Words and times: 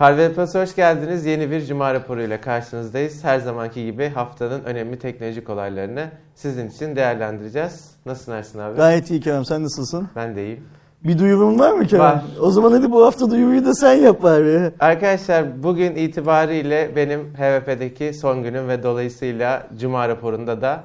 Harvey 0.00 0.32
Plus 0.32 0.54
hoş 0.54 0.76
geldiniz. 0.76 1.26
Yeni 1.26 1.50
bir 1.50 1.66
Cuma 1.66 1.94
raporuyla 1.94 2.40
karşınızdayız. 2.40 3.24
Her 3.24 3.38
zamanki 3.38 3.84
gibi 3.84 4.08
haftanın 4.08 4.64
önemli 4.64 4.98
teknolojik 4.98 5.50
olaylarını 5.50 6.06
sizin 6.34 6.68
için 6.68 6.96
değerlendireceğiz. 6.96 7.90
Nasılsın 8.06 8.32
Ersin 8.32 8.58
abi? 8.58 8.76
Gayet 8.76 9.10
iyi 9.10 9.20
Kerem 9.20 9.44
sen 9.44 9.64
nasılsın? 9.64 10.08
Ben 10.16 10.36
de 10.36 10.44
iyiyim. 10.46 10.64
Bir 11.04 11.18
duyurum 11.18 11.58
var 11.58 11.72
mı 11.72 11.86
Kerem? 11.86 12.04
Var. 12.04 12.22
O 12.40 12.50
zaman 12.50 12.72
hadi 12.72 12.90
bu 12.90 13.06
hafta 13.06 13.30
duyuruyu 13.30 13.64
da 13.64 13.74
sen 13.74 13.94
yap 13.94 14.22
bari. 14.22 14.72
Arkadaşlar 14.80 15.62
bugün 15.62 15.94
itibariyle 15.94 16.90
benim 16.96 17.20
HVP'deki 17.34 18.14
son 18.14 18.42
günüm 18.42 18.68
ve 18.68 18.82
dolayısıyla 18.82 19.66
Cuma 19.80 20.08
raporunda 20.08 20.60
da 20.62 20.80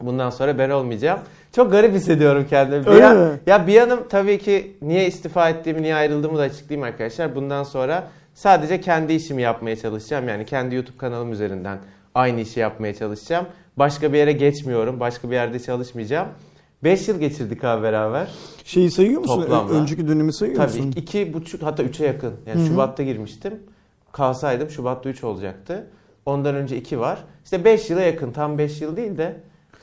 bundan 0.00 0.30
sonra 0.30 0.58
ben 0.58 0.70
olmayacağım. 0.70 1.18
Çok 1.52 1.72
garip 1.72 1.94
hissediyorum 1.94 2.46
kendimi. 2.50 2.86
Bir 2.86 2.90
Öyle 2.90 3.00
yan- 3.04 3.16
mi? 3.16 3.40
Ya 3.46 3.66
bir 3.66 3.72
yanım 3.72 4.00
tabii 4.08 4.38
ki 4.38 4.76
niye 4.82 5.06
istifa 5.06 5.48
ettiğimi, 5.48 5.82
niye 5.82 5.94
ayrıldığımı 5.94 6.38
da 6.38 6.42
açıklayayım 6.42 6.86
arkadaşlar. 6.88 7.34
Bundan 7.34 7.62
sonra 7.62 8.04
sadece 8.34 8.80
kendi 8.80 9.12
işimi 9.12 9.42
yapmaya 9.42 9.76
çalışacağım. 9.76 10.28
Yani 10.28 10.46
kendi 10.46 10.74
YouTube 10.74 10.96
kanalım 10.98 11.32
üzerinden 11.32 11.78
aynı 12.14 12.40
işi 12.40 12.60
yapmaya 12.60 12.94
çalışacağım. 12.94 13.46
Başka 13.76 14.12
bir 14.12 14.18
yere 14.18 14.32
geçmiyorum. 14.32 15.00
Başka 15.00 15.30
bir 15.30 15.34
yerde 15.34 15.60
çalışmayacağım. 15.60 16.28
5 16.84 17.08
yıl 17.08 17.18
geçirdik 17.18 17.64
abi 17.64 17.82
beraber. 17.82 18.28
Şeyi 18.64 18.90
sayıyor 18.90 19.20
musun? 19.20 19.42
Toplamda. 19.42 19.72
Önceki 19.72 20.08
dönemi 20.08 20.32
sayıyor 20.34 20.56
Tabii 20.56 20.76
musun? 20.78 20.92
iki 20.96 21.34
buçuk 21.34 21.62
hatta 21.62 21.82
üçe 21.82 22.06
yakın. 22.06 22.34
Yani 22.46 22.60
Hı 22.60 22.64
hı. 22.64 22.66
Şubat'ta 22.68 23.02
girmiştim. 23.02 23.54
Kalsaydım 24.12 24.70
Şubat'ta 24.70 25.08
3 25.08 25.24
olacaktı. 25.24 25.86
Ondan 26.26 26.54
önce 26.54 26.76
2 26.76 27.00
var. 27.00 27.24
İşte 27.44 27.64
5 27.64 27.90
yıla 27.90 28.00
yakın. 28.00 28.32
Tam 28.32 28.58
5 28.58 28.80
yıl 28.80 28.96
değil 28.96 29.18
de 29.18 29.36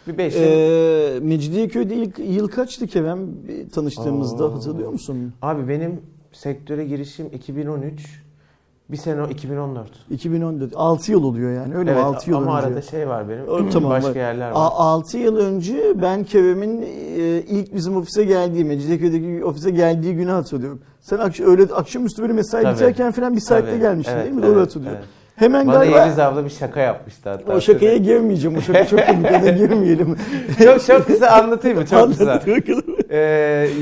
bir 0.08 0.18
5 0.18 0.36
yıl. 0.36 0.41
Ee, 0.41 1.20
Mecidiyeköy'de 1.20 1.96
ilk 1.96 2.20
yıl 2.20 2.48
kaçtı 2.48 2.88
Kerem 2.88 3.20
tanıştığımızda 3.74 4.46
Oo. 4.46 4.55
hatırlıyor 4.55 4.91
musun? 4.91 5.34
Abi 5.41 5.68
benim 5.70 6.02
sektöre 6.32 6.86
girişim 6.86 7.27
2013. 7.34 8.22
Bir 8.91 8.97
sene 8.97 9.21
o 9.21 9.27
2014. 9.29 9.87
2014. 10.09 10.71
6 10.75 11.11
yıl 11.11 11.23
oluyor 11.23 11.53
yani 11.53 11.75
öyle 11.75 11.91
mi? 11.91 11.95
evet 11.95 12.05
6 12.05 12.29
yıl 12.29 12.37
ama 12.37 12.57
önce. 12.57 12.67
arada 12.67 12.81
şey 12.81 13.07
var 13.07 13.29
benim. 13.29 13.70
Tamam, 13.70 13.91
başka 13.91 14.09
var. 14.09 14.15
yerler 14.15 14.51
var. 14.51 14.53
6 14.55 15.17
yıl 15.17 15.37
önce 15.37 16.01
ben 16.01 16.23
Kerem'in 16.23 16.81
e, 16.81 16.87
ilk 17.41 17.75
bizim 17.75 17.97
ofise 17.97 18.23
geldiği, 18.23 18.65
Mecidiyeköy'deki 18.65 19.45
ofise 19.45 19.69
geldiği 19.71 20.15
günü 20.15 20.31
hatırlıyorum. 20.31 20.81
Sen 21.01 21.17
akş- 21.17 21.43
öyle 21.45 21.63
akşamüstü 21.73 22.21
böyle 22.21 22.34
mesai 22.34 22.63
Tabii. 22.63 22.75
biterken 22.75 23.12
falan 23.12 23.35
bir 23.35 23.41
saatte 23.41 23.69
Tabii. 23.71 23.79
gelmiştin 23.79 24.13
Evet, 24.13 24.23
değil 24.25 24.35
mi? 24.35 24.41
evet, 24.45 24.51
Doğru 24.55 24.62
hatırlıyorum. 24.62 24.99
evet. 25.01 25.09
Hemen 25.35 25.67
Bana 25.67 25.75
galiba 25.75 25.99
Yeliz 26.03 26.19
abla 26.19 26.45
bir 26.45 26.49
şaka 26.49 26.79
yapmıştı 26.79 27.29
hatta. 27.29 27.53
o 27.53 27.62
şakaya 27.62 27.97
girmeyeceğim. 27.97 28.57
O 28.57 28.62
şaka 28.62 28.87
çok 28.87 28.99
komik. 29.07 29.29
Girmeyelim. 29.57 30.15
çok 30.63 30.85
çok 30.85 31.07
kısa 31.07 31.27
anlatayım 31.31 31.77
mı? 31.79 31.85
Çok 31.87 32.07
kısa. 32.09 32.23
Anlat 32.23 32.47
bakalım. 32.47 32.84
Ee, 33.12 33.17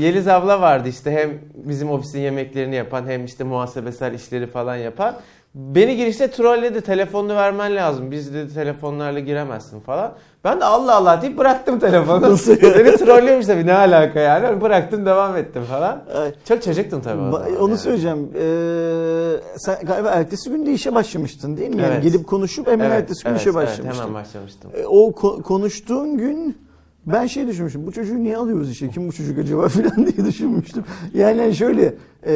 Yeliz 0.00 0.28
abla 0.28 0.60
vardı 0.60 0.88
işte 0.88 1.10
hem 1.10 1.30
bizim 1.54 1.90
ofisin 1.90 2.18
yemeklerini 2.20 2.74
yapan 2.74 3.06
hem 3.06 3.24
işte 3.24 3.44
muhasebesel 3.44 4.14
işleri 4.14 4.46
falan 4.46 4.76
yapan. 4.76 5.14
Beni 5.54 5.96
girişte 5.96 6.30
trolledi 6.30 6.80
telefonunu 6.80 7.36
vermen 7.36 7.76
lazım. 7.76 8.10
Biz 8.10 8.34
dedi 8.34 8.54
telefonlarla 8.54 9.18
giremezsin 9.18 9.80
falan. 9.80 10.12
Ben 10.44 10.60
de 10.60 10.64
Allah 10.64 10.96
Allah 10.96 11.22
deyip 11.22 11.38
bıraktım 11.38 11.78
telefonu. 11.78 12.22
Beni 12.62 12.96
trollüyormuş 12.96 13.46
tabii 13.46 13.66
ne 13.66 13.74
alaka 13.74 14.20
yani. 14.20 14.60
Bıraktım 14.60 15.06
devam 15.06 15.36
ettim 15.36 15.62
falan. 15.64 16.02
Ay, 16.16 16.32
Çok 16.48 16.62
çocuktum 16.62 17.00
tabii 17.00 17.20
ba-. 17.22 17.56
Onu 17.58 17.68
yani. 17.68 17.78
söyleyeceğim. 17.78 18.30
Ee, 18.34 19.40
sen 19.58 19.76
galiba 19.86 20.08
ertesi 20.08 20.50
gün 20.50 20.66
de 20.66 20.72
işe 20.72 20.94
başlamıştın 20.94 21.56
değil 21.56 21.70
mi? 21.74 21.82
Yani 21.82 21.92
Evet. 21.94 22.02
gelip 22.02 22.26
konuşup 22.26 22.66
hemen 22.66 22.90
Evet, 22.90 22.98
ertesi 23.02 23.24
gün 23.24 23.30
evet, 23.30 23.40
işe 23.40 23.50
evet, 23.50 23.56
başlamıştın. 23.68 24.02
hemen 24.02 24.14
başlamıştım. 24.14 24.70
E, 24.74 24.86
O 24.86 25.10
ko- 25.10 25.42
konuştuğun 25.42 26.18
gün 26.18 26.58
ben 27.06 27.26
şey 27.26 27.46
düşünmüştüm. 27.46 27.86
Bu 27.86 27.92
çocuğu 27.92 28.22
niye 28.22 28.36
alıyoruz 28.36 28.70
işe? 28.70 28.90
Kim 28.90 29.08
bu 29.08 29.12
çocuk 29.12 29.38
acaba 29.38 29.68
falan 29.68 29.96
diye 30.06 30.26
düşünmüştüm. 30.26 30.84
Yani 31.14 31.54
şöyle 31.54 31.94
e, 32.26 32.34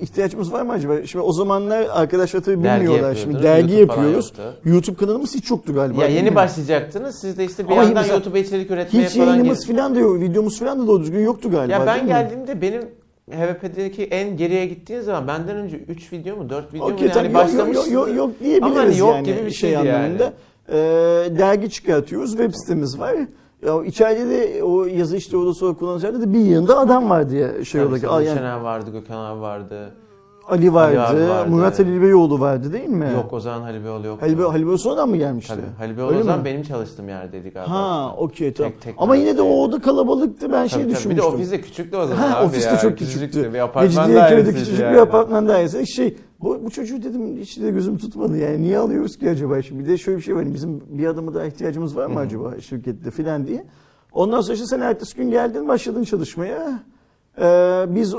ihtiyaçımız 0.00 0.52
var 0.52 0.62
mı 0.62 0.72
acaba? 0.72 1.06
Şimdi 1.06 1.24
o 1.24 1.32
zamanlar 1.32 1.86
arkadaşlar 1.92 2.40
tabii 2.40 2.64
Dergi 2.64 2.84
bilmiyorlar. 2.84 3.14
Şimdi 3.14 3.42
dergi 3.42 3.74
YouTube 3.74 3.92
yapıyoruz. 3.92 4.32
YouTube 4.64 4.96
kanalımız 4.96 5.34
hiç 5.34 5.50
yoktu 5.50 5.74
galiba. 5.74 6.02
Ya 6.02 6.08
yeni 6.08 6.30
mi? 6.30 6.36
başlayacaktınız. 6.36 7.18
Siz 7.20 7.38
de 7.38 7.44
işte 7.44 7.66
bir 7.66 7.72
Ama 7.72 7.82
yandan 7.84 8.04
YouTube'a 8.04 8.38
içerik 8.38 8.70
üretmeye 8.70 9.04
Hiç 9.06 9.12
falan 9.14 9.26
yayınımız 9.26 9.66
gir- 9.66 9.76
falan 9.76 9.94
da 9.94 10.00
yok. 10.00 10.20
Videomuz 10.20 10.58
falan 10.58 10.82
da 10.82 10.86
doğru 10.86 11.00
düzgün 11.02 11.20
yoktu 11.20 11.50
galiba. 11.50 11.72
Ya 11.72 11.86
ben 11.86 12.06
geldiğimde 12.06 12.60
benim 12.62 12.82
HVP'deki 13.30 14.04
en 14.04 14.36
geriye 14.36 14.66
gittiğin 14.66 15.00
zaman 15.00 15.28
benden 15.28 15.56
önce 15.56 15.76
3 15.76 16.12
video 16.12 16.36
mu 16.36 16.50
4 16.50 16.74
video 16.74 16.88
mu 16.88 16.94
Okey, 16.94 17.08
yani 17.16 17.34
başlamıştı. 17.34 17.90
yok, 17.92 18.08
yok, 18.08 18.16
yok 18.16 18.30
diyebiliriz 18.40 18.76
Ama 18.76 18.80
hani 18.84 18.98
yok 18.98 19.14
yani 19.14 19.26
gibi 19.26 19.46
bir 19.46 19.50
şey 19.50 19.70
yani. 19.70 19.92
anlamında. 19.92 20.32
Ee, 20.68 20.74
dergi 21.38 21.70
çıkartıyoruz, 21.70 22.30
web 22.30 22.52
sitemiz 22.54 22.98
var. 22.98 23.14
Ya 23.66 23.84
içeride 23.84 24.30
de 24.30 24.62
o 24.62 24.84
yazı 24.84 25.16
işte 25.16 25.36
orada 25.36 25.54
sonra 25.54 25.74
kullanıcılarda 25.74 26.20
da 26.20 26.32
bir 26.32 26.38
yanında 26.44 26.78
adam 26.78 27.10
vardı 27.10 27.36
ya 27.36 27.64
şey 27.64 27.80
olarak. 27.80 28.00
Gülşen 28.00 28.20
yani 28.36 28.46
abi 28.46 28.64
vardı, 28.64 28.90
Gökhan 28.92 29.24
abi 29.24 29.40
vardı. 29.40 29.94
Ali 30.48 30.74
vardı, 30.74 31.02
Ali 31.02 31.28
vardı. 31.28 31.50
Murat 31.50 31.80
Ali 31.80 32.02
Beyoğlu 32.02 32.40
vardı 32.40 32.72
değil 32.72 32.88
mi? 32.88 33.10
Yok 33.14 33.32
o 33.32 33.40
zaman 33.40 33.60
Halil 33.62 33.84
Beyoğlu 33.84 34.06
yoktu. 34.06 34.26
Halil, 34.26 34.38
Be- 34.38 34.42
Halil 34.42 34.62
Beyoğlu 34.62 34.78
sonradan 34.78 35.08
mı 35.08 35.16
gelmişti? 35.16 35.54
Tabii. 35.54 35.66
Halil 35.78 35.96
Beyoğlu 35.96 36.10
Öyle 36.10 36.20
o 36.20 36.24
zaman 36.24 36.38
mi? 36.38 36.44
benim 36.44 36.62
çalıştığım 36.62 37.08
yerdeydi 37.08 37.50
galiba. 37.50 37.70
Ha, 37.74 38.14
okey 38.18 38.52
tamam. 38.52 38.72
Tek- 38.72 38.82
tek 38.82 38.94
Ama 38.98 39.16
yine 39.16 39.36
de 39.36 39.42
o 39.42 39.48
oda 39.62 39.78
kalabalıktı 39.80 40.52
ben 40.52 40.58
Tabii, 40.58 40.68
şey 40.68 40.78
tabii. 40.78 40.88
Bir 40.88 40.94
de 40.94 40.96
düşünmüştüm. 40.98 41.34
ofis 41.34 41.52
de 41.52 41.60
küçüktü 41.60 41.96
o 41.96 42.06
zaman 42.06 42.22
Ha, 42.22 42.38
abi 42.38 42.46
ofiste 42.46 42.70
ya. 42.70 42.78
çok 42.78 42.98
Küçücüktü. 42.98 43.26
küçüktü. 43.30 43.54
Bir 43.54 43.58
apartman 43.58 44.08
Mecidiyeköy'de 44.08 44.52
küçücük 44.58 44.80
yani. 44.80 44.94
bir 44.94 44.98
apartman 45.00 45.48
dairesi. 45.48 45.86
Şey, 45.86 46.16
bu, 46.40 46.64
bu 46.64 46.70
çocuğu 46.70 47.02
dedim 47.02 47.36
hiç 47.36 47.60
de 47.60 47.70
gözüm 47.70 47.98
tutmadı 47.98 48.36
yani. 48.36 48.62
Niye 48.62 48.78
alıyoruz 48.78 49.18
ki 49.18 49.30
acaba? 49.30 49.62
Şimdi 49.62 49.84
bir 49.84 49.88
de 49.88 49.98
şöyle 49.98 50.18
bir 50.18 50.22
şey 50.22 50.36
var. 50.36 50.54
Bizim 50.54 50.82
bir 50.88 51.06
adamı 51.06 51.34
daha 51.34 51.44
ihtiyacımız 51.44 51.96
var 51.96 52.06
mı 52.06 52.18
acaba 52.18 52.60
şirkette 52.60 53.10
filan 53.10 53.46
diye. 53.46 53.64
Ondan 54.12 54.40
sonra 54.40 54.54
işte 54.54 54.66
sen 54.66 54.80
ertesi 54.80 55.16
gün 55.16 55.30
geldin 55.30 55.68
başladın 55.68 56.04
çalışmaya. 56.04 56.80
Ee, 57.38 57.84
biz 57.88 58.14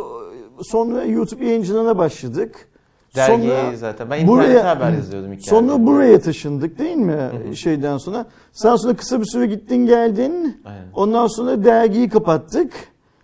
sonra 0.62 1.04
YouTube 1.04 1.46
yayıncılığına 1.46 1.98
başladık. 1.98 2.68
Dergiyi 3.16 3.50
Sonra 3.50 3.78
zaten. 3.78 4.10
Ben 4.10 4.20
internette 4.20 4.60
haber 4.60 4.92
yazıyordum 4.92 5.32
hikayede. 5.32 5.50
Sonra 5.50 5.86
buraya 5.86 6.20
taşındık 6.22 6.80
değil 6.80 6.96
mi 6.96 7.32
hı. 7.50 7.56
şeyden 7.56 7.98
sonra? 7.98 8.26
Sen 8.52 8.76
sonra 8.76 8.96
kısa 8.96 9.22
bir 9.22 9.26
süre 9.26 9.46
gittin 9.46 9.86
geldin. 9.86 10.62
Aynen. 10.66 10.86
Ondan 10.94 11.28
sonra 11.28 11.64
dergiyi 11.64 12.10
kapattık. 12.10 12.74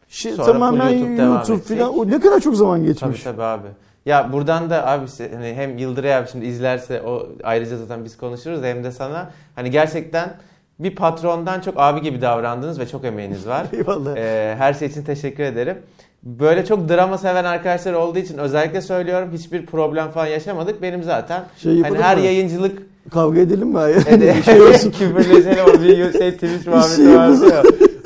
Şi- 0.10 0.36
Sonra 0.36 0.52
tamamen 0.52 0.90
YouTube 0.90 1.22
YouTube 1.24 1.60
falan. 1.60 2.12
Ne 2.12 2.20
kadar 2.20 2.40
çok 2.40 2.56
zaman 2.56 2.78
Tabii 2.80 2.88
geçmiş. 2.88 3.24
tabii 3.24 3.44
abi. 3.44 3.68
Ya 4.06 4.34
buradan 4.34 4.70
da 4.70 4.88
abi 4.88 5.06
hani 5.36 5.54
hem 5.54 5.78
Yıldıray 5.78 6.16
abi 6.16 6.28
şimdi 6.32 6.46
izlerse 6.46 7.02
o 7.02 7.28
ayrıca 7.44 7.78
zaten 7.78 8.06
biz 8.06 8.18
konuşuruz 8.18 8.64
hem 8.64 8.84
de 8.84 8.92
sana 8.92 9.32
hani 9.56 9.72
gerçekten 9.72 10.34
bir 10.80 10.96
patrondan 10.96 11.62
çok 11.62 11.74
abi 11.78 12.02
gibi 12.02 12.22
davrandınız 12.22 12.80
ve 12.80 12.88
çok 12.88 13.06
emeğiniz 13.06 13.48
var. 13.48 13.66
Eyvallah. 13.74 14.18
Ee, 14.18 14.56
her 14.58 14.74
şey 14.74 14.88
için 14.88 15.04
teşekkür 15.04 15.44
ederim. 15.44 15.78
Böyle 16.24 16.66
çok 16.66 16.90
drama 16.90 17.18
seven 17.18 17.44
arkadaşlar 17.44 17.94
olduğu 17.94 18.20
için 18.20 18.38
özellikle 18.38 18.82
söylüyorum 18.82 19.30
hiçbir 19.34 19.66
problem 19.66 20.10
falan 20.12 20.28
yaşamadık. 20.28 20.82
Benim 20.82 21.04
zaten 21.04 21.44
Şey 21.58 21.82
hani 21.82 21.98
her 21.98 22.18
mı? 22.18 22.24
yayıncılık 22.24 22.82
Kavga 23.12 23.40
edelim 23.40 23.68
mi? 23.68 23.80
Ede- 24.08 24.36
Bir 24.38 24.44
şey 24.44 24.62
olsun. 24.62 24.92
küfürleşelim 25.00 25.84
bir 25.84 26.12
şey 26.20 26.32
Twitch 26.32 26.68
muhabbeti 26.68 26.96
şey 26.96 27.16
vardı 27.18 27.50
ya. 27.50 27.64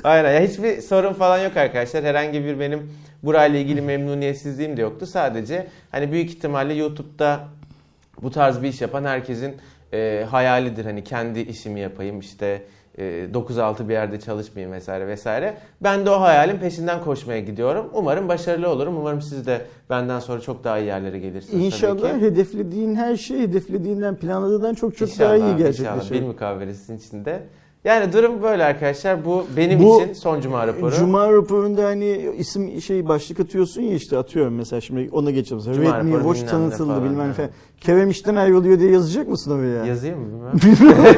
Aynen. 0.07 0.33
Ya 0.33 0.47
hiçbir 0.47 0.81
sorun 0.81 1.13
falan 1.13 1.37
yok 1.37 1.57
arkadaşlar. 1.57 2.03
Herhangi 2.03 2.45
bir 2.45 2.59
benim 2.59 2.91
burayla 3.23 3.59
ilgili 3.59 3.81
memnuniyetsizliğim 3.81 4.77
de 4.77 4.81
yoktu. 4.81 5.05
Sadece 5.05 5.67
hani 5.91 6.11
büyük 6.11 6.29
ihtimalle 6.29 6.73
YouTube'da 6.73 7.39
bu 8.21 8.31
tarz 8.31 8.61
bir 8.63 8.67
iş 8.67 8.81
yapan 8.81 9.03
herkesin 9.03 9.55
e, 9.93 10.25
hayalidir. 10.29 10.85
Hani 10.85 11.03
kendi 11.03 11.39
işimi 11.39 11.79
yapayım 11.79 12.19
işte 12.19 12.61
e, 12.97 13.03
9-6 13.33 13.87
bir 13.89 13.93
yerde 13.93 14.19
çalışmayayım 14.19 14.75
vesaire 14.75 15.07
vesaire. 15.07 15.57
Ben 15.81 16.05
de 16.05 16.09
o 16.09 16.21
hayalin 16.21 16.57
peşinden 16.57 17.01
koşmaya 17.01 17.39
gidiyorum. 17.39 17.89
Umarım 17.93 18.27
başarılı 18.27 18.69
olurum. 18.69 18.97
Umarım 18.97 19.21
siz 19.21 19.47
de 19.47 19.61
benden 19.89 20.19
sonra 20.19 20.41
çok 20.41 20.63
daha 20.63 20.79
iyi 20.79 20.85
yerlere 20.85 21.19
gelirsiniz 21.19 21.65
İnşallah 21.65 22.21
hedeflediğin 22.21 22.95
her 22.95 23.15
şey 23.15 23.39
hedeflediğinden 23.39 24.15
planladığından 24.15 24.73
çok 24.73 24.97
çok 24.97 25.09
İnşallah, 25.09 25.29
daha 25.29 25.37
iyi 25.37 25.41
İnşallah. 25.41 25.57
gerçekleşir. 25.57 26.15
Bir 26.15 26.21
mukavvelesinin 26.21 26.97
içinde. 26.97 27.43
Yani 27.87 28.13
durum 28.13 28.41
böyle 28.43 28.63
arkadaşlar. 28.63 29.25
Bu 29.25 29.45
benim 29.57 29.83
Bu 29.83 30.01
için 30.01 30.13
son 30.13 30.41
cuma 30.41 30.67
raporu. 30.67 30.91
Cuma 30.91 31.33
raporunda 31.33 31.83
hani 31.85 32.29
isim 32.37 32.81
şey 32.81 33.07
başlık 33.07 33.39
atıyorsun 33.39 33.81
ya 33.81 33.93
işte 33.93 34.17
atıyorum 34.17 34.55
mesela 34.55 34.81
şimdi 34.81 35.09
ona 35.11 35.31
geçelim. 35.31 35.63
Cuma 35.63 35.75
Redmi 35.99 36.11
raporu 36.11 36.23
Watch 36.23 36.39
bilmem 36.39 36.51
tanıtıldı 36.69 36.87
falan, 36.93 37.03
bilmem 37.03 37.29
ne 37.29 37.33
falan. 37.33 37.49
Kerem 37.81 38.09
işten 38.09 38.35
ayrılıyor 38.35 38.79
diye 38.79 38.91
yazacak 38.91 39.27
mısın 39.27 39.51
oraya? 39.59 39.85
Yazayım 39.85 40.19
mı 40.19 40.27
bilmem. 40.27 40.77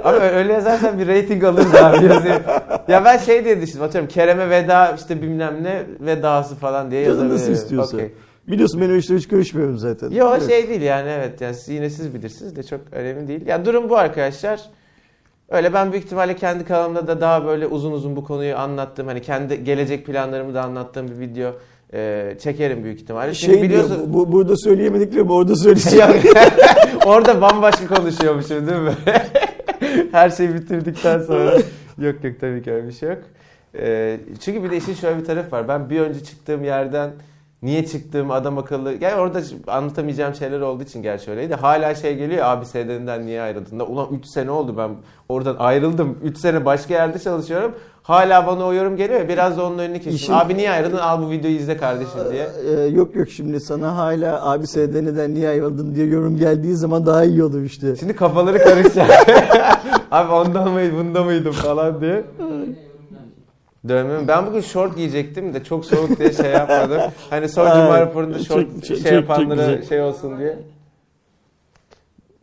Abi 0.04 0.16
öyle 0.16 0.52
yazarsan 0.52 0.98
bir 0.98 1.08
rating 1.08 1.44
alırız 1.44 1.74
abi 1.74 2.04
yazayım. 2.06 2.42
Ya 2.88 3.04
ben 3.04 3.16
şey 3.18 3.44
diye 3.44 3.62
düşündüm 3.62 3.82
atıyorum 3.82 4.08
Kerem'e 4.08 4.50
veda 4.50 4.92
işte 4.98 5.22
bilmem 5.22 5.62
ne 5.62 5.82
vedası 6.00 6.54
falan 6.54 6.90
diye 6.90 7.00
yazabilirim. 7.00 7.34
nasıl 7.34 7.52
istiyorsa. 7.52 7.96
Okey. 7.96 8.12
Biliyorsun 8.48 8.80
ben 8.80 8.90
o 8.90 8.94
işlere 8.94 9.18
hiç 9.18 9.28
karışmıyorum 9.28 9.78
zaten. 9.78 10.10
Yo 10.10 10.28
Evet. 10.36 10.48
şey 10.48 10.68
değil 10.68 10.82
yani 10.82 11.08
evet 11.08 11.40
yani 11.40 11.54
siz- 11.54 11.68
yine 11.74 11.90
siz 11.90 12.14
bilirsiniz 12.14 12.56
de 12.56 12.62
çok 12.62 12.80
önemli 12.92 13.28
değil. 13.28 13.46
Ya 13.46 13.64
durum 13.64 13.90
bu 13.90 13.96
arkadaşlar. 13.96 14.60
Öyle 15.50 15.74
ben 15.74 15.92
büyük 15.92 16.04
ihtimalle 16.04 16.36
kendi 16.36 16.64
kanalımda 16.64 17.06
da 17.06 17.20
daha 17.20 17.46
böyle 17.46 17.66
uzun 17.66 17.92
uzun 17.92 18.16
bu 18.16 18.24
konuyu 18.24 18.56
anlattığım 18.56 19.06
hani 19.06 19.22
kendi 19.22 19.64
gelecek 19.64 20.06
planlarımı 20.06 20.54
da 20.54 20.62
anlattığım 20.62 21.08
bir 21.08 21.18
video 21.20 21.52
e, 21.92 22.36
çekerim 22.42 22.84
büyük 22.84 23.00
ihtimalle. 23.00 23.34
Çünkü 23.34 23.52
Şey 23.52 23.62
biliyorsun 23.62 23.96
diyor, 23.96 24.06
bu, 24.08 24.32
burada 24.32 24.56
söyleyemediklerimi 24.56 25.32
orada 25.32 25.56
söyleyeceğim. 25.56 26.10
Orada 27.04 27.40
bambaşka 27.40 27.94
konuşuyormuşum 27.94 28.66
değil 28.66 28.80
mi? 28.80 28.94
Her 30.12 30.30
şeyi 30.30 30.54
bitirdikten 30.54 31.20
sonra. 31.20 31.52
yok 31.98 32.24
yok 32.24 32.40
tabii 32.40 32.62
ki 32.62 32.72
öyle 32.72 32.86
bir 32.88 32.92
şey 32.92 33.08
yok. 33.08 33.18
Ee, 33.78 34.20
çünkü 34.40 34.64
bir 34.64 34.70
de 34.70 34.76
işin 34.76 34.94
şöyle 34.94 35.20
bir 35.20 35.24
tarafı 35.24 35.50
var. 35.50 35.68
Ben 35.68 35.90
bir 35.90 36.00
önce 36.00 36.24
çıktığım 36.24 36.64
yerden 36.64 37.10
niye 37.62 37.86
çıktığım 37.86 38.30
adam 38.30 38.58
akıllı. 38.58 38.94
Yani 39.00 39.20
orada 39.20 39.40
anlatamayacağım 39.66 40.34
şeyler 40.34 40.60
olduğu 40.60 40.82
için 40.82 41.02
gerçi 41.02 41.30
öyleydi. 41.30 41.54
Hala 41.54 41.94
şey 41.94 42.16
geliyor 42.16 42.44
abi 42.46 42.66
SDN'den 42.66 43.26
niye 43.26 43.42
ayrıldın 43.42 43.78
da. 43.78 43.84
Ulan 43.86 44.08
3 44.12 44.26
sene 44.26 44.50
oldu 44.50 44.74
ben 44.76 44.90
oradan 45.28 45.56
ayrıldım. 45.58 46.18
3 46.22 46.38
sene 46.38 46.64
başka 46.64 46.94
yerde 46.94 47.18
çalışıyorum. 47.18 47.72
Hala 48.02 48.46
bana 48.46 48.64
o 48.66 48.72
yorum 48.72 48.96
geliyor 48.96 49.20
ya 49.20 49.28
biraz 49.28 49.58
da 49.58 49.64
onun 49.66 49.78
önünü 49.78 49.98
kesin. 49.98 50.16
İşin- 50.16 50.32
Abi 50.32 50.54
niye 50.56 50.70
ayrıldın 50.70 50.96
al 50.96 51.22
bu 51.22 51.30
videoyu 51.30 51.56
izle 51.56 51.76
kardeşim 51.76 52.20
diye. 52.32 52.48
Ee, 52.68 52.80
yok 52.86 53.16
yok 53.16 53.28
şimdi 53.28 53.60
sana 53.60 53.96
hala 53.96 54.50
abi 54.50 54.66
SDN'den 54.66 55.34
niye 55.34 55.48
ayrıldın 55.48 55.94
diye 55.94 56.06
yorum 56.06 56.36
geldiği 56.36 56.74
zaman 56.74 57.06
daha 57.06 57.24
iyi 57.24 57.44
olur 57.44 57.62
işte. 57.62 57.96
Şimdi 57.96 58.16
kafaları 58.16 58.58
karışacak. 58.58 59.10
abi 60.10 60.32
ondan 60.32 60.70
mıydı 60.70 60.92
bunda 60.98 61.24
mıydım 61.24 61.52
falan 61.52 62.00
diye. 62.00 62.24
Dövme 63.88 64.18
mi? 64.20 64.28
Ben 64.28 64.46
bugün 64.46 64.60
şort 64.60 64.96
giyecektim 64.96 65.54
de 65.54 65.64
çok 65.64 65.84
soğuk 65.84 66.18
diye 66.18 66.32
şey 66.32 66.50
yapmadım. 66.50 67.00
Hani 67.30 67.48
son 67.48 67.66
cuma 67.70 68.00
raporunda 68.00 68.38
şort 68.38 68.66
çok- 68.74 68.84
şey 68.86 68.96
çok- 69.02 69.12
yapanlara 69.12 69.82
şey 69.82 70.00
olsun 70.00 70.38
diye. 70.38 70.58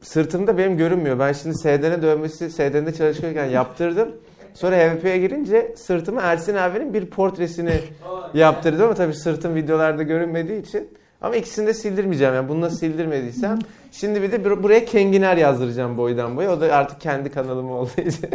Sırtımda 0.01 0.57
benim 0.57 0.78
görünmüyor. 0.78 1.19
Ben 1.19 1.34
şimdi 1.34 1.56
SDN 1.57 2.01
dövmesi 2.01 2.50
SDN'de 2.50 2.94
çalışırken 2.94 3.45
yaptırdım. 3.45 4.10
Sonra 4.54 4.75
HVP'ye 4.75 5.18
girince 5.18 5.74
sırtıma 5.78 6.22
Ersin 6.22 6.56
abinin 6.56 6.94
bir 6.94 7.06
portresini 7.06 7.80
yaptırdım 8.33 8.81
ama 8.86 8.94
tabii 8.94 9.13
sırtım 9.13 9.56
videolarda 9.56 10.04
görünmediği 10.04 10.62
için. 10.62 10.90
Ama 11.22 11.36
ikisini 11.36 11.68
de 11.68 11.74
sildirmeyeceğim. 11.74 12.33
Yani 12.33 12.50
bunu 12.50 12.62
nasıl 12.62 12.78
sildirmediysem. 12.78 13.60
Şimdi 13.92 14.22
bir 14.22 14.31
de 14.31 14.36
bur- 14.36 14.63
buraya 14.63 14.86
Kenginer 14.86 15.38
yazdıracağım 15.38 15.98
boydan 15.98 16.38
boya. 16.38 16.51
O 16.54 16.62
da 16.62 16.66
artık 16.75 17.01
kendi 17.01 17.30
kanalım 17.31 17.72
olduğu 17.72 18.01
için. 18.01 18.30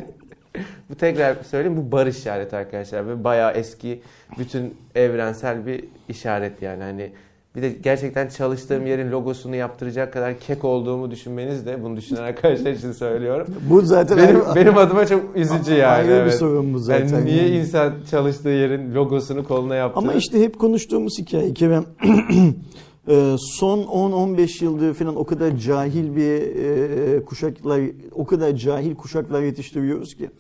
bu 0.91 0.95
tekrar 0.95 1.37
söyleyeyim 1.51 1.77
bu 1.77 1.93
barış 1.93 2.19
işareti 2.19 2.57
arkadaşlar. 2.57 3.09
Ve 3.09 3.25
bayağı 3.25 3.53
eski 3.53 4.01
bütün 4.39 4.75
evrensel 4.95 5.67
bir 5.67 5.85
işaret 6.09 6.63
yani. 6.63 6.83
Hani 6.83 7.13
bir 7.57 7.63
de 7.63 7.71
gerçekten 7.71 8.29
çalıştığım 8.29 8.87
yerin 8.87 9.11
logosunu 9.13 9.57
yaptıracak 9.57 10.13
kadar 10.13 10.39
kek 10.39 10.65
olduğumu 10.65 11.11
düşünmeniz 11.11 11.67
de 11.67 11.83
bunu 11.83 11.97
düşünen 11.97 12.23
arkadaşlar 12.23 12.71
için 12.71 12.93
söylüyorum. 12.93 13.47
Bu 13.71 13.81
zaten 13.83 14.19
Benim 14.19 14.37
ayrı- 14.37 14.55
benim 14.55 14.79
adıma 14.79 15.07
çok 15.07 15.37
üzücü 15.37 15.73
yani. 15.73 15.87
ayrı 15.87 16.09
bir 16.09 16.13
evet. 16.13 16.35
sorun 16.35 16.75
bu 16.75 16.79
zaten. 16.79 17.09
Yani 17.09 17.25
niye 17.25 17.43
yani. 17.43 17.57
insan 17.57 17.93
çalıştığı 18.11 18.49
yerin 18.49 18.95
logosunu 18.95 19.45
koluna 19.45 19.75
yaptırır? 19.75 20.05
Ama 20.05 20.15
işte 20.15 20.43
hep 20.43 20.59
konuştuğumuz 20.59 21.19
hikaye 21.19 21.55
Kerem. 21.55 21.85
Ee, 23.09 23.37
son 23.39 23.79
10-15 23.79 24.65
yıldır 24.65 24.95
falan 24.95 25.17
o 25.17 25.25
kadar 25.25 25.57
cahil 25.57 26.17
bir 26.17 26.41
e, 26.43 27.25
kuşaklar, 27.25 27.81
o 28.13 28.27
kadar 28.27 28.53
cahil 28.53 28.95
kuşaklar 28.95 29.43
yetiştiriyoruz 29.43 30.15
ki 30.15 30.31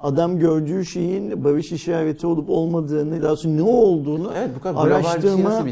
adam 0.00 0.38
gördüğü 0.38 0.84
şeyin 0.84 1.44
barış 1.44 1.72
işareti 1.72 2.26
olup 2.26 2.50
olmadığını, 2.50 3.22
daha 3.22 3.36
sonra 3.36 3.54
ne 3.54 3.62
olduğunu 3.62 4.32
Evet 4.36 4.50
bu 4.56 4.60
kadar 4.60 4.82
şey 4.82 4.92
araştırma 4.92 5.64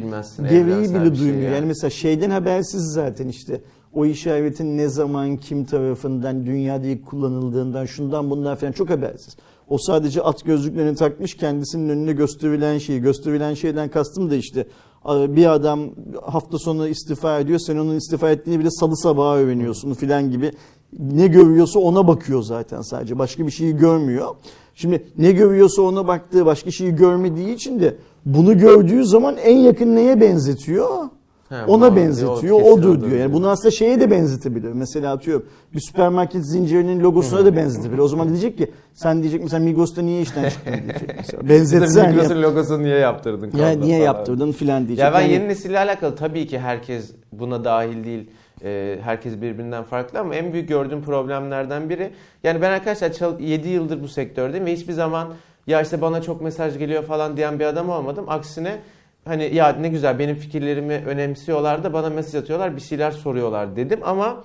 gereği 0.50 0.94
bile 0.94 1.16
şey 1.16 1.18
duymuyor. 1.18 1.50
ya. 1.50 1.54
Yani 1.54 1.66
mesela 1.66 1.90
şeyden 1.90 2.30
habersiz 2.30 2.92
zaten 2.92 3.28
işte 3.28 3.60
o 3.94 4.06
işaretin 4.06 4.78
ne 4.78 4.88
zaman 4.88 5.36
kim 5.36 5.64
tarafından 5.64 6.46
dünyada 6.46 7.04
kullanıldığından 7.04 7.86
şundan 7.86 8.30
bundan 8.30 8.56
falan 8.56 8.72
çok 8.72 8.90
habersiz. 8.90 9.36
O 9.70 9.78
sadece 9.78 10.22
at 10.22 10.44
gözlüklerini 10.44 10.96
takmış 10.96 11.36
kendisinin 11.36 11.88
önüne 11.88 12.12
gösterilen 12.12 12.78
şeyi. 12.78 13.00
Gösterilen 13.00 13.54
şeyden 13.54 13.88
kastım 13.88 14.30
da 14.30 14.34
işte 14.34 14.66
bir 15.06 15.52
adam 15.52 15.80
hafta 16.22 16.58
sonu 16.58 16.88
istifa 16.88 17.40
ediyor. 17.40 17.58
Sen 17.58 17.76
onun 17.76 17.96
istifa 17.96 18.30
ettiğini 18.30 18.60
bile 18.60 18.70
salı 18.70 18.96
sabahı 18.96 19.38
öğreniyorsun 19.38 19.94
filan 19.94 20.30
gibi. 20.30 20.52
Ne 20.98 21.26
görüyorsa 21.26 21.80
ona 21.80 22.08
bakıyor 22.08 22.42
zaten 22.42 22.82
sadece. 22.82 23.18
Başka 23.18 23.46
bir 23.46 23.52
şeyi 23.52 23.76
görmüyor. 23.76 24.28
Şimdi 24.74 25.06
ne 25.18 25.32
görüyorsa 25.32 25.82
ona 25.82 26.06
baktığı 26.06 26.46
başka 26.46 26.70
şeyi 26.70 26.94
görmediği 26.94 27.54
için 27.54 27.80
de 27.80 27.96
bunu 28.24 28.58
gördüğü 28.58 29.04
zaman 29.04 29.36
en 29.36 29.56
yakın 29.56 29.96
neye 29.96 30.20
benzetiyor? 30.20 31.08
Ha, 31.50 31.64
Ona 31.68 31.96
benzetiyor, 31.96 32.32
o 32.32 32.58
kesin 32.64 32.72
odur 32.72 33.00
diyor. 33.00 33.10
Yani 33.10 33.18
diyor. 33.18 33.32
bunu 33.32 33.48
aslında 33.48 33.70
şeye 33.70 34.00
de 34.00 34.10
benzetebilir. 34.10 34.72
Mesela 34.72 35.12
atıyorum 35.12 35.46
bir 35.74 35.80
süpermarket 35.80 36.46
zincirinin 36.46 37.00
logosuna 37.00 37.44
da 37.44 37.56
benzetebilir. 37.56 37.98
O 37.98 38.08
zaman 38.08 38.28
diyecek 38.28 38.58
ki 38.58 38.70
sen 38.94 39.22
diyecek 39.22 39.42
mesela 39.42 39.64
Migros'ta 39.64 40.02
niye 40.02 40.22
işten 40.22 40.48
çıktın 40.48 40.72
diyecek 40.72 41.10
mesela. 41.16 41.42
Benzetsen 41.48 42.10
Migros'un 42.10 42.42
logosunu 42.42 42.82
niye 42.82 42.96
yaptırdın? 42.98 43.50
ya 43.58 43.70
niye 43.70 43.98
falan. 43.98 44.04
yaptırdın 44.04 44.52
filan 44.52 44.86
diyecek. 44.86 45.04
Ya 45.04 45.12
ben 45.12 45.20
Yani- 45.20 45.32
yeni 45.32 45.48
nesille 45.48 45.78
alakalı 45.78 46.16
tabii 46.16 46.46
ki 46.46 46.58
herkes 46.58 47.10
buna 47.32 47.64
dahil 47.64 48.04
değil. 48.04 48.30
Ee, 48.64 48.98
herkes 49.02 49.40
birbirinden 49.42 49.82
farklı 49.84 50.18
ama 50.18 50.34
en 50.34 50.52
büyük 50.52 50.68
gördüğüm 50.68 51.02
problemlerden 51.02 51.88
biri 51.90 52.10
yani 52.44 52.62
ben 52.62 52.70
arkadaşlar 52.70 53.38
7 53.40 53.68
yıldır 53.68 54.02
bu 54.02 54.08
sektördeyim 54.08 54.66
ve 54.66 54.72
hiçbir 54.72 54.92
zaman 54.92 55.28
ya 55.66 55.82
işte 55.82 56.00
bana 56.00 56.22
çok 56.22 56.40
mesaj 56.40 56.78
geliyor 56.78 57.02
falan 57.04 57.36
diyen 57.36 57.58
bir 57.58 57.64
adam 57.64 57.88
olmadım. 57.90 58.24
Aksine 58.28 58.76
hani 59.24 59.54
ya 59.54 59.72
ne 59.72 59.88
güzel 59.88 60.18
benim 60.18 60.36
fikirlerimi 60.36 61.02
önemsiyorlar 61.06 61.84
da 61.84 61.92
bana 61.92 62.10
mesaj 62.10 62.42
atıyorlar 62.42 62.76
bir 62.76 62.80
şeyler 62.80 63.10
soruyorlar 63.10 63.76
dedim 63.76 64.00
ama 64.04 64.44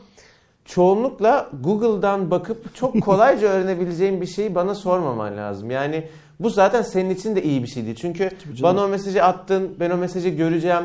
çoğunlukla 0.66 1.50
Google'dan 1.64 2.32
bakıp 2.32 2.76
çok 2.76 3.02
kolayca 3.06 3.48
öğrenebileceğim 3.48 4.22
bir 4.22 4.26
şeyi 4.26 4.56
bana 4.56 4.76
sormaman 4.76 5.38
lazım. 5.38 5.72
Yani 5.72 6.04
bu 6.40 6.50
zaten 6.50 6.82
senin 6.82 7.10
için 7.10 7.36
de 7.36 7.44
iyi 7.44 7.64
bir 7.64 7.68
şey 7.68 7.86
değil. 7.86 7.96
Çünkü 7.96 8.30
bana 8.64 8.84
o 8.84 8.88
mesajı 8.88 9.24
attın, 9.24 9.76
ben 9.80 9.90
o 9.90 9.98
mesajı 9.98 10.30
göreceğim, 10.30 10.84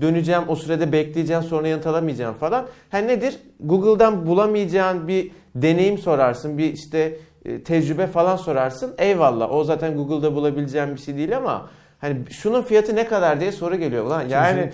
döneceğim, 0.00 0.42
o 0.48 0.56
sürede 0.56 0.92
bekleyeceğim, 0.92 1.42
sonra 1.42 1.68
yanıt 1.68 1.86
alamayacağım 1.86 2.34
falan. 2.34 2.66
Ha 2.90 2.98
nedir? 2.98 3.38
Google'dan 3.60 4.26
bulamayacağın 4.26 5.08
bir 5.08 5.30
deneyim 5.54 5.98
sorarsın, 5.98 6.58
bir 6.58 6.72
işte 6.72 7.16
e, 7.44 7.62
tecrübe 7.62 8.06
falan 8.06 8.36
sorarsın. 8.36 8.94
Eyvallah. 8.98 9.52
O 9.52 9.64
zaten 9.64 9.96
Google'da 9.96 10.34
bulabileceğin 10.34 10.94
bir 10.94 11.00
şey 11.00 11.16
değil 11.16 11.36
ama 11.36 11.70
hani 12.02 12.16
şunun 12.30 12.62
fiyatı 12.62 12.94
ne 12.96 13.06
kadar 13.06 13.40
diye 13.40 13.52
soru 13.52 13.76
geliyor. 13.76 14.04
Ulan 14.06 14.28
yani 14.28 14.70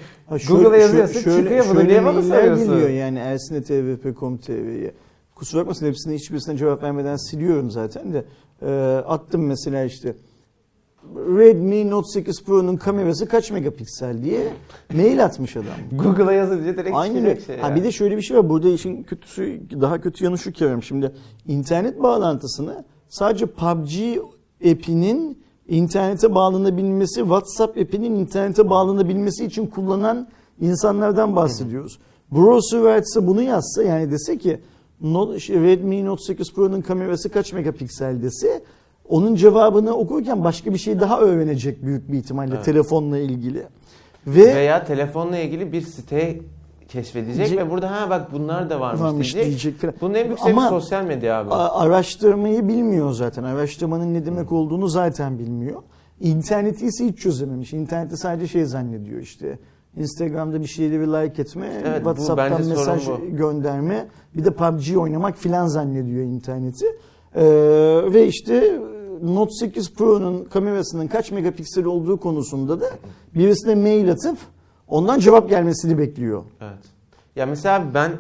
Google'a 0.49 0.77
yazıyorsun, 0.77 1.21
şöyle- 1.21 1.43
çıkıyor 1.43 1.65
bunu 1.71 1.85
niye 1.89 2.05
bana 2.05 2.23
soruyorsun? 2.23 2.69
geliyor 2.69 2.89
yani 2.91 3.19
Ersin'e 3.19 3.63
tvp.com.tr'ye. 3.63 4.93
Kusura 5.35 5.61
bakmasın 5.61 5.87
hepsine 5.87 6.15
hiçbirisine 6.15 6.57
cevap 6.57 6.83
vermeden 6.83 7.17
siliyorum 7.17 7.71
zaten 7.71 8.13
de. 8.13 8.25
Ee, 8.63 9.03
attım 9.07 9.47
mesela 9.47 9.85
işte 9.85 10.15
Redmi 11.17 11.91
Note 11.91 12.09
8 12.09 12.45
Pro'nun 12.45 12.77
kamerası 12.77 13.29
kaç 13.29 13.51
megapiksel 13.51 14.23
diye 14.23 14.41
mail 14.95 15.25
atmış 15.25 15.57
adam. 15.57 15.67
Google'a 15.93 16.33
yazınca 16.33 16.77
direkt 16.77 16.97
Aynen 16.97 17.25
öyle. 17.27 17.41
şey 17.41 17.57
Ha 17.59 17.69
ya. 17.69 17.77
bir 17.77 17.85
de 17.85 17.93
şöyle 17.93 18.17
bir 18.17 18.23
şey 18.23 18.37
var. 18.37 18.49
Burada 18.49 18.69
işin 18.69 19.03
kötüsü 19.03 19.61
daha 19.81 20.01
kötü 20.01 20.25
yanı 20.25 20.39
şu 20.39 20.53
Kerem. 20.53 20.83
Şimdi 20.83 21.13
internet 21.47 22.03
bağlantısını 22.03 22.85
sadece 23.09 23.47
PUBG 23.47 23.93
app'inin 24.71 25.43
internete 25.69 26.35
bağlanabilmesi, 26.35 27.21
WhatsApp 27.21 27.79
app'inin 27.79 28.15
internete 28.15 28.71
bağlanabilmesi 28.71 29.45
için 29.45 29.67
kullanan 29.67 30.29
insanlardan 30.61 31.37
bahsediyoruz. 31.37 31.99
Browser 32.33 33.03
ise 33.03 33.27
bunu 33.27 33.43
yazsa 33.43 33.83
yani 33.83 34.11
dese 34.11 34.39
ki 34.39 34.61
şey, 35.39 35.61
Redmi 35.61 36.05
Note 36.05 36.23
8 36.23 36.53
Pro'nun 36.55 36.81
kamerası 36.81 37.29
kaç 37.29 37.53
megapiksel 37.53 38.23
dese 38.23 38.63
onun 39.09 39.35
cevabını 39.35 39.95
okurken 39.95 40.45
başka 40.45 40.73
bir 40.73 40.79
şey 40.79 41.01
daha 41.01 41.21
öğrenecek 41.21 41.85
büyük 41.85 42.13
bir 42.13 42.19
ihtimalle 42.19 42.55
Evet. 42.55 42.65
telefonla 42.65 43.19
ilgili. 43.19 43.67
Ve 44.27 44.55
Veya 44.55 44.85
telefonla 44.85 45.39
ilgili 45.39 45.73
bir 45.73 45.83
site 45.83 46.41
keşfedecek 46.89 47.47
Ce- 47.47 47.57
ve 47.57 47.71
burada 47.71 47.91
ha 47.91 48.11
bak 48.11 48.33
bunlar 48.33 48.71
da 48.71 48.81
varmış, 48.81 49.03
varmış 49.03 49.35
diyecek. 49.35 49.51
diyecek 49.51 49.81
falan. 49.81 49.95
Bunun 50.01 50.15
en 50.15 50.25
büyük 50.25 50.41
sebebi 50.41 50.61
sosyal 50.61 51.05
medya 51.05 51.41
abi. 51.41 51.55
Araştırmayı 51.55 52.69
bilmiyor 52.69 53.13
zaten. 53.13 53.45
Araştırmanın 53.45 54.15
ne 54.15 54.27
demek 54.27 54.53
olduğunu 54.53 54.89
zaten 54.89 55.39
bilmiyor. 55.39 55.83
İnterneti 56.21 56.87
ise 56.87 57.05
hiç 57.07 57.19
çözememiş. 57.19 57.73
İnternette 57.73 58.17
sadece 58.17 58.47
şey 58.47 58.65
zannediyor 58.65 59.21
işte. 59.21 59.59
Instagram'da 59.97 60.61
bir 60.61 60.67
şeyleri 60.67 61.07
like 61.07 61.43
etme, 61.43 61.83
Evet, 61.85 61.97
WhatsApp'tan 61.97 62.67
mesaj 62.67 63.09
gönderme, 63.33 64.07
bir 64.37 64.45
de 64.45 64.51
PUBG 64.51 64.97
oynamak 64.97 65.37
filan 65.37 65.67
zannediyor 65.67 66.25
interneti. 66.25 66.87
Ee, 67.35 67.45
ve 68.13 68.27
işte 68.27 68.81
Note 69.23 69.51
8 69.51 69.95
Pro'nun 69.95 70.45
kamerasının 70.45 71.07
kaç 71.07 71.31
megapiksel 71.31 71.85
olduğu 71.85 72.17
konusunda 72.17 72.81
da 72.81 72.87
birisine 73.35 73.75
mail 73.75 74.11
atıp 74.13 74.39
ondan 74.89 75.19
cevap 75.19 75.51
gelmesini 75.51 75.99
bekliyor. 75.99 76.45
Evet. 76.61 76.85
Ya 77.37 77.47
mesela 77.47 77.85
ben 77.95 78.13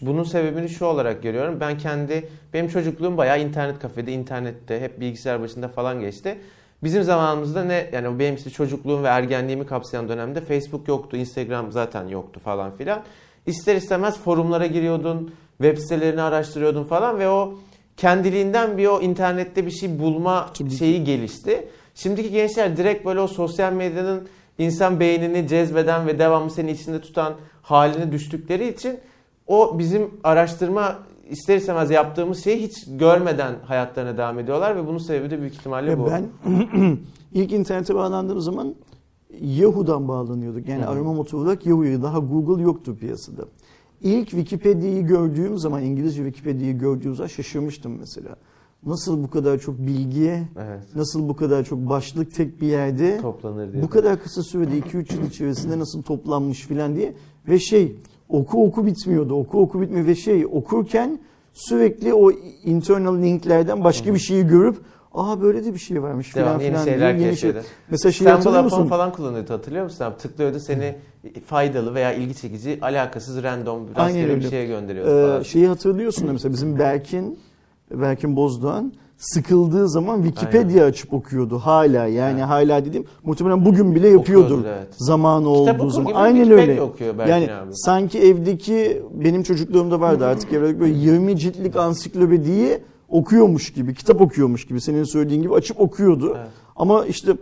bunun 0.00 0.24
sebebini 0.24 0.68
şu 0.68 0.84
olarak 0.84 1.22
görüyorum. 1.22 1.60
Ben 1.60 1.78
kendi 1.78 2.28
benim 2.54 2.68
çocukluğum 2.68 3.16
bayağı 3.16 3.40
internet 3.40 3.78
kafede, 3.78 4.12
internette, 4.12 4.80
hep 4.80 5.00
bilgisayar 5.00 5.40
başında 5.40 5.68
falan 5.68 6.00
geçti. 6.00 6.38
Bizim 6.82 7.02
zamanımızda 7.02 7.64
ne 7.64 7.90
yani 7.92 8.18
benim 8.18 8.34
işte 8.34 8.50
çocukluğum 8.50 9.02
ve 9.02 9.08
ergenliğimi 9.08 9.66
kapsayan 9.66 10.08
dönemde 10.08 10.40
Facebook 10.40 10.88
yoktu, 10.88 11.16
Instagram 11.16 11.72
zaten 11.72 12.08
yoktu 12.08 12.40
falan 12.44 12.76
filan. 12.76 13.02
İster 13.46 13.76
istemez 13.76 14.18
forumlara 14.18 14.66
giriyordun, 14.66 15.34
web 15.58 15.78
sitelerini 15.78 16.22
araştırıyordun 16.22 16.84
falan 16.84 17.18
ve 17.18 17.28
o 17.28 17.54
kendiliğinden 17.96 18.78
bir 18.78 18.86
o 18.86 19.00
internette 19.00 19.66
bir 19.66 19.70
şey 19.70 19.98
bulma 19.98 20.50
şeyi 20.78 21.04
gelişti. 21.04 21.68
Şimdiki 21.94 22.30
gençler 22.30 22.76
direkt 22.76 23.06
böyle 23.06 23.20
o 23.20 23.26
sosyal 23.26 23.72
medyanın 23.72 24.28
insan 24.60 25.00
beynini 25.00 25.48
cezbeden 25.48 26.06
ve 26.06 26.18
devamlı 26.18 26.50
seni 26.50 26.70
içinde 26.70 27.00
tutan 27.00 27.34
haline 27.62 28.12
düştükleri 28.12 28.68
için 28.68 28.98
o 29.46 29.78
bizim 29.78 30.10
araştırma 30.24 30.98
ister 31.30 31.56
istemez 31.56 31.90
yaptığımız 31.90 32.44
şeyi 32.44 32.62
hiç 32.62 32.84
görmeden 32.88 33.54
hayatlarına 33.64 34.18
devam 34.18 34.38
ediyorlar 34.38 34.76
ve 34.76 34.86
bunun 34.86 34.98
sebebi 34.98 35.30
de 35.30 35.40
büyük 35.40 35.54
ihtimalle 35.54 35.98
bu. 35.98 36.06
ben 36.06 36.28
ilk 37.32 37.52
internete 37.52 37.94
bağlandığım 37.94 38.40
zaman 38.40 38.74
Yahoo'dan 39.40 40.08
bağlanıyorduk. 40.08 40.68
Yani 40.68 40.82
Hı 40.82 40.86
hı. 40.86 40.90
arama 40.90 41.12
motoru 41.12 41.40
olarak 41.40 41.66
Yahoo'ya 41.66 42.02
daha 42.02 42.18
Google 42.18 42.62
yoktu 42.62 42.96
piyasada. 42.96 43.42
İlk 44.02 44.30
Wikipedia'yı 44.30 45.06
gördüğüm 45.06 45.58
zaman 45.58 45.82
İngilizce 45.82 46.24
Wikipedia'yı 46.24 46.78
gördüğüm 46.78 47.14
zaman 47.14 47.28
şaşırmıştım 47.28 47.98
mesela. 47.98 48.36
Nasıl 48.86 49.22
bu 49.22 49.30
kadar 49.30 49.58
çok 49.58 49.78
bilgiye, 49.78 50.42
Evet. 50.58 50.80
nasıl 50.94 51.28
bu 51.28 51.36
kadar 51.36 51.64
çok 51.64 51.78
başlık 51.78 52.34
tek 52.34 52.60
bir 52.60 52.66
yerde 52.66 53.18
Toplanır 53.20 53.72
diye. 53.72 53.82
bu 53.82 53.88
kadar 53.90 54.22
kısa 54.22 54.42
sürede 54.42 54.78
2-3 54.78 55.14
yıl 55.14 55.26
içerisinde 55.26 55.78
nasıl 55.78 56.02
toplanmış 56.02 56.60
filan 56.66 56.96
diye 56.96 57.12
ve 57.48 57.58
şey 57.58 57.96
oku 58.28 58.64
oku 58.66 58.86
bitmiyordu. 58.86 59.34
Oku 59.34 59.60
oku 59.60 59.80
bitmiyor 59.80 60.06
ve 60.06 60.14
şey 60.14 60.46
okurken 60.46 61.18
sürekli 61.52 62.14
o 62.14 62.30
internal 62.64 63.22
linklerden 63.22 63.84
başka 63.84 64.14
bir 64.14 64.18
şeyi 64.18 64.46
görüp 64.46 64.76
Aa 65.14 65.42
böyle 65.42 65.64
de 65.64 65.74
bir 65.74 65.78
şey 65.78 66.02
varmış 66.02 66.28
filan 66.28 66.60
yeni 66.60 66.68
filan 66.68 66.84
diye 66.86 66.94
şeyler 66.94 67.14
yeni 67.14 67.36
şey. 67.36 67.52
Mesela 67.90 68.12
şey 68.12 68.26
İstanbul 68.26 68.36
hatırlıyor 68.36 68.64
musun? 68.64 68.86
falan 68.86 69.12
kullanıyordu 69.12 69.54
hatırlıyor 69.54 69.84
musun 69.84 70.04
abi? 70.04 70.16
Tıklıyordu 70.16 70.60
seni 70.60 70.96
faydalı 71.46 71.94
veya 71.94 72.12
ilgi 72.12 72.34
çekici 72.34 72.78
alakasız 72.82 73.42
random 73.42 73.82
rastgele 73.96 74.36
bir 74.36 74.50
şeye 74.50 74.66
gönderiyordu 74.66 75.10
Ee, 75.10 75.26
falan. 75.26 75.42
şeyi 75.42 75.66
hatırlıyorsun 75.68 76.28
da 76.28 76.32
mesela 76.32 76.52
bizim 76.54 76.78
Berkin 76.78 77.38
Berkin 77.90 78.36
Bozdoğan 78.36 78.92
sıkıldığı 79.18 79.88
zaman 79.88 80.22
Wikipedia 80.22 80.84
açıp 80.84 81.12
okuyordu 81.14 81.58
hala 81.58 82.06
yani 82.06 82.38
Evet. 82.38 82.48
hala 82.48 82.84
dedim 82.84 83.04
muhtemelen 83.24 83.64
bugün 83.64 83.94
bile 83.94 84.08
yapıyordur 84.08 84.64
evet. 84.64 84.88
zamanı 84.96 85.54
Kitap 85.58 85.80
olduğu 85.80 85.90
zaman 85.90 86.12
aynen 86.14 86.36
Wikipedia 86.44 86.72
öyle 86.72 86.82
okuyor 86.82 87.18
Berkin 87.18 87.32
yani 87.32 87.52
abi. 87.52 87.70
sanki 87.74 88.18
evdeki 88.18 89.02
benim 89.14 89.42
çocukluğumda 89.42 90.00
vardı 90.00 90.26
artık 90.26 90.52
evde 90.52 90.80
böyle 90.80 90.94
20 90.94 91.36
ciltlik 91.38 91.76
ansiklopediyi 91.76 92.78
okuyormuş 93.08 93.72
gibi 93.72 93.94
kitap 93.94 94.20
okuyormuş 94.20 94.66
gibi 94.66 94.80
senin 94.80 95.04
söylediğin 95.04 95.42
gibi 95.42 95.54
açıp 95.54 95.80
okuyordu 95.80 96.34
Evet. 96.36 96.48
ama 96.76 97.06
işte 97.06 97.36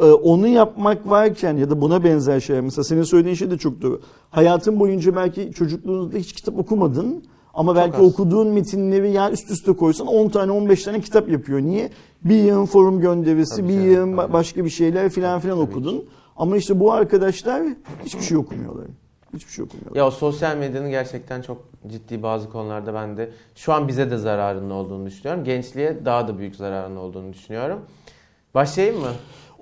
e, 0.00 0.04
onu 0.04 0.46
yapmak 0.46 1.10
varken 1.10 1.56
ya 1.56 1.70
da 1.70 1.80
buna 1.80 2.04
benzer 2.04 2.40
şeyler 2.40 2.62
mesela 2.62 2.84
senin 2.84 3.02
söylediğin 3.02 3.34
şey 3.36 3.50
de 3.50 3.58
çok 3.58 3.82
doğru. 3.82 4.00
Hayatın 4.30 4.80
boyunca 4.80 5.16
belki 5.16 5.52
çocukluğunuzda 5.52 6.18
hiç 6.18 6.32
kitap 6.32 6.58
okumadın 6.58 7.24
ama 7.54 7.76
belki 7.76 7.96
okuduğun 7.96 8.48
metinleri 8.48 9.10
ya 9.10 9.30
üst 9.30 9.50
üste 9.50 9.72
koysan 9.72 10.06
10 10.06 10.28
tane 10.28 10.52
15 10.52 10.84
tane 10.84 11.00
kitap 11.00 11.28
yapıyor. 11.28 11.60
Niye? 11.60 11.90
Bir 12.24 12.34
yığın 12.36 12.66
forum 12.66 13.00
gönderisi, 13.00 13.56
Tabii 13.56 13.68
bir 13.68 13.74
canım, 13.74 13.90
yığın 13.90 14.16
tabii. 14.16 14.32
başka 14.32 14.64
bir 14.64 14.70
şeyler 14.70 15.08
filan 15.08 15.40
filan 15.40 15.58
Tabii 15.58 15.70
okudun. 15.70 16.04
Ama 16.36 16.56
işte 16.56 16.80
bu 16.80 16.92
arkadaşlar 16.92 17.62
hiçbir 18.04 18.22
şey 18.22 18.36
okumuyorlar. 18.36 18.86
Hiçbir 19.34 19.52
şey 19.52 19.64
okumuyorlar. 19.64 19.96
Ya 19.96 20.06
o 20.06 20.10
sosyal 20.10 20.56
medyanın 20.56 20.90
gerçekten 20.90 21.42
çok 21.42 21.62
ciddi 21.88 22.22
bazı 22.22 22.50
konularda 22.50 22.94
ben 22.94 23.16
de 23.16 23.30
şu 23.54 23.72
an 23.72 23.88
bize 23.88 24.10
de 24.10 24.16
zararının 24.16 24.70
olduğunu 24.70 25.06
düşünüyorum. 25.06 25.44
Gençliğe 25.44 26.04
daha 26.04 26.28
da 26.28 26.38
büyük 26.38 26.56
zararının 26.56 26.96
olduğunu 26.96 27.32
düşünüyorum. 27.32 27.80
Başlayayım 28.54 29.00
mı? 29.00 29.10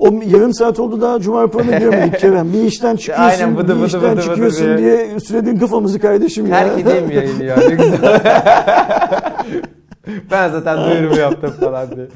O 0.01 0.21
yarım 0.27 0.55
saat 0.55 0.81
oldu 0.81 1.01
daha 1.01 1.21
cuma 1.21 1.43
raporuna 1.43 1.79
giremedik 1.79 2.21
Kerem. 2.21 2.53
Bir 2.53 2.63
işten 2.63 2.97
çıkıyorsun, 2.97 3.25
Aynen, 3.25 3.57
bıdı 3.57 3.69
bir 3.75 3.79
bıdı 3.79 3.87
işten 3.87 4.03
bıdı 4.03 4.13
bıdı 4.13 4.23
çıkıyorsun 4.23 4.79
diye. 4.79 4.79
diye 4.79 5.21
süredin 5.21 5.59
kafamızı 5.59 5.99
kardeşim 5.99 6.47
ya. 6.47 6.59
Terk 6.59 6.81
edeyim 6.81 7.11
yayını 7.11 7.45
ya 7.45 7.57
ne 7.57 7.75
güzel. 7.75 8.21
ben 10.31 10.49
zaten 10.51 10.91
duyurumu 10.91 11.17
yaptım 11.17 11.51
falan 11.61 11.97
diye. 11.97 12.07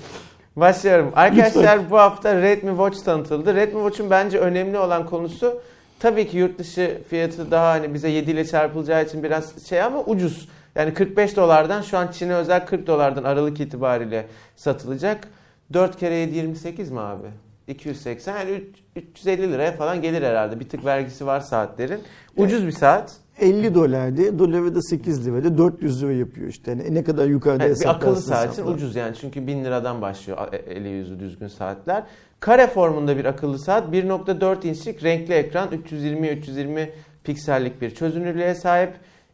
Başlıyorum. 0.57 1.13
Arkadaşlar 1.17 1.91
bu 1.91 1.99
hafta 1.99 2.43
Redmi 2.43 2.71
Watch 2.71 3.05
tanıtıldı. 3.05 3.55
Redmi 3.55 3.75
Watch'un 3.75 4.11
bence 4.11 4.39
önemli 4.39 4.79
olan 4.79 5.07
konusu 5.07 5.61
tabii 6.01 6.29
ki 6.29 6.37
yurt 6.39 6.59
dışı 6.59 7.01
fiyatı 7.09 7.51
daha 7.51 7.71
hani 7.71 7.95
bize 7.95 8.09
7 8.09 8.31
ile 8.31 8.45
çarpılacağı 8.45 9.05
için 9.05 9.23
biraz 9.23 9.67
şey 9.69 9.83
ama 9.83 10.01
ucuz. 10.01 10.49
Yani 10.75 10.95
45 10.95 11.37
dolardan 11.37 11.83
şu 11.83 11.99
an 11.99 12.09
Çin'e 12.09 12.35
özel 12.35 12.67
40 12.67 12.87
dolardan 12.87 13.25
Aralık 13.25 13.61
itibariyle 13.61 14.27
satılacak. 14.57 15.29
4 15.73 15.99
kere 15.99 16.15
7 16.15 16.37
28 16.37 16.91
mi 16.91 17.01
abi? 17.01 17.44
280 17.69 18.39
yani 18.39 18.51
üç- 18.51 18.79
350 18.97 19.53
liraya 19.53 19.73
falan 19.73 20.03
gelir 20.03 20.23
herhalde. 20.23 20.61
Bir 20.61 20.69
tık 20.69 20.85
vergisi 20.85 21.27
var 21.27 21.41
saatlerin. 21.41 22.01
Ucuz 22.37 22.67
bir 22.67 22.73
saat. 22.73 23.13
50 23.41 23.75
dolardı. 23.75 24.39
Doları 24.39 24.75
da 24.75 24.83
8 24.83 25.27
liraydı. 25.27 25.59
400 25.59 26.03
lira 26.03 26.13
yapıyor 26.13 26.49
işte. 26.49 26.71
Yani 26.71 26.95
ne 26.95 27.05
kadar 27.05 27.27
yukarıda 27.27 27.65
Evet, 27.65 27.81
bir 27.81 27.87
akıllı 27.87 28.21
saatin 28.21 28.49
hesapla. 28.51 28.73
ucuz 28.73 28.97
yani 28.97 29.17
çünkü 29.21 29.47
1000 29.47 29.65
liradan 29.65 30.03
başlıyor 30.03 30.53
e, 30.53 30.57
eli 30.57 30.89
yüzü 30.89 31.21
düzgün 31.21 31.49
saatler. 31.49 32.03
Kare 32.41 32.67
formunda 32.67 33.17
bir 33.17 33.25
akıllı 33.25 33.59
saat 33.59 33.89
1.4 33.95 34.67
inçlik 34.67 35.05
renkli 35.05 35.35
ekran 35.35 35.69
320 35.73 36.29
320 36.29 36.91
piksellik 37.25 37.81
bir 37.81 37.91
çözünürlüğe 37.91 38.55
sahip. 38.55 38.91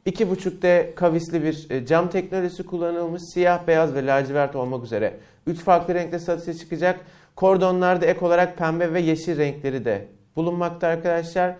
2.5D 0.06 0.94
kavisli 0.94 1.42
bir 1.42 1.66
e, 1.70 1.86
cam 1.86 2.10
teknolojisi 2.10 2.66
kullanılmış. 2.66 3.22
Siyah, 3.34 3.66
beyaz 3.66 3.94
ve 3.94 4.06
lacivert 4.06 4.56
olmak 4.56 4.84
üzere 4.84 5.16
3 5.46 5.58
farklı 5.58 5.94
renkte 5.94 6.18
satışa 6.18 6.54
çıkacak. 6.58 7.00
Kordonlarda 7.40 8.06
ek 8.06 8.24
olarak 8.24 8.58
pembe 8.58 8.92
ve 8.92 9.00
yeşil 9.00 9.38
renkleri 9.38 9.84
de 9.84 10.08
bulunmakta 10.36 10.86
arkadaşlar. 10.86 11.56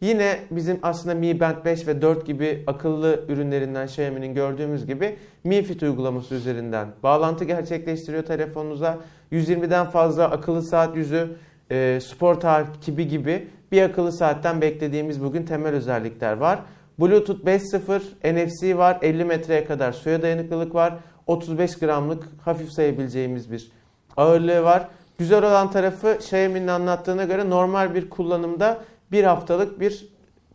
Yine 0.00 0.38
bizim 0.50 0.78
aslında 0.82 1.14
Mi 1.14 1.40
Band 1.40 1.64
5 1.64 1.86
ve 1.86 2.02
4 2.02 2.26
gibi 2.26 2.64
akıllı 2.66 3.24
ürünlerinden 3.28 3.86
Xiaomi'nin 3.86 4.34
gördüğümüz 4.34 4.86
gibi 4.86 5.16
Mi 5.44 5.62
Fit 5.62 5.82
uygulaması 5.82 6.34
üzerinden 6.34 6.88
bağlantı 7.02 7.44
gerçekleştiriyor 7.44 8.22
telefonunuza. 8.22 8.98
120'den 9.32 9.86
fazla 9.86 10.30
akıllı 10.30 10.62
saat 10.62 10.96
yüzü, 10.96 11.36
e, 11.70 11.98
spor 12.02 12.34
takibi 12.34 13.08
gibi 13.08 13.48
bir 13.72 13.82
akıllı 13.82 14.12
saatten 14.12 14.60
beklediğimiz 14.60 15.22
bugün 15.22 15.42
temel 15.42 15.74
özellikler 15.74 16.36
var. 16.36 16.58
Bluetooth 17.00 17.44
5.0, 17.44 18.00
NFC 18.24 18.78
var, 18.78 18.98
50 19.02 19.24
metreye 19.24 19.64
kadar 19.64 19.92
suya 19.92 20.22
dayanıklılık 20.22 20.74
var, 20.74 20.94
35 21.26 21.78
gramlık 21.78 22.24
hafif 22.44 22.72
sayabileceğimiz 22.72 23.52
bir 23.52 23.70
ağırlığı 24.16 24.62
var. 24.62 24.88
Güzel 25.18 25.44
olan 25.44 25.70
tarafı 25.70 26.14
Xiaomi'nin 26.14 26.68
anlattığına 26.68 27.24
göre 27.24 27.50
normal 27.50 27.94
bir 27.94 28.10
kullanımda 28.10 28.78
bir 29.12 29.24
haftalık 29.24 29.80
bir 29.80 30.08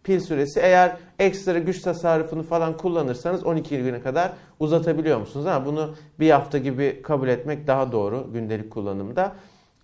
pil 0.03 0.19
süresi. 0.19 0.59
Eğer 0.59 0.97
ekstra 1.19 1.59
güç 1.59 1.81
tasarrufunu 1.81 2.43
falan 2.43 2.77
kullanırsanız 2.77 3.43
12 3.43 3.77
güne 3.77 4.01
kadar 4.01 4.31
uzatabiliyor 4.59 5.19
musunuz? 5.19 5.45
Ama 5.45 5.65
bunu 5.65 5.95
bir 6.19 6.31
hafta 6.31 6.57
gibi 6.57 7.01
kabul 7.01 7.27
etmek 7.27 7.67
daha 7.67 7.91
doğru 7.91 8.27
gündelik 8.33 8.71
kullanımda. 8.71 9.35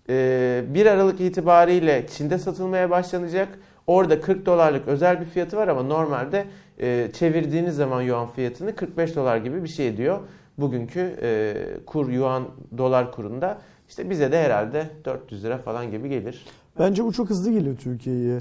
Ee, 0.08 0.64
1 0.68 0.86
Aralık 0.86 1.20
itibariyle 1.20 2.06
Çin'de 2.06 2.38
satılmaya 2.38 2.90
başlanacak. 2.90 3.48
Orada 3.86 4.20
40 4.20 4.46
dolarlık 4.46 4.88
özel 4.88 5.20
bir 5.20 5.26
fiyatı 5.26 5.56
var 5.56 5.68
ama 5.68 5.82
normalde 5.82 6.44
e, 6.80 7.10
çevirdiğiniz 7.12 7.76
zaman 7.76 8.02
yuan 8.02 8.28
fiyatını 8.28 8.76
45 8.76 9.16
dolar 9.16 9.36
gibi 9.36 9.64
bir 9.64 9.68
şey 9.68 9.88
ediyor. 9.88 10.18
Bugünkü 10.58 11.16
e, 11.22 11.54
kur 11.86 12.08
yuan 12.08 12.44
dolar 12.78 13.12
kurunda 13.12 13.58
işte 13.88 14.10
bize 14.10 14.32
de 14.32 14.42
herhalde 14.42 14.90
400 15.04 15.44
lira 15.44 15.58
falan 15.58 15.90
gibi 15.90 16.08
gelir. 16.08 16.44
Bence 16.78 17.04
bu 17.04 17.12
çok 17.12 17.30
hızlı 17.30 17.50
geliyor 17.50 17.76
Türkiye'ye. 17.76 18.40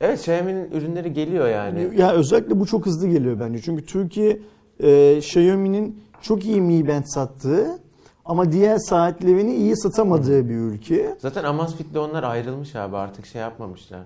Evet 0.00 0.18
Xiaomi'nin 0.18 0.70
ürünleri 0.70 1.12
geliyor 1.12 1.48
yani. 1.48 1.90
Ya 1.96 2.12
özellikle 2.12 2.60
bu 2.60 2.66
çok 2.66 2.86
hızlı 2.86 3.08
geliyor 3.08 3.40
bence. 3.40 3.60
Çünkü 3.62 3.86
Türkiye 3.86 4.38
e, 4.80 5.16
Xiaomi'nin 5.16 6.02
çok 6.22 6.44
iyi 6.44 6.60
Mi 6.60 6.88
Band 6.88 7.04
sattığı 7.06 7.78
ama 8.24 8.52
diğer 8.52 8.78
saatlerini 8.78 9.54
iyi 9.54 9.76
satamadığı 9.76 10.48
bir 10.48 10.54
ülke. 10.54 11.14
Zaten 11.18 11.44
Amazfit'le 11.44 11.96
onlar 11.96 12.22
ayrılmış 12.22 12.76
abi 12.76 12.96
artık 12.96 13.26
şey 13.26 13.40
yapmamışlar. 13.40 14.00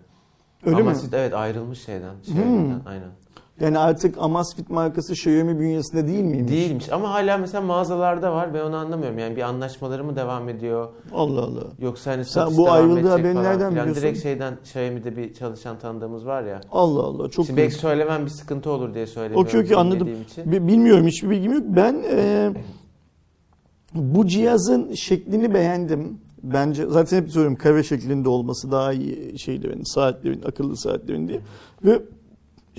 Öyle 0.66 0.76
mi? 0.76 0.82
Amazfit 0.82 1.14
evet 1.14 1.34
ayrılmış 1.34 1.84
şeyden. 1.84 2.14
Xiaomi'den 2.22 2.80
aynen. 2.86 3.08
Yani 3.60 3.78
artık 3.78 4.14
Amazfit 4.18 4.70
markası 4.70 5.12
Xiaomi 5.12 5.58
bünyesinde 5.60 6.06
değil 6.06 6.24
miymiş? 6.24 6.52
Değilmiş 6.52 6.92
ama 6.92 7.10
hala 7.10 7.38
mesela 7.38 7.60
mağazalarda 7.60 8.32
var 8.32 8.54
ve 8.54 8.62
onu 8.62 8.76
anlamıyorum. 8.76 9.18
Yani 9.18 9.36
bir 9.36 9.42
anlaşmaları 9.42 10.04
mı 10.04 10.16
devam 10.16 10.48
ediyor? 10.48 10.88
Allah 11.12 11.40
Allah. 11.40 11.62
Yoksa 11.78 12.10
hani 12.10 12.24
Sen 12.24 12.56
bu 12.56 12.70
ayrıldığı 12.70 13.08
haberini 13.08 13.42
nereden 13.42 13.58
filan. 13.58 13.72
biliyorsun? 13.72 14.02
Direkt 14.02 14.22
şeyden 14.22 14.54
Xiaomi'de 14.62 15.16
bir 15.16 15.34
çalışan 15.34 15.78
tanıdığımız 15.78 16.26
var 16.26 16.42
ya. 16.42 16.60
Allah 16.72 17.02
Allah. 17.02 17.28
Çok 17.28 17.46
Şimdi 17.46 17.60
belki 17.60 17.74
söylemem 17.74 18.24
bir 18.24 18.30
sıkıntı 18.30 18.70
olur 18.70 18.94
diye 18.94 19.06
söylemiyorum. 19.06 19.48
Okey 19.48 19.60
okey 19.60 19.76
anladım. 19.76 20.08
için. 20.22 20.52
Bi- 20.52 20.68
Bilmiyorum 20.68 21.06
hiçbir 21.06 21.30
bilgim 21.30 21.52
yok. 21.52 21.62
Ben 21.66 22.02
e, 22.10 22.50
bu 23.94 24.26
cihazın 24.26 24.94
şeklini 24.94 25.54
beğendim. 25.54 26.18
Bence 26.42 26.86
zaten 26.86 27.16
hep 27.16 27.30
söylüyorum 27.30 27.56
kare 27.56 27.82
şeklinde 27.82 28.28
olması 28.28 28.70
daha 28.72 28.92
iyi 28.92 29.38
şeylerin, 29.38 29.94
saatlerin, 29.94 30.42
akıllı 30.42 30.76
saatlerin 30.76 31.28
diye. 31.28 31.40
Ve 31.84 32.02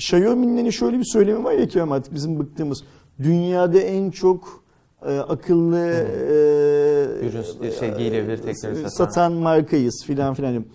Xiaomi'nin 0.01 0.69
şöyle 0.69 0.99
bir 0.99 1.05
söylemi 1.05 1.43
var 1.43 1.53
ya 1.53 1.67
Kerem 1.67 1.91
artık 1.91 2.13
bizim 2.13 2.39
bıktığımız. 2.39 2.83
Dünyada 3.23 3.79
en 3.79 4.11
çok 4.11 4.63
e, 5.05 5.17
akıllı 5.19 5.79
e, 5.79 7.27
Ürün, 7.27 7.71
şey, 7.79 7.93
giyilebilir 7.97 8.37
teknoloji 8.37 8.81
satan. 8.81 8.89
satan 9.05 9.33
markayız 9.33 10.03
filan 10.07 10.33
filan. 10.33 10.65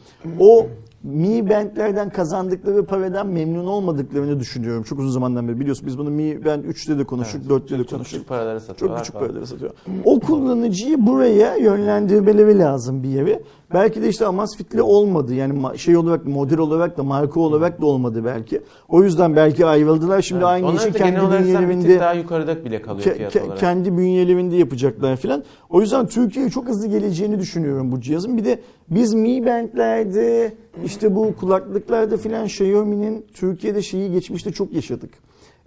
O 0.40 0.66
Mi 1.02 1.50
Band'lerden 1.50 2.10
kazandıkları 2.10 2.86
paradan 2.86 3.26
memnun 3.26 3.66
olmadıklarını 3.66 4.40
düşünüyorum. 4.40 4.82
Çok 4.82 4.98
uzun 4.98 5.10
zamandan 5.10 5.48
beri 5.48 5.60
biliyorsun 5.60 5.86
biz 5.86 5.98
bunu 5.98 6.10
Mi 6.10 6.44
Band 6.44 6.64
3'te 6.64 6.98
de 6.98 7.04
konuştuk, 7.04 7.40
Evet, 7.50 7.62
4'te 7.62 7.74
de 7.74 7.78
çok, 7.78 7.88
çok 7.88 7.90
konuştuk. 7.90 8.18
küçük 8.18 8.28
paralara 8.28 8.58
Çok 8.58 8.66
satıyorlar 8.66 8.98
küçük 9.00 9.14
paralara 9.14 9.46
satıyor. 9.46 9.70
O 10.04 10.20
kullanıcıyı 10.20 11.06
buraya 11.06 11.56
yönlendirmeleri 11.56 12.58
lazım 12.58 13.02
bir 13.02 13.08
yere. 13.08 13.42
Belki 13.74 14.02
de 14.02 14.08
işte 14.08 14.26
Amazfit'le 14.26 14.80
olmadı. 14.82 15.34
Yani 15.34 15.78
şey 15.78 15.96
olarak 15.96 16.26
model 16.26 16.58
olarak 16.58 16.96
da 16.98 17.02
marka 17.02 17.40
olarak 17.40 17.80
da 17.80 17.86
olmadı 17.86 18.22
belki. 18.24 18.60
O 18.88 19.02
yüzden 19.02 19.36
belki 19.36 19.66
ayrıldılar. 19.66 20.22
Şimdi 20.22 20.38
Evet. 20.38 20.48
aynı 20.48 20.76
işi 20.76 20.92
kendi 20.92 21.20
bünyelerinde 21.20 22.00
daha 22.00 22.12
yukarıda 22.12 22.64
bile 22.64 22.82
kalıyor 22.82 23.06
ke- 23.06 23.14
fiyat 23.16 23.36
olarak. 23.36 23.58
kendi 23.58 23.98
bünyelerinde 23.98 24.56
yapacaklar 24.56 25.16
filan. 25.16 25.44
O 25.70 25.80
yüzden 25.80 26.06
Türkiye'ye 26.06 26.50
çok 26.50 26.68
hızlı 26.68 26.86
geleceğini 26.86 27.38
düşünüyorum 27.38 27.92
bu 27.92 28.00
cihazın. 28.00 28.36
Bir 28.36 28.44
de 28.44 28.60
biz 28.90 29.14
Mi 29.14 29.46
Band'lerde 29.46 30.54
işte 30.84 31.14
bu 31.16 31.34
kulaklıklarda 31.36 32.16
filan 32.16 32.44
Xiaomi'nin 32.44 33.26
Türkiye'de 33.34 33.82
şeyi 33.82 34.12
geçmişte 34.12 34.52
çok 34.52 34.72
yaşadık. 34.72 35.10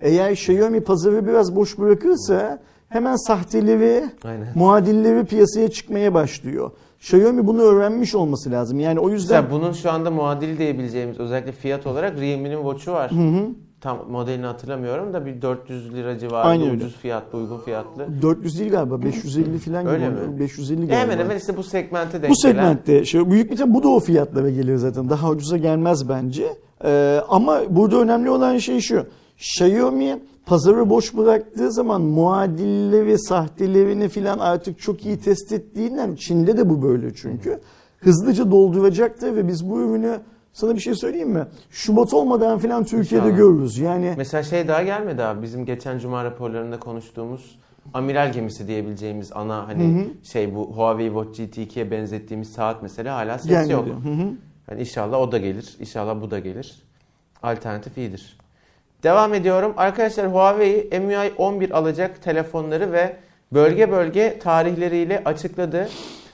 Eğer 0.01 0.31
Xiaomi 0.31 0.81
pazarı 0.81 1.27
biraz 1.27 1.55
boş 1.55 1.77
bırakırsa 1.79 2.59
hemen 2.89 3.15
sahteleri, 3.15 4.03
Aynen. 4.23 4.47
muadilleri 4.55 5.25
piyasaya 5.25 5.67
çıkmaya 5.71 6.13
başlıyor. 6.13 6.71
Xiaomi 6.99 7.47
bunu 7.47 7.61
öğrenmiş 7.61 8.15
olması 8.15 8.51
lazım. 8.51 8.79
Yani 8.79 8.99
o 8.99 9.09
yüzden 9.09 9.43
Mesela 9.43 9.61
bunun 9.61 9.71
şu 9.73 9.91
anda 9.91 10.11
muadili 10.11 10.57
diyebileceğimiz 10.57 11.19
özellikle 11.19 11.51
fiyat 11.51 11.87
olarak 11.87 12.19
Realme'nin 12.19 12.57
Watch'u 12.61 12.91
var. 12.91 13.11
Tam 13.81 14.11
modelini 14.11 14.45
hatırlamıyorum 14.45 15.13
da 15.13 15.25
bir 15.25 15.41
400 15.41 15.93
lira 15.93 16.19
civarında 16.19 16.65
öyle. 16.65 16.75
ucuz 16.75 16.95
fiyatlı, 16.95 17.37
uygun 17.39 17.57
fiyatlı. 17.57 18.07
400 18.21 18.59
değil 18.59 18.71
galiba 18.71 19.01
550 19.01 19.57
falan 19.57 19.81
gibi. 19.83 19.91
Öyle 19.91 20.09
mi? 20.09 20.39
550 20.39 20.77
galiba. 20.77 20.95
Hemen 20.95 21.17
hemen 21.17 21.37
işte 21.37 21.57
bu 21.57 21.63
segmente 21.63 22.21
denk 22.21 22.31
Bu 22.31 22.35
gelen- 22.43 22.53
segmentte 22.53 23.05
şey, 23.05 23.31
büyük 23.31 23.51
bir 23.51 23.73
bu 23.73 23.83
da 23.83 23.87
o 23.87 23.99
fiyatlara 23.99 24.49
geliyor 24.49 24.77
zaten. 24.77 25.09
Daha 25.09 25.29
ucuza 25.29 25.57
gelmez 25.57 26.09
bence. 26.09 26.47
Ee, 26.83 27.21
ama 27.29 27.61
burada 27.69 27.97
önemli 27.97 28.29
olan 28.29 28.57
şey 28.57 28.79
şu. 28.79 29.05
Xiaomi 29.37 30.19
pazarı 30.49 30.89
boş 30.89 31.17
bıraktığı 31.17 31.71
zaman 31.71 32.01
muadilleri, 32.01 33.19
sahtelerini 33.19 34.09
filan 34.09 34.39
artık 34.39 34.79
çok 34.79 35.05
iyi 35.05 35.19
test 35.19 35.51
ettiğinden 35.51 36.15
Çin'de 36.15 36.57
de 36.57 36.69
bu 36.69 36.81
böyle 36.81 37.13
çünkü. 37.13 37.59
Hızlıca 37.97 38.51
dolduracaktır 38.51 39.35
ve 39.35 39.47
biz 39.47 39.69
bu 39.69 39.81
ürünü 39.81 40.19
sana 40.53 40.75
bir 40.75 40.79
şey 40.79 40.95
söyleyeyim 40.95 41.29
mi? 41.29 41.45
Şubat 41.69 42.13
olmadan 42.13 42.59
filan 42.59 42.83
Türkiye'de 42.83 43.25
İnşallah. 43.25 43.37
görürüz. 43.37 43.77
Yani 43.77 44.13
Mesela 44.17 44.43
şey 44.43 44.67
daha 44.67 44.83
gelmedi 44.83 45.23
abi. 45.23 45.41
Bizim 45.41 45.65
geçen 45.65 45.99
cuma 45.99 46.23
raporlarında 46.23 46.79
konuştuğumuz 46.79 47.59
amiral 47.93 48.31
gemisi 48.31 48.67
diyebileceğimiz 48.67 49.31
ana 49.33 49.67
hani 49.67 50.07
şey 50.23 50.55
bu 50.55 50.65
Huawei 50.75 51.07
Watch 51.07 51.39
GT 51.41 51.57
2'ye 51.57 51.91
benzettiğimiz 51.91 52.49
saat 52.49 52.83
mesela 52.83 53.15
hala 53.17 53.37
ses 53.37 53.49
gelmedi. 53.49 53.71
yok. 53.71 53.85
Hı 53.85 54.09
hı. 54.09 54.31
Yani 54.71 54.79
inşallah 54.79 55.19
o 55.19 55.31
da 55.31 55.37
gelir. 55.37 55.75
İnşallah 55.79 56.21
bu 56.21 56.31
da 56.31 56.39
gelir. 56.39 56.83
Alternatif 57.43 57.97
iyidir. 57.97 58.37
Devam 59.03 59.33
ediyorum. 59.33 59.73
Arkadaşlar 59.77 60.27
Huawei 60.27 60.99
MIUI 60.99 61.33
11 61.37 61.71
alacak 61.77 62.21
telefonları 62.21 62.91
ve 62.91 63.15
bölge 63.53 63.91
bölge 63.91 64.39
tarihleriyle 64.39 65.21
açıkladı. 65.25 65.89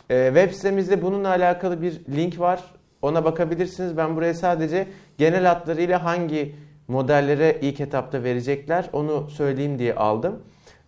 Ee, 0.10 0.31
web 0.34 0.51
sitemizde 0.51 1.01
bununla 1.01 1.29
alakalı 1.29 1.81
bir 1.81 2.01
link 2.15 2.39
var. 2.39 2.63
Ona 3.01 3.25
bakabilirsiniz. 3.25 3.98
Ben 3.98 4.15
buraya 4.15 4.34
sadece 4.34 4.88
genel 5.17 5.45
hatlarıyla 5.45 6.03
hangi 6.03 6.55
modellere 6.88 7.57
ilk 7.62 7.79
etapta 7.79 8.24
verecekler 8.24 8.89
onu 8.93 9.29
söyleyeyim 9.29 9.79
diye 9.79 9.95
aldım. 9.95 10.39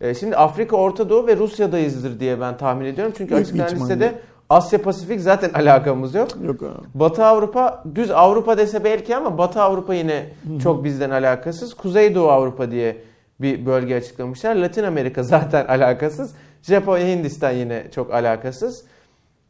Ee, 0.02 0.14
şimdi 0.14 0.36
Afrika, 0.36 0.76
Orta 0.76 1.10
Doğu 1.10 1.28
ve 1.28 1.38
Rusya'dayızdır 1.38 2.20
diye 2.20 2.42
ben 2.42 2.58
tahmin 2.58 2.86
ediyorum. 2.86 3.14
Çünkü 3.18 3.36
açıklanan 3.36 3.76
listede 3.76 4.14
Asya 4.50 4.82
Pasifik 4.82 5.22
zaten 5.22 5.50
alakamız 5.54 6.16
yok. 6.16 6.28
Yok 6.44 6.64
abi. 6.64 6.86
Batı 6.94 7.26
Avrupa 7.26 7.84
düz 7.96 8.12
Avrupa 8.12 8.58
dese 8.58 8.84
belki 8.84 9.16
ama 9.16 9.38
Batı 9.38 9.62
Avrupa 9.62 9.94
yine 9.94 10.30
çok 10.64 10.84
bizden 10.84 11.10
alakasız. 11.10 11.74
Kuzeydoğu 11.74 12.30
Avrupa 12.30 12.72
diye 12.72 12.98
bir 13.42 13.66
bölge 13.66 13.96
açıklamışlar. 13.96 14.56
Latin 14.56 14.84
Amerika 14.84 15.24
zaten 15.34 15.66
alakasız. 15.66 16.36
Japonya, 16.62 17.08
Hindistan 17.08 17.52
yine 17.52 17.84
çok 17.92 18.14
alakasız. 18.14 18.86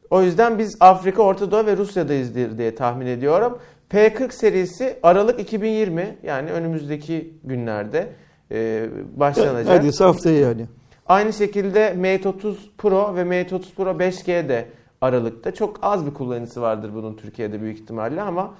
O 0.09 0.21
yüzden 0.21 0.59
biz 0.59 0.77
Afrika, 0.79 1.21
Orta 1.21 1.51
Doğu 1.51 1.65
ve 1.65 1.77
Rusya'dayız 1.77 2.35
diye 2.35 2.57
diye 2.57 2.75
tahmin 2.75 3.05
ediyorum. 3.05 3.57
P40 3.91 4.31
serisi 4.31 4.99
Aralık 5.03 5.39
2020 5.39 6.17
yani 6.23 6.51
önümüzdeki 6.51 7.33
günlerde 7.43 8.07
e, 8.51 8.85
başlanacak. 9.15 9.67
Neredeyse 9.73 10.03
haftaya 10.03 10.39
yani. 10.39 10.65
Aynı 11.07 11.33
şekilde 11.33 11.93
Mate 11.93 12.29
30 12.29 12.71
Pro 12.77 13.15
ve 13.15 13.23
Mate 13.23 13.55
30 13.55 13.73
Pro 13.73 13.89
5G 13.89 14.49
de 14.49 14.65
Aralık'ta. 15.01 15.53
Çok 15.53 15.79
az 15.81 16.05
bir 16.05 16.13
kullanıcısı 16.13 16.61
vardır 16.61 16.91
bunun 16.93 17.13
Türkiye'de 17.13 17.61
büyük 17.61 17.79
ihtimalle 17.79 18.21
ama 18.21 18.53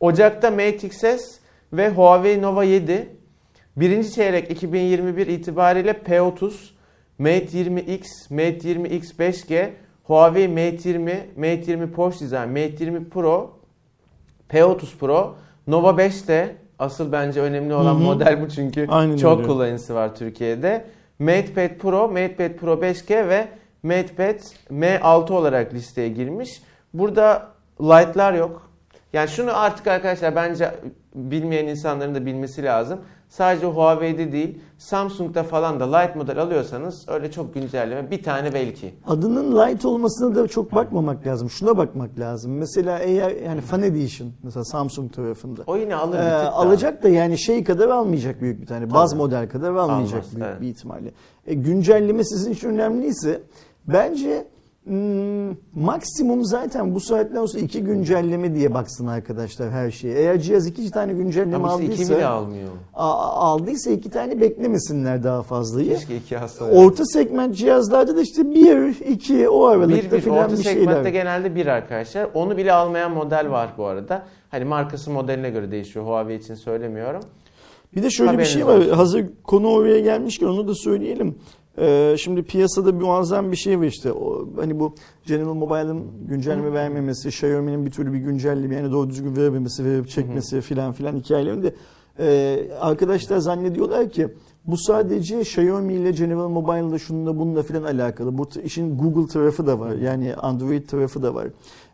Ocak'ta 0.00 0.50
Mate 0.50 0.86
XS 0.86 1.38
ve 1.72 1.88
Huawei 1.90 2.42
Nova 2.42 2.64
7 2.64 3.16
birinci 3.76 4.12
çeyrek 4.12 4.50
2021 4.50 5.26
itibariyle 5.26 5.90
P30, 5.90 6.52
Mate 7.18 7.46
20X, 7.46 8.04
Mate 8.30 8.72
20X 8.72 9.16
5G, 9.18 9.70
Huawei 10.04 10.48
Mate 10.48 10.88
20, 10.88 11.26
Mate 11.36 11.70
20 11.70 11.92
Porsche 11.92 12.20
Design, 12.24 12.48
Mate 12.48 12.84
20 12.84 13.08
Pro, 13.08 13.58
P30 14.50 14.96
Pro, 15.00 15.36
Nova 15.66 15.98
5 15.98 16.28
de 16.28 16.56
asıl 16.78 17.12
bence 17.12 17.40
önemli 17.40 17.74
olan 17.74 17.94
Hı 17.94 17.98
hı. 17.98 18.02
model 18.02 18.42
bu 18.42 18.48
çünkü 18.48 18.86
Aynen 18.88 19.16
çok 19.16 19.38
öyle. 19.38 19.48
kullanıcısı 19.48 19.94
var 19.94 20.14
Türkiye'de. 20.14 20.84
MatePad 21.18 21.78
Pro, 21.78 22.08
MatePad 22.08 22.50
Pro 22.56 22.72
5G 22.72 23.28
ve 23.28 23.48
MatePad 23.84 24.40
M6 24.70 25.32
olarak 25.32 25.74
listeye 25.74 26.08
girmiş. 26.08 26.62
Burada 26.94 27.48
light'lar 27.80 28.32
yok. 28.32 28.70
Yani 29.12 29.28
şunu 29.28 29.58
artık 29.58 29.86
arkadaşlar 29.86 30.36
bence 30.36 30.74
bilmeyen 31.14 31.66
insanların 31.66 32.14
da 32.14 32.26
bilmesi 32.26 32.62
lazım. 32.62 32.98
Sadece 33.28 33.66
Huawei'de 33.66 34.32
değil 34.32 34.58
Samsung'da 34.78 35.42
falan 35.42 35.80
da 35.80 35.96
light 35.96 36.16
model 36.16 36.38
alıyorsanız 36.38 37.04
öyle 37.08 37.30
çok 37.30 37.54
güncelleme 37.54 38.10
bir 38.10 38.22
tane 38.22 38.54
belki. 38.54 38.94
Adının 39.06 39.52
light 39.58 39.84
olmasına 39.84 40.34
da 40.34 40.48
çok 40.48 40.74
bakmamak 40.74 41.26
lazım. 41.26 41.50
Şuna 41.50 41.76
bakmak 41.76 42.18
lazım. 42.18 42.52
Mesela 42.52 42.98
eğer 42.98 43.30
yani 43.30 43.60
Fan 43.60 43.82
Edition 43.82 44.30
mesela 44.42 44.64
Samsung 44.64 45.12
tarafında. 45.12 45.62
O 45.66 45.76
yine 45.76 45.94
alır 45.94 46.18
Ee, 46.18 46.32
alacak 46.32 47.02
da 47.02 47.08
yani 47.08 47.38
şey 47.38 47.64
kadar 47.64 47.88
almayacak 47.88 48.40
büyük 48.40 48.60
bir 48.60 48.66
tane. 48.66 48.90
Baz 48.90 49.14
model 49.14 49.48
kadar 49.48 49.74
almayacak 49.74 50.20
Almaz, 50.20 50.36
büyük 50.36 50.48
evet. 50.48 50.60
bir 50.60 50.68
ihtimalle. 50.68 51.12
E, 51.46 51.54
güncelleme 51.54 52.24
sizin 52.24 52.52
için 52.52 52.68
önemliyse 52.68 53.40
bence 53.88 54.46
hmm, 54.84 55.48
maksimum 55.74 56.44
zaten 56.44 56.94
bu 56.94 57.00
saatten 57.00 57.46
sonra 57.46 57.62
iki 57.62 57.82
güncelleme 57.84 58.54
diye 58.54 58.74
baksın 58.74 59.06
arkadaşlar 59.06 59.70
her 59.70 59.90
şeye. 59.90 60.18
Eğer 60.18 60.40
cihaz 60.40 60.66
iki 60.66 60.90
tane 60.90 61.12
güncelleme 61.12 61.56
Ama 61.56 61.72
işte 61.72 61.84
iki 61.84 61.92
aldıysa 61.94 62.16
bile 62.16 62.26
almıyor. 62.26 62.68
a- 62.94 63.48
aldıysa 63.52 63.90
iki 63.90 64.10
tane 64.10 64.40
beklemesinler 64.40 65.22
daha 65.22 65.42
fazlayı. 65.42 65.94
Keşke 65.94 66.16
iki 66.16 66.36
hasta. 66.36 66.64
Orta 66.64 67.04
segment 67.04 67.56
cihazlarda 67.56 68.16
da 68.16 68.20
işte 68.20 68.50
bir, 68.50 69.00
iki 69.06 69.48
o 69.48 69.64
aralıkta 69.66 69.96
Bir, 70.10 70.10
bir 70.16 70.20
filan 70.20 70.38
orta 70.38 70.52
bir 70.58 70.62
segmentte 70.62 70.94
şeyler. 70.94 71.10
genelde 71.10 71.54
bir 71.54 71.66
arkadaşlar. 71.66 72.28
Onu 72.34 72.56
bile 72.56 72.72
almayan 72.72 73.10
model 73.12 73.50
var 73.50 73.68
bu 73.78 73.84
arada. 73.86 74.22
Hani 74.50 74.64
markası 74.64 75.10
modeline 75.10 75.50
göre 75.50 75.70
değişiyor. 75.70 76.06
Huawei 76.06 76.38
için 76.38 76.54
söylemiyorum. 76.54 77.20
Bir 77.96 78.02
de 78.02 78.10
şöyle 78.10 78.28
bir 78.30 78.34
Haberiniz 78.34 78.52
şey 78.54 78.66
var. 78.66 78.78
olsun. 78.78 78.90
Hazır 78.90 79.26
konu 79.44 79.68
oraya 79.68 80.00
gelmişken 80.00 80.46
onu 80.46 80.68
da 80.68 80.74
söyleyelim. 80.74 81.38
Ee, 81.78 82.16
şimdi 82.18 82.42
piyasada 82.42 83.00
bir 83.00 83.04
muazzam 83.04 83.52
bir 83.52 83.56
şey 83.56 83.80
var 83.80 83.84
işte. 83.84 84.12
O, 84.12 84.48
hani 84.56 84.80
bu 84.80 84.94
General 85.26 85.54
Mobile'ın 85.54 86.04
güncelleme 86.28 86.72
vermemesi, 86.72 87.28
Xiaomi'nin 87.28 87.86
bir 87.86 87.90
türlü 87.90 88.12
bir 88.12 88.18
güncelleme 88.18 88.74
yani 88.74 88.92
doğru 88.92 89.10
düzgün 89.10 89.36
vermemesi, 89.36 89.84
verip 89.84 90.08
çekmesi 90.08 90.60
filan 90.60 90.92
filan 90.92 91.16
hikayelerinde 91.16 91.74
e, 92.18 92.58
arkadaşlar 92.80 93.38
zannediyorlar 93.38 94.10
ki 94.10 94.28
bu 94.66 94.76
sadece 94.76 95.40
Xiaomi 95.40 95.94
ile 95.94 96.10
General 96.10 96.48
Mobile'la 96.48 96.98
şununla 96.98 97.38
bununla 97.38 97.62
filan 97.62 97.82
alakalı. 97.82 98.38
Bu 98.38 98.48
işin 98.64 98.98
Google 98.98 99.32
tarafı 99.32 99.66
da 99.66 99.80
var. 99.80 99.92
Yani 99.92 100.34
Android 100.34 100.88
tarafı 100.88 101.22
da 101.22 101.34
var. 101.34 101.46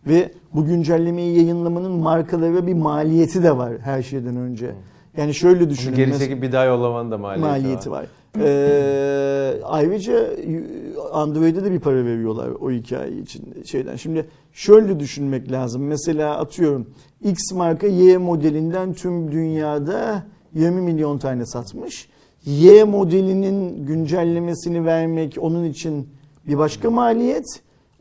Ve 0.07 0.33
bu 0.55 0.65
güncellemeyi 0.65 1.37
yayınlamanın 1.37 1.93
markalara 1.93 2.67
bir 2.67 2.75
maliyeti 2.75 3.43
de 3.43 3.57
var 3.57 3.73
her 3.83 4.03
şeyden 4.03 4.37
önce. 4.37 4.75
Yani 5.17 5.35
şöyle 5.35 5.71
düşünün. 5.71 5.97
geri 5.97 6.19
çekip 6.19 6.43
bir 6.43 6.53
daha 6.53 6.65
yollamanın 6.65 7.11
da 7.11 7.19
maliyeti, 7.19 7.49
maliyeti 7.49 7.91
var. 7.91 7.99
var. 8.01 8.07
Ee, 8.39 9.61
ayrıca 9.65 10.31
Android'e 11.13 11.65
de 11.65 11.73
bir 11.73 11.81
para 11.81 12.05
veriyorlar 12.05 12.51
o 12.61 12.71
hikaye 12.71 13.19
için 13.19 13.65
şeyden. 13.65 13.97
Şimdi 13.97 14.27
şöyle 14.53 15.01
düşünmek 15.01 15.53
lazım. 15.53 15.83
Mesela 15.83 16.39
atıyorum 16.39 16.87
X 17.25 17.39
marka 17.55 17.87
Y 17.87 18.19
modelinden 18.19 18.93
tüm 18.93 19.33
dünyada 19.33 20.23
20 20.55 20.81
milyon 20.81 21.19
tane 21.19 21.47
satmış. 21.47 22.09
Y 22.45 22.85
modelinin 22.85 23.87
güncellemesini 23.87 24.85
vermek 24.85 25.37
onun 25.41 25.65
için 25.65 26.09
bir 26.47 26.59
başka 26.59 26.91
maliyet. 26.91 27.47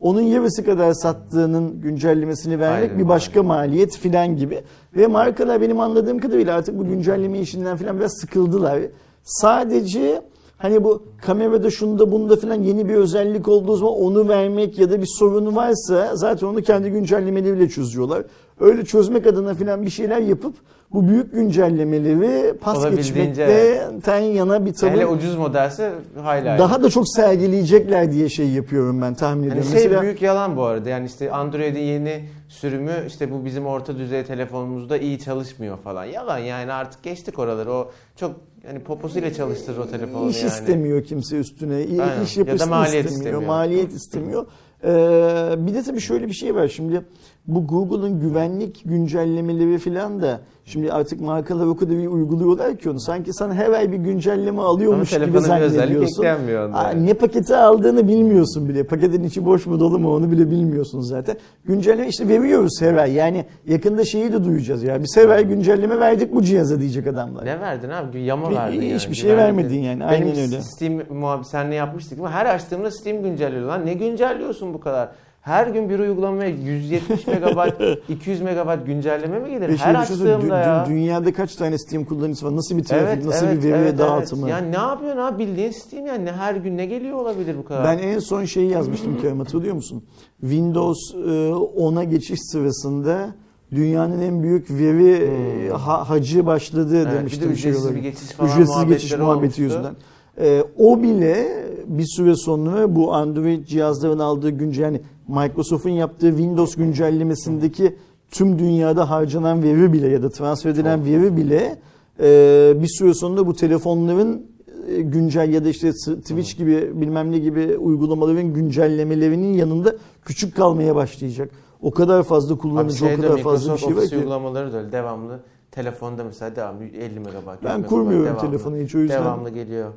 Onun 0.00 0.20
yarısı 0.20 0.64
kadar 0.64 0.92
sattığının 0.92 1.80
güncellemesini 1.80 2.60
vermek 2.60 2.90
Ayrı 2.90 2.98
bir 2.98 3.08
başka 3.08 3.42
maliyet 3.42 3.96
filan 3.96 4.36
gibi. 4.36 4.62
Ve 4.96 5.06
markalar 5.06 5.60
benim 5.60 5.80
anladığım 5.80 6.18
kadarıyla 6.18 6.56
artık 6.56 6.78
bu 6.78 6.84
güncelleme 6.88 7.38
işinden 7.38 7.76
filan 7.76 7.98
biraz 7.98 8.12
sıkıldılar. 8.20 8.80
Sadece 9.22 10.22
hani 10.58 10.84
bu 10.84 11.02
kamerada 11.22 11.70
şunda 11.70 12.12
bunda 12.12 12.36
filan 12.36 12.62
yeni 12.62 12.88
bir 12.88 12.94
özellik 12.94 13.48
olduğu 13.48 13.76
zaman 13.76 13.94
onu 13.94 14.28
vermek 14.28 14.78
ya 14.78 14.90
da 14.90 15.00
bir 15.02 15.08
sorunu 15.18 15.56
varsa 15.56 16.16
zaten 16.16 16.46
onu 16.46 16.62
kendi 16.62 16.90
güncellemeleriyle 16.90 17.68
çözüyorlar. 17.68 18.22
öyle 18.60 18.84
çözmek 18.84 19.26
adına 19.26 19.54
falan 19.54 19.82
bir 19.82 19.90
şeyler 19.90 20.18
yapıp 20.20 20.54
bu 20.92 21.08
büyük 21.08 21.32
güncellemeleri 21.32 22.54
pas 22.58 22.90
geçmekten 22.90 24.20
yana 24.20 24.66
bir 24.66 24.74
tavır 24.74 24.92
Hele 24.92 25.06
ucuz 25.06 25.36
modelse 25.36 25.92
hayli. 26.22 26.44
daha 26.46 26.82
da 26.82 26.90
çok 26.90 27.08
sergileyecekler 27.08 28.12
diye 28.12 28.28
şey 28.28 28.48
yapıyorum 28.48 29.02
ben 29.02 29.14
tahmin 29.14 29.42
Hani 29.42 29.46
ediyorum. 29.52 29.70
şey 29.72 29.82
Mesela 29.82 30.02
büyük 30.02 30.22
yalan 30.22 30.56
bu 30.56 30.62
arada. 30.62 30.88
Yani 30.88 31.06
işte 31.06 31.32
Android'in 31.32 31.80
yeni 31.80 32.24
sürümü 32.48 32.92
işte 33.06 33.30
bu 33.32 33.44
bizim 33.44 33.66
orta 33.66 33.98
düzey 33.98 34.24
telefonumuzda 34.24 34.96
iyi 34.98 35.18
çalışmıyor 35.18 35.78
falan. 35.78 36.04
Yalan 36.04 36.38
yani 36.38 36.72
artık 36.72 37.02
geçtik 37.02 37.38
oraları. 37.38 37.72
O 37.72 37.90
çok 38.16 38.30
yani 38.66 38.78
poposuyla 38.80 39.32
çalıştırır 39.32 39.78
o 39.78 39.90
telefonu 39.90 40.30
iş 40.30 40.42
yani. 40.42 40.48
istemiyor 40.48 41.04
kimse 41.04 41.36
üstüne. 41.36 41.74
Aynen. 41.74 42.24
iş 42.24 42.36
Ya 42.36 42.44
da 42.46 42.48
yapısını 42.48 42.70
maliyet 42.70 43.04
istemiyor, 43.04 43.20
istemiyor. 43.26 43.42
maliyet 43.48 43.92
istemiyor. 43.92 44.46
Ee, 44.84 45.66
bir 45.66 45.74
de 45.74 45.82
tabii 45.82 46.00
şöyle 46.00 46.26
bir 46.26 46.32
şey 46.32 46.54
var 46.54 46.68
şimdi 46.68 47.02
bu 47.46 47.66
Google'ın 47.66 48.20
güvenlik 48.20 48.82
güncellemeleri 48.84 49.78
falan 49.78 50.22
da 50.22 50.40
şimdi 50.64 50.92
artık 50.92 51.20
markalar 51.20 51.66
o 51.66 51.76
kadar 51.76 51.92
iyi 51.94 52.08
uyguluyorlar 52.08 52.76
ki 52.76 52.90
onu 52.90 53.00
sanki 53.00 53.32
sen 53.32 53.50
her 53.50 53.70
ay 53.70 53.92
bir 53.92 53.96
güncelleme 53.96 54.62
alıyormuş 54.62 55.12
Ama 55.14 55.24
gibi 55.24 55.34
bir 55.34 55.40
zannediyorsun. 55.40 56.24
Aa, 56.72 56.88
ne 56.90 57.14
paketi 57.14 57.56
aldığını 57.56 58.08
bilmiyorsun 58.08 58.68
bile. 58.68 58.82
Paketin 58.86 59.24
içi 59.24 59.46
boş 59.46 59.66
mu 59.66 59.80
dolu 59.80 59.98
mu 59.98 60.14
onu 60.14 60.30
bile 60.32 60.50
bilmiyorsun 60.50 61.00
zaten. 61.00 61.36
Güncelleme 61.64 62.08
işte 62.08 62.28
veriyoruz 62.28 62.72
her 62.80 62.94
ay. 62.94 63.12
Yani 63.12 63.44
yakında 63.66 64.04
şeyi 64.04 64.32
de 64.32 64.44
duyacağız 64.44 64.82
ya. 64.82 65.02
Biz 65.02 65.16
her 65.16 65.28
ay 65.28 65.44
güncelleme 65.48 66.00
verdik 66.00 66.34
bu 66.34 66.42
cihaza 66.42 66.80
diyecek 66.80 67.06
adamlar. 67.06 67.44
Ne 67.46 67.60
verdin 67.60 67.88
abi? 67.90 68.20
Yama 68.22 68.50
Bir- 68.50 68.56
verdin 68.56 68.80
yani. 68.82 68.94
hiçbir 68.94 69.14
şey 69.14 69.30
Güvenlik- 69.30 69.38
vermedin 69.38 69.78
yani, 69.80 70.00
Benim 70.00 70.08
aynen 70.08 70.38
öyle. 70.38 70.60
Steam 70.62 71.00
muhabbet 71.10 71.46
senle 71.46 71.74
yapmıştık 71.74 72.18
ama 72.18 72.30
her 72.30 72.46
açtığımda 72.46 72.90
Steam 72.90 73.22
güncelliyor. 73.22 73.62
Lan 73.68 73.86
ne 73.86 73.94
güncelliyorsun 73.94 74.74
bu 74.74 74.80
kadar? 74.80 75.08
Her 75.40 75.66
gün 75.66 75.88
bir 75.88 75.98
uygulamaya 75.98 76.50
170 76.50 77.26
megabayt, 77.26 77.74
200 78.08 78.40
megabayt 78.40 78.86
güncelleme 78.86 79.38
mi 79.38 79.50
gelir? 79.50 79.68
Her 79.68 79.76
şey 79.76 79.96
açtığımda 79.96 80.46
Dü- 80.46 80.48
ya. 80.48 80.84
dü- 80.86 80.88
dünyada 80.88 81.32
kaç 81.32 81.56
tane 81.56 81.78
Steam 81.78 82.04
kullanıcısı 82.04 82.46
var? 82.46 82.56
Nasıl 82.56 82.76
bir 82.78 82.84
trafik, 82.84 83.24
nasıl 83.24 83.46
bir 83.46 83.62
veri 83.62 83.72
evet, 83.76 83.98
dağıtımı? 83.98 84.42
Evet. 84.42 84.50
Yani 84.50 84.72
ne 84.72 84.76
yapıyorsun 84.78 85.20
abi 85.20 85.38
bildiğin 85.46 85.70
Steam 85.70 86.06
yani 86.06 86.24
ne 86.24 86.32
her 86.32 86.54
gün 86.54 86.76
ne 86.76 86.86
geliyor 86.86 87.16
olabilir 87.18 87.56
bu 87.58 87.64
kadar? 87.64 87.84
Ben 87.84 87.98
en 87.98 88.18
son 88.18 88.44
şeyi 88.44 88.70
yazmıştım 88.70 89.18
Kerem 89.22 89.38
hatırlıyor 89.38 89.74
musun? 89.74 90.04
Windows 90.40 91.14
e, 91.14 91.18
10'a 91.18 92.04
geçiş 92.04 92.38
sırasında 92.42 93.34
dünyanın 93.72 94.20
en 94.20 94.42
büyük 94.42 94.70
veri 94.70 95.12
e, 95.12 95.68
ha- 95.70 96.08
hacı 96.10 96.46
başladı 96.46 96.90
Hmm. 96.90 96.96
Evet, 96.96 97.06
bir 97.08 97.14
de 97.16 97.18
demiştim. 97.18 97.56
şey 97.56 97.70
ücretsiz 97.70 97.94
bir 97.94 98.00
geçiş 98.00 98.28
falan 98.30 98.50
Ücretsiz 98.50 98.84
geçiş 98.86 99.12
muhabbeti 99.18 99.36
olmuştu. 99.42 99.62
yüzünden. 99.62 99.94
E, 100.40 100.64
o 100.78 101.02
bile 101.02 101.48
bir 101.86 102.06
süre 102.06 102.36
sonra 102.36 102.96
bu 102.96 103.14
Android 103.14 103.64
cihazların 103.66 104.18
aldığı 104.18 104.50
güncel 104.50 104.82
yani 104.82 105.00
Microsoft'un 105.30 105.90
yaptığı 105.90 106.28
Windows 106.28 106.76
güncellemesindeki 106.76 107.96
tüm 108.30 108.58
dünyada 108.58 109.10
harcanan 109.10 109.62
veri 109.62 109.92
bile 109.92 110.08
ya 110.08 110.22
da 110.22 110.30
transfer 110.30 110.70
edilen 110.70 111.04
veri 111.04 111.36
bile 111.36 111.78
e, 112.20 112.72
bir 112.82 112.88
süre 112.88 113.14
sonra 113.14 113.46
bu 113.46 113.54
telefonların 113.54 114.46
e, 114.88 115.00
güncel 115.00 115.52
ya 115.52 115.64
da 115.64 115.68
işte 115.68 115.92
Twitch 115.92 116.56
gibi 116.56 116.90
bilmem 117.00 117.32
ne 117.32 117.38
gibi 117.38 117.76
uygulamaların 117.76 118.54
güncellemelerinin 118.54 119.52
yanında 119.52 119.94
küçük 120.24 120.56
kalmaya 120.56 120.94
başlayacak. 120.94 121.50
O 121.82 121.90
kadar 121.90 122.22
fazla 122.22 122.58
kullanıcı, 122.58 123.06
o 123.06 123.16
kadar 123.16 123.38
fazla 123.38 123.74
bir 123.74 123.78
şey 123.78 123.96
var 123.96 124.06
ki. 124.06 124.16
uygulamaları 124.16 124.72
da 124.72 124.78
öyle 124.78 124.92
devamlı 124.92 125.40
telefonda 125.70 126.24
mesela 126.24 126.56
devamlı 126.56 126.84
50 126.84 127.20
megabayt. 127.20 127.62
100 127.62 127.64
Ben 127.64 127.82
kurmuyorum 127.82 128.26
devamlı. 128.26 128.40
telefonu 128.40 128.76
hiç 128.76 128.94
o 128.94 128.98
yüzden. 128.98 129.24
Devamlı 129.24 129.50
geliyor. 129.50 129.90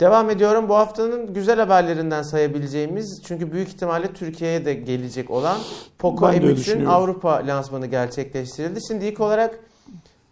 Devam 0.00 0.30
ediyorum. 0.30 0.68
Bu 0.68 0.74
haftanın 0.74 1.34
güzel 1.34 1.58
haberlerinden 1.58 2.22
sayabileceğimiz 2.22 3.22
çünkü 3.24 3.52
büyük 3.52 3.68
ihtimalle 3.68 4.12
Türkiye'ye 4.12 4.64
de 4.64 4.74
gelecek 4.74 5.30
olan 5.30 5.58
Poco 5.98 6.26
Ben 6.26 6.32
de 6.32 6.36
öyle 6.36 6.46
M3'ün 6.46 6.56
düşünüyorum. 6.56 6.90
Avrupa 6.90 7.42
lansmanı 7.46 7.86
gerçekleştirildi. 7.86 8.80
Şimdi 8.88 9.04
ilk 9.04 9.20
olarak 9.20 9.58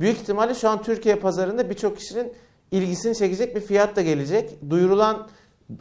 büyük 0.00 0.16
ihtimalle 0.16 0.54
şu 0.54 0.68
an 0.68 0.82
Türkiye 0.82 1.14
pazarında 1.14 1.70
birçok 1.70 1.98
kişinin 1.98 2.32
ilgisini 2.70 3.16
çekecek 3.16 3.56
bir 3.56 3.60
fiyat 3.60 3.96
da 3.96 4.02
gelecek. 4.02 4.70
Duyurulan 4.70 5.28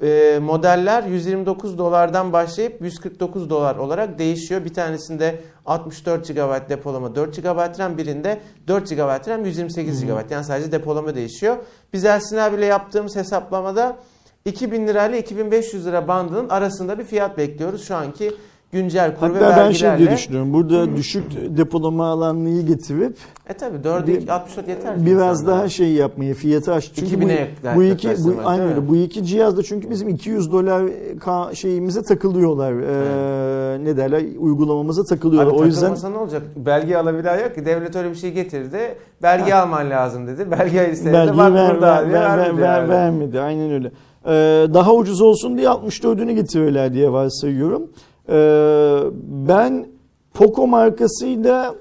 e, 0.02 0.40
modeller 0.42 1.04
129 1.04 1.78
dolardan 1.78 2.34
başlayıp 2.34 2.82
149 2.82 3.50
dolar 3.50 3.76
olarak 3.76 4.20
değişiyor. 4.20 4.66
Bir 4.66 4.74
tanesinde 4.74 5.42
64 5.66 6.28
GB 6.28 6.70
depolama 6.70 7.16
4 7.16 7.36
GB 7.36 7.80
RAM 7.80 7.98
birinde 7.98 8.42
4 8.68 8.90
GB 8.90 9.28
RAM 9.28 9.46
128 9.46 10.06
GB 10.06 10.32
yani 10.32 10.44
sadece 10.44 10.72
depolama 10.72 11.16
değişiyor. 11.16 11.58
Biz 11.94 12.06
Ersin 12.06 12.38
abiyle 12.38 12.66
yaptığımız 12.66 13.16
hesaplamada 13.16 13.98
2000 14.46 14.88
lirayla 14.88 15.18
2500 15.18 15.86
lira 15.86 16.08
bandının 16.08 16.50
arasında 16.50 17.00
bir 17.00 17.04
fiyat 17.04 17.38
bekliyoruz 17.38 17.88
şu 17.88 17.96
anki 17.96 18.32
güncel 18.72 19.16
kur 19.16 19.34
ve 19.34 19.40
Hatta 19.40 19.58
ben 19.58 19.72
şey 19.72 19.90
vergilerle. 19.90 19.98
diye 20.00 20.12
düşünüyorum. 20.18 20.54
Burada 20.54 20.96
düşük 20.98 21.24
depolama 21.58 22.08
alanlıyı 22.08 22.66
getirip 22.66 23.18
E 23.50 23.54
tabi 23.54 23.78
4'e 23.78 24.32
64 24.32 24.68
yeter. 24.68 25.06
biraz 25.06 25.48
daha 25.48 25.70
şey 25.70 25.92
yapmayı, 25.92 26.34
fiyatı 26.34 26.74
aş. 26.74 26.92
Çünkü 26.96 27.22
bu, 27.22 27.26
2000'e 27.26 27.48
bu 27.76 27.84
iki 27.84 28.08
bu, 28.08 28.34
aynı 28.46 28.64
öyle. 28.70 28.88
Bu 28.90 28.96
iki 28.96 29.26
cihaz 29.26 29.58
da 29.58 29.64
çünkü 29.64 29.90
bizim 29.90 30.10
200 30.10 30.52
dolar 30.52 30.84
şeyimize 31.54 32.02
takılıyorlar. 32.02 32.72
Ee, 32.74 33.84
ne 33.84 33.98
derler? 33.98 34.24
Uygulamamıza 34.40 35.04
takılıyorlar. 35.04 35.52
Abi 35.54 35.60
o 35.60 35.66
yüzden 35.66 36.14
ne 36.14 36.18
olacak? 36.18 36.42
Belge 36.56 36.98
alabilen 36.98 37.40
yok 37.44 37.56
ki. 37.56 37.66
Devlet 37.66 37.96
öyle 37.96 38.10
bir 38.10 38.16
şey 38.16 38.32
getirdi. 38.32 38.78
Belge 39.24 39.54
alman 39.54 39.90
lazım 39.90 40.28
dedi. 40.28 40.52
Belge 40.52 40.92
istedi. 40.92 41.14
belgeyi 41.14 41.38
Bak 41.38 41.54
ver, 41.54 41.72
burada 41.76 41.96
ver, 41.96 42.14
ver, 42.14 42.14
ver, 42.14 42.38
vermedi 42.38 42.62
ver- 42.62 42.78
yani. 42.80 42.90
vermedi. 42.90 43.40
Aynen 43.42 43.72
öyle. 43.72 43.92
Ee, 44.26 44.32
daha 44.74 44.94
ucuz 44.94 45.22
olsun 45.22 45.58
diye 45.58 45.68
64'ünü 45.68 46.32
getiriyorlar 46.32 46.94
diye 46.94 47.12
varsayıyorum. 47.12 47.84
Ee, 48.30 49.00
ben 49.48 49.88
Poco 50.34 50.68
markasıyla 50.68 51.76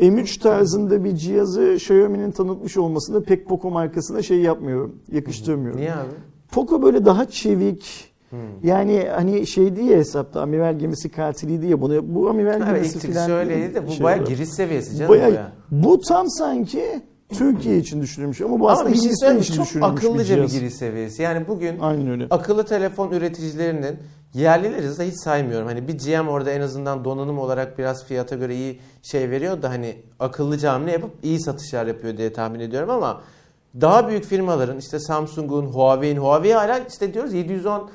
M3 0.00 0.40
tarzında 0.42 1.04
bir 1.04 1.16
cihazı 1.16 1.72
Xiaomi'nin 1.74 2.30
tanıtmış 2.30 2.76
olmasını 2.76 3.22
pek 3.24 3.46
Poco 3.48 3.70
markasına 3.70 4.22
şey 4.22 4.38
yapmıyorum, 4.40 4.96
yakıştırmıyorum. 5.12 5.80
Niye 5.80 5.92
abi? 5.92 6.08
Poco 6.52 6.82
böyle 6.82 7.04
daha 7.04 7.24
çevik. 7.24 8.14
Hmm. 8.30 8.38
Yani 8.62 9.06
hani 9.16 9.46
şey 9.46 9.76
diye 9.76 9.96
hesapta 9.96 10.40
amiral 10.42 10.78
gemisi 10.78 11.08
katili 11.08 11.62
diye 11.62 11.80
bunu 11.80 12.14
bu 12.14 12.30
amiral 12.30 12.60
Evet 12.70 12.74
gemisi 12.74 12.98
filan 12.98 13.30
öyleydi 13.30 13.74
de 13.74 13.86
bu 13.86 13.90
şey 13.92 14.04
bayağı 14.04 14.18
olarak. 14.20 14.36
giriş 14.36 14.48
seviyesi 14.48 14.96
canım 14.96 15.10
Bayağı- 15.10 15.30
bu 15.30 15.34
ya. 15.34 15.52
bu 15.70 16.00
tam 16.00 16.30
sanki 16.30 16.84
Türkiye 17.28 17.78
için 17.78 18.00
düşünülmüş 18.02 18.40
ama 18.40 18.50
bu 18.50 18.54
Ama 18.54 18.70
aslında 18.70 18.92
bir 18.92 18.96
şey 18.96 19.10
için 19.10 19.26
Çok 19.26 19.40
düşünülmüş 19.66 19.74
akıllıca 20.04 20.34
bir, 20.34 20.38
cihaz. 20.40 20.52
giriş 20.52 20.74
seviyesi. 20.74 21.22
Yani 21.22 21.48
bugün 21.48 21.78
Aynen 21.80 22.08
öyle. 22.10 22.26
akıllı 22.30 22.64
telefon 22.64 23.10
üreticilerinin 23.10 23.96
yerlileri 24.34 24.88
zaten 24.88 25.10
hiç 25.10 25.20
saymıyorum. 25.20 25.66
Hani 25.66 25.88
bir 25.88 25.98
GM 25.98 26.28
orada 26.28 26.50
en 26.50 26.60
azından 26.60 27.04
donanım 27.04 27.38
olarak 27.38 27.78
biraz 27.78 28.04
fiyata 28.04 28.36
göre 28.36 28.54
iyi 28.54 28.80
şey 29.02 29.30
veriyor 29.30 29.62
da 29.62 29.70
hani 29.70 29.96
akıllıca 30.20 30.72
hamle 30.72 30.92
yapıp 30.92 31.10
iyi 31.22 31.40
satışlar 31.40 31.86
yapıyor 31.86 32.16
diye 32.16 32.32
tahmin 32.32 32.60
ediyorum 32.60 32.90
ama 32.90 33.20
daha 33.80 34.08
büyük 34.08 34.24
firmaların 34.24 34.78
işte 34.78 34.98
Samsung'un, 34.98 35.66
Huawei'in, 35.66 36.16
Huawei 36.16 36.52
hala 36.52 36.78
işte 36.78 37.14
diyoruz 37.14 37.32
710 37.32 37.90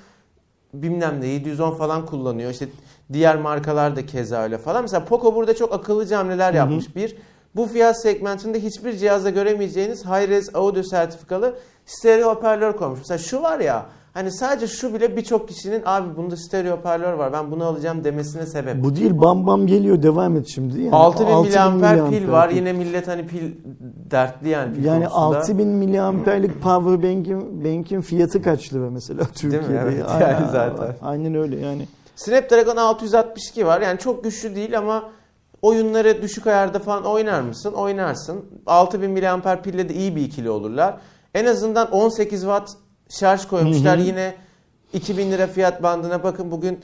bilmem 0.74 1.22
ne 1.22 1.28
710 1.28 1.72
falan 1.72 2.06
kullanıyor. 2.06 2.52
İşte 2.52 2.68
diğer 3.14 3.38
markalar 3.38 3.96
da 3.96 4.06
keza 4.06 4.44
öyle 4.44 4.58
falan. 4.58 4.82
Mesela 4.82 5.06
Poco 5.06 5.36
burada 5.36 5.56
çok 5.56 5.74
akıllıca 5.74 6.18
hamleler 6.18 6.54
yapmış. 6.54 6.96
Bir, 6.96 7.18
bu 7.56 7.66
fiyat 7.66 8.02
segmentinde 8.02 8.64
hiçbir 8.64 8.98
cihazda 8.98 9.30
göremeyeceğiniz 9.30 10.06
high-res 10.06 10.58
audio 10.58 10.84
sertifikalı 10.84 11.60
stereo 11.86 12.30
hoparlör 12.30 12.74
koymuş. 12.74 13.00
Mesela 13.00 13.18
şu 13.18 13.42
var 13.42 13.60
ya 13.60 13.86
hani 14.20 14.32
sadece 14.32 14.68
şu 14.68 14.94
bile 14.94 15.18
birçok 15.18 15.48
kişinin 15.48 15.82
abi 15.86 16.18
bunda 16.18 16.38
stereo 16.38 16.78
hoparlör 16.78 17.14
var 17.14 17.34
ben 17.34 17.52
bunu 17.52 17.66
alacağım 17.66 18.04
demesine 18.04 18.46
sebep. 18.46 18.84
Bu 18.84 18.96
değil 18.96 19.12
bam 19.22 19.48
bam 19.48 19.68
geliyor 19.68 20.04
devam 20.04 20.38
et 20.38 20.48
şimdi. 20.48 20.82
Yani 20.82 20.96
6000 20.96 21.42
miliamper 21.42 21.96
pil 21.96 22.04
miliamper 22.04 22.28
var. 22.28 22.50
pil. 22.50 22.56
Yine 22.56 22.74
millet 22.74 23.08
hani 23.08 23.28
pil 23.28 23.52
dertli 24.12 24.50
yani 24.50 24.76
pil 24.76 24.84
yani 24.84 25.06
konusunda. 25.06 25.38
6000 25.38 25.68
miliamperlik 25.68 26.62
power 26.62 27.04
bank'in 27.04 27.66
bank'in 27.66 28.02
fiyatı 28.02 28.42
kaç 28.42 28.74
lira 28.74 28.90
mesela 28.90 29.24
Türkiye'de? 29.36 29.80
Evet, 29.84 30.06
Aynen, 30.08 30.30
yani 30.30 30.52
zaten. 30.52 30.96
Aynen 31.02 31.36
öyle 31.36 31.60
yani. 31.60 31.88
Snapdragon 32.16 32.76
662 32.76 33.66
var. 33.66 33.82
Yani 33.82 34.00
çok 34.00 34.24
güçlü 34.24 34.56
değil 34.56 34.78
ama 34.78 35.10
oyunları 35.62 36.22
düşük 36.22 36.48
ayarda 36.48 36.80
falan 36.80 37.06
oynar 37.06 37.42
mısın? 37.42 37.74
Oynarsın. 37.74 38.46
6000 38.66 39.12
mAh 39.12 39.62
pille 39.62 39.90
de 39.90 39.94
iyi 39.94 40.16
bir 40.16 40.22
ikili 40.22 40.50
olurlar. 40.50 40.98
En 41.34 41.46
azından 41.46 41.92
18 41.92 42.42
watt 42.42 42.70
şarj 43.10 43.46
koymuşlar. 43.46 43.98
Hı 43.98 44.02
hı. 44.02 44.06
Yine 44.06 44.36
2000 44.94 45.32
lira 45.32 45.48
fiyat 45.48 45.84
bandına 45.84 46.24
bakın 46.24 46.52
bugün 46.52 46.80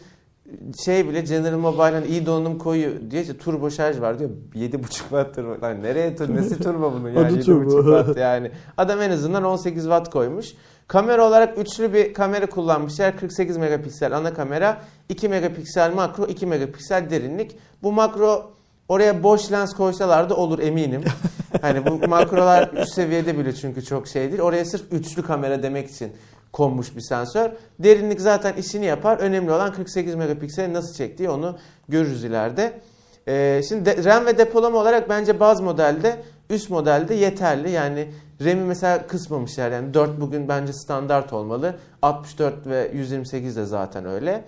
şey 0.85 1.09
bile 1.09 1.21
General 1.21 1.57
Mobile'ın 1.57 2.03
iyi 2.03 2.25
donanım 2.25 2.57
koyuyor 2.57 2.91
diye 3.11 3.21
işte 3.21 3.37
turbo 3.37 3.71
şarj 3.71 4.01
var 4.01 4.19
diyor. 4.19 4.29
7.5 4.55 4.89
watt 4.89 5.35
turbo. 5.35 5.61
Lan 5.61 5.83
nereye 5.83 6.15
turbo? 6.15 6.35
Nesi 6.35 6.59
turbo 6.59 6.93
bunun 6.93 7.09
yani? 7.09 7.19
Adı 7.19 7.39
7.5 7.39 7.45
turbo. 7.45 7.83
watt 7.83 8.17
yani. 8.17 8.51
Adam 8.77 9.01
en 9.01 9.09
azından 9.11 9.43
18 9.43 9.83
watt 9.83 10.09
koymuş. 10.09 10.53
Kamera 10.87 11.27
olarak 11.27 11.57
üçlü 11.57 11.93
bir 11.93 12.13
kamera 12.13 12.45
kullanmışlar. 12.45 13.17
48 13.17 13.57
megapiksel 13.57 14.17
ana 14.17 14.33
kamera, 14.33 14.81
2 15.09 15.29
megapiksel 15.29 15.93
makro, 15.93 16.25
2 16.25 16.45
megapiksel 16.45 17.09
derinlik. 17.09 17.57
Bu 17.83 17.91
makro 17.91 18.51
oraya 18.89 19.23
boş 19.23 19.51
lens 19.51 19.73
koysalar 19.73 20.29
da 20.29 20.35
olur 20.35 20.59
eminim. 20.59 21.03
hani 21.61 21.85
bu 21.85 22.07
makrolar 22.07 22.73
üst 22.73 22.93
seviyede 22.93 23.37
bile 23.37 23.55
çünkü 23.55 23.85
çok 23.85 24.07
şey 24.07 24.29
değil. 24.31 24.41
Oraya 24.41 24.65
sırf 24.65 24.93
üçlü 24.93 25.23
kamera 25.23 25.63
demek 25.63 25.89
için 25.89 26.11
konmuş 26.53 26.95
bir 26.95 27.01
sensör. 27.01 27.49
Derinlik 27.79 28.21
zaten 28.21 28.53
işini 28.53 28.85
yapar. 28.85 29.17
Önemli 29.17 29.51
olan 29.51 29.73
48 29.73 30.15
megapikseli 30.15 30.73
nasıl 30.73 30.93
çektiği 30.93 31.29
onu 31.29 31.57
görürüz 31.89 32.23
ileride. 32.23 32.81
Ee, 33.27 33.61
şimdi 33.69 33.85
de- 33.85 34.03
RAM 34.03 34.25
ve 34.25 34.37
depolama 34.37 34.77
olarak 34.77 35.09
bence 35.09 35.39
baz 35.39 35.61
modelde 35.61 36.15
üst 36.49 36.69
modelde 36.69 37.13
yeterli. 37.13 37.69
Yani 37.69 38.07
RAM'i 38.41 38.63
mesela 38.63 39.07
kısmamışlar. 39.07 39.71
Yani 39.71 39.93
4 39.93 40.21
bugün 40.21 40.47
bence 40.47 40.73
standart 40.73 41.33
olmalı. 41.33 41.75
64 42.01 42.67
ve 42.67 42.91
128 42.93 43.55
de 43.55 43.65
zaten 43.65 44.05
öyle. 44.05 44.43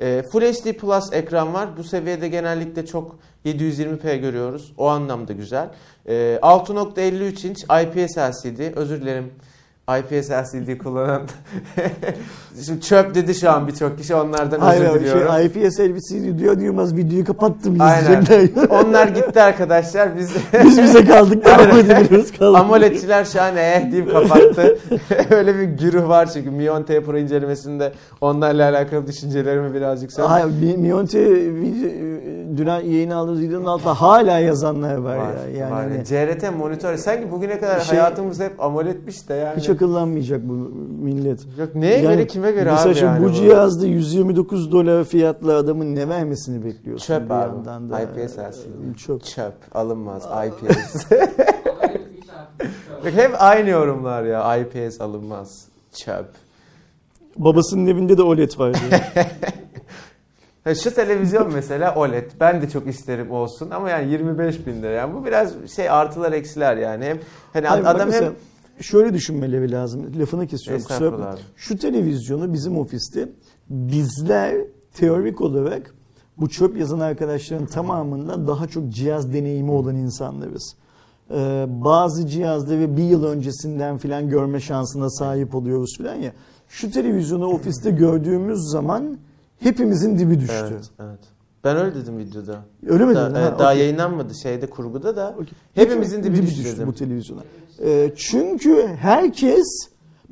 Ee, 0.00 0.22
Full 0.32 0.40
HD 0.40 0.72
Plus 0.72 1.12
ekran 1.12 1.54
var. 1.54 1.76
Bu 1.76 1.84
seviyede 1.84 2.28
genellikle 2.28 2.86
çok 2.86 3.18
720p 3.44 4.16
görüyoruz. 4.16 4.72
O 4.76 4.86
anlamda 4.86 5.32
güzel. 5.32 5.68
Ee, 6.06 6.38
6.53 6.42 7.46
inç 7.48 7.62
IPS 7.62 8.18
LCD. 8.18 8.76
Özür 8.76 9.00
dilerim. 9.00 9.32
IPS 9.98 10.30
LCD 10.30 10.78
kullanan 10.78 11.22
Şimdi 12.66 12.80
çöp 12.80 13.14
dedi 13.14 13.34
şu 13.34 13.50
an 13.50 13.68
birçok 13.68 13.98
kişi 13.98 14.14
onlardan 14.14 14.60
Hayır 14.60 14.80
özür 14.82 14.92
abi, 14.92 15.00
diliyorum. 15.00 15.32
şey, 15.32 15.46
IPS 15.66 15.80
elbisesi 15.80 16.38
diyor 16.38 16.58
duyamaz 16.58 16.96
videoyu 16.96 17.24
kapattım 17.24 17.76
Aynen. 17.80 18.24
Onlar 18.70 19.08
gitti 19.08 19.42
arkadaşlar. 19.42 20.18
Biz 20.18 20.30
Biz 20.64 20.82
bize 20.82 21.04
kaldık. 21.04 21.44
Kaldık. 21.44 22.60
AMOLED'çiler 22.60 23.24
şu 23.24 23.42
an 23.42 23.56
eh 23.56 23.92
deyip 23.92 24.12
kapattı. 24.12 24.78
Öyle 25.30 25.54
bir 25.58 25.62
güruh 25.62 26.08
var 26.08 26.30
çünkü 26.32 26.50
Mion 26.50 26.82
T 26.82 27.02
Pro 27.02 27.18
incelemesinde 27.18 27.92
onlarla 28.20 28.68
alakalı 28.70 29.06
düşüncelerimi 29.06 29.74
birazcık 29.74 30.12
söyleyeyim. 30.12 30.50
Hayır, 30.60 30.76
Mi- 30.76 30.82
Mionte 30.82 31.30
video, 31.54 31.90
dün 32.56 32.66
yayın 32.66 33.10
aldığımız 33.10 33.40
videonun 33.40 33.64
altında 33.64 33.94
hala 33.94 34.38
yazanlar 34.38 34.94
var, 34.96 35.16
Var, 35.16 35.26
ya. 35.54 35.58
Yani 35.58 35.72
var. 35.72 35.82
hani 35.90 36.04
CRT 36.04 36.50
monitör. 36.58 36.96
Sanki 36.96 37.30
bugüne 37.32 37.60
kadar 37.60 37.80
Şey- 37.80 37.98
hayatımız 37.98 38.40
hep 38.40 38.62
AMOLED'miş 38.64 39.28
de 39.28 39.34
yani. 39.34 39.60
hiç 39.60 39.68
akıllanmayacak 39.70 40.48
bu 40.48 40.52
millet. 41.04 41.40
Yok 41.58 41.74
neye 41.74 41.96
Yani 42.02 42.14
göre 42.16 42.26
kime 42.26 42.50
göre 42.52 42.70
mesela 42.70 42.88
abi 42.88 42.94
şimdi 42.94 43.06
yani 43.12 43.24
bu 43.24 43.32
cihazda 43.32 43.86
129 43.86 44.72
dolar 44.72 45.04
fiyatlı 45.04 45.56
adamın 45.56 45.94
ne 45.96 46.08
vermesini 46.08 46.64
bekliyorsun 46.64 47.06
Çöp 47.06 47.24
bir 47.28 47.34
abi. 47.34 47.40
yandan 47.48 47.90
da. 47.90 48.00
IPS 48.00 48.38
LCD. 48.38 48.96
Çöp. 49.06 49.24
Çöp 49.24 49.54
alınmaz 49.76 50.22
IPS. 50.46 51.10
Bak 53.04 53.12
hep 53.16 53.30
aynı 53.38 53.68
yorumlar 53.70 54.22
ya 54.24 54.56
IPS 54.56 55.00
alınmaz. 55.00 55.64
Çöp. 56.04 56.26
Babasının 57.36 57.86
evinde 57.86 58.18
de 58.18 58.22
OLED 58.22 58.58
var 58.58 58.74
diyor. 58.74 59.00
Ha, 60.64 60.74
Şu 60.74 60.94
televizyon 60.94 61.52
mesela 61.54 61.94
OLED. 61.94 62.30
Ben 62.40 62.62
de 62.62 62.68
çok 62.68 62.86
isterim 62.86 63.30
olsun 63.30 63.70
ama 63.70 63.90
yani 63.90 64.12
25 64.12 64.66
bin 64.66 64.82
lira. 64.82 64.90
Yani 64.90 65.14
bu 65.14 65.24
biraz 65.24 65.52
şey 65.76 65.90
artılar 65.90 66.32
eksiler 66.32 66.76
yani. 66.76 67.04
Hem 67.04 67.18
hani 67.52 67.66
Hayır, 67.66 67.84
adam 67.84 68.08
mesela 68.08 68.26
hem 68.26 68.34
şöyle 68.82 69.14
düşünmeleri 69.14 69.72
lazım. 69.72 70.20
Lafını 70.20 70.46
kesiyorum. 70.46 70.84
kusura 70.84 71.12
bakma. 71.12 71.38
Şu 71.56 71.78
televizyonu 71.78 72.52
bizim 72.52 72.78
ofiste 72.78 73.28
bizler 73.70 74.56
teorik 74.94 75.40
olarak 75.40 75.94
bu 76.36 76.48
çöp 76.48 76.76
yazan 76.76 77.00
arkadaşların 77.00 77.66
tamamından 77.66 78.46
daha 78.46 78.66
çok 78.66 78.88
cihaz 78.88 79.32
deneyimi 79.32 79.70
olan 79.70 79.96
insanlarız. 79.96 80.74
Ee, 81.30 81.66
bazı 81.68 82.26
cihazları 82.26 82.96
bir 82.96 83.02
yıl 83.02 83.24
öncesinden 83.24 83.98
filan 83.98 84.28
görme 84.28 84.60
şansına 84.60 85.10
sahip 85.10 85.54
oluyoruz 85.54 85.96
filan 85.96 86.14
ya. 86.14 86.32
Şu 86.68 86.90
televizyonu 86.90 87.46
ofiste 87.46 87.90
gördüğümüz 87.90 88.58
zaman 88.70 89.18
hepimizin 89.60 90.18
dibi 90.18 90.40
düştü. 90.40 90.54
Evet, 90.60 90.84
evet. 91.00 91.18
Ben 91.64 91.76
öyle 91.76 91.94
dedim 91.94 92.18
videoda. 92.18 92.56
Öyle 92.88 93.04
mi 93.04 93.14
Da- 93.14 93.24
dedin? 93.30 93.34
evet, 93.40 93.52
Ha, 93.52 93.58
daha 93.58 93.68
okey. 93.70 93.80
yayınlanmadı 93.82 94.34
şeyde 94.34 94.66
kurguda 94.66 95.16
da. 95.16 95.34
Okey. 95.34 95.52
Hepimizin 95.74 96.22
dibi 96.22 96.42
düştü 96.42 96.64
dedim. 96.64 96.86
bu 96.88 96.92
televizyona. 96.94 97.40
Ee, 97.84 98.12
çünkü 98.16 98.86
herkes 99.00 99.66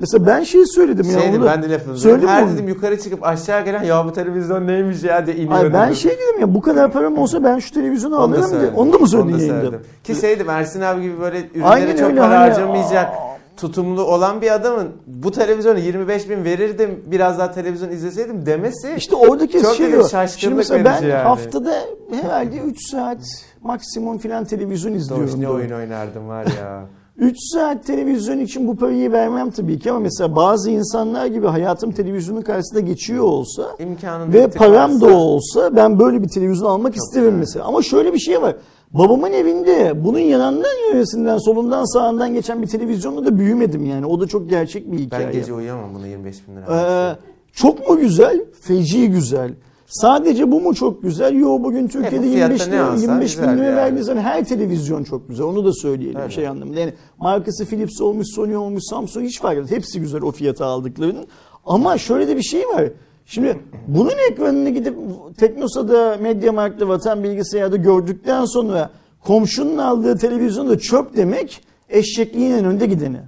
mesela 0.00 0.26
ben 0.26 0.42
şey 0.42 0.66
söyledim 0.66 1.10
ya. 1.10 1.20
Şey 1.20 1.30
onu 1.30 1.42
da- 1.42 1.46
ben 1.46 1.62
de 1.62 1.70
lafını 1.70 1.98
Söyledim 1.98 2.28
Her 2.28 2.42
onu. 2.42 2.52
dedim 2.54 2.68
yukarı 2.68 2.98
çıkıp 3.00 3.26
aşağı 3.26 3.64
gelen 3.64 3.82
ya 3.82 4.06
bu 4.06 4.12
televizyon 4.12 4.66
neymiş 4.66 5.02
ya 5.02 5.26
de 5.26 5.36
iniyor 5.36 5.52
Ay 5.64 5.72
ben 5.72 5.84
dedim. 5.86 5.94
şey 5.96 6.12
dedim 6.12 6.40
ya 6.40 6.54
bu 6.54 6.60
kadar 6.60 6.92
param 6.92 7.18
olsa 7.18 7.44
ben 7.44 7.58
şu 7.58 7.74
televizyonu 7.74 8.16
Onu 8.16 8.34
da 8.34 8.38
alırım 8.38 8.60
diye. 8.60 8.70
Onu 8.70 8.92
da 8.92 8.98
mı 8.98 9.08
söyledin 9.08 9.38
da 9.38 9.42
yayında? 9.54 9.76
Ki 10.04 10.14
şeydim 10.14 10.50
Ersin 10.50 10.80
abi 10.80 11.02
gibi 11.02 11.20
böyle 11.20 11.38
ürünlere 11.50 11.64
Aynen 11.68 11.96
çok 11.96 12.06
öyle, 12.10 12.20
para 12.20 12.40
hani- 12.40 12.50
harcamayacak 12.50 13.12
Aa. 13.12 13.27
Tutumlu 13.58 14.02
olan 14.02 14.40
bir 14.42 14.54
adamın 14.54 14.88
bu 15.06 15.30
televizyonu 15.30 15.78
25 15.78 16.30
bin 16.30 16.44
verirdim 16.44 17.04
biraz 17.06 17.38
daha 17.38 17.50
televizyon 17.52 17.90
izleseydim 17.90 18.46
demesi 18.46 18.94
İşte 18.96 19.16
oradaki 19.16 19.62
Çok 19.62 19.74
şey 19.74 19.86
dedim, 19.92 20.02
şaşkınlık 20.10 20.40
Şimdi 20.40 20.54
mesela 20.54 20.84
ben 20.84 21.02
yani. 21.02 21.12
haftada 21.22 21.74
herhalde 22.22 22.56
3 22.58 22.90
saat 22.90 23.18
maksimum 23.62 24.18
filan 24.18 24.44
televizyon 24.44 24.92
izliyorum. 24.94 25.40
ne 25.40 25.48
oyun 25.48 25.70
oynardım 25.70 26.28
var 26.28 26.46
ya. 26.60 26.84
3 27.18 27.36
saat 27.54 27.84
televizyon 27.86 28.38
için 28.38 28.68
bu 28.68 28.76
parayı 28.76 29.12
vermem 29.12 29.50
tabii 29.50 29.78
ki 29.78 29.90
ama 29.90 30.00
mesela 30.00 30.36
bazı 30.36 30.70
insanlar 30.70 31.26
gibi 31.26 31.46
hayatım 31.46 31.92
televizyonun 31.92 32.42
karşısında 32.42 32.80
geçiyor 32.80 33.24
olsa 33.24 33.62
İmkanın 33.78 34.32
ve 34.32 34.48
param 34.50 35.00
da 35.00 35.06
varsa- 35.06 35.14
olsa 35.16 35.76
ben 35.76 35.98
böyle 35.98 36.22
bir 36.22 36.28
televizyon 36.28 36.68
almak 36.70 36.96
isterim 36.96 37.24
güzel. 37.28 37.38
mesela. 37.38 37.64
Ama 37.64 37.82
şöyle 37.82 38.12
bir 38.12 38.18
şey 38.18 38.42
var. 38.42 38.56
Babamın 38.92 39.32
evinde 39.32 40.04
bunun 40.04 40.18
yanından 40.18 40.92
yönesinden 40.92 41.38
solundan 41.38 41.84
sağından 41.84 42.34
geçen 42.34 42.62
bir 42.62 42.66
televizyonla 42.66 43.26
da 43.26 43.38
büyümedim 43.38 43.84
yani. 43.84 44.06
O 44.06 44.20
da 44.20 44.26
çok 44.26 44.50
gerçek 44.50 44.92
bir 44.92 44.98
hikaye. 44.98 45.26
Ben 45.26 45.32
gece 45.32 45.52
uyuyamam 45.54 45.94
bunu 45.94 46.06
25 46.06 46.48
bin 46.48 46.56
lira. 46.56 47.16
Ee, 47.16 47.16
çok 47.52 47.88
mu 47.88 47.98
güzel? 47.98 48.44
Feci 48.60 49.10
güzel. 49.10 49.54
Sadece 49.86 50.52
bu 50.52 50.60
mu 50.60 50.74
çok 50.74 51.02
güzel? 51.02 51.34
Yo 51.34 51.62
bugün 51.62 51.88
Türkiye'de 51.88 52.30
fiyatta 52.30 52.54
25 52.54 52.66
ne 52.66 52.72
lira, 52.72 52.86
alsan 52.86 53.02
25 53.02 53.38
bin 53.38 53.58
lira 53.58 53.64
yani. 53.64 54.20
her 54.20 54.44
televizyon 54.44 55.04
çok 55.04 55.28
güzel. 55.28 55.46
Onu 55.46 55.64
da 55.64 55.72
söyleyelim 55.72 56.20
Tabii. 56.20 56.32
şey 56.32 56.48
anlamında. 56.48 56.80
Yani 56.80 56.92
markası 57.18 57.64
Philips 57.66 58.00
olmuş, 58.00 58.26
Sony 58.34 58.56
olmuş, 58.56 58.82
Samsung 58.90 59.26
hiç 59.26 59.40
fark 59.40 59.54
etmez. 59.54 59.70
Hepsi 59.70 60.00
güzel 60.00 60.22
o 60.22 60.30
fiyata 60.30 60.66
aldıklarının. 60.66 61.26
Ama 61.66 61.98
şöyle 61.98 62.28
de 62.28 62.36
bir 62.36 62.42
şey 62.42 62.68
var. 62.68 62.84
Şimdi 63.28 63.58
bunun 63.86 64.12
ekranını 64.30 64.70
gidip 64.70 64.96
Teknosa'da, 65.36 66.16
Mediamarkt'ta, 66.16 66.88
Vatan 66.88 67.24
Bilgisayar'da 67.24 67.76
gördükten 67.76 68.44
sonra 68.44 68.90
komşunun 69.24 69.78
aldığı 69.78 70.16
televizyonda 70.16 70.78
çöp 70.78 71.16
demek 71.16 71.62
eşekliğin 71.88 72.52
en 72.52 72.64
önde 72.64 72.86
gideni. 72.86 73.20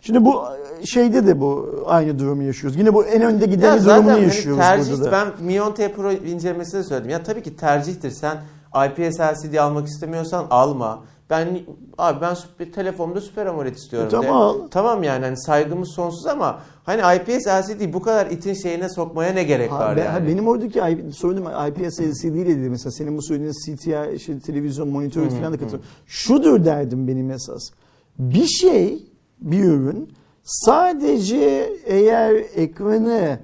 Şimdi 0.00 0.24
bu 0.24 0.42
şeyde 0.84 1.26
de 1.26 1.40
bu 1.40 1.84
aynı 1.86 2.18
durumu 2.18 2.42
yaşıyoruz. 2.42 2.78
Yine 2.78 2.94
bu 2.94 3.04
en 3.04 3.22
önde 3.22 3.44
Ya 3.44 3.50
giden 3.50 3.78
zaten 3.78 3.96
durumunu 3.96 4.12
hani 4.12 4.24
yaşıyoruz 4.24 4.62
tercih 4.62 4.92
burada 4.92 5.04
da. 5.04 5.12
ben 5.12 5.46
Mion 5.46 5.72
T 5.72 5.92
Pro 5.92 6.12
incelemesinde 6.12 6.82
söyledim. 6.84 7.10
Ya 7.10 7.22
tabii 7.22 7.42
ki 7.42 7.56
tercihtir. 7.56 8.10
Sen 8.10 8.36
IPS 8.86 9.20
LCD 9.20 9.54
almak 9.54 9.88
istemiyorsan 9.88 10.46
alma. 10.50 11.02
Ben 11.30 11.60
abi 11.98 12.20
ben 12.20 12.34
süper, 12.34 12.72
telefonumda 12.72 13.20
Super 13.20 13.46
AMOLED 13.46 13.74
istiyorum. 13.76 14.08
E, 14.08 14.10
tamam 14.10 14.54
de. 14.58 14.70
Tamam 14.70 15.02
yani 15.02 15.24
hani 15.24 15.36
saygımız 15.40 15.88
sonsuz 15.88 16.26
ama 16.26 16.60
hani 16.84 17.16
IPS 17.16 17.46
LCD 17.46 17.92
bu 17.92 18.02
kadar 18.02 18.26
itin 18.26 18.54
şeyine 18.54 18.88
sokmaya 18.88 19.32
ne 19.32 19.42
gerek 19.44 19.70
Ha, 19.72 19.78
var 19.78 19.96
ben- 19.96 20.04
yani? 20.04 20.28
benim 20.28 20.48
oradaki 20.48 20.80
sorunum 21.12 21.44
IPS 21.68 22.00
LCD 22.00 22.24
ile 22.24 22.40
ilgili 22.50 22.70
mesela 22.70 22.90
senin 22.90 23.16
bu 23.16 23.22
söylediğin 23.22 23.52
CTI 23.52 24.14
işte 24.14 24.40
televizyon 24.40 24.88
monitörü 24.88 25.30
falan 25.30 25.52
da 25.52 25.58
katılıyorum. 25.58 25.84
Şudur 26.06 26.64
derdim 26.64 27.08
benim 27.08 27.30
esas. 27.30 27.70
Bir 28.18 28.46
şey, 28.46 29.02
bir 29.40 29.64
ürün 29.64 30.12
sadece 30.44 31.72
eğer 31.84 32.34
ekranı 32.54 33.38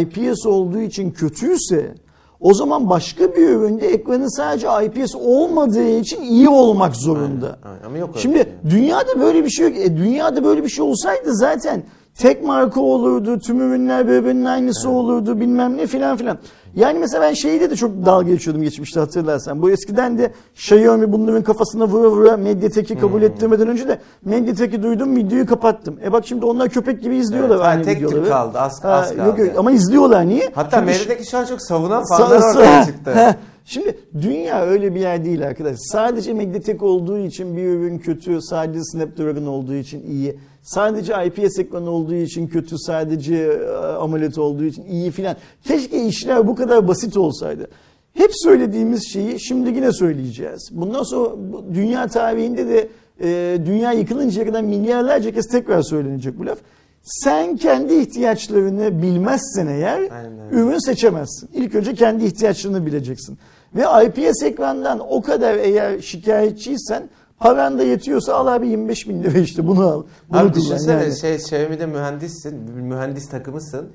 IPS 0.00 0.46
olduğu 0.46 0.80
için 0.80 1.10
kötüyse 1.10 1.94
o 2.40 2.54
zaman 2.54 2.90
başka 2.90 3.34
bir 3.34 3.48
üründe 3.48 3.88
ekranı 3.88 4.30
sadece 4.30 4.66
IPS 4.84 5.14
olmadığı 5.14 5.88
için 5.88 6.22
iyi 6.22 6.48
olmak 6.48 6.96
zorunda. 6.96 7.58
Aynen, 7.62 7.74
aynen. 7.74 7.86
Ama 7.86 7.98
yok 7.98 8.10
Şimdi 8.16 8.36
şey. 8.36 8.70
dünyada 8.70 9.20
böyle 9.20 9.44
bir 9.44 9.50
şey 9.50 9.68
yok. 9.68 9.76
E, 9.78 9.96
dünyada 9.96 10.44
böyle 10.44 10.64
bir 10.64 10.68
şey 10.68 10.84
olsaydı 10.84 11.34
zaten 11.34 11.82
tek 12.18 12.44
marka 12.44 12.80
olurdu, 12.80 13.38
tüm 13.38 13.60
ürünler 13.60 14.08
birbirinin 14.08 14.44
aynısı 14.44 14.90
olurdu 14.90 15.40
bilmem 15.40 15.76
ne 15.76 15.86
filan 15.86 16.16
filan. 16.16 16.38
Yani 16.76 16.98
mesela 16.98 17.22
ben 17.22 17.32
şeyde 17.34 17.70
de 17.70 17.76
çok 17.76 18.06
dalga 18.06 18.28
geçiyordum 18.28 18.62
geçmişte 18.62 19.00
hatırlarsan. 19.00 19.62
Bu 19.62 19.70
eskiden 19.70 20.18
de 20.18 20.32
Xiaomi 20.54 21.12
bunların 21.12 21.42
kafasına 21.42 21.86
vura 21.88 22.10
vura 22.10 22.36
Mediatek'i 22.36 22.98
kabul 22.98 23.18
Hmm. 23.18 23.26
ettirmeden 23.26 23.68
önce 23.68 23.88
de 23.88 23.98
Mediatek'i 24.24 24.82
duydum 24.82 25.16
videoyu 25.16 25.46
kapattım. 25.46 25.98
E 26.04 26.12
bak 26.12 26.26
şimdi 26.26 26.44
onlar 26.44 26.68
köpek 26.68 27.02
gibi 27.02 27.16
izliyorlar 27.16 27.56
Evet, 27.56 27.66
aynı 27.66 27.82
tek 27.84 27.96
videoları. 27.98 28.28
kaldı, 28.28 28.58
az- 28.60 28.84
Ha, 28.84 28.88
az 28.88 29.10
Yok, 29.16 29.18
kaldı. 29.26 29.40
yok, 29.46 29.58
ama 29.58 29.72
izliyorlar 29.72 30.28
niye? 30.28 30.50
Hatta 30.54 30.80
Meri'deki 30.80 31.30
şu 31.30 31.38
an 31.38 31.44
çok 31.44 31.62
savunan 31.62 32.02
Sa- 32.02 32.18
fanlar 32.18 32.50
ortaya 32.50 32.84
çıktı. 32.86 33.10
Heh. 33.14 33.34
Şimdi 33.64 33.98
dünya 34.22 34.62
öyle 34.62 34.94
bir 34.94 35.00
yer 35.00 35.24
değil 35.24 35.46
arkadaş. 35.46 35.76
Sadece 35.78 36.32
Mediatek 36.32 36.82
olduğu 36.82 37.18
için 37.18 37.56
bir 37.56 37.62
ürün 37.64 37.98
kötü, 37.98 38.42
sadece 38.42 38.80
Snapdragon 38.84 39.46
olduğu 39.46 39.74
için 39.74 40.02
iyi. 40.10 40.36
Sadece 40.62 41.14
IPS 41.26 41.58
ekranı 41.58 41.90
olduğu 41.90 42.14
için 42.14 42.46
kötü, 42.46 42.78
sadece 42.78 43.36
e, 43.36 43.68
AMOLED 43.76 44.36
olduğu 44.36 44.64
için 44.64 44.84
iyi 44.84 45.10
filan. 45.10 45.36
Keşke 45.64 46.04
işler 46.06 46.46
bu 46.46 46.54
kadar 46.54 46.88
basit 46.88 47.16
olsaydı. 47.16 47.68
Hep 48.12 48.30
söylediğimiz 48.34 49.12
şeyi 49.12 49.40
şimdi 49.40 49.70
yine 49.70 49.92
söyleyeceğiz. 49.92 50.68
Bundan 50.72 51.02
sonra 51.02 51.30
dünya 51.74 52.06
tarihinde 52.06 52.68
de 52.68 52.88
e, 53.20 53.58
dünya 53.66 53.92
yıkılıncaya 53.92 54.46
kadar 54.46 54.62
milyarlarca 54.62 55.30
kez 55.30 55.46
tekrar 55.46 55.82
söylenecek 55.82 56.38
bu 56.38 56.46
laf. 56.46 56.58
Sen 57.02 57.56
kendi 57.56 57.94
ihtiyaçlarını 57.94 59.02
bilmezsen 59.02 59.66
eğer 59.66 59.98
Aynen 60.00 60.50
ürün 60.50 60.86
seçemezsin. 60.86 61.48
İlk 61.54 61.74
önce 61.74 61.94
kendi 61.94 62.24
ihtiyaçlarını 62.24 62.86
bileceksin. 62.86 63.38
Ve 63.74 63.84
IPS 64.06 64.42
ekrandan 64.42 65.00
o 65.00 65.22
kadar 65.22 65.54
eğer 65.54 66.00
şikayetçiysen 66.00 67.08
paran 67.40 67.78
da 67.78 67.82
yetiyorsa 67.82 68.34
al 68.34 68.46
abi 68.46 68.68
25 68.68 69.08
bin 69.08 69.22
lira 69.22 69.38
işte 69.38 69.66
bunu 69.66 69.86
al. 69.86 70.02
Bunu 70.28 70.38
Abi 70.38 70.54
düşünsene 70.54 71.02
yani. 71.02 71.18
şey 71.18 71.34
Xiaomi'de 71.34 71.86
mühendissin, 71.86 72.68
bir 72.76 72.80
mühendis 72.80 73.28
takımısın. 73.28 73.92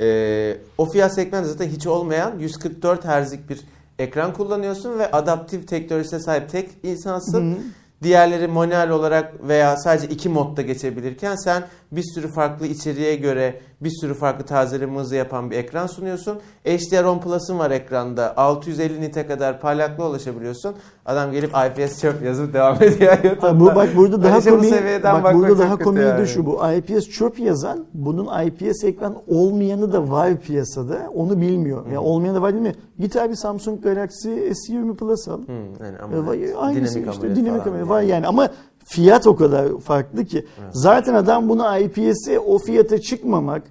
Ee, 0.00 0.56
o 0.78 0.90
fiyat 0.90 1.14
segmentinde 1.14 1.52
zaten 1.52 1.68
hiç 1.68 1.86
olmayan 1.86 2.38
144 2.38 3.04
Hz'lik 3.04 3.50
bir 3.50 3.60
ekran 3.98 4.32
kullanıyorsun 4.32 4.98
ve 4.98 5.10
adaptif 5.10 5.68
teknolojisine 5.68 6.20
sahip 6.20 6.50
tek 6.50 6.70
insansın. 6.82 7.58
Diğerleri 8.02 8.46
manuel 8.48 8.90
olarak 8.90 9.48
veya 9.48 9.76
sadece 9.76 10.08
iki 10.08 10.28
modda 10.28 10.62
geçebilirken 10.62 11.36
sen 11.36 11.62
bir 11.92 12.02
sürü 12.14 12.28
farklı 12.28 12.66
içeriğe 12.66 13.16
göre 13.16 13.60
bir 13.80 13.90
sürü 13.90 14.14
farklı 14.14 14.44
tazeleme 14.46 14.98
hızı 14.98 15.16
yapan 15.16 15.50
bir 15.50 15.56
ekran 15.56 15.86
sunuyorsun. 15.86 16.38
HDR10 16.66 17.20
Plus'ın 17.20 17.58
var 17.58 17.70
ekranda. 17.70 18.36
650 18.36 19.00
nite 19.00 19.26
kadar 19.26 19.60
parlaklığa 19.60 20.08
ulaşabiliyorsun. 20.10 20.74
Adam 21.06 21.32
gelip 21.32 21.50
IPS 21.50 22.00
çöp 22.00 22.22
yazıp 22.22 22.54
devam 22.54 22.82
ediyor. 22.82 23.16
Ha, 23.40 23.60
bu 23.60 23.66
bak 23.66 23.96
burada 23.96 24.22
daha 24.22 24.38
bu 24.38 24.44
komik. 24.50 24.72
Bak 25.02 25.34
burada 25.34 25.58
daha 25.58 25.78
de 25.78 26.00
yani. 26.00 26.26
şu. 26.26 26.46
Bu 26.46 26.60
IPS 26.76 27.08
çöp 27.08 27.38
yazan 27.38 27.84
bunun 27.94 28.44
IPS 28.46 28.84
ekran 28.84 29.16
olmayanı 29.28 29.92
da 29.92 30.10
var 30.10 30.36
piyasada. 30.36 30.98
Onu 31.14 31.40
bilmiyor. 31.40 31.86
Yani 31.86 31.98
olmayanı 31.98 32.36
da 32.36 32.42
var 32.42 32.52
değil 32.52 32.62
mi? 32.62 32.74
Git 32.98 33.16
abi 33.16 33.36
Samsung 33.36 33.82
Galaxy 33.82 34.28
S20 34.28 34.96
Plus 34.96 35.28
al. 35.28 35.38
Hmm, 35.46 35.54
yani 35.56 35.96
E, 35.96 36.02
ama 36.02 36.26
vay- 36.26 36.54
Aynısı 36.58 36.94
dinamik 36.94 37.14
işte 37.14 37.36
dinamik 37.36 37.66
AMOLED 37.66 37.78
yani. 37.80 37.88
var 37.88 38.02
yani 38.02 38.26
ama 38.26 38.48
fiyat 38.90 39.26
o 39.26 39.36
kadar 39.36 39.78
farklı 39.78 40.24
ki. 40.24 40.46
Zaten 40.72 41.14
adam 41.14 41.48
bunu 41.48 41.78
IPS'e 41.78 42.38
o 42.38 42.58
fiyata 42.58 43.00
çıkmamak, 43.00 43.62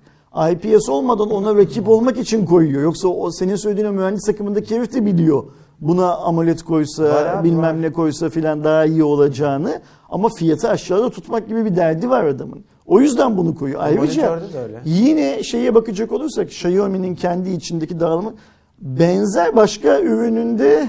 IPS 0.51 0.89
olmadan 0.89 1.29
ona 1.31 1.55
rakip 1.55 1.89
olmak 1.89 2.17
için 2.17 2.45
koyuyor. 2.45 2.81
Yoksa 2.83 3.07
o 3.07 3.31
senin 3.31 3.55
söylediğin 3.55 3.93
mühendis 3.93 4.25
takımındaki 4.25 4.75
herif 4.75 4.93
de 4.93 5.05
biliyor. 5.05 5.43
Buna 5.81 6.15
AMOLED 6.15 6.59
koysa, 6.59 7.03
abi, 7.03 7.47
bilmem 7.47 7.63
var. 7.63 7.81
ne 7.81 7.91
koysa 7.91 8.29
filan 8.29 8.63
daha 8.63 8.85
iyi 8.85 9.03
olacağını 9.03 9.81
ama 10.09 10.29
fiyatı 10.29 10.69
aşağıda 10.69 11.09
tutmak 11.09 11.47
gibi 11.47 11.65
bir 11.65 11.75
derdi 11.75 12.09
var 12.09 12.23
adamın. 12.23 12.63
O 12.85 12.99
yüzden 12.99 13.37
bunu 13.37 13.55
koyuyor. 13.55 13.81
Ayrıca 13.83 14.39
yine 14.85 15.43
şeye 15.43 15.75
bakacak 15.75 16.11
olursak 16.11 16.47
Xiaomi'nin 16.47 17.15
kendi 17.15 17.49
içindeki 17.49 17.99
dağılımı 17.99 18.33
benzer 18.81 19.55
başka 19.55 19.99
ürününde 19.99 20.87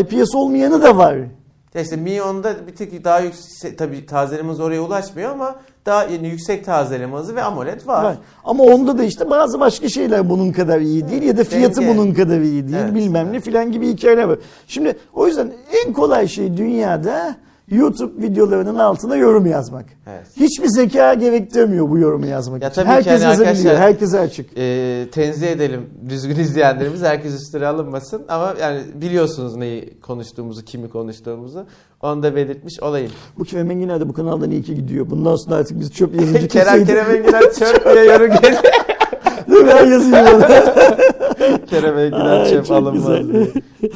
IPS 0.00 0.34
olmayanı 0.34 0.82
da 0.82 0.96
var. 0.96 1.16
Ya 1.74 1.82
işte 1.82 1.96
Mi 1.96 2.10
10'da 2.10 2.66
bir 2.66 2.74
tık 2.74 3.04
daha 3.04 3.20
yüksek 3.20 3.78
tabii 3.78 4.06
tazeleme 4.06 4.50
hızı 4.50 4.64
oraya 4.64 4.80
ulaşmıyor 4.80 5.30
ama 5.30 5.56
daha 5.86 6.04
yani 6.04 6.28
yüksek 6.28 6.64
tazeleme 6.64 7.16
hızı 7.16 7.36
ve 7.36 7.42
AMOLED 7.42 7.86
var. 7.86 8.04
Var. 8.04 8.16
Ama 8.44 8.64
onda 8.64 8.98
da 8.98 9.04
işte 9.04 9.30
bazı 9.30 9.60
başka 9.60 9.88
şeyler 9.88 10.30
bunun 10.30 10.52
kadar 10.52 10.80
iyi 10.80 11.08
değil 11.08 11.22
ya 11.22 11.36
da 11.36 11.44
fiyatı 11.44 11.80
Denge. 11.80 11.94
bunun 11.94 12.14
kadar 12.14 12.40
iyi 12.40 12.68
değil 12.68 12.78
Evet, 12.82 12.94
bilmem 12.94 13.32
ne 13.32 13.40
filan 13.40 13.72
gibi 13.72 13.88
hikayeler 13.88 14.24
var. 14.24 14.38
Şimdi 14.66 14.96
o 15.14 15.26
yüzden 15.26 15.52
en 15.84 15.92
kolay 15.92 16.28
şey 16.28 16.56
dünyada 16.56 17.36
YouTube 17.70 18.22
videolarının 18.22 18.78
altına 18.78 19.16
yorum 19.16 19.46
yazmak. 19.46 19.84
Evet. 20.06 20.26
Hiçbir 20.36 20.68
zeka 20.68 21.14
gerektirmiyor 21.14 21.90
bu 21.90 21.98
yorumu 21.98 22.26
yazmak 22.26 22.62
Ya 22.62 22.68
için. 22.68 22.74
tabii 22.82 22.88
Herkes 22.88 23.22
hani 23.22 23.22
yazabiliyor, 23.40 23.76
herkese 23.76 24.18
açık. 24.20 24.50
Ee, 24.56 25.06
tenzih 25.12 25.48
edelim 25.48 25.90
düzgün 26.08 26.36
izleyenlerimiz 26.36 27.02
herkes 27.02 27.34
üstüne 27.34 27.66
alınmasın 27.66 28.22
ama 28.28 28.54
yani 28.60 28.80
biliyorsunuz 28.94 29.56
neyi 29.56 30.00
konuştuğumuzu 30.00 30.64
kimi 30.64 30.88
konuştuğumuzu 30.88 31.66
onu 32.02 32.22
da 32.22 32.36
belirtmiş 32.36 32.80
olayım. 32.80 33.10
Bu 33.38 33.44
Kerem 33.44 33.70
Enginar 33.70 34.00
da 34.00 34.08
bu 34.08 34.12
kanaldan 34.12 34.50
iyi 34.50 34.62
ki 34.62 34.74
gidiyor. 34.74 35.10
Bundan 35.10 35.36
sonra 35.36 35.56
artık 35.56 35.80
biz 35.80 35.92
çöp 35.92 36.20
yazıcı 36.20 36.48
Kerem 36.48 36.84
Kerem 36.86 37.10
Enginar 37.16 37.40
çöp 37.40 37.84
diye 37.92 38.04
yorum 38.04 38.26
geliyor. 38.42 38.62
Değil 39.50 39.62
mi? 39.64 39.70
Ben 39.78 39.86
yazıyorum. 39.86 40.42
Kerem 41.70 41.98
Enginar 41.98 42.40
Ay, 42.40 42.50
çöp 42.50 42.70
alınmaz. 42.70 43.18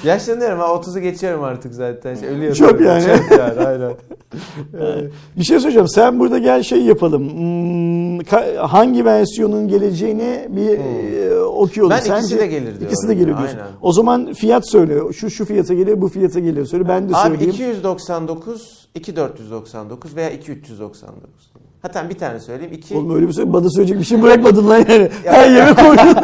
Yaşlanıyorum 0.05 0.59
ha 0.59 0.67
30'u 0.67 1.01
geçiyorum 1.01 1.45
artık 1.45 1.75
zaten. 1.75 2.15
Şey, 2.15 2.29
ölüyorum. 2.29 2.55
Çöp 2.55 2.81
yani. 2.81 3.05
Çöp 3.05 3.39
yani 3.39 3.67
aynen. 3.67 3.93
Bir 5.37 5.45
şey 5.45 5.61
söyleyeceğim. 5.61 5.89
Sen 5.89 6.21
burada 6.21 6.39
gel 6.39 6.63
şey 6.63 6.83
yapalım. 6.83 7.31
Hmm, 7.31 8.19
hangi 8.57 9.05
versiyonun 9.05 9.69
geleceğini 9.69 10.49
bir 10.49 10.79
e, 10.79 11.41
okuyalım. 11.43 11.91
Ben 11.91 12.19
ikisi 12.19 12.39
de 12.39 12.47
gelir 12.47 12.65
diyorum. 12.67 12.87
İkisi 12.87 13.09
de 13.09 13.15
gelir 13.15 13.27
diyorsun. 13.27 13.59
Aynen. 13.59 13.73
O 13.83 13.93
zaman 13.93 14.33
fiyat 14.33 14.71
söyle. 14.71 15.13
Şu 15.13 15.31
şu 15.31 15.45
fiyata 15.45 15.75
geliyor, 15.75 16.01
bu 16.01 16.09
fiyata 16.09 16.41
geliyor. 16.41 16.67
Söyle 16.67 16.89
ben 16.89 17.09
de 17.09 17.17
Abi 17.17 17.29
söyleyeyim. 17.29 17.53
299, 17.53 18.89
2499 18.95 20.17
veya 20.17 20.31
2399. 20.31 21.51
Hatta 21.83 22.11
bir 22.11 22.19
tane 22.19 22.41
söyleyeyim. 22.41 22.73
2 22.73 22.95
Oğlum 22.95 23.15
öyle 23.15 23.29
bir 23.29 23.33
şey 23.33 23.53
bana 23.53 23.71
söyleyecek 23.71 23.99
bir 23.99 24.05
şey 24.05 24.23
bırakmadın 24.23 24.69
lan 24.69 24.79
yani. 24.79 25.11
Her 25.25 25.51
yere 25.51 25.75
koydun. 25.75 26.17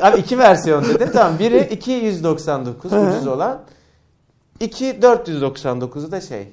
Abi 0.02 0.20
iki 0.20 0.38
versiyon 0.42 0.84
dedim. 0.84 1.08
Tamam 1.12 1.38
biri 1.38 1.68
299 1.70 2.92
ucuz 2.92 3.26
olan. 3.26 3.62
2 4.60 4.84
499'u 4.84 6.12
da 6.12 6.20
şey. 6.20 6.48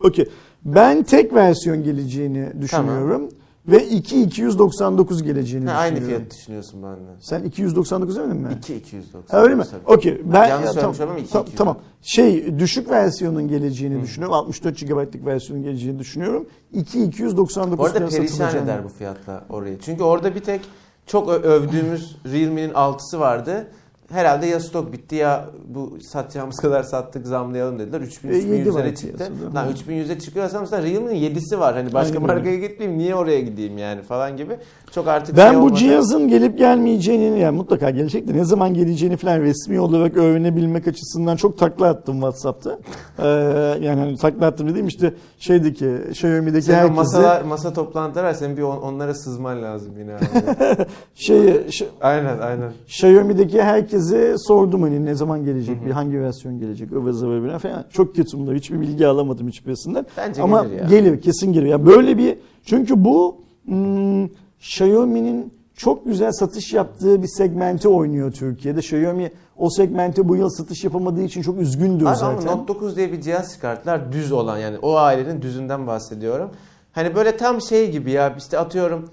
Okey. 0.00 0.28
Ben 0.64 1.02
tek 1.02 1.34
versiyon 1.34 1.82
geleceğini 1.82 2.62
düşünüyorum. 2.62 3.28
Ve 3.68 3.86
2 3.88 4.22
299 4.22 5.22
geleceğini 5.22 5.70
Ha, 5.70 5.76
aynı 5.76 5.96
düşünüyorum. 5.96 6.24
fiyat 6.26 6.38
düşünüyorsun 6.40 6.82
benden. 6.82 7.16
Sen 7.20 7.42
299 7.44 8.16
demedin 8.16 8.36
mi? 8.36 8.48
2 8.58 8.74
299. 8.76 9.32
Ha, 9.32 9.42
öyle 9.42 9.54
mi? 9.54 9.64
Okey. 9.86 10.20
Ben 10.24 10.48
Yanlış 10.48 10.66
ya, 10.66 10.72
tamam, 10.72 10.96
tam- 11.32 11.42
iki 11.42 11.56
tamam. 11.56 11.78
Şey 12.02 12.58
düşük 12.58 12.90
versiyonun 12.90 13.48
geleceğini 13.48 14.02
düşünüyorum. 14.02 14.34
64 14.34 14.80
GB'lık 14.80 15.26
versiyonun 15.26 15.64
geleceğini 15.64 15.98
düşünüyorum. 15.98 16.46
2 16.72 17.04
299 17.04 17.78
Bu 17.78 17.84
arada 17.84 17.98
liraya 17.98 18.16
perişan 18.16 18.56
eder 18.64 18.84
bu 18.84 18.88
fiyatla 18.88 19.44
orayı. 19.48 19.78
Çünkü 19.80 20.02
orada 20.02 20.34
bir 20.34 20.40
tek 20.40 20.60
çok 21.06 21.28
övdüğümüz 21.28 22.16
Realme'nin 22.32 22.72
6'sı 22.72 23.20
vardı. 23.20 23.66
Herhalde 24.10 24.46
ya 24.46 24.60
stok 24.60 24.92
bitti 24.92 25.14
ya 25.14 25.48
bu 25.68 25.98
satacağımız 26.00 26.56
kadar 26.60 26.82
sattık 26.82 27.26
zamlayalım 27.26 27.78
dediler. 27.78 28.00
3000 28.00 28.28
E, 28.28 28.32
3100'lere 28.32 28.94
çıktı. 28.96 29.32
Lan 29.54 29.68
3100'e 29.88 30.18
çıkıyorsa 30.18 30.60
mesela 30.60 30.82
Realme'nin 30.82 31.34
7'si 31.34 31.58
var. 31.58 31.74
Hani 31.74 31.92
başka 31.92 32.14
Aynen 32.18 32.26
markaya 32.26 32.56
gitmeyeyim 32.56 32.98
niye 32.98 33.14
oraya 33.14 33.40
gideyim 33.40 33.78
yani 33.78 34.02
falan 34.02 34.36
gibi. 34.36 34.56
Çok 34.94 35.08
artık 35.08 35.36
Ben 35.36 35.50
şey 35.50 35.58
bu 35.60 35.62
olmadı. 35.62 35.78
cihazın 35.78 36.28
gelip 36.28 36.58
gelmeyeceğini 36.58 37.40
yani 37.40 37.56
mutlaka 37.56 37.90
gelecek 37.90 38.28
de 38.28 38.32
ne 38.32 38.44
zaman 38.44 38.74
geleceğini 38.74 39.16
falan 39.16 39.40
resmi 39.40 39.80
olarak 39.80 40.16
öğrenebilmek 40.16 40.88
açısından 40.88 41.36
çok 41.36 41.58
takla 41.58 41.86
attım 41.88 42.14
WhatsApp'ta. 42.14 42.78
Ee, 43.18 43.26
yani 43.86 44.00
hani 44.00 44.16
takla 44.16 44.46
attım 44.46 44.68
dediğim 44.68 44.86
işte 44.86 45.14
şeydeki 45.38 45.96
Xiaomi'deki 46.10 46.64
Senin 46.64 46.76
o 46.76 46.80
herkese 46.80 46.96
masalar, 46.96 47.42
masa 47.42 47.72
toplantıları 47.72 48.26
var. 48.26 48.34
Senin 48.34 48.56
bir 48.56 48.62
on- 48.62 48.80
onlara 48.80 49.14
sızman 49.14 49.62
lazım 49.62 49.92
yine. 49.98 50.16
şey, 51.14 51.70
şey 51.70 51.88
aynen 52.00 52.38
aynen. 52.38 52.72
Xiaomi'deki 52.86 53.62
herkese 53.62 54.34
sordum 54.38 54.82
hani 54.82 55.04
ne 55.06 55.14
zaman 55.14 55.44
gelecek, 55.44 55.86
bir 55.86 55.90
hangi 55.90 56.20
versiyon 56.20 56.58
gelecek, 56.58 56.92
ıvır 56.92 57.12
zıvır 57.12 57.58
falan. 57.58 57.84
Çok 57.92 58.16
kötümde 58.16 58.54
hiçbir 58.54 58.80
bilgi 58.80 59.06
alamadım 59.06 59.48
hiçbirisinden. 59.48 60.06
Bence 60.16 60.42
Ama 60.42 60.64
gelir 60.64 60.76
ya. 60.80 60.86
gelir, 60.88 61.20
kesin 61.20 61.52
gelir. 61.52 61.66
Yani 61.66 61.86
böyle 61.86 62.18
bir 62.18 62.38
çünkü 62.64 63.04
bu 63.04 63.36
hmm, 63.64 64.28
Xiaomi'nin 64.62 65.54
çok 65.76 66.06
güzel 66.06 66.32
satış 66.32 66.72
yaptığı 66.72 67.22
bir 67.22 67.28
segmente 67.28 67.88
oynuyor 67.88 68.32
Türkiye'de. 68.32 68.80
Xiaomi 68.80 69.32
o 69.56 69.70
segmente 69.70 70.28
bu 70.28 70.36
yıl 70.36 70.48
satış 70.48 70.84
yapamadığı 70.84 71.22
için 71.22 71.42
çok 71.42 71.60
üzgündür 71.60 72.06
Abi 72.06 72.16
zaten. 72.16 72.46
ama 72.46 72.56
Note 72.56 72.68
9 72.68 72.96
diye 72.96 73.12
bir 73.12 73.20
cihaz 73.20 73.52
çıkarttılar. 73.52 74.12
Düz 74.12 74.32
olan 74.32 74.58
yani 74.58 74.78
o 74.78 74.96
ailenin 74.96 75.42
düzünden 75.42 75.86
bahsediyorum. 75.86 76.50
Hani 76.92 77.14
böyle 77.14 77.36
tam 77.36 77.60
şey 77.60 77.90
gibi 77.90 78.10
ya 78.10 78.34
işte 78.38 78.58
atıyorum 78.58 79.10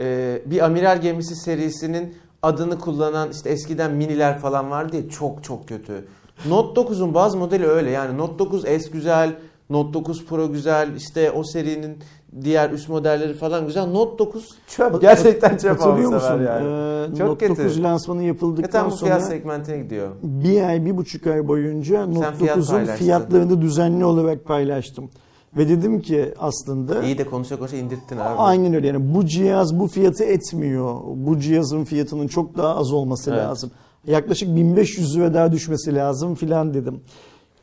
e, 0.00 0.38
bir 0.46 0.64
amiral 0.64 1.00
gemisi 1.00 1.36
serisinin 1.36 2.14
adını 2.42 2.78
kullanan 2.78 3.30
işte 3.30 3.50
eskiden 3.50 3.92
miniler 3.92 4.38
falan 4.38 4.70
vardı 4.70 4.96
ya 4.96 5.08
çok 5.08 5.44
çok 5.44 5.68
kötü. 5.68 6.04
Note 6.48 6.80
9'un 6.80 7.14
bazı 7.14 7.36
modeli 7.36 7.66
öyle 7.66 7.90
yani 7.90 8.18
Note 8.18 8.38
9 8.38 8.62
S 8.62 8.90
güzel, 8.92 9.36
Note 9.70 9.94
9 9.94 10.26
Pro 10.26 10.52
güzel 10.52 10.96
işte 10.96 11.30
o 11.30 11.44
serinin 11.44 11.98
diğer 12.44 12.70
üst 12.70 12.88
modelleri 12.88 13.34
falan 13.34 13.66
güzel. 13.66 13.86
Note 13.86 14.18
9 14.18 14.48
çöp 14.66 15.00
gerçekten 15.00 15.56
çöp 15.56 15.80
Hatırlıyor 15.80 16.12
musun? 16.12 16.42
yani. 16.46 16.66
Ee, 17.14 17.16
Çok 17.18 17.28
Note 17.28 17.46
kötü. 17.48 17.62
9 17.64 17.82
lansmanı 17.82 18.22
yapıldıktan 18.22 18.80
Zaten 18.80 18.90
bu 18.90 18.96
fiyat 19.04 19.20
sonra 19.20 19.30
segmentine 19.30 19.78
gidiyor. 19.78 20.08
bir 20.22 20.62
ay, 20.62 20.84
bir 20.84 20.96
buçuk 20.96 21.26
ay 21.26 21.48
boyunca 21.48 22.06
Note 22.06 22.32
fiyat 22.32 22.56
9'un 22.58 22.66
paylaştın. 22.66 23.04
fiyatlarını 23.04 23.60
düzenli 23.62 24.04
olarak 24.04 24.44
paylaştım. 24.44 25.10
Ve 25.56 25.68
dedim 25.68 26.00
ki 26.00 26.34
aslında 26.38 27.02
İyi 27.02 27.18
de 27.18 27.24
konuşa 27.24 27.56
konuşa 27.58 27.76
indirttin 27.76 28.16
abi. 28.16 28.38
aynen 28.38 28.74
öyle 28.74 28.86
yani 28.86 29.14
bu 29.14 29.26
cihaz 29.26 29.78
bu 29.78 29.88
fiyatı 29.88 30.24
etmiyor. 30.24 30.94
Bu 31.16 31.38
cihazın 31.38 31.84
fiyatının 31.84 32.26
çok 32.28 32.56
daha 32.56 32.76
az 32.76 32.92
olması 32.92 33.30
Evet. 33.30 33.40
lazım. 33.42 33.70
Yaklaşık 34.06 34.56
1500 34.56 35.16
lira 35.16 35.34
daha 35.34 35.52
düşmesi 35.52 35.94
lazım 35.94 36.34
filan 36.34 36.74
dedim. 36.74 37.00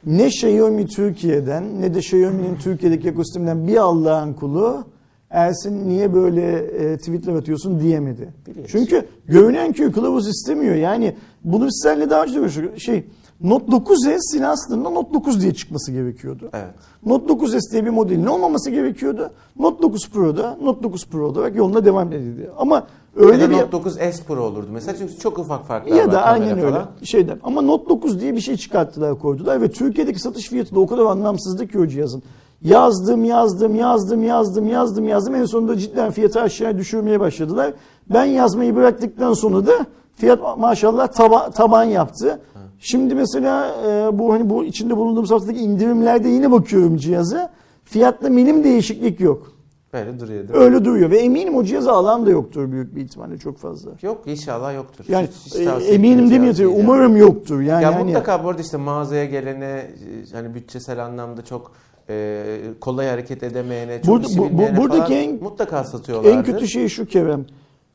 Ne 0.05 0.27
Xiaomi 0.27 0.87
Türkiye'den 0.87 1.81
ne 1.81 1.93
de 1.93 1.99
Xiaomi'nin 1.99 2.55
Türkiye'deki 2.55 3.09
ekosisteminden 3.09 3.67
bir 3.67 3.77
Allah'ın 3.77 4.33
kulu 4.33 4.85
Ersin 5.29 5.89
niye 5.89 6.13
böyle 6.13 6.57
e, 6.57 6.97
tweetler 6.97 7.35
atıyorsun 7.35 7.79
diyemedi. 7.79 8.29
Biliyoruz. 8.47 8.71
Çünkü 8.71 9.05
görünen 9.27 9.73
köy 9.73 9.91
kılavuz 9.91 10.27
istemiyor. 10.27 10.75
Yani 10.75 11.15
bunu 11.43 11.65
biz 11.65 11.79
seninle 11.83 12.09
daha 12.09 12.23
önce 12.23 12.33
de 12.33 12.39
konuştuk. 12.39 12.79
Şey, 12.79 13.03
Note 13.41 13.65
9S 13.71 14.45
aslında 14.45 14.89
Note 14.89 15.13
9 15.13 15.41
diye 15.41 15.53
çıkması 15.53 15.91
gerekiyordu. 15.91 16.49
Evet. 16.53 16.73
Note 17.05 17.33
9S 17.33 17.71
diye 17.71 17.85
bir 17.85 17.89
modelin 17.89 18.25
olmaması 18.25 18.69
gerekiyordu. 18.71 19.31
Note 19.59 19.83
9 19.83 20.09
Pro'da, 20.09 20.57
Note 20.63 20.83
9 20.83 21.05
Pro 21.07 21.27
olarak 21.27 21.55
yoluna 21.55 21.85
devam 21.85 22.13
edildi. 22.13 22.49
Ama 22.57 22.87
öyle 23.15 23.43
ya 23.43 23.49
da 23.49 23.51
bir 23.51 23.57
Note 23.57 23.71
9 23.71 23.93
S 23.93 24.23
Pro 24.27 24.43
olurdu 24.43 24.67
mesela 24.71 24.97
çünkü 24.97 25.17
çok 25.19 25.37
ufak 25.39 25.65
farklar 25.67 25.95
ya 25.95 25.97
var 25.97 26.05
da 26.05 26.11
kamera 26.11 26.25
aynen 26.25 26.57
öyle 26.59 26.71
falan. 26.71 26.87
şeyden. 27.03 27.39
Ama 27.43 27.61
Note 27.61 27.89
9 27.89 28.21
diye 28.21 28.35
bir 28.35 28.41
şey 28.41 28.57
çıkarttılar 28.57 29.19
koydular 29.19 29.61
ve 29.61 29.71
Türkiye'deki 29.71 30.19
satış 30.19 30.49
fiyatı 30.49 30.75
da 30.75 30.79
o 30.79 30.87
kadar 30.87 31.05
anlamsızdı 31.05 31.67
ki 31.67 31.79
o 31.79 31.87
cihazın. 31.87 32.23
Yazdım, 32.61 33.25
yazdım, 33.25 33.75
yazdım, 33.75 34.23
yazdım, 34.23 34.67
yazdım, 34.67 35.07
yazdım. 35.07 35.35
En 35.35 35.45
sonunda 35.45 35.77
cidden 35.77 36.11
fiyatı 36.11 36.41
aşağıya 36.41 36.77
düşürmeye 36.77 37.19
başladılar. 37.19 37.73
Ben 38.09 38.25
yazmayı 38.25 38.75
bıraktıktan 38.75 39.33
sonra 39.33 39.67
da 39.67 39.71
fiyat 40.15 40.57
maşallah 40.57 41.07
taba- 41.07 41.51
taban 41.51 41.83
yaptı. 41.83 42.39
Şimdi 42.79 43.15
mesela 43.15 43.75
e, 43.87 44.19
bu 44.19 44.33
hani 44.33 44.49
bu 44.49 44.63
içinde 44.65 44.97
bulunduğumuz 44.97 45.31
haftadaki 45.31 45.59
indirimlerde 45.59 46.29
yine 46.29 46.51
bakıyorum 46.51 46.97
cihaza. 46.97 47.49
Fiyatta 47.83 48.29
milim 48.29 48.63
değişiklik 48.63 49.19
yok. 49.19 49.51
Böyle 49.93 50.19
duruyor 50.19 50.47
değil 50.47 50.59
mi? 50.59 50.65
Öyle 50.65 50.85
duruyor 50.85 51.11
ve 51.11 51.17
eminim 51.17 51.55
o 51.55 51.63
cihazı 51.63 51.91
alan 51.91 52.25
da 52.25 52.29
yoktur 52.29 52.71
büyük 52.71 52.95
bir 52.95 53.01
ihtimalle 53.01 53.37
çok 53.37 53.57
fazla. 53.57 53.91
Yok 54.01 54.21
inşallah 54.25 54.75
yoktur. 54.75 55.05
Yani 55.07 55.27
Hiç- 55.45 55.53
hiç 55.55 55.67
e, 55.89 55.93
eminim 55.93 56.31
demiyor 56.31 56.57
değil 56.57 56.69
umarım 56.83 57.17
yoktur. 57.17 57.61
Yani 57.61 57.83
ya 57.83 57.95
hani 57.95 58.03
mutlaka 58.03 58.43
bu 58.43 58.49
arada 58.49 58.61
işte 58.61 58.77
mağazaya 58.77 59.25
gelene 59.25 59.91
hani 60.33 60.55
bütçesel 60.55 61.05
anlamda 61.05 61.41
çok 61.45 61.71
e, 62.09 62.43
kolay 62.81 63.07
hareket 63.07 63.43
edemeyene, 63.43 63.97
çok 64.01 64.07
Burada- 64.07 64.27
işi 64.27 64.37
bu- 64.39 64.49
bu- 64.57 64.77
buradaki 64.77 65.13
en- 65.13 65.43
mutlaka 65.43 65.83
satıyorlardı. 65.83 66.37
En 66.37 66.43
kötü 66.43 66.67
şey 66.67 66.87
şu 66.87 67.05
Kerem. 67.05 67.45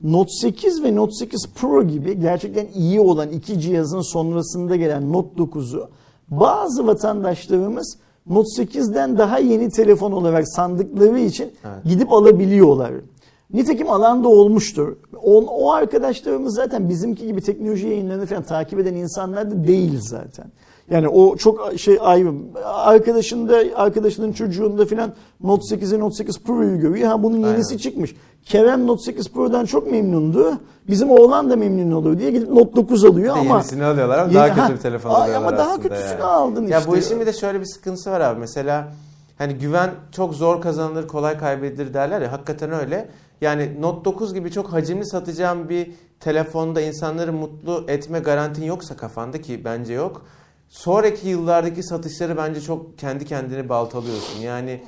Note 0.05 0.31
8 0.31 0.83
ve 0.85 0.97
Note 0.97 1.13
8 1.13 1.47
Pro 1.55 1.83
gibi 1.83 2.21
gerçekten 2.21 2.67
iyi 2.75 3.01
olan 3.01 3.29
iki 3.31 3.61
cihazın 3.61 4.01
sonrasında 4.01 4.77
gelen 4.77 5.13
Note 5.13 5.43
9'u 5.43 5.89
bazı 6.29 6.87
vatandaşlarımız 6.87 7.97
Note 8.27 8.63
8'den 8.63 9.19
daha 9.19 9.39
yeni 9.39 9.71
telefon 9.71 10.13
olarak 10.13 10.49
sandıkları 10.49 11.19
için 11.19 11.53
Evet. 11.65 11.85
gidip 11.85 12.13
alabiliyorlar. 12.13 12.93
Nitekim 13.53 13.91
alanda 13.91 14.29
olmuştur. 14.29 14.97
O, 15.23 15.43
o 15.43 15.73
arkadaşlarımız 15.73 16.55
zaten 16.55 16.89
bizimki 16.89 17.27
gibi 17.27 17.41
teknoloji 17.41 17.87
yayınlarını 17.89 18.27
falan 18.27 18.43
takip 18.43 18.79
eden 18.79 18.95
insanlar 18.95 19.51
da 19.51 19.67
değil 19.67 19.99
zaten. 20.01 20.47
Yani 20.91 21.09
o 21.09 21.37
çok 21.37 21.73
şey 21.77 21.99
ayrı. 22.01 22.33
Arkadaşında, 22.65 23.63
arkadaşının 23.75 24.33
çocuğunda 24.33 24.87
falan 24.87 25.13
Note 25.41 25.77
8'e 25.77 25.99
Note 26.01 26.15
8 26.15 26.39
Pro'yu 26.43 26.81
görüyor. 26.81 27.09
Ha 27.09 27.23
bunun 27.23 27.37
yenisi 27.37 27.71
Aynen. 27.71 27.79
çıkmış. 27.79 28.15
Kerem 28.45 28.87
Note 28.87 29.03
8 29.03 29.29
Pro'dan 29.33 29.65
çok 29.67 29.91
memnundu. 29.91 30.59
Bizim 30.89 31.11
oğlan 31.11 31.51
da 31.51 31.57
memnun 31.57 31.93
oluyor 31.93 32.19
diye 32.19 32.31
gidip 32.31 32.49
Note 32.49 32.77
9 32.77 33.05
alıyor 33.05 33.37
ama 33.37 33.55
yenisini 33.55 33.85
alıyorlar 33.85 34.19
ama 34.19 34.27
Yeni- 34.27 34.35
daha 34.35 34.49
kötü 34.49 34.61
ha, 34.61 34.73
bir 34.73 34.77
telefon 34.79 35.11
ay, 35.11 35.17
alıyorlar 35.23 35.49
ama 35.49 35.59
daha 35.59 35.81
kötüsünü 35.81 36.11
yani. 36.11 36.23
aldın 36.23 36.67
Ya 36.67 36.79
işte. 36.79 36.91
bu 36.91 36.97
işin 36.97 37.21
bir 37.21 37.27
de 37.27 37.33
şöyle 37.33 37.61
bir 37.61 37.65
sıkıntısı 37.67 38.11
var 38.11 38.21
abi. 38.21 38.41
Mesela 38.41 38.93
hani 39.39 39.55
güven 39.55 39.91
çok 40.13 40.35
zor 40.35 40.61
kazanılır, 40.61 41.09
kolay 41.09 41.39
kaybedilir 41.39 41.95
derler 41.95 42.23
ya. 42.23 42.33
Hakikaten 42.33 42.73
öyle. 42.73 43.09
Yani 43.41 43.73
Note 43.81 44.05
9 44.05 44.35
gibi 44.35 44.51
çok 44.51 44.73
hacimli 44.73 45.07
satacağım 45.07 45.69
bir 45.69 45.91
telefonda 46.21 46.81
insanları 46.81 47.33
mutlu 47.33 47.85
etme 47.89 48.19
garantin 48.19 48.65
yoksa 48.65 48.97
kafanda 48.97 49.41
ki 49.41 49.61
bence 49.65 49.93
yok. 49.93 50.23
Sonraki 50.69 51.29
yıllardaki 51.29 51.83
satışları 51.83 52.37
bence 52.37 52.61
çok 52.61 52.99
kendi 52.99 53.25
kendini 53.27 53.69
baltalıyorsun. 53.69 54.41
Yani 54.41 54.81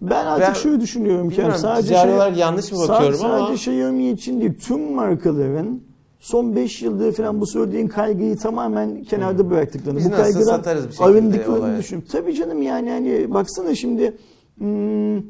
Ben 0.00 0.26
artık 0.26 0.48
Ben- 0.48 0.52
şöyle 0.52 0.80
düşünüyorum 0.80 1.30
bilmiyorum 1.30 1.56
Sadece 1.58 1.88
ticari 1.88 2.06
şey- 2.06 2.16
olarak 2.16 2.36
yanlış 2.36 2.72
mı 2.72 2.78
bakıyorum 2.78 3.18
sadece 3.18 3.26
ama 3.26 3.54
Xiaomi 3.54 4.10
için 4.10 4.40
değil 4.40 4.54
tüm 4.60 4.94
markaların 4.94 5.80
son 6.20 6.56
5 6.56 6.82
yıldır 6.82 7.12
falan 7.12 7.40
bu 7.40 7.46
söylediğin 7.46 7.88
kaygıyı 7.88 8.36
tamamen 8.36 9.02
kenarda 9.02 9.50
bıraktıklarını. 9.50 9.98
Biz 9.98 10.06
bu 10.06 10.10
nasıl 10.10 10.40
satarız 10.40 10.86
bir 10.86 10.92
şekilde 10.92 11.04
arındıklarını 11.08 11.64
olaya? 11.64 11.78
düşün. 11.78 12.04
Tabii 12.12 12.34
canım 12.34 12.62
yani 12.62 12.90
hani 12.90 13.34
baksana 13.34 13.74
şimdi 13.74 14.16
hmm, 14.58 15.22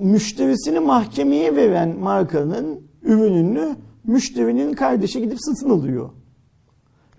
müşterisini 0.00 0.80
mahkemeye 0.80 1.56
veren 1.56 1.96
markanın 1.98 2.80
ürününü 3.02 3.76
müşterinin 4.04 4.72
kardeşi 4.72 5.20
gidip 5.20 5.38
satın 5.40 5.70
alıyor. 5.70 6.10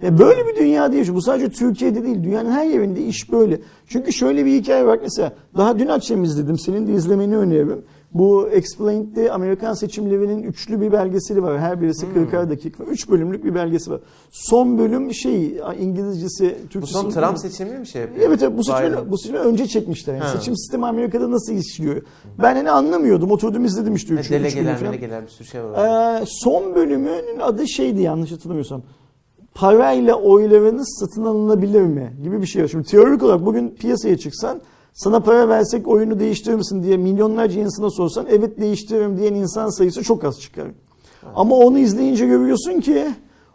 Ya 0.04 0.20
böyle 0.20 0.48
bir 0.48 0.56
dünyada 0.56 0.96
yaşıyor. 0.96 1.16
Bu 1.18 1.22
sadece 1.22 1.50
Türkiye'de 1.50 2.04
değil. 2.04 2.24
Dünyanın 2.24 2.52
her 2.52 2.66
yerinde 2.66 3.06
iş 3.06 3.32
böyle. 3.32 3.60
Çünkü 3.88 4.14
şöyle 4.14 4.46
bir 4.46 4.52
hikaye 4.62 4.86
var. 4.86 5.00
Mesela 5.02 5.34
daha 5.58 5.80
dün 5.80 5.88
akşam 5.88 6.24
izledim. 6.24 6.58
Senin 6.60 6.88
de 6.88 6.94
izlemeni 6.94 7.38
öneririm. 7.38 7.82
Bu 8.14 8.50
Explained'de 8.50 9.32
Amerikan 9.32 9.74
seçimlerinin 9.74 10.44
üçlü 10.44 10.82
bir 10.82 10.92
belgeseli 10.92 11.44
var. 11.44 11.60
Her 11.60 11.82
birisi 11.82 12.06
Hmm. 12.08 12.14
40'ar 12.24 12.50
dakika. 12.50 12.84
Üç 12.84 13.10
bölümlük 13.10 13.46
bir 13.46 13.56
belgesi 13.56 13.92
var. 13.92 14.00
Son 14.32 14.78
bölüm 14.78 15.14
şey 15.14 15.58
İngilizcesi, 15.80 16.56
bu 16.64 16.70
Türkçesi. 16.70 16.94
son 16.94 17.10
Trump 17.10 17.40
seçimi 17.40 17.80
mi 17.80 17.88
şey 17.88 18.02
yapıyor? 18.02 18.28
Evet 18.28 18.44
evet 18.44 18.58
bu 18.58 18.64
seçimi, 18.64 18.92
Biden. 18.92 19.12
bu 19.12 19.18
seçimi 19.18 19.40
önce 19.40 19.68
çekmişler. 19.68 20.14
Yani 20.14 20.24
Ha. 20.24 20.30
seçim 20.38 20.58
sistemi 20.58 20.86
Amerika'da 20.86 21.32
nasıl 21.32 21.54
işliyor? 21.54 22.02
Ben 22.42 22.56
hani 22.56 22.72
anlamıyordum. 22.72 23.32
Oturdum 23.32 23.66
izledim 23.66 23.96
işte. 23.96 24.16
Ne, 24.16 24.20
Üç, 24.20 24.26
üç 24.26 24.32
delegeler, 24.32 24.78
falan. 24.78 24.92
melegeler 24.92 25.24
bir 25.24 25.30
sürü 25.30 25.48
şey 25.48 25.62
var. 25.64 26.20
Ee, 26.22 26.24
son 26.28 26.76
bölümünün 26.76 27.40
adı 27.42 27.68
şeydi 27.68 28.02
yanlış 28.02 28.32
hatırlamıyorsam. 28.32 28.82
Parayla 29.56 30.16
oylarınız 30.16 30.98
satın 31.00 31.26
alınabilir 31.26 31.82
mi? 31.82 32.14
Gibi 32.24 32.42
bir 32.42 32.48
şey 32.48 32.64
var. 32.64 32.68
Şimdi 32.68 32.88
teorik 32.88 33.24
olarak 33.24 33.46
bugün 33.46 33.70
piyasaya 33.70 34.18
çıksan 34.18 34.62
sana 34.94 35.20
para 35.20 35.50
versek 35.50 35.88
oyunu 35.88 36.20
değiştirir 36.20 36.56
misin 36.56 36.84
diye 36.84 36.98
milyonlarca 36.98 37.62
insana 37.62 37.90
sorsan 37.90 38.26
evet 38.30 38.60
değiştiririm 38.60 39.18
diyen 39.18 39.34
insan 39.34 39.70
sayısı 39.70 40.04
çok 40.04 40.24
az 40.24 40.42
çıkar. 40.42 40.68
Ama 41.36 41.56
onu 41.56 41.80
izleyince 41.80 42.26
görüyorsun 42.26 42.80
ki 42.80 43.08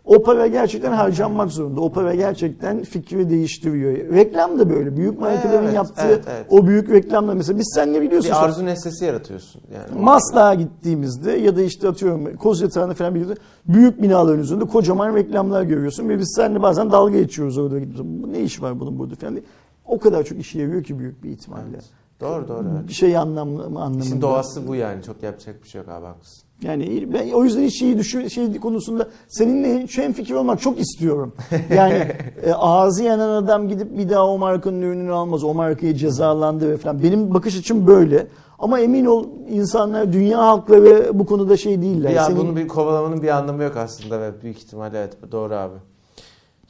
o 0.07 0.23
para 0.23 0.47
gerçekten 0.47 0.93
harcanmak 0.93 1.53
zorunda. 1.53 1.81
O 1.81 1.93
para 1.93 2.15
gerçekten 2.15 2.83
fikri 2.83 3.31
değiştiriyor. 3.31 4.15
Reklam 4.15 4.59
da 4.59 4.71
böyle. 4.71 4.97
Büyük 4.97 5.21
markaların 5.21 5.65
Evet, 5.65 5.75
yaptığı 5.75 6.03
evet, 6.07 6.25
evet. 6.31 6.47
o 6.51 6.67
büyük 6.67 6.91
reklamlar 6.91 7.35
mesela 7.35 7.59
biz 7.59 7.73
sen 7.75 7.93
ne 7.93 8.03
biliyorsun? 8.03 8.31
bir 8.31 8.45
arzu 8.45 8.65
nesnesi 8.67 9.05
yaratıyorsun. 9.05 9.63
Yani. 9.75 10.03
Maslak'a 10.03 10.55
gittiğimizde 10.55 11.31
ya 11.33 11.57
da 11.57 11.63
işte 11.63 11.89
atıyorum 11.89 12.37
Kozyatağı'na 12.37 12.95
falan 12.95 13.15
bir 13.15 13.21
yerde 13.21 13.35
büyük 13.69 14.03
binaların 14.03 14.41
üzerinde 14.41 14.65
kocaman 14.65 15.15
reklamlar 15.15 15.63
görüyorsun 15.63 16.09
ve 16.09 16.19
biz 16.19 16.33
seninle 16.37 16.63
bazen 16.63 16.93
dalga 16.93 17.19
geçiyoruz 17.19 17.59
orada 17.59 17.79
gidip 17.79 17.99
"Bu 17.99 18.33
ne 18.33 18.41
iş 18.41 18.63
var 18.63 18.81
bunun 18.81 18.99
burada 18.99 19.15
falan 19.15 19.35
diye. 19.35 19.45
O 19.87 19.99
kadar 19.99 20.23
çok 20.25 20.39
işe 20.39 20.59
yarıyor 20.63 20.85
ki 20.85 20.99
büyük 20.99 21.25
bir 21.25 21.31
ihtimalle. 21.31 21.63
Evet. 21.75 21.85
Doğru 22.21 22.49
doğru. 22.49 22.65
Bir 22.89 22.93
şey 22.93 23.17
anlamlı 23.17 23.65
anlamında. 23.65 24.05
İşin 24.05 24.21
doğası 24.21 24.69
bu 24.69 24.75
yani. 24.75 25.03
Çok 25.03 25.23
yapacak 25.23 25.63
bir 25.63 25.69
şey 25.69 25.81
yok 25.81 25.89
abi 25.91 26.07
haklısın. 26.07 26.46
Yani 26.63 27.13
ben 27.13 27.31
o 27.33 27.45
yüzden 27.45 27.63
hiç 27.63 27.79
şeyi 27.79 27.99
düşün 27.99 28.29
şey 28.29 28.57
konusunda 28.57 29.09
seninle 29.29 29.87
şu 29.87 30.13
fikir 30.13 30.35
olmak 30.35 30.61
çok 30.61 30.81
istiyorum. 30.81 31.35
Yani 31.75 31.95
e, 32.43 32.53
ağzı 32.53 33.05
yanan 33.05 33.29
adam 33.43 33.69
gidip 33.69 33.99
bir 33.99 34.09
daha 34.09 34.27
o 34.27 34.39
markanın 34.39 34.83
ürününü 34.83 35.13
almaz. 35.13 35.45
O 35.45 35.55
markayı 35.55 35.95
cezalandırır 35.95 36.79
falan. 36.79 37.03
Benim 37.03 37.35
bakış 37.35 37.59
açım 37.59 37.87
böyle. 37.87 38.27
Ama 38.59 38.81
emin 38.81 39.05
ol 39.05 39.27
insanlar 39.51 40.13
dünya 40.13 40.39
halkları 40.39 41.19
bu 41.19 41.27
konuda 41.27 41.57
şey 41.57 41.83
değiller. 41.83 42.11
Ya 42.11 42.25
Senin- 42.25 42.39
bunun 42.39 42.57
bir 42.57 42.69
kovalamanın 42.69 43.23
bir 43.23 43.29
anlamı 43.29 43.63
yok 43.63 43.77
aslında 43.77 44.21
ve 44.21 44.43
büyük 44.43 44.59
ihtimalle 44.59 44.99
evet 44.99 45.33
doğru 45.33 45.55
abi. 45.55 45.75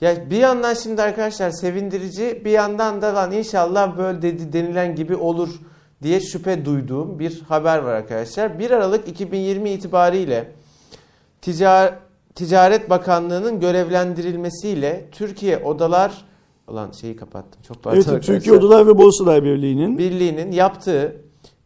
Ya 0.01 0.31
bir 0.31 0.37
yandan 0.37 0.75
şimdi 0.75 1.03
arkadaşlar 1.03 1.51
sevindirici 1.51 2.43
bir 2.45 2.51
yandan 2.51 3.03
da 3.03 3.15
lan 3.15 3.33
inşallah 3.33 3.99
böyle 3.99 4.23
dedi, 4.23 4.53
denilen 4.53 4.95
gibi 4.95 5.17
olur 5.17 5.49
diye 6.03 6.21
şüphe 6.21 6.65
duyduğum 6.65 7.19
bir 7.19 7.41
haber 7.41 7.79
var 7.79 7.95
arkadaşlar. 7.95 8.59
1 8.59 8.71
Aralık 8.71 9.09
2020 9.09 9.71
itibariyle 9.71 10.53
Ticar 11.43 11.95
Ticaret 12.35 12.91
Bakanlığı'nın 12.91 13.61
görevlendirilmesiyle 13.61 15.09
Türkiye 15.13 15.59
Odalar 15.59 16.25
Ulan 16.69 16.93
şeyi 16.93 17.17
kapattım. 17.17 17.63
Çok 17.69 17.83
pardon 17.83 17.97
Evet, 17.97 18.09
arkadaşlar. 18.09 18.35
Türkiye 18.35 18.57
Odalar 18.57 18.87
ve 18.87 18.99
Borsalar 18.99 19.45
Birliği'nin 19.45 19.99
Birliği'nin 19.99 20.53
yaptığı 20.53 21.17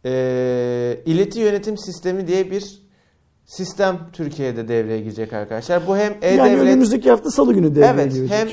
e, 0.05 0.99
ileti 1.05 1.39
yönetim 1.39 1.77
sistemi 1.77 2.27
diye 2.27 2.51
bir 2.51 2.81
sistem 3.45 3.99
Türkiye'de 4.13 4.67
devreye 4.67 5.01
girecek 5.01 5.33
arkadaşlar. 5.33 5.87
Bu 5.87 5.97
hem 5.97 6.13
yani 6.21 6.33
e-devlet 6.33 6.59
önümüzdeki 6.59 7.09
hafta 7.09 7.31
salı 7.31 7.53
günü 7.53 7.75
devreye 7.75 7.91
evet 7.91 8.13
girecek. 8.13 8.37
hem 8.37 8.47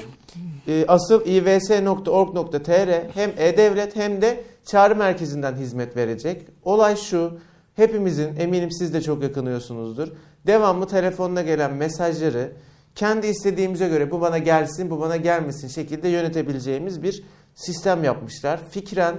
e, 0.68 0.84
asıl 0.88 1.26
ivs.org.tr 1.26 3.14
hem 3.14 3.30
e-devlet 3.38 3.96
hem 3.96 4.22
de 4.22 4.44
çağrı 4.70 4.96
merkezinden 4.96 5.54
hizmet 5.54 5.96
verecek. 5.96 6.46
Olay 6.64 6.96
şu. 6.96 7.38
Hepimizin 7.76 8.36
eminim 8.36 8.70
siz 8.70 8.94
de 8.94 9.02
çok 9.02 9.22
yakınıyorsunuzdur. 9.22 10.08
Devamlı 10.46 10.86
telefonuna 10.86 11.42
gelen 11.42 11.74
mesajları 11.74 12.52
kendi 12.94 13.26
istediğimize 13.26 13.88
göre 13.88 14.10
bu 14.10 14.20
bana 14.20 14.38
gelsin, 14.38 14.90
bu 14.90 15.00
bana 15.00 15.16
gelmesin 15.16 15.68
şekilde 15.68 16.08
yönetebileceğimiz 16.08 17.02
bir 17.02 17.22
sistem 17.54 18.04
yapmışlar. 18.04 18.60
Fikren 18.70 19.16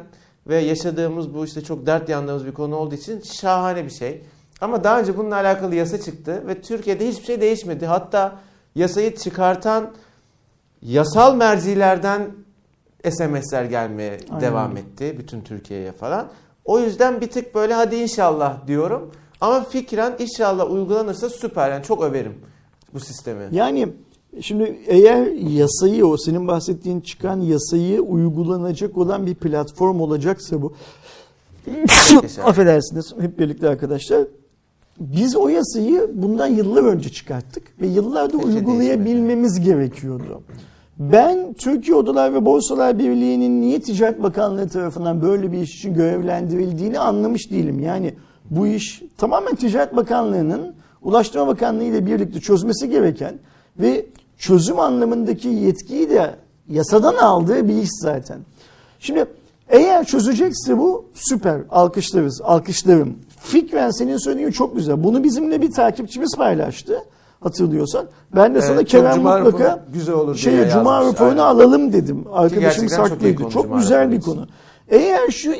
ve 0.47 0.58
yaşadığımız 0.58 1.34
bu 1.34 1.45
işte 1.45 1.62
çok 1.62 1.86
dert 1.86 2.10
yandığımız 2.10 2.45
bir 2.45 2.52
konu 2.52 2.76
olduğu 2.76 2.95
için 2.95 3.22
şahane 3.22 3.86
bir 3.86 3.89
şey. 3.89 4.24
Ama 4.62 4.84
daha 4.84 5.00
önce 5.00 5.18
bununla 5.18 5.36
alakalı 5.36 5.76
yasa 5.76 6.02
çıktı 6.02 6.43
ve 6.47 6.62
Türkiye'de 6.62 7.08
hiçbir 7.08 7.26
şey 7.26 7.41
değişmedi. 7.41 7.86
Hatta 7.86 8.39
yasayı 8.76 9.16
çıkartan 9.16 9.93
yasal 10.82 11.36
mercilerden 11.36 12.32
SMS'ler 13.09 13.65
gelmeye 13.65 14.17
Aynen. 14.30 14.41
devam 14.41 14.77
etti 14.77 15.15
bütün 15.17 15.41
Türkiye'ye 15.41 15.91
falan. 15.91 16.27
O 16.65 16.80
yüzden 16.80 17.21
bir 17.21 17.30
tık 17.30 17.55
böyle 17.55 17.73
hadi 17.73 17.95
inşallah 17.95 18.67
diyorum. 18.67 19.11
Ama 19.41 19.63
fikren 19.63 20.15
inşallah 20.19 20.71
uygulanırsa 20.71 21.30
süper. 21.30 21.71
Yani 21.71 21.84
çok 21.84 22.03
överim 22.03 22.34
bu 22.93 22.99
sistemi. 22.99 23.47
Yani 23.51 23.88
şimdi 24.41 24.80
eğer 24.88 25.27
yasayı 25.32 26.07
o 26.07 26.17
senin 26.17 26.47
bahsettiğin 26.47 27.01
çıkan 27.01 27.41
yasayı 27.41 28.01
uygulanacak 28.01 28.97
olan 28.97 29.25
bir 29.25 29.36
platform 29.36 30.01
olacaksa 30.01 30.61
bu 30.61 30.73
affedersiniz 32.43 33.13
hep 33.19 33.39
birlikte 33.39 33.69
arkadaşlar 33.69 34.27
biz 35.00 35.36
o 35.36 35.50
yasayı 35.50 36.12
bundan 36.14 36.47
yıllar 36.47 36.84
önce 36.84 37.10
çıkarttık 37.10 37.82
ve 37.82 37.88
yıllarda 37.88 38.38
uygulayabilmemiz 38.38 39.60
gerekiyordu. 39.60 40.41
Ben 41.00 41.54
Türkiye 41.54 41.97
Odalar 41.97 42.34
ve 42.34 42.45
Borsalar 42.45 43.00
Birliği'nin 43.00 43.62
niye 43.62 43.82
Ticaret 43.82 44.24
Bakanlığı 44.24 44.70
tarafından 44.70 45.22
böyle 45.22 45.52
bir 45.52 45.58
iş 45.58 45.76
için 45.76 45.93
görevlendirildiğini 45.93 47.00
anlamış 47.00 47.52
değilim. 47.52 47.80
Yani 47.80 48.14
bu 48.50 48.68
iş 48.68 49.04
tamamen 49.18 49.56
Ticaret 49.56 49.95
Bakanlığı'nın 49.95 50.74
Ulaştırma 51.02 51.47
Bakanlığı 51.47 51.84
ile 51.84 52.06
birlikte 52.06 52.39
çözmesi 52.39 52.89
gereken 52.89 53.39
ve 53.80 54.06
çözüm 54.38 54.80
anlamındaki 54.80 55.47
yetkiyi 55.47 56.10
de 56.10 56.36
yasadan 56.70 57.16
aldığı 57.16 57.68
bir 57.68 57.76
iş 57.76 57.89
zaten. 58.02 58.39
Şimdi 59.00 59.26
eğer 59.70 60.06
çözecekse 60.06 60.78
bu 60.78 61.06
süper. 61.14 61.62
Alkışlarız, 61.70 62.41
alkışlarım. 62.43 63.16
Fikren 63.39 63.89
senin 63.89 64.17
söylediğin 64.17 64.51
çok 64.51 64.75
güzel. 64.75 65.03
Bunu 65.03 65.23
bizimle 65.23 65.61
bir 65.61 65.71
takipçimiz 65.71 66.35
paylaştı. 66.37 67.03
Hatırlıyorsan. 67.39 68.05
Ben 68.35 68.53
de 68.55 68.57
Evet, 68.57 68.67
sana 68.67 68.79
çok 68.79 68.87
Kerem 68.89 69.15
Cuma 69.15 69.37
mutlaka 69.39 69.85
güzel 69.93 70.15
olur 70.15 70.33
diye 70.33 70.43
şeye, 70.43 70.69
Cuma 70.69 71.05
raporunu 71.05 71.43
alalım 71.43 71.93
dedim. 71.93 72.25
Arkadaşımız 72.31 72.97
gerçekten 72.97 73.37
çok 73.37 73.51
Çok, 73.51 73.63
Cuma 73.63 73.77
güzel 73.77 74.11
bir 74.11 74.21
konu. 74.21 74.47
Eğer 74.89 75.29
şu 75.29 75.51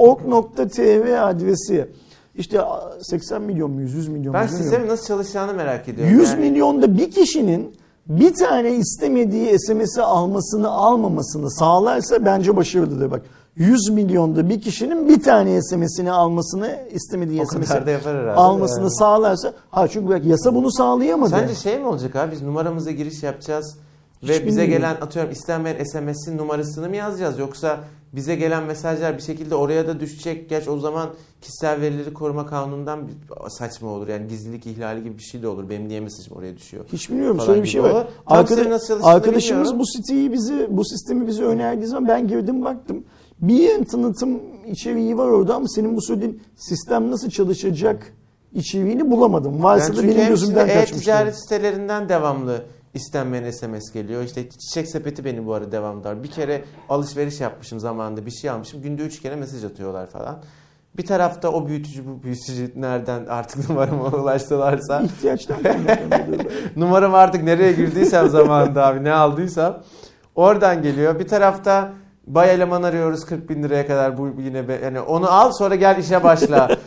iysi.org.tr 0.00 1.28
adresi 1.28 1.88
işte 2.34 2.60
80 3.02 3.42
milyon 3.42 3.70
mu 3.70 3.80
100 3.80 4.08
milyon 4.08 4.34
Ben 4.34 4.42
mu 4.42 4.46
bilmiyorum. 4.48 4.48
sistemin 4.48 4.88
nasıl 4.88 5.06
çalışacağını 5.06 5.54
merak 5.54 5.88
ediyorum. 5.88 6.18
100 6.18 6.30
Yani 6.30 6.40
milyonda 6.40 6.98
bir 6.98 7.10
kişinin 7.10 7.74
bir 8.06 8.34
tane 8.34 8.74
istemediği 8.74 9.58
SMS'i 9.58 10.02
almasını 10.02 10.68
almamasını 10.68 11.50
sağlarsa 11.50 12.24
bence 12.24 12.56
başarılıdır 12.56 13.10
bak. 13.10 13.22
100 13.56 13.90
milyonda 13.90 14.48
bir 14.48 14.60
kişinin 14.60 15.08
bir 15.08 15.22
tane 15.22 15.62
SMS'ini 15.62 16.12
almasını 16.12 16.78
istemediği 16.92 17.40
O 17.42 17.44
kadar 17.46 17.62
SMS'i 17.64 17.86
da 17.86 17.90
yapar 17.90 18.16
herhalde. 18.16 18.40
almasını 18.40 18.80
Yani. 18.82 18.94
sağlarsa 18.94 19.52
ha 19.70 19.88
çünkü 19.88 20.28
yasa 20.28 20.54
bunu 20.54 20.72
sağlayamadı. 20.72 21.30
Sence 21.30 21.54
şey 21.54 21.78
mi 21.78 21.86
olacak 21.86 22.16
abi 22.16 22.32
biz 22.32 22.42
numaramıza 22.42 22.90
giriş 22.90 23.22
yapacağız 23.22 23.76
Hiç 24.22 24.28
ve 24.28 24.32
bize 24.46 24.62
bilmiyorum. 24.62 24.70
gelen 24.72 24.94
atıyorum 25.06 25.32
istenmeyen 25.32 25.84
SMS'in 25.84 26.38
numarasını 26.38 26.88
mı 26.88 26.96
yazacağız 26.96 27.38
yoksa 27.38 27.80
bize 28.12 28.34
gelen 28.36 28.62
mesajlar 28.64 29.16
bir 29.16 29.22
şekilde 29.22 29.54
oraya 29.54 29.86
da 29.86 30.00
düşecek. 30.00 30.50
Geç 30.50 30.68
o 30.68 30.78
zaman 30.78 31.08
kişisel 31.40 31.80
verileri 31.80 32.14
koruma 32.14 32.46
kanunundan 32.46 33.08
bir- 33.08 33.14
saçma 33.50 33.88
olur. 33.90 34.08
Yani 34.08 34.28
gizlilik 34.28 34.66
ihlali 34.66 35.02
gibi 35.02 35.18
bir 35.18 35.22
şey 35.22 35.42
de 35.42 35.48
olur. 35.48 35.70
Benim 35.70 35.88
niye 35.88 36.00
mesajım 36.00 36.36
oraya 36.36 36.56
düşüyor? 36.56 36.84
Hiç 36.92 37.10
bilmiyorum 37.10 37.40
şöyle 37.46 37.62
bir 37.62 37.68
şey 37.68 37.82
var. 37.82 37.90
olur. 37.90 38.04
Tam 38.28 38.38
Arkada- 38.38 38.56
senin 38.56 38.70
nasıl 38.70 38.86
çalıştığını 38.88 39.10
arkadaşımız 39.12 39.50
bilmiyorum. 39.68 39.78
bu 39.78 39.86
siteyi 39.86 40.32
bizi 40.32 40.66
bu 40.70 40.84
sistemi 40.84 41.26
bize 41.26 41.42
önerdiği 41.44 41.86
zaman 41.86 42.08
ben 42.08 42.28
girdim 42.28 42.64
baktım. 42.64 43.04
Bir 43.42 43.84
tanıtım 43.84 44.40
içeriği 44.66 45.18
var 45.18 45.26
orada 45.26 45.54
ama 45.54 45.68
senin 45.68 45.96
bu 45.96 46.02
söylediğin 46.02 46.42
sistem 46.56 47.10
nasıl 47.10 47.30
çalışacak 47.30 48.12
içeriğini 48.52 49.10
bulamadım. 49.10 49.62
Varsa 49.62 49.96
da 49.96 50.02
benim 50.02 50.28
gözümden 50.28 50.66
şimdi 50.66 50.74
kaçmıştır. 50.74 50.96
e-ticaret 50.96 51.40
sitelerinden 51.40 52.08
devamlı 52.08 52.64
istenmeyen 52.94 53.50
SMS 53.50 53.92
geliyor. 53.92 54.22
İşte 54.22 54.48
çiçek 54.50 54.88
sepeti 54.88 55.24
beni 55.24 55.46
bu 55.46 55.54
arada 55.54 55.72
devamlı. 55.72 56.22
Bir 56.22 56.30
kere 56.30 56.64
alışveriş 56.88 57.40
yapmışım 57.40 57.80
zamanında 57.80 58.26
bir 58.26 58.30
şey 58.30 58.50
almışım. 58.50 58.82
Günde 58.82 59.02
üç 59.02 59.22
kere 59.22 59.36
mesaj 59.36 59.64
atıyorlar 59.64 60.06
falan. 60.06 60.42
Bir 60.96 61.06
tarafta 61.06 61.50
o 61.52 61.66
büyütücü 61.66 62.06
bu 62.06 62.22
büyütücü 62.22 62.72
nereden 62.76 63.26
artık 63.26 63.68
numarama 63.68 64.04
ulaştılarsa 64.04 65.02
İhtiyaçtan 65.02 65.56
numaram 66.76 67.14
artık 67.14 67.42
nereye 67.42 67.72
girdiysem 67.72 68.28
zamanında 68.28 68.86
abi 68.86 69.04
ne 69.04 69.12
aldıysam 69.12 69.82
oradan 70.34 70.82
geliyor. 70.82 71.18
Bir 71.18 71.28
tarafta 71.28 71.92
bay 72.26 72.54
eleman 72.54 72.82
arıyoruz 72.82 73.24
40 73.24 73.50
bin 73.50 73.62
liraya 73.62 73.86
kadar 73.86 74.18
bu 74.18 74.30
yine 74.42 74.68
be, 74.68 74.80
yani 74.84 75.00
onu 75.00 75.32
al 75.32 75.52
sonra 75.52 75.74
gel 75.74 75.98
işe 75.98 76.24
başla 76.24 76.68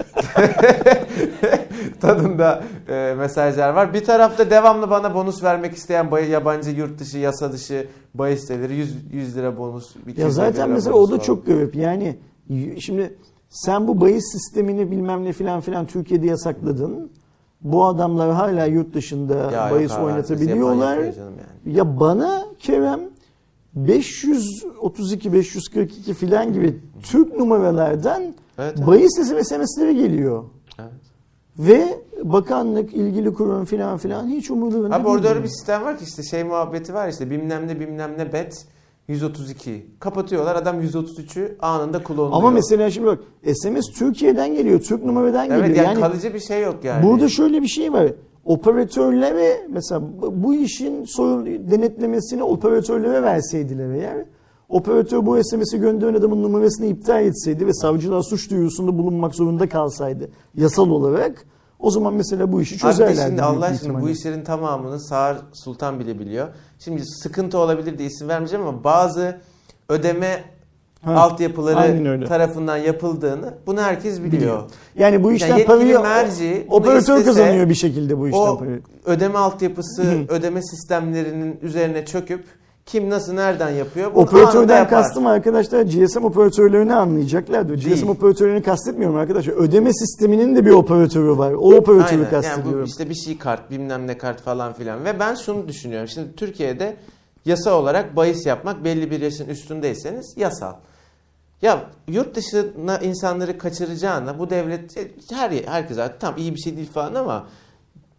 tadında 2.02 2.64
e, 2.90 3.16
mesajlar 3.18 3.70
var. 3.70 3.94
Bir 3.94 4.04
tarafta 4.04 4.50
devamlı 4.50 4.90
bana 4.90 5.16
bonus 5.16 5.44
vermek 5.44 5.74
isteyen 5.78 6.12
bay, 6.12 6.30
yabancı 6.30 6.70
yurt 6.70 7.00
dışı 7.00 7.18
yasa 7.18 7.52
dışı 7.52 7.88
bahis 8.14 8.42
siteleri 8.42 8.76
100, 8.76 8.96
100 9.14 9.38
lira 9.38 9.58
bonus. 9.58 9.96
200 9.96 10.18
Ya 10.20 10.30
zaten 10.30 10.70
mesela 10.70 10.96
o 10.96 11.12
da 11.12 11.20
çok 11.20 11.46
garip. 11.46 11.76
Yani 11.76 12.18
şimdi 12.80 13.18
sen 13.50 13.88
bu 13.88 14.02
bahis 14.02 14.24
sistemini 14.32 14.92
bilmem 14.92 15.24
ne 15.24 15.34
filan 15.34 15.62
filan 15.62 15.86
Türkiye'de 15.86 16.28
yasakladın. 16.28 17.12
Bu 17.62 17.86
adamlar 17.86 18.32
hala 18.32 18.66
yurt 18.66 18.94
dışında 18.94 19.52
Ya 19.52 19.72
bahis 19.72 19.92
abi, 19.92 20.04
oynatabiliyorlar. 20.04 20.98
yani. 20.98 21.14
Ya 21.66 22.00
bana 22.00 22.46
Kerem 22.60 23.00
532 23.76 25.34
542 25.34 26.14
filan 26.14 26.54
gibi 26.54 26.80
Türk 27.04 27.38
numaralardan 27.38 28.22
Evet, 28.24 28.36
evet. 28.78 28.88
bahis 28.88 29.12
SMS'leri 29.14 29.96
geliyor. 29.96 30.44
Evet. 30.80 30.92
Ve 31.60 32.00
bakanlık, 32.24 32.94
ilgili 32.94 33.34
kurum 33.34 33.66
filan 33.66 33.98
filan 33.98 34.28
hiç 34.28 34.52
umurlarında 34.52 34.96
Abi 34.96 35.08
orada 35.08 35.24
değil. 35.24 35.36
öyle 35.36 35.44
bir 35.44 35.50
sistem 35.50 35.84
var 35.84 35.98
ki 35.98 36.04
işte 36.08 36.24
şey 36.24 36.44
muhabbeti 36.44 36.94
var 36.94 37.10
işte 37.10 37.30
bilmem 37.30 37.68
ne 37.68 37.80
bilmem 37.80 38.12
ne 38.18 38.34
bet 38.34 38.66
132. 39.08 39.86
Kapatıyorlar 40.00 40.56
adam 40.56 40.82
133'ü 40.82 41.58
anında 41.60 42.04
kullanılıyor. 42.04 42.38
Ama 42.38 42.52
mesela 42.52 42.92
şimdi 42.92 43.08
bak 43.08 43.20
SMS 43.54 43.86
Türkiye'den 43.98 44.56
geliyor, 44.56 44.80
Türk 44.82 45.04
numaradan 45.04 45.50
Evet 45.50 45.68
geliyor. 45.68 45.86
yani, 45.86 46.00
kalıcı 46.00 46.34
bir 46.34 46.40
şey 46.40 46.62
yok 46.62 46.76
yani. 46.84 47.04
Burada 47.08 47.30
şöyle 47.30 47.62
bir 47.62 47.68
şey 47.68 47.94
var. 47.94 48.12
Operatörlere 48.46 49.68
mesela 49.70 50.02
bu- 50.22 50.54
işin 50.54 51.06
sorun 51.06 51.46
denetlemesini 51.46 52.44
operatörlere 52.44 53.24
verseydiler 53.24 53.90
eğer 53.90 54.26
operatör 54.70 55.26
bu 55.26 55.44
SMS'i 55.44 55.80
gönderen 55.80 56.14
adamın 56.14 56.44
numarasını 56.44 56.86
iptal 56.86 57.26
etseydi 57.26 57.68
ve 57.68 57.74
savcılar 57.74 58.22
suç 58.22 58.52
duyurusunda 58.52 58.98
bulunmak 58.98 59.36
zorunda 59.36 59.70
kalsaydı 59.70 60.30
yasal 60.56 60.90
olarak 60.90 61.46
o 61.80 61.92
zaman 61.92 62.14
mesela 62.14 62.52
bu 62.52 62.62
işi 62.62 62.76
Abi 62.76 62.80
çözerlerdi. 62.82 63.18
de 63.22 63.26
şimdi 63.28 63.42
Allah 63.42 63.66
aşkına 63.66 64.02
bu 64.02 64.10
işlerin 64.10 64.44
tamamını 64.44 65.00
Sağır 65.00 65.38
Sultan 65.54 66.00
bile 66.00 66.20
biliyor. 66.20 66.48
Şimdi 66.80 67.06
sıkıntı 67.06 67.58
olabilir 67.58 67.98
diye 67.98 68.08
isim 68.10 68.28
vermeyeceğim 68.30 68.68
ama 68.68 68.84
bazı 68.84 69.38
ödeme 69.90 70.44
Ha, 71.04 71.14
altyapıları 71.14 72.28
tarafından 72.28 72.78
yapıldığını 72.78 73.54
bunu 73.68 73.82
herkes 73.82 74.20
biliyor. 74.20 74.32
Biliyor. 74.32 74.64
Yani 74.96 75.24
bu 75.24 75.32
işten 75.32 75.48
Yani 75.48 75.66
parayı 75.66 76.00
merci 76.00 76.68
operatör 76.70 77.18
istese, 77.18 77.26
kazanıyor 77.26 77.70
bir 77.70 77.76
şekilde 77.76 78.20
bu 78.20 78.28
işten 78.28 78.40
O 78.40 78.62
ödeme 79.06 79.40
altyapısı, 79.40 80.04
ödeme 80.28 80.62
sistemlerinin 80.64 81.60
üzerine 81.62 82.06
çöküp 82.06 82.46
kim 82.86 83.10
nasıl 83.10 83.34
nereden 83.34 83.70
yapıyor 83.70 84.16
bunu 84.16 84.24
Operatörden 84.24 84.88
kastım 84.88 85.28
arkadaşlar 85.28 85.82
GSM 85.82 86.24
operatörlerini 86.24 86.94
anlayacaklardır. 86.96 87.86
Değil. 87.86 87.96
GSM 87.96 88.10
operatörlerini 88.10 88.64
kastetmiyorum 88.64 89.18
arkadaşlar. 89.18 89.54
Ödeme 89.54 89.94
sisteminin 89.94 90.56
de 90.56 90.66
bir 90.66 90.72
operatörü 90.72 91.38
var. 91.38 91.52
O 91.52 91.74
operatörü 91.74 92.20
Aynen. 92.20 92.30
kastediyorum. 92.30 92.72
Yani 92.72 92.84
bu 92.84 92.88
işte 92.88 93.10
bir 93.10 93.16
şey 93.16 93.38
kart, 93.38 93.72
bilmem 93.72 94.08
ne 94.08 94.18
kart 94.18 94.42
falan 94.42 94.74
filan. 94.74 95.06
Ve 95.06 95.20
ben 95.20 95.36
şunu 95.36 95.68
düşünüyorum. 95.68 96.08
Şimdi 96.08 96.36
Türkiye'de 96.36 96.96
yasa 97.46 97.74
olarak 97.74 98.16
bahis 98.16 98.46
yapmak 98.46 98.84
belli 98.84 99.12
bir 99.12 99.22
yaşın 99.22 99.48
üstündeyseniz 99.48 100.34
yasal. 100.38 100.74
Ya 101.64 101.86
yurt 102.08 102.36
dışına 102.36 102.98
insanları 102.98 103.58
kaçıracağına 103.58 104.40
bu 104.40 104.50
devlet 104.50 104.98
her 105.32 105.52
herkes 105.52 105.96
zaten 105.96 106.20
tam 106.20 106.38
iyi 106.38 106.56
bir 106.56 106.60
şey 106.60 106.78
değil 106.78 106.90
falan 106.92 107.14
ama 107.16 107.48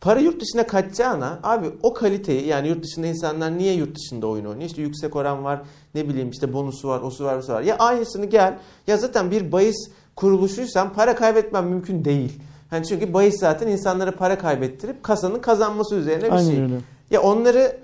para 0.01 0.21
yurt 0.21 0.41
dışına 0.41 0.67
kaçacağına 0.67 1.39
abi 1.43 1.67
o 1.83 1.95
kaliteyi 1.95 2.47
yani 2.47 2.69
yurt 2.69 2.85
dışında 2.85 3.07
insanlar 3.07 3.59
niye 3.59 3.75
yurt 3.75 3.97
dışında 3.97 4.27
oyun 4.27 4.45
oynuyor? 4.45 4.67
İşte 4.69 4.83
yüksek 4.83 5.17
oran 5.17 5.45
var 5.45 5.63
ne 5.95 6.09
bileyim 6.09 6.31
işte 6.31 6.53
bonusu 6.53 6.89
var 6.89 7.01
osu 7.01 7.25
var 7.25 7.39
busu 7.39 7.53
var. 7.53 7.63
Ya 7.63 7.77
aynısını 7.79 8.27
gel 8.27 8.59
ya 8.87 8.97
zaten 8.97 9.31
bir 9.31 9.53
bahis 9.53 9.91
kuruluşuysan 10.17 10.93
para 10.93 11.17
kaybetmem 11.17 11.67
mümkün 11.67 12.05
değil. 12.05 12.33
Hani 12.71 12.87
çünkü 12.87 13.15
bahis 13.15 13.41
zaten 13.41 13.69
insanlara 13.69 14.11
para 14.13 14.39
kaybettirip 14.39 15.03
kasanın 15.03 15.39
kazanması 15.39 15.95
üzerine 15.95 16.25
bir 16.25 16.33
Aynen 16.33 16.51
şey. 16.51 16.63
öyle. 16.63 16.75
Ya 17.11 17.23
onları 17.23 17.77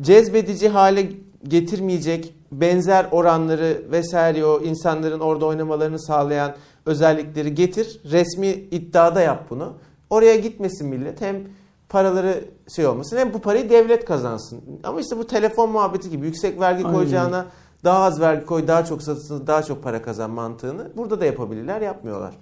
cezbedici 0.00 0.68
hale 0.68 1.10
getirmeyecek 1.48 2.34
benzer 2.52 3.06
oranları 3.10 3.82
vesaire 3.90 4.44
o 4.44 4.60
insanların 4.60 5.20
orada 5.20 5.46
oynamalarını 5.46 6.00
sağlayan 6.00 6.54
özellikleri 6.86 7.54
getir. 7.54 8.00
Resmi 8.04 8.48
iddiada 8.48 9.20
yap 9.20 9.46
bunu. 9.50 9.72
Oraya 10.10 10.36
gitmesin 10.36 10.88
millet. 10.88 11.20
Hem 11.20 11.36
paraları 11.88 12.44
şey 12.76 12.86
olmasın 12.86 13.16
hem 13.16 13.34
bu 13.34 13.38
parayı 13.38 13.70
devlet 13.70 14.04
kazansın. 14.04 14.60
Ama 14.84 15.00
işte 15.00 15.18
bu 15.18 15.26
telefon 15.26 15.70
muhabbeti 15.70 16.10
gibi 16.10 16.26
yüksek 16.26 16.60
vergi 16.60 16.84
Aynen 16.84 16.96
koyacağına 16.96 17.46
daha 17.84 18.04
az 18.04 18.20
vergi 18.20 18.46
koy, 18.46 18.68
daha 18.68 18.84
çok 18.84 19.02
satın, 19.02 19.46
daha 19.46 19.62
çok 19.62 19.82
para 19.82 20.02
kazan 20.02 20.30
mantığını 20.30 20.90
burada 20.96 21.20
da 21.20 21.26
yapabilirler, 21.26 21.80
yapmıyorlar. 21.80 22.34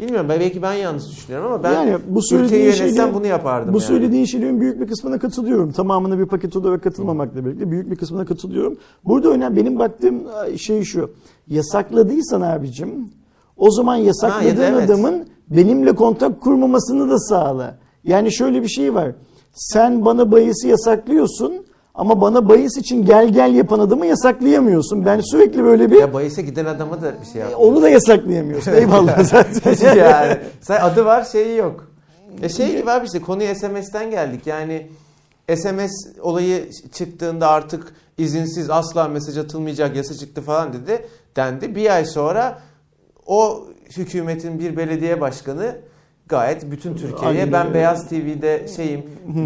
Bilmiyorum 0.00 0.26
belki 0.28 0.62
ben 0.62 0.72
yanlış 0.72 1.04
düşünüyorum 1.10 1.46
ama 1.52 1.62
ben 1.62 1.72
Yani 1.72 1.96
bu 2.08 2.18
ülkeyi 2.18 2.22
söylediğin 2.28 2.62
yönetsem 2.64 2.88
şeylerin- 2.88 3.14
bunu 3.14 3.26
yapardım 3.26 3.74
Bu 3.74 3.78
yani. 3.78 3.86
söylediğin 3.86 4.24
şeylerin 4.24 4.60
büyük 4.60 4.80
bir 4.80 4.86
kısmına 4.86 5.18
katılıyorum. 5.18 5.72
Tamamına 5.72 6.18
bir 6.18 6.26
paket 6.26 6.56
olarak 6.56 6.82
katılmamakla 6.82 7.44
birlikte 7.44 7.70
büyük 7.70 7.90
bir 7.90 7.96
kısmına 7.96 8.24
katılıyorum. 8.24 8.76
Burada 9.04 9.28
önemli 9.28 9.56
benim 9.56 9.78
baktığım 9.78 10.22
şey 10.58 10.82
şu. 10.84 11.10
Yasakladıysan 11.48 12.40
abicim 12.40 13.10
o 13.56 13.70
zaman 13.70 13.96
yasakladığın 13.96 14.56
Ha, 14.56 14.62
ya 14.62 14.68
evet. 14.68 14.90
adamın 14.90 15.26
benimle 15.50 15.94
kontak 15.94 16.40
kurmamasını 16.40 17.10
da 17.10 17.18
sağla. 17.18 17.78
Yani 18.04 18.32
şöyle 18.32 18.62
bir 18.62 18.68
şey 18.68 18.94
var. 18.94 19.12
Sen 19.52 20.04
bana 20.04 20.32
bahisi 20.32 20.68
yasaklıyorsun 20.68 21.52
ama 21.96 22.20
bana 22.20 22.48
bahis 22.48 22.76
için 22.76 23.04
gel 23.06 23.28
gel 23.28 23.54
yapan 23.54 23.78
adamı 23.78 24.06
yasaklayamıyorsun. 24.06 25.06
Ben 25.06 25.20
sürekli 25.20 25.64
böyle 25.64 25.90
bir 25.90 26.00
Ya 26.00 26.14
bahise 26.14 26.42
giden 26.42 26.64
adama 26.64 27.02
da 27.02 27.14
bir 27.20 27.26
şey 27.32 27.40
yap. 27.42 27.52
onu 27.56 27.82
da 27.82 27.88
yasaklayamıyorsun. 27.88 28.72
Eyvallah 28.72 29.24
zaten. 29.24 29.94
yani 29.96 30.38
sen 30.60 30.80
adı 30.80 31.04
var 31.04 31.24
şeyi 31.24 31.56
yok. 31.56 31.88
E 32.42 32.48
şey 32.48 32.76
gibi 32.76 32.90
abi 32.90 33.06
işte 33.06 33.20
konuya 33.20 33.54
SMS'ten 33.54 34.10
geldik. 34.10 34.46
Yani 34.46 34.86
SMS 35.56 35.92
olayı 36.20 36.70
çıktığında 36.92 37.48
artık 37.48 37.94
izinsiz 38.18 38.70
asla 38.70 39.08
mesaj 39.08 39.38
atılmayacak 39.38 39.96
yasa 39.96 40.14
çıktı 40.14 40.42
falan 40.42 40.72
dedi. 40.72 41.06
Dendi. 41.36 41.74
Bir 41.74 41.94
ay 41.94 42.04
sonra 42.04 42.58
o 43.26 43.64
hükümetin 43.96 44.58
bir 44.58 44.76
belediye 44.76 45.20
başkanı 45.20 45.76
gayet 46.28 46.70
bütün 46.70 46.94
Türkiye'ye 46.94 47.40
Aynen 47.40 47.52
ben. 47.52 47.74
Beyaz 47.74 48.08
TV'de 48.08 48.66
şeyim 48.76 49.02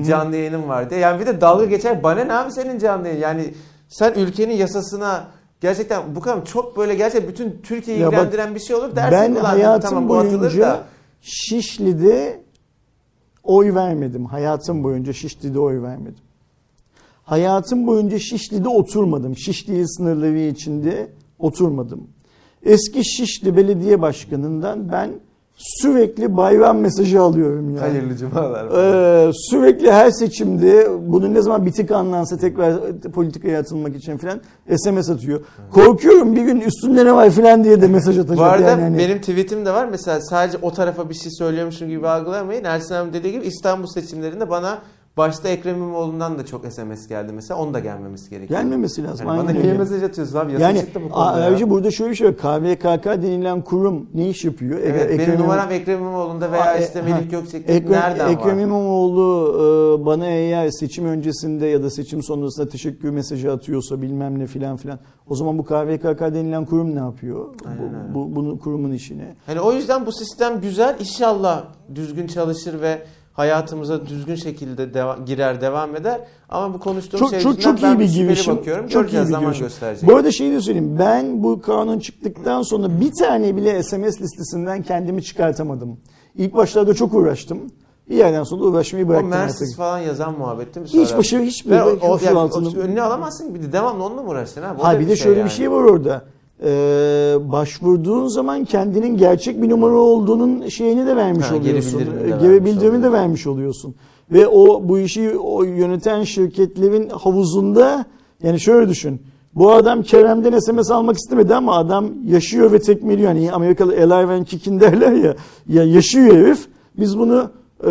canlı 0.09 0.37
yayınım 0.37 0.69
var 0.69 0.91
diye. 0.91 1.01
Yani 1.01 1.21
bir 1.21 1.27
de 1.27 1.41
dalga 1.41 1.65
geçer 1.65 2.03
bana 2.03 2.25
ne 2.25 2.33
abi 2.33 2.53
senin 2.53 2.79
canlı 2.79 3.09
yayın? 3.09 3.21
Yani 3.21 3.55
sen 3.89 4.13
ülkenin 4.15 4.55
yasasına 4.55 5.27
gerçekten 5.61 6.17
bu 6.17 6.21
kadar 6.21 6.45
çok 6.45 6.77
böyle 6.77 6.95
gerçekten 6.95 7.31
bütün 7.31 7.61
Türkiye'yi 7.63 8.03
Ya 8.03 8.07
bak, 8.07 8.15
ilgilendiren 8.15 8.55
bir 8.55 8.61
şey 8.61 8.77
olur 8.77 8.97
dersin. 8.97 9.19
Ben 9.19 9.33
ulan 9.33 9.45
hayatım 9.45 9.91
tamam 9.91 10.09
boyunca 10.09 10.61
da. 10.61 10.85
Şişli'de 11.21 12.41
oy 13.45 13.75
vermedim. 13.75 14.25
Hayatım 14.25 14.85
boyunca 14.85 15.13
Şişli'de 15.13 15.61
oy 15.61 15.83
vermedim. 15.83 16.25
Hayatım 17.25 17.87
boyunca 17.87 18.19
Şişli'de 18.19 18.69
oturmadım. 18.69 19.37
Şişli 19.37 19.89
sınırları 19.89 20.39
içinde 20.39 21.09
oturmadım. 21.39 22.09
Eski 22.65 23.05
Şişli 23.05 23.57
Belediye 23.57 24.03
Başkanı'ndan 24.03 24.93
ben 24.93 25.11
sürekli 25.61 26.37
bayram 26.37 26.79
mesajı 26.79 27.21
alıyorum 27.21 27.69
yani. 27.69 27.79
Hayırlı 27.81 28.17
cumalar. 28.17 28.67
Ee, 28.67 29.31
sürekli 29.35 29.93
her 29.93 30.11
seçimde 30.11 30.89
bunun 31.07 31.35
ne 31.35 31.43
zaman 31.43 31.67
bitik 31.67 31.91
anlansa 31.91 32.37
tekrar 32.37 32.75
politikaya 33.15 33.61
atılmak 33.61 33.97
için 33.97 34.17
falan 34.17 34.41
SMS 34.77 35.11
atıyor. 35.11 35.41
Korkuyorum 35.73 36.37
bir 36.37 36.43
gün 36.43 36.61
üstünde 36.61 37.05
ne 37.05 37.13
var 37.13 37.31
falan 37.31 37.65
diye 37.65 37.83
de 37.83 37.89
mesaj 37.89 38.19
atacak. 38.19 38.39
Bu 38.39 38.43
arada 38.43 38.71
yani. 38.71 38.83
Hani- 38.83 38.99
benim 38.99 39.19
tweetim 39.21 39.67
de 39.67 39.73
var. 39.73 39.89
Mesela 39.91 40.21
sadece 40.21 40.59
o 40.63 40.73
tarafa 40.73 41.09
bir 41.11 41.15
şey 41.15 41.33
söylüyormuşum 41.33 41.89
gibi 41.89 42.09
algılamayın. 42.09 42.65
Ersin 42.65 42.95
abi 42.95 43.13
dediği 43.13 43.33
gibi 43.33 43.47
İstanbul 43.47 43.87
seçimlerinde 43.87 44.51
bana 44.51 44.79
başta 45.17 45.49
Ekrem 45.49 45.77
İmamoğlu'ndan 45.77 46.39
da 46.39 46.47
çok 46.47 46.67
SMS 46.67 47.09
geldi 47.09 47.33
mesela. 47.33 47.61
Onun 47.61 47.75
da 47.75 47.79
gelmemesi 47.79 48.31
gerekiyor. 48.31 48.61
Gelmemesi 48.61 49.05
lazım. 49.05 49.27
Yani 49.27 49.39
bana 49.39 49.51
niye 49.51 49.73
mesaj 49.73 50.03
atıyorsun 50.03 50.39
abi? 50.39 50.53
Yasa 50.53 50.65
Yani 50.65 50.81
çıktı 50.81 51.01
bu 51.05 51.09
konuda 51.09 51.59
ya. 51.59 51.71
burada 51.71 51.91
şöyle 51.91 52.11
bir 52.11 52.17
şey 52.17 52.27
var. 52.29 52.37
KVKK 52.37 53.05
denilen 53.05 53.63
kurum 53.63 54.07
ne 54.15 54.29
iş 54.29 54.45
yapıyor? 54.45 54.81
Evet, 54.85 55.11
Ekrem 55.11 55.29
benim 55.29 55.41
numaram 55.41 55.73
Ekrem 55.73 55.99
İmamoğlu'nda 55.99 56.53
veya 56.53 56.77
e, 56.77 56.85
işte. 56.85 57.03
Melih 57.03 57.31
Gökçek'te 57.31 57.73
Ekrem, 57.73 57.93
nereden 57.93 58.29
Ekrem 58.29 58.57
var? 58.57 58.63
İmamoğlu 58.63 59.55
e, 60.03 60.07
bana 60.07 60.27
eğer 60.27 60.71
seçim 60.71 61.07
öncesinde 61.07 61.67
ya 61.67 61.83
da 61.83 61.91
seçim 61.91 62.23
sonrasında 62.23 62.69
teşekkür 62.69 63.11
mesajı 63.11 63.53
atıyorsa 63.53 64.03
bilmem 64.03 64.39
ne 64.39 64.47
filan 64.47 64.77
filan. 64.77 64.99
O 65.29 65.35
zaman 65.35 65.59
bu 65.59 65.65
KVKK 65.65 66.21
denilen 66.21 66.65
kurum 66.65 66.95
ne 66.95 66.99
yapıyor? 66.99 67.55
Aynen. 67.67 68.15
Bu, 68.15 68.31
bu, 68.31 68.37
bunu 68.37 68.59
kurumun 68.59 68.93
işine. 68.93 69.37
Hani 69.47 69.61
o 69.61 69.73
yüzden 69.73 70.07
bu 70.07 70.13
sistem 70.13 70.61
güzel. 70.61 70.97
İnşallah 71.01 71.65
düzgün 71.95 72.27
çalışır 72.27 72.81
ve 72.81 73.03
hayatımıza 73.41 74.07
düzgün 74.07 74.35
şekilde 74.35 74.83
deva- 74.85 75.25
girer, 75.25 75.61
devam 75.61 75.97
eder. 75.97 76.21
Ama 76.49 76.75
bu 76.75 76.79
konuştuğum 76.81 77.19
Çok 77.21 77.31
şey 77.31 77.41
çok 77.41 77.61
çok 77.61 77.83
ben 77.83 77.95
iyi 77.97 77.99
bir 77.99 78.13
girişim. 78.13 78.57
bakıyorum. 78.57 78.89
Çok 78.89 78.93
iyi 78.93 79.03
Göreceğiz 79.03 79.27
bir 79.27 79.33
zaman 79.33 79.47
girişim. 79.47 79.67
gösterecek. 79.67 80.09
Bu 80.09 80.17
arada 80.17 80.33
şeyi 80.33 80.53
de 80.53 80.61
söyleyeyim. 80.61 80.97
Ben 80.99 81.43
bu 81.43 81.61
kanun 81.61 81.99
çıktıktan 81.99 82.63
sonra 82.63 83.01
bir 83.01 83.13
tane 83.13 83.57
bile 83.57 83.83
SMS 83.83 84.21
listesinden 84.21 84.83
kendimi 84.83 85.23
çıkartamadım. 85.23 86.01
İlk 86.37 86.55
başlarda 86.55 86.95
çok 86.95 87.15
uğraştım. 87.15 87.59
Bir 88.09 88.17
yerden 88.17 88.43
sonra 88.43 88.63
uğraşmayı 88.65 89.05
o 89.05 89.09
bıraktım 89.09 89.29
Mersiz 89.31 89.63
artık. 89.63 89.77
falan 89.77 89.99
yazan 89.99 90.39
muhabbetti 90.39 90.81
mi 90.81 90.87
Hiç 90.87 91.17
başı 91.17 91.39
hiçbir 91.39 91.71
Ve 91.71 91.83
o, 91.83 91.87
o, 91.87 92.19
yani, 92.25 92.39
o- 92.39 92.77
önüne 92.81 93.03
alamazsın 93.03 93.55
bir 93.55 93.63
de 93.63 93.73
devamlı 93.73 94.05
onunla 94.05 94.23
mı 94.23 94.29
uğraşacaksın? 94.31 94.77
O 94.81 94.85
Ha 94.85 94.95
da 94.95 95.01
bir 95.01 95.09
de 95.09 95.17
şöyle 95.17 95.39
yani. 95.39 95.49
bir 95.49 95.53
şey 95.55 95.71
var 95.71 95.83
orada. 95.85 96.25
Ee, 96.65 97.37
başvurduğun 97.53 98.27
zaman 98.27 98.65
kendinin 98.65 99.17
gerçek 99.17 99.63
bir 99.63 99.71
numara 99.71 99.95
olduğunun 99.97 100.69
şeyini 100.69 101.07
de 101.07 101.17
vermiş 101.17 101.47
Ha, 101.47 101.57
geri 101.57 101.69
oluyorsun. 101.71 101.99
de 102.01 102.05
Ee, 102.05 102.31
vermiş 102.31 102.43
Geri 102.43 102.65
bildirimini 102.65 102.83
de 102.83 102.87
oluyorsun. 103.09 103.13
vermiş 103.13 103.47
oluyorsun. 103.47 103.95
Ve 104.33 104.49
o 104.49 104.89
bu 104.89 104.99
işi 104.99 105.39
o 105.39 105.63
yöneten 105.63 106.23
şirketlerin 106.23 107.09
havuzunda 107.09 108.05
yani 108.43 108.61
şöyle 108.61 108.89
düşün. 108.89 109.21
Bu 109.55 109.73
adam 109.73 110.03
Kerem'den 110.03 110.59
SMS 110.59 110.91
almak 110.91 111.17
istemedi 111.17 111.55
ama 111.55 111.77
adam 111.77 112.07
yaşıyor 112.27 112.73
ve 112.73 112.79
tekmeliyor. 112.79 113.29
Hani 113.29 113.53
Amerikalı 113.53 113.93
Alive 113.93 114.35
and 114.35 114.45
Kickin 114.45 114.81
derler 114.81 115.13
ya. 115.13 115.35
Ya 115.69 115.85
yaşıyor 115.85 116.35
herif. 116.37 116.67
Biz 116.99 117.19
bunu 117.19 117.51
e, 117.85 117.91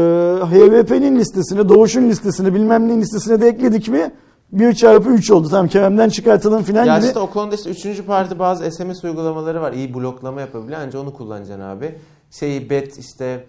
HVP'nin 0.51 1.15
listesine, 1.20 1.70
Doğuş'un 1.70 2.09
listesine, 2.09 2.53
bilmem 2.53 2.88
neyin 2.88 3.01
listesine 3.01 3.41
de 3.41 3.47
ekledik 3.47 3.89
mi 3.89 4.11
1 4.51 4.73
çarpı 4.73 5.09
3 5.09 5.31
oldu. 5.31 5.47
Tamam 5.49 5.67
Kerem'den 5.67 6.09
çıkartalım 6.09 6.63
filan 6.63 6.85
Ya 6.85 6.97
gibi. 6.97 7.07
işte 7.07 7.19
o 7.19 7.29
konuda 7.29 7.55
işte 7.55 7.69
üçüncü 7.69 8.05
parti 8.05 8.39
bazı 8.39 8.71
SMS 8.71 9.03
uygulamaları 9.03 9.61
var. 9.61 9.73
İyi 9.73 9.93
bloklama 9.93 10.41
yapabilen. 10.41 10.79
Anca 10.79 10.99
onu 10.99 11.13
kullanacaksın 11.13 11.63
abi. 11.63 11.95
Şeyi 12.31 12.69
bet 12.69 12.97
işte 12.97 13.45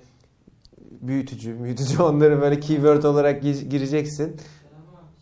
büyütücü, 1.01 1.62
büyütücü 1.64 2.03
onları 2.03 2.40
böyle 2.40 2.61
keyword 2.61 3.03
olarak 3.03 3.42
gi- 3.44 3.68
gireceksin. 3.68 4.36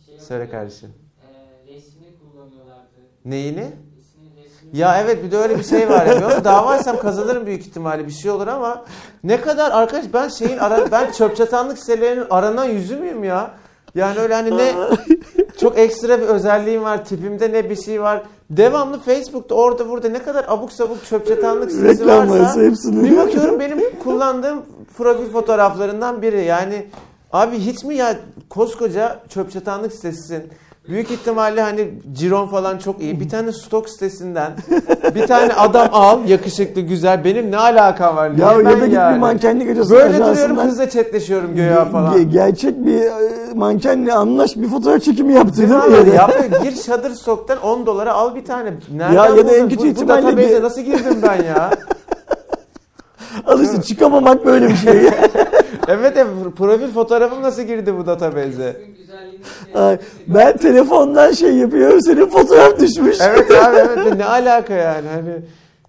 Şey 0.05 0.19
Söyle 0.19 0.49
kardeşim. 0.49 0.89
e, 0.89 1.73
resmini 1.75 2.07
kullanıyorlardı. 2.21 2.89
Neyini? 3.25 3.67
Ya 4.73 5.01
evet 5.01 5.23
bir 5.23 5.31
de 5.31 5.37
öyle 5.37 5.57
bir 5.59 5.63
şey 5.63 5.89
var 5.89 6.05
ya. 6.05 6.29
Ben 6.29 6.43
dava 6.43 6.75
etsem 6.75 6.99
kazanırım 6.99 7.45
büyük 7.45 7.61
ihtimalle 7.67 8.07
bir 8.07 8.11
şey 8.11 8.31
olur 8.31 8.47
ama 8.47 8.85
ne 9.23 9.41
kadar 9.41 9.71
arkadaş 9.71 10.05
ben 10.13 10.27
şeyin 10.27 10.57
ara, 10.57 10.91
ben 10.91 11.11
çöp 11.11 11.37
çatanlık 11.37 11.79
sitelerinin 11.79 12.25
aranan 12.29 12.65
yüzü 12.65 12.97
müyüm 12.97 13.23
ya? 13.23 13.51
Yani 13.95 14.19
öyle 14.19 14.33
hani 14.33 14.57
ne 14.57 14.73
çok 15.59 15.77
ekstra 15.77 16.21
bir 16.21 16.25
özelliğim 16.25 16.83
var 16.83 17.05
tipimde 17.05 17.51
ne 17.51 17.69
bir 17.69 17.75
şey 17.75 18.01
var. 18.01 18.23
Devamlı 18.49 18.99
Facebook'ta 18.99 19.55
orada 19.55 19.89
burada 19.89 20.09
ne 20.09 20.23
kadar 20.23 20.45
abuk 20.47 20.71
sabuk 20.71 21.05
çöp 21.05 21.27
çatanlık 21.27 21.71
sitesi 21.71 22.01
Reklam 22.01 22.29
varsa 22.29 22.61
hepsini. 22.61 23.11
bir 23.11 23.17
bakıyorum 23.17 23.59
benim 23.59 23.79
kullandığım 24.03 24.61
profil 24.97 25.31
fotoğraflarından 25.31 26.21
biri. 26.21 26.45
Yani 26.45 26.85
abi 27.33 27.57
hiç 27.57 27.83
mi 27.83 27.95
ya 27.95 28.15
koskoca 28.49 29.19
çöp 29.29 29.51
çatanlık 29.51 29.93
sitesisin. 29.93 30.43
Büyük 30.89 31.11
ihtimalle 31.11 31.61
hani 31.61 31.89
Ciron 32.13 32.47
falan 32.47 32.77
çok 32.77 33.01
iyi. 33.01 33.19
Bir 33.19 33.29
tane 33.29 33.51
stok 33.51 33.89
sitesinden 33.89 34.51
bir 35.15 35.27
tane 35.27 35.53
adam 35.53 35.87
al 35.91 36.19
yakışıklı 36.27 36.81
güzel. 36.81 37.23
Benim 37.23 37.51
ne 37.51 37.57
alakam 37.57 38.15
var? 38.15 38.29
Ya 38.31 38.51
ya 38.51 38.65
da 38.81 38.85
git 38.85 38.93
yani? 38.95 39.15
bir 39.15 39.19
mankenlik 39.19 39.69
hocası 39.69 39.89
Böyle 39.95 40.17
duruyorum 40.17 40.57
kızla 40.57 40.89
chatleşiyorum 40.89 41.55
göya 41.55 41.85
falan. 41.85 42.13
ge- 42.17 42.29
gerçek 42.31 42.85
bir 42.85 43.01
e, 43.01 43.11
mankenle 43.55 44.13
anlaş 44.13 44.55
bir 44.55 44.67
fotoğraf 44.67 45.01
çekimi 45.03 45.33
yaptı 45.33 45.57
Değil 45.57 45.69
mi 45.69 45.75
mi? 45.75 45.81
abi? 45.81 45.93
Ya 45.93 46.05
da- 46.07 46.13
Yap 46.13 46.63
gir 46.63 46.75
Shutterstock'tan 46.75 47.61
10 47.61 47.85
dolara 47.85 48.13
al 48.13 48.35
bir 48.35 48.45
tane. 48.45 48.73
Nereden 48.95 49.13
Ya- 49.13 49.35
ya 49.35 49.47
da 49.47 49.51
en 49.55 49.69
kötü 49.69 49.77
bu, 49.81 49.83
bu 49.83 49.87
ihtimalle 49.87 50.23
database'e 50.23 50.61
nasıl 50.63 50.81
girdim 50.81 51.19
ben 51.23 51.43
ya? 51.43 51.69
Al 53.45 53.63
işte 53.63 53.81
çıkamamak 53.81 54.45
böyle 54.45 54.69
bir 54.69 54.75
şey. 54.75 54.93
evet 55.87 56.17
evet 56.17 56.27
profil 56.57 56.93
fotoğrafım 56.93 57.41
nasıl 57.41 57.61
girdi 57.61 57.97
bu 57.97 58.05
database'e? 58.05 58.75
ben 60.27 60.57
telefondan 60.57 61.31
şey 61.31 61.55
yapıyorum 61.57 62.01
senin 62.01 62.29
fotoğraf 62.29 62.79
düşmüş. 62.79 63.17
Evet 63.21 63.51
abi 63.51 63.75
evet 63.75 64.13
ne 64.17 64.25
alaka 64.25 64.73
yani 64.73 65.07
hani 65.07 65.35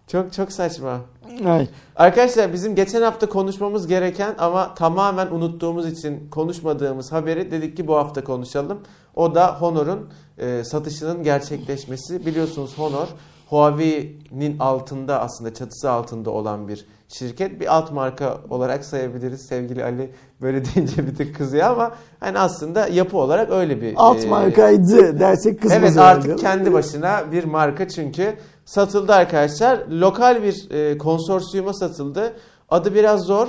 çok 0.06 0.32
çok 0.32 0.52
saçma. 0.52 1.00
Ay. 1.46 1.68
Arkadaşlar 1.96 2.52
bizim 2.52 2.74
geçen 2.74 3.02
hafta 3.02 3.28
konuşmamız 3.28 3.86
gereken 3.86 4.34
ama 4.38 4.74
tamamen 4.74 5.26
unuttuğumuz 5.26 5.86
için 5.86 6.30
konuşmadığımız 6.30 7.12
haberi 7.12 7.50
dedik 7.50 7.76
ki 7.76 7.86
bu 7.86 7.96
hafta 7.96 8.24
konuşalım. 8.24 8.78
O 9.14 9.34
da 9.34 9.60
Honor'un 9.60 10.08
e, 10.38 10.64
satışının 10.64 11.22
gerçekleşmesi. 11.22 12.26
Biliyorsunuz 12.26 12.78
Honor 12.78 13.08
Huawei'nin 13.50 14.58
altında 14.58 15.20
aslında 15.20 15.54
çatısı 15.54 15.90
altında 15.90 16.30
olan 16.30 16.68
bir 16.68 16.86
şirket. 17.08 17.60
Bir 17.60 17.76
alt 17.76 17.92
marka 17.92 18.38
olarak 18.50 18.84
sayabiliriz. 18.84 19.46
Sevgili 19.46 19.84
Ali 19.84 20.10
böyle 20.40 20.64
deyince 20.74 21.06
bir 21.06 21.14
tık 21.16 21.36
kızıyor 21.36 21.66
ama 21.66 21.94
hani 22.20 22.38
aslında 22.38 22.88
yapı 22.88 23.16
olarak 23.16 23.50
öyle 23.50 23.80
bir 23.82 23.94
Alt 23.96 24.24
e, 24.24 24.28
markaydı 24.28 25.20
dersek 25.20 25.62
kızmaz 25.62 25.78
Evet 25.78 25.90
herhalde. 25.90 26.18
artık 26.18 26.38
kendi 26.38 26.72
başına 26.72 27.32
bir 27.32 27.44
marka 27.44 27.88
çünkü 27.88 28.34
satıldı 28.64 29.12
arkadaşlar. 29.12 29.78
Lokal 29.88 30.42
bir 30.42 30.70
e, 30.70 30.98
konsorsiyuma 30.98 31.72
satıldı. 31.74 32.36
Adı 32.68 32.94
biraz 32.94 33.20
zor. 33.20 33.48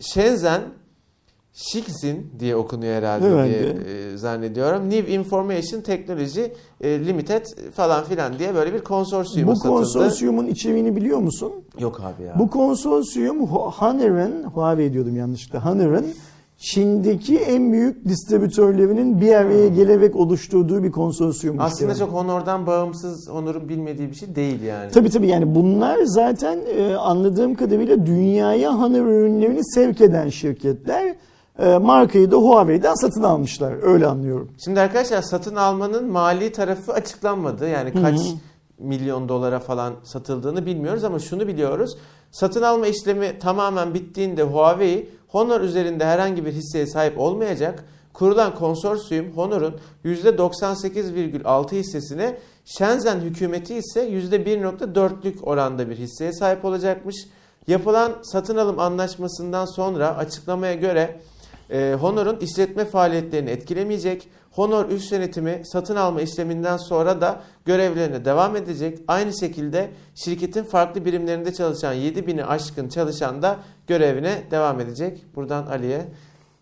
Shenzhen 0.00 0.62
Shixin 1.58 2.26
diye 2.40 2.56
okunuyor 2.56 2.94
herhalde 2.94 3.26
Herhalde. 3.26 3.50
diye 3.50 4.12
e, 4.12 4.16
zannediyorum. 4.16 4.90
New 4.90 5.12
Information 5.14 5.80
Technology 5.80 6.42
e, 6.80 7.06
Limited 7.06 7.46
falan 7.74 8.04
filan 8.04 8.38
diye 8.38 8.54
böyle 8.54 8.74
bir 8.74 8.80
konsorsiyuma 8.80 9.52
Bu 9.52 9.56
satıldı. 9.56 9.72
konsorsiyumun 9.74 10.46
içeriğini 10.46 10.96
biliyor 10.96 11.18
musun? 11.18 11.52
Yok 11.78 12.00
abi 12.00 12.22
ya. 12.22 12.34
Bu 12.38 12.50
konsorsiyum 12.50 13.46
Honor'ın, 13.46 14.42
Huawei 14.44 14.92
diyordum 14.92 15.16
yanlışlıkla, 15.16 15.64
Honor'ın 15.66 16.06
Çin'deki 16.58 17.38
en 17.38 17.72
büyük 17.72 18.04
distribütörlerinin 18.04 19.20
bir 19.20 19.34
araya 19.34 19.68
gelerek 19.68 20.16
oluşturduğu 20.16 20.82
bir 20.82 20.92
konsorsiyum. 20.92 21.56
Aslında 21.60 21.92
işte. 21.92 22.04
çok 22.04 22.14
Honor'dan 22.14 22.66
bağımsız, 22.66 23.28
Honor'un 23.28 23.68
bilmediği 23.68 24.10
bir 24.10 24.14
şey 24.14 24.34
değil 24.34 24.62
yani. 24.62 24.90
Tabii 24.90 25.10
tabii 25.10 25.28
yani 25.28 25.54
bunlar 25.54 25.98
zaten 26.04 26.58
e, 26.76 26.94
anladığım 26.94 27.54
kadarıyla 27.54 28.06
dünyaya 28.06 28.78
Honor 28.78 29.06
ürünlerini 29.06 29.64
sevk 29.64 30.00
eden 30.00 30.28
şirketler. 30.28 31.14
E, 31.58 31.78
markayı 31.78 32.30
da 32.30 32.36
Huawei'den 32.36 32.94
satın 32.94 33.22
almışlar. 33.22 33.74
Öyle 33.82 34.06
anlıyorum. 34.06 34.50
Şimdi 34.64 34.80
arkadaşlar 34.80 35.22
satın 35.22 35.56
almanın 35.56 36.12
mali 36.12 36.52
tarafı 36.52 36.92
açıklanmadı. 36.92 37.68
Yani 37.68 37.92
kaç 37.92 38.20
milyon 38.78 39.28
dolara 39.28 39.58
falan 39.58 39.94
satıldığını 40.04 40.66
bilmiyoruz 40.66 41.04
ama 41.04 41.18
şunu 41.18 41.48
biliyoruz. 41.48 41.96
Satın 42.30 42.62
alma 42.62 42.86
işlemi 42.86 43.38
tamamen 43.38 43.94
bittiğinde 43.94 44.42
Huawei 44.42 45.08
Honor 45.28 45.60
üzerinde 45.60 46.04
herhangi 46.04 46.44
bir 46.46 46.52
hisseye 46.52 46.86
sahip 46.86 47.18
olmayacak. 47.20 47.84
Kurulan 48.12 48.54
konsorsiyum 48.54 49.26
Honor'un 49.36 49.74
%98,6 50.04 51.72
hissesine 51.72 52.38
Shenzhen 52.64 53.20
hükümeti 53.20 53.74
ise 53.74 54.10
%1.4'lük 54.10 55.42
oranda 55.42 55.90
bir 55.90 55.96
hisseye 55.96 56.32
sahip 56.32 56.64
olacakmış. 56.64 57.16
Yapılan 57.66 58.12
satın 58.22 58.56
alım 58.56 58.78
anlaşmasından 58.78 59.64
sonra 59.64 60.16
açıklamaya 60.16 60.74
göre 60.74 61.20
e, 61.70 61.96
Honor'un 62.00 62.36
işletme 62.36 62.84
faaliyetlerini 62.84 63.50
etkilemeyecek. 63.50 64.28
Honor 64.50 64.88
üst 64.88 65.12
yönetimi 65.12 65.60
satın 65.64 65.96
alma 65.96 66.20
işleminden 66.20 66.76
sonra 66.76 67.20
da 67.20 67.40
görevlerine 67.64 68.24
devam 68.24 68.56
edecek. 68.56 68.98
Aynı 69.08 69.38
şekilde 69.40 69.90
şirketin 70.14 70.64
farklı 70.64 71.04
birimlerinde 71.04 71.52
çalışan 71.52 71.94
7000'i 71.94 72.44
aşkın 72.44 72.88
çalışan 72.88 73.42
da 73.42 73.56
görevine 73.86 74.42
devam 74.50 74.80
edecek. 74.80 75.26
Buradan 75.34 75.66
Ali'ye 75.66 76.04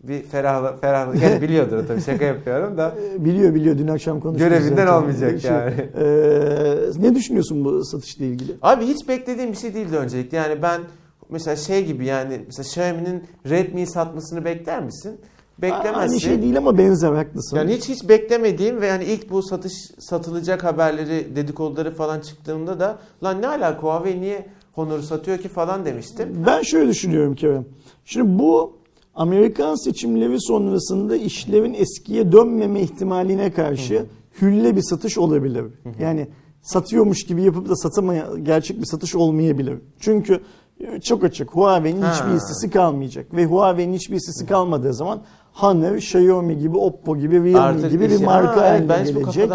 bir 0.03 0.23
ferahlık, 0.23 0.81
ferahlık 0.81 1.23
yani 1.23 1.41
biliyordur 1.41 1.87
tabii 1.87 2.01
şaka 2.01 2.25
yapıyorum 2.25 2.77
da. 2.77 2.95
Biliyor 3.17 3.55
biliyor 3.55 3.77
dün 3.77 3.87
akşam 3.87 4.19
konuştuk. 4.19 4.49
Görevinden 4.49 4.75
zaten. 4.75 4.93
olmayacak 4.93 5.43
yani. 5.43 5.73
Ee, 5.99 6.77
ne 6.99 7.15
düşünüyorsun 7.15 7.65
bu 7.65 7.85
satışla 7.85 8.25
ilgili? 8.25 8.55
Abi 8.61 8.85
hiç 8.85 9.07
beklediğim 9.07 9.51
bir 9.51 9.57
şey 9.57 9.73
değildi 9.73 9.97
öncelikle. 9.97 10.37
Yani 10.37 10.61
ben 10.61 10.81
mesela 11.29 11.55
şey 11.55 11.85
gibi 11.85 12.05
yani 12.05 12.41
mesela 12.45 12.63
Xiaomi'nin 12.63 13.23
Redmi 13.49 13.87
satmasını 13.87 14.45
bekler 14.45 14.83
misin? 14.83 15.19
Beklemezsin. 15.61 15.99
Aynı 15.99 16.19
şey 16.19 16.41
değil 16.41 16.57
ama 16.57 16.77
benzer 16.77 17.13
haklısın. 17.13 17.57
Yani 17.57 17.73
hiç 17.73 17.89
hiç 17.89 18.09
beklemediğim 18.09 18.81
ve 18.81 18.87
yani 18.87 19.03
ilk 19.03 19.29
bu 19.29 19.43
satış 19.43 19.73
satılacak 19.99 20.63
haberleri 20.63 21.35
dedikoduları 21.35 21.95
falan 21.95 22.19
çıktığında 22.19 22.79
da 22.79 22.99
lan 23.23 23.41
ne 23.41 23.47
alaka 23.47 23.81
Huawei 23.81 24.21
niye 24.21 24.45
Honor'u 24.73 25.03
satıyor 25.03 25.37
ki 25.37 25.47
falan 25.47 25.85
demiştim. 25.85 26.43
Ben 26.45 26.61
şöyle 26.61 26.89
düşünüyorum 26.89 27.35
Kerem. 27.35 27.65
Şimdi 28.05 28.39
bu 28.39 28.77
Amerikan 29.15 29.75
seçimleri 29.75 30.41
sonrasında 30.41 31.15
işlevin 31.15 31.73
eskiye 31.73 32.31
dönmeme 32.31 32.81
ihtimaline 32.81 33.51
karşı 33.53 34.05
hülle 34.41 34.75
bir 34.75 34.81
satış 34.81 35.17
olabilir. 35.17 35.65
Yani 35.99 36.27
satıyormuş 36.61 37.25
gibi 37.25 37.43
yapıp 37.43 37.69
da 37.69 37.75
satamaya 37.75 38.27
gerçek 38.43 38.79
bir 38.79 38.85
satış 38.85 39.15
olmayabilir. 39.15 39.77
Çünkü 39.99 40.41
çok 41.03 41.23
açık 41.23 41.49
Huawei'nin 41.51 42.01
Ha. 42.01 42.13
hiçbir 42.13 42.29
hissesi 42.35 42.69
kalmayacak 42.69 43.33
ve 43.33 43.45
Huawei'nin 43.45 43.93
hiçbir 43.93 44.15
hissesi 44.15 44.45
kalmadığı 44.45 44.93
zaman 44.93 45.21
Honor, 45.53 45.95
Xiaomi 45.95 46.57
gibi, 46.57 46.77
Oppo 46.77 47.17
gibi, 47.17 47.35
Realme 47.43 47.59
Artık 47.59 47.91
gibi 47.91 48.03
bir 48.03 48.09
işi- 48.15 48.23
marka 48.25 48.61
Ha, 48.61 48.67
evet, 48.77 48.89
ben 48.89 49.05
hiç 49.05 49.13
gelecek. 49.13 49.51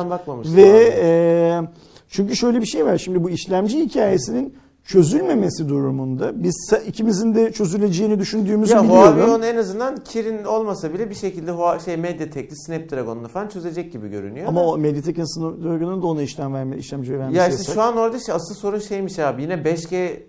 Ve 0.56 0.94
e, 1.02 1.60
çünkü 2.08 2.36
şöyle 2.36 2.60
bir 2.60 2.66
şey 2.66 2.86
var. 2.86 2.98
Şimdi 2.98 3.24
bu 3.24 3.30
işlemci 3.30 3.78
hikayesinin 3.80 4.54
çözülmemesi 4.84 5.68
durumunda 5.68 6.42
biz 6.42 6.72
ikimizin 6.86 7.34
de 7.34 7.52
çözüleceğini 7.52 8.18
düşündüğümüzü 8.18 8.72
Ya 8.74 8.82
biliyorum. 8.82 9.02
Huawei 9.04 9.30
onu 9.34 9.44
en 9.46 9.56
azından 9.56 9.96
Kirin 10.04 10.44
olmasa 10.44 10.94
bile 10.94 11.10
bir 11.10 11.14
şekilde 11.14 11.50
Hua- 11.50 11.84
şey 11.84 11.96
Mediatek'li 11.96 12.56
Snapdragon'unu 12.56 13.28
falan 13.28 13.48
çözecek 13.48 13.92
gibi 13.92 14.08
görünüyor. 14.08 14.46
Ama 14.48 14.64
o 14.64 14.78
Mediatek'in 14.78 15.24
Snapdragon'un 15.38 16.02
da 16.02 16.06
ona 16.06 16.22
işlem 16.22 16.54
verme, 16.54 16.76
işlemci 16.76 17.18
vermesi 17.18 17.38
ya 17.38 17.46
işte 17.48 17.58
yasak. 17.58 17.74
şu 17.74 17.82
an 17.82 17.96
orada 17.96 18.18
şey, 18.18 18.34
asıl 18.34 18.54
sorun 18.54 18.78
şeymiş 18.78 19.18
abi 19.18 19.42
yine 19.42 19.54
5G 19.54 20.22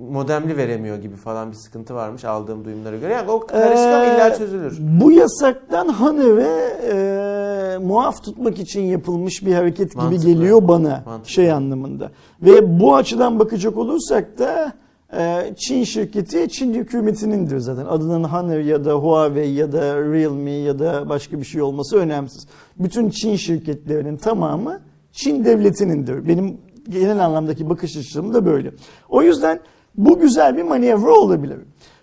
modemli 0.00 0.56
veremiyor 0.56 0.96
gibi 0.96 1.16
falan 1.16 1.50
bir 1.50 1.56
sıkıntı 1.56 1.94
varmış 1.94 2.24
aldığım 2.24 2.64
duyumlara 2.64 2.96
göre. 2.96 3.12
Yani 3.12 3.30
o 3.30 3.40
karışık 3.40 3.86
ama 3.86 4.04
Ee, 4.04 4.14
illa 4.14 4.38
çözülür. 4.38 4.78
Bu 4.80 5.12
yasaktan 5.12 5.88
Honor'e 5.88 6.78
e, 6.92 7.78
muaf 7.78 8.24
tutmak 8.24 8.58
için 8.58 8.80
yapılmış 8.82 9.46
bir 9.46 9.54
hareket 9.54 9.90
gibi 9.92 10.02
Mantıklı. 10.02 10.26
geliyor 10.26 10.68
bana 10.68 11.02
Mantıklı. 11.06 11.32
şey 11.32 11.52
anlamında. 11.52 12.10
Ve 12.42 12.80
bu 12.80 12.96
açıdan 12.96 13.38
bakacak 13.38 13.76
olursak 13.76 14.38
da 14.38 14.72
e, 15.16 15.54
Çin 15.56 15.84
şirketi 15.84 16.48
Çin 16.48 16.74
hükümetinindir 16.74 17.58
zaten. 17.58 17.86
Adının 17.86 18.24
Honor 18.24 18.58
ya 18.58 18.84
da 18.84 18.92
Huawei 18.94 19.54
ya 19.54 19.72
da 19.72 19.96
Realme 19.96 20.50
ya 20.50 20.78
da 20.78 21.08
başka 21.08 21.38
bir 21.38 21.44
şey 21.44 21.62
olması 21.62 21.96
önemsiz. 21.96 22.46
Bütün 22.78 23.10
Çin 23.10 23.36
şirketlerinin 23.36 24.16
tamamı 24.16 24.80
Çin 25.12 25.44
devletinindir. 25.44 26.28
Benim 26.28 26.58
genel 26.88 27.24
anlamdaki 27.24 27.70
bakış 27.70 27.96
açım 27.96 28.34
da 28.34 28.46
böyle. 28.46 28.72
O 29.08 29.22
yüzden 29.22 29.60
bu 29.96 30.18
güzel 30.18 30.56
bir 30.56 30.62
manevra 30.62 31.12
olabilir. 31.12 31.58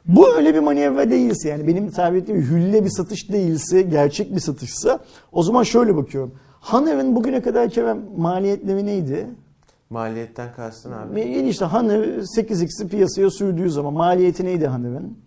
Bu 0.06 0.30
öyle 0.36 0.54
bir 0.54 0.60
manevra 0.60 1.12
değilse 1.12 1.50
yani 1.50 1.68
benim 1.68 1.92
tabir 1.92 2.18
ettiğim 2.18 2.42
hülle 2.42 2.86
bir 2.86 2.90
satış 2.90 3.32
değilse, 3.32 3.82
gerçek 3.82 4.36
bir 4.36 4.40
satışsa 4.40 5.00
o 5.32 5.44
zaman 5.44 5.64
şöyle 5.64 5.96
bakıyorum. 5.96 6.32
Honor'ın 6.62 7.16
bugüne 7.16 7.42
kadar 7.42 7.70
Kerem 7.70 8.02
maliyetleri 8.18 8.86
neydi? 8.86 9.28
Maliyetten 9.90 10.54
kastın 10.56 10.92
abi. 10.92 11.20
Yani 11.20 11.50
işte 11.50 11.66
Honor 11.66 12.04
8x'i 12.38 12.88
piyasaya 12.88 13.30
sürdüğü 13.30 13.70
zaman 13.70 13.94
maliyeti 13.94 14.46
neydi 14.46 14.68
Honor'ın? 14.68 15.18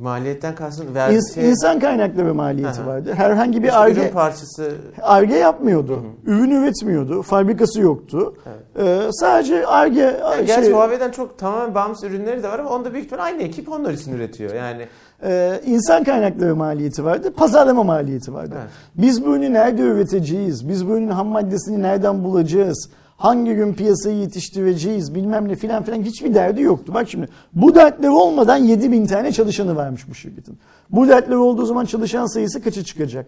Maliyetten 0.00 0.54
kastın 0.54 0.94
verdiği 0.94 1.18
İns- 1.18 1.34
şey. 1.34 1.50
İnsan 1.50 1.80
kaynakları 1.80 2.34
maliyeti 2.34 2.80
Aha. 2.80 2.86
vardı. 2.86 3.12
Herhangi 3.14 3.62
bir 3.62 3.68
İşte 3.68 3.78
arge, 3.78 4.10
parçası 4.10 4.72
arge 5.02 5.34
yapmıyordu. 5.34 6.02
Ürün 6.26 6.50
üretmiyordu. 6.50 7.22
Fabrikası 7.22 7.80
yoktu. 7.80 8.34
Ee, 8.78 8.98
sadece 9.10 9.66
arge 9.66 10.00
Yani 10.00 10.46
gerçi 10.46 10.64
şey, 10.64 10.72
Huawei'den 10.72 11.10
çok 11.10 11.38
tamamen 11.38 11.74
bağımsız 11.74 12.04
ürünleri 12.04 12.42
de 12.42 12.48
var 12.48 12.58
ama 12.58 12.70
onda 12.70 12.92
büyük 12.92 13.06
ihtimal 13.06 13.24
aynı 13.24 13.42
ekip 13.42 13.68
onlar 13.72 13.92
için 13.92 14.12
üretiyor. 14.12 14.54
Yani 14.54 14.86
Ee, 15.24 15.60
insan 15.66 16.04
kaynakları 16.04 16.56
maliyeti 16.56 17.04
vardı, 17.04 17.32
pazarlama 17.32 17.82
maliyeti 17.82 18.34
vardı. 18.34 18.54
Evet. 18.58 18.70
Biz 18.94 19.24
bu 19.26 19.30
ürünü 19.30 19.52
nerede 19.52 19.82
üreteceğiz? 19.82 20.68
Biz 20.68 20.88
bu 20.88 20.92
ürünün 20.92 21.10
ham 21.10 21.26
maddesini 21.26 21.82
nereden 21.82 22.24
bulacağız? 22.24 22.90
Hangi 23.22 23.54
gün 23.54 23.74
piyasayı 23.74 24.16
yetiştireceğiz 24.16 25.14
bilmem 25.14 25.48
ne 25.48 25.56
filan 25.56 25.82
filan 25.82 26.02
hiçbir 26.02 26.34
derdi 26.34 26.62
yoktu. 26.62 26.94
Bak 26.94 27.08
şimdi 27.08 27.28
bu 27.52 27.74
dertleri 27.74 28.10
olmadan 28.10 28.56
7 28.56 28.92
bin 28.92 29.06
tane 29.06 29.32
çalışanı 29.32 29.76
varmış 29.76 30.08
bu 30.08 30.14
şirketin. 30.14 30.58
Bu 30.90 31.08
dertleri 31.08 31.36
olduğu 31.36 31.66
zaman 31.66 31.84
çalışan 31.84 32.26
sayısı 32.26 32.62
kaça 32.62 32.84
çıkacak? 32.84 33.26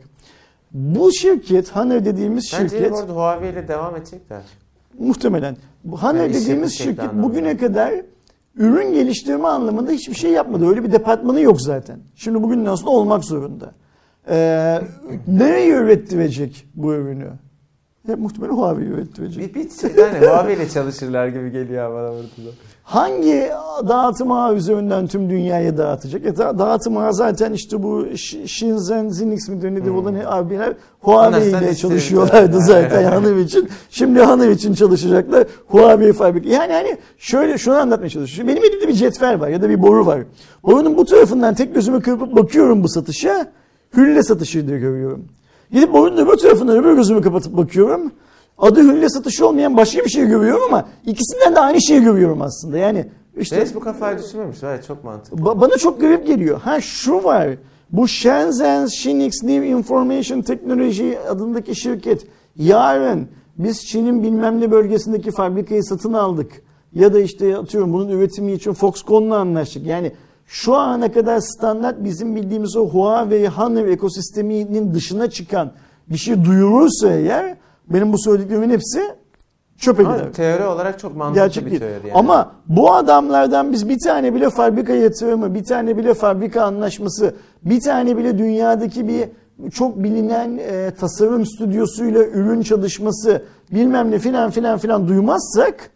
Bu 0.72 1.12
şirket, 1.12 1.76
Honor 1.76 2.05
dediğimiz 2.05 2.51
bence 2.55 2.68
şirket 2.68 2.92
bu 2.92 2.99
arada 2.99 3.12
Huawei 3.12 3.53
ile 3.53 3.68
devam 3.68 3.97
edecekler. 3.97 4.42
muhtemelen. 4.99 5.57
Bu 5.84 6.03
Honor 6.03 6.20
Yani 6.20 6.34
dediğimiz 6.34 6.72
şirket 6.78 7.12
bugüne 7.12 7.57
kadar 7.57 7.95
ürün 8.57 8.95
geliştirme 8.95 9.49
anlamında 9.49 9.90
hiçbir 9.90 10.14
şey 10.14 10.30
yapmadı. 10.30 10.68
Öyle 10.68 10.84
bir 10.84 10.92
departmanı 10.92 11.40
yok 11.40 11.61
zaten. 11.61 11.99
Şimdi 12.14 12.42
bugünden 12.42 12.74
sonra 12.74 12.90
olmak 12.90 13.24
zorunda. 13.24 13.72
Ee, 14.28 14.80
nereye 15.28 15.70
ürettirecek 15.76 16.66
bu 16.74 16.95
ürünü? 16.95 17.28
Hep 18.07 18.18
muhtemelen 18.18 18.52
Huawei 18.52 18.86
ürettirecek. 18.86 19.55
Bir, 19.55 19.64
bir 19.64 19.70
şey, 19.70 19.90
yani 19.98 20.18
Huawei 20.26 20.57
ile 20.57 20.68
çalışırlar 20.68 21.28
gibi 21.28 21.50
geliyor 21.50 21.90
bana 21.94 22.11
burada. 22.11 22.50
Hangi 22.82 23.48
dağıtım 23.88 24.32
ağı 24.32 24.55
üzerinden 24.55 25.07
tüm 25.07 25.30
dünyaya 25.30 25.76
dağıtacak? 25.76 26.26
E, 26.26 26.36
da- 26.36 26.59
dağıtım 26.59 26.96
ağı 26.96 27.14
zaten 27.14 27.52
işte 27.52 27.82
bu 27.82 28.07
Shenzhen, 28.46 29.09
Zinix 29.09 29.48
midir 29.48 29.70
nedir 29.74 29.90
olan 29.90 30.14
abiler 30.26 30.74
Huawei 31.00 31.48
ile 31.48 31.74
çalışıyorlardı 31.74 32.61
zaten 32.61 33.05
Hanım 33.05 33.40
için. 33.42 33.68
Şimdi 33.90 34.20
Hanım 34.20 34.52
için 34.52 34.74
çalışacaklar. 34.74 35.46
Huawei 35.68 36.12
fabrika. 36.12 36.48
Yani 36.48 36.72
hani 36.72 36.96
şöyle 37.18 37.59
şunu 37.59 37.74
anlatmaya 37.74 38.09
çalışıyorum. 38.11 38.55
Benim 38.55 38.64
elimde 38.64 38.88
bir 38.88 38.92
cetvel 38.94 39.40
var 39.40 39.48
ya 39.48 39.62
da 39.62 39.68
bir 39.68 39.82
boru 39.82 40.07
var. 40.07 40.20
Borunun 40.64 40.96
bu 40.96 41.05
tarafından 41.05 41.55
tek 41.55 41.74
gözümü 41.74 42.00
kırpıp 42.02 42.36
bakıyorum 42.36 42.82
bu 42.82 42.88
satışa. 42.88 43.52
Hülle 43.96 44.22
satışı 44.22 44.68
diye 44.68 44.78
görüyorum. 44.78 45.24
Gidip 45.74 45.92
borunun 45.92 46.16
öbür 46.26 46.36
tarafından 46.36 46.76
öbür 46.78 46.94
gözümü 46.94 47.22
kapatıp 47.22 47.56
bakıyorum. 47.56 48.12
Adı 48.58 48.80
hülle 48.80 49.08
satışı 49.08 49.46
olmayan 49.48 49.76
başka 49.76 50.04
bir 50.04 50.08
şey 50.10 50.26
görüyorum 50.26 50.62
ama 50.68 50.88
ikisinden 51.06 51.54
de 51.54 51.60
aynı 51.60 51.82
şeyi 51.82 52.02
görüyorum 52.02 52.42
aslında. 52.42 52.78
Yani 52.78 53.06
işte 53.36 53.66
bu 53.74 53.80
kafayı 53.80 54.18
düşünmemiş. 54.18 54.58
Evet 54.62 54.86
çok 54.86 55.04
mantıklı. 55.04 55.36
ba- 55.36 55.60
bana 55.60 55.76
çok 55.76 56.00
garip 56.00 56.26
geliyor. 56.26 56.60
Ha 56.60 56.80
şu 56.80 57.24
var. 57.24 57.48
Bu 57.92 58.08
Shenzhen 58.08 58.86
Shinix 58.86 59.42
New 59.42 59.66
Information 59.68 60.42
Technology 60.42 61.12
adındaki 61.30 61.76
şirket 61.76 62.26
yarın 62.56 63.28
biz 63.58 63.86
Çin'in 63.86 64.22
bilmem 64.22 64.60
ne 64.60 64.70
bölgesindeki 64.70 65.30
fabrikayı 65.30 65.84
satın 65.84 66.12
aldık. 66.12 66.52
Ya 66.92 67.14
da 67.14 67.20
işte 67.20 67.56
atıyorum 67.56 67.92
bunun 67.92 68.08
üretimi 68.08 68.52
için 68.52 68.72
Foxconn'la 68.72 69.36
anlaştık. 69.36 69.86
Yani 69.86 70.12
şu 70.47 70.74
ana 70.76 71.12
kadar 71.12 71.40
standart 71.40 72.05
bizim 72.05 72.36
bildiğimiz 72.36 72.76
o 72.76 72.86
Huawei 72.88 73.49
Honor 73.49 73.86
ekosisteminin 73.86 74.95
dışına 74.95 75.30
çıkan 75.30 75.72
bir 76.09 76.16
şey 76.16 76.45
duyurursa 76.45 77.11
eğer 77.11 77.57
benim 77.88 78.12
bu 78.12 78.18
söylediklerimin 78.18 78.70
hepsi 78.70 79.03
çöpe 79.78 80.03
gider. 80.03 80.14
Ama 80.20 80.30
teori 80.32 80.64
olarak 80.64 80.99
çok 80.99 81.16
mantıklı 81.16 81.42
Gerçek 81.45 81.66
bir 81.66 81.70
değil. 81.70 81.80
teori. 81.80 81.92
Yani. 82.09 82.12
Ama 82.18 82.53
bu 82.66 82.95
adamlardan 82.95 83.72
biz 83.72 83.88
bir 83.88 83.99
tane 83.99 84.34
bile 84.34 84.51
fabrika 84.51 84.92
yatırımı, 84.92 85.55
bir 85.55 85.64
tane 85.64 85.97
bile 85.97 86.14
fabrika 86.14 86.62
anlaşması, 86.62 87.34
bir 87.62 87.80
tane 87.80 88.16
bile 88.16 88.38
dünyadaki 88.38 89.09
bir 89.09 89.28
çok 89.70 90.03
bilinen 90.03 90.59
e, 90.59 90.90
tasarım 91.01 91.47
stüdyosuyla 91.47 92.24
ürün 92.24 92.62
çalışması 92.62 93.42
bilmem 93.72 94.11
ne 94.11 94.18
filan 94.18 94.51
filan 94.51 94.78
filan 94.78 95.09
duymazsak 95.09 95.90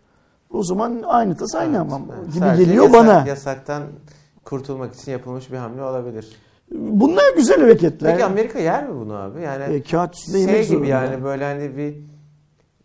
o 0.51 0.63
zaman 0.63 1.03
aynı 1.07 1.37
tas 1.37 1.55
aynı 1.55 1.81
ama 1.81 2.01
Evet. 2.19 2.27
gibi 2.35 2.39
Sadece 2.45 2.65
geliyor 2.65 2.85
yasak- 2.85 3.01
bana. 3.07 3.25
Yasaktan 3.29 3.83
kurtulmak 4.49 4.95
için 4.95 5.13
yapılmış 5.13 5.53
bir 5.53 5.57
hamle 5.57 5.83
olabilir. 5.83 6.29
Bunlar 6.73 7.25
güzel 7.37 7.61
hareketler. 7.61 8.13
Peki 8.13 8.25
Amerika 8.25 8.59
yer 8.59 8.89
mi 8.89 9.01
bunu 9.01 9.15
abi? 9.15 9.43
Yani 9.43 9.75
E, 9.75 9.83
kağıt 9.83 10.15
üstünde 10.15 10.39
şey 10.39 10.57
gibi 10.63 10.65
zorunda. 10.67 10.87
yani 10.87 11.25
böyle 11.25 11.45
hani 11.45 11.77
bir 11.77 11.95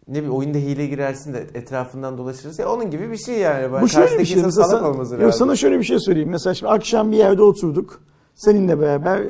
ne 0.07 0.23
bir 0.23 0.27
oyunda 0.27 0.57
hile 0.57 0.87
girersin 0.87 1.33
de 1.33 1.47
etrafından 1.53 2.17
dolaşırız 2.17 2.59
ya 2.59 2.71
onun 2.73 2.91
gibi 2.91 3.11
bir 3.11 3.17
şey 3.17 3.39
yani. 3.39 3.81
Bu 3.81 3.87
şöyle 3.87 4.19
bir 4.19 4.25
şey. 4.25 4.37
insan 4.37 4.45
Mesela 4.45 4.67
salak 4.67 4.79
sana, 4.81 4.89
olması 4.91 5.15
yok, 5.15 5.33
sana 5.35 5.55
şöyle 5.55 5.79
bir 5.79 5.83
şey 5.83 5.99
söyleyeyim. 5.99 6.29
Mesela 6.29 6.53
şimdi 6.53 6.71
akşam 6.71 7.11
bir 7.11 7.17
yerde 7.17 7.41
oturduk. 7.41 8.01
Seninle 8.35 8.79
beraber 8.79 9.21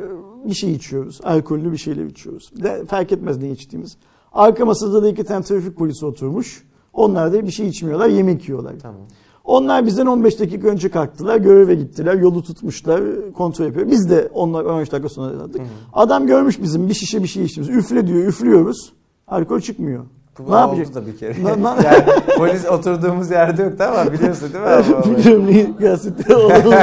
bir 0.45 0.53
şey 0.53 0.71
içiyoruz. 0.71 1.19
Alkollü 1.23 1.71
bir 1.71 1.77
şeyler 1.77 2.05
içiyoruz. 2.05 2.51
De, 2.63 2.85
fark 2.85 3.11
etmez 3.11 3.37
ne 3.37 3.49
içtiğimiz. 3.49 3.97
Arka 4.33 4.65
masada 4.65 5.03
da 5.03 5.07
iki 5.09 5.23
tane 5.23 5.43
trafik 5.43 5.77
polisi 5.77 6.05
oturmuş. 6.05 6.63
Onlar 6.93 7.33
da 7.33 7.45
bir 7.45 7.51
şey 7.51 7.67
içmiyorlar, 7.67 8.07
yemek 8.07 8.49
yiyorlar. 8.49 8.73
Tamam. 8.81 9.01
Onlar 9.43 9.85
bizden 9.85 10.05
15 10.05 10.39
dakika 10.39 10.67
önce 10.67 10.89
kalktılar, 10.89 11.37
göreve 11.37 11.75
gittiler, 11.75 12.13
yolu 12.15 12.43
tutmuşlar, 12.43 13.01
kontrol 13.33 13.65
yapıyor. 13.65 13.87
Biz 13.91 14.09
de 14.09 14.29
onlar 14.33 14.65
15 14.65 14.91
dakika 14.91 15.09
sonra 15.09 15.43
attık. 15.43 15.61
Adam 15.93 16.27
görmüş 16.27 16.61
bizim 16.61 16.89
bir 16.89 16.93
şişe 16.93 17.23
bir 17.23 17.27
şey 17.27 17.43
içtiğimiz. 17.43 17.75
Üfle 17.75 18.07
diyor, 18.07 18.27
üflüyoruz. 18.27 18.93
Alkol 19.27 19.59
çıkmıyor. 19.59 20.03
Bu 20.39 20.51
ne 20.51 20.55
yapacak? 20.55 20.95
da 20.95 21.07
bir 21.07 21.17
kere. 21.17 21.43
Na- 21.43 21.63
na- 21.63 21.77
yani 21.83 22.03
polis 22.37 22.65
oturduğumuz 22.65 23.31
yerde 23.31 23.63
yoktu 23.63 23.83
ama 23.83 24.13
biliyorsun 24.13 24.49
değil 24.53 24.63
mi? 24.63 25.17
Biliyorum 25.17 25.47
neyi 25.47 25.73
gazete 25.79 26.35
oldu. 26.35 26.73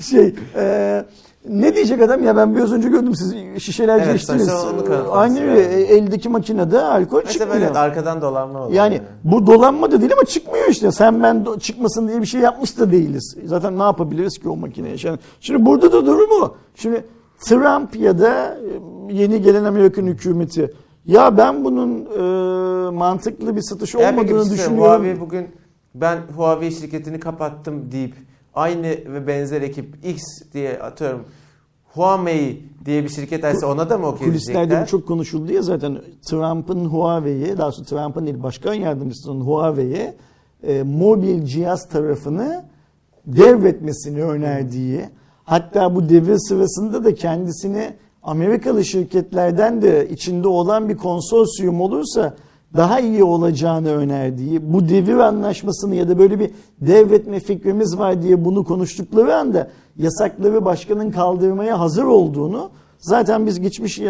Şey, 0.00 0.34
e, 0.56 1.04
ne 1.48 1.74
diyecek 1.74 2.02
adam 2.02 2.24
ya 2.24 2.36
ben 2.36 2.56
biraz 2.56 2.72
önce 2.72 2.88
gördüm 2.88 3.14
siz 3.14 3.34
şişelerce 3.62 4.10
Evet, 4.10 4.20
içtiniz. 4.20 4.50
Aynı 5.10 5.40
öyle 5.40 5.80
lazım. 5.80 5.96
eldeki 5.96 6.28
makinede 6.28 6.80
alkol 6.80 7.22
Mesela 7.24 7.32
çıkmıyor. 7.32 7.68
böyle 7.68 7.78
arkadan 7.78 8.20
dolanma 8.22 8.58
oluyor. 8.58 8.72
Yani 8.72 9.02
bu 9.24 9.46
dolanma 9.46 9.92
da 9.92 10.00
değil 10.00 10.12
ama 10.12 10.24
çıkmıyor 10.24 10.68
işte. 10.68 10.92
Sen 10.92 11.22
ben 11.22 11.46
çıkmasın 11.60 12.08
diye 12.08 12.20
bir 12.20 12.26
şey 12.26 12.40
yapmış 12.40 12.78
da 12.78 12.92
değiliz. 12.92 13.36
Zaten 13.44 13.78
ne 13.78 13.82
yapabiliriz 13.82 14.38
ki 14.38 14.48
o 14.48 14.56
makineye? 14.56 14.96
Yani 15.02 15.18
şimdi 15.40 15.66
burada 15.66 15.92
da 15.92 16.06
durum 16.06 16.42
o. 16.42 16.54
Şimdi 16.74 17.04
Trump 17.40 17.96
ya 17.96 18.18
da 18.18 18.58
e, 19.10 19.14
yeni 19.14 19.42
gelen 19.42 19.64
Amerikan 19.64 20.06
hükümeti 20.06 20.74
ya 21.06 21.36
ben 21.36 21.64
bunun 21.64 21.90
e, 22.00 22.90
mantıklı 22.90 23.56
bir 23.56 23.62
satış 23.62 23.94
Eğer 23.94 24.12
olmadığını 24.12 24.28
söyleyeyim, 24.28 24.50
düşünüyorum. 24.52 24.84
Huawei 24.88 25.20
bugün 25.20 25.46
ben 25.94 26.18
Huawei 26.36 26.72
şirketini 26.72 27.20
kapattım 27.20 27.92
deyip 27.92 28.14
aynı 28.54 28.86
ve 28.86 29.26
benzer 29.26 29.62
ekip 29.62 30.04
X 30.04 30.22
diye 30.52 30.78
atıyorum 30.78 31.24
Huawei 31.94 32.62
diye 32.84 33.04
bir 33.04 33.08
şirket 33.08 33.44
açsa 33.44 33.66
ona 33.66 33.90
da 33.90 33.98
mı 33.98 34.06
okey 34.06 34.28
Kulislerde 34.28 34.82
bu 34.82 34.86
çok 34.86 35.08
konuşuldu 35.08 35.52
ya 35.52 35.62
zaten. 35.62 35.98
Trump'ın 36.22 36.84
Huawei'ye, 36.84 37.58
daha 37.58 37.66
doğrusu 37.66 37.84
Trump'ın 37.84 38.26
değil 38.26 38.42
başkan 38.42 38.74
yardımcısının 38.74 39.40
Huawei'ye 39.40 40.14
e, 40.62 40.82
mobil 40.82 41.44
cihaz 41.44 41.88
tarafını 41.88 42.64
devretmesini 43.26 44.24
önerdiği, 44.24 45.00
hatta 45.44 45.94
bu 45.94 46.08
devir 46.08 46.38
sırasında 46.38 47.04
da 47.04 47.14
kendisini 47.14 47.94
Amerikalı 48.22 48.84
şirketlerden 48.84 49.82
de 49.82 50.08
içinde 50.08 50.48
olan 50.48 50.88
bir 50.88 50.96
konsorsiyum 50.96 51.80
olursa 51.80 52.34
daha 52.76 53.00
iyi 53.00 53.24
olacağını 53.24 53.90
önerdiği, 53.96 54.72
bu 54.74 54.88
devir 54.88 55.16
anlaşmasını 55.16 55.94
ya 55.94 56.08
da 56.08 56.18
böyle 56.18 56.40
bir 56.40 56.50
devretme 56.80 57.40
fikrimiz 57.40 57.98
var 57.98 58.22
diye 58.22 58.44
bunu 58.44 58.64
konuştukları 58.64 59.36
anda 59.36 59.70
yasakları 59.96 60.64
başkanın 60.64 61.10
kaldırmaya 61.10 61.80
hazır 61.80 62.04
olduğunu 62.04 62.70
zaten 62.98 63.46
biz 63.46 63.60
geçmiş 63.60 64.00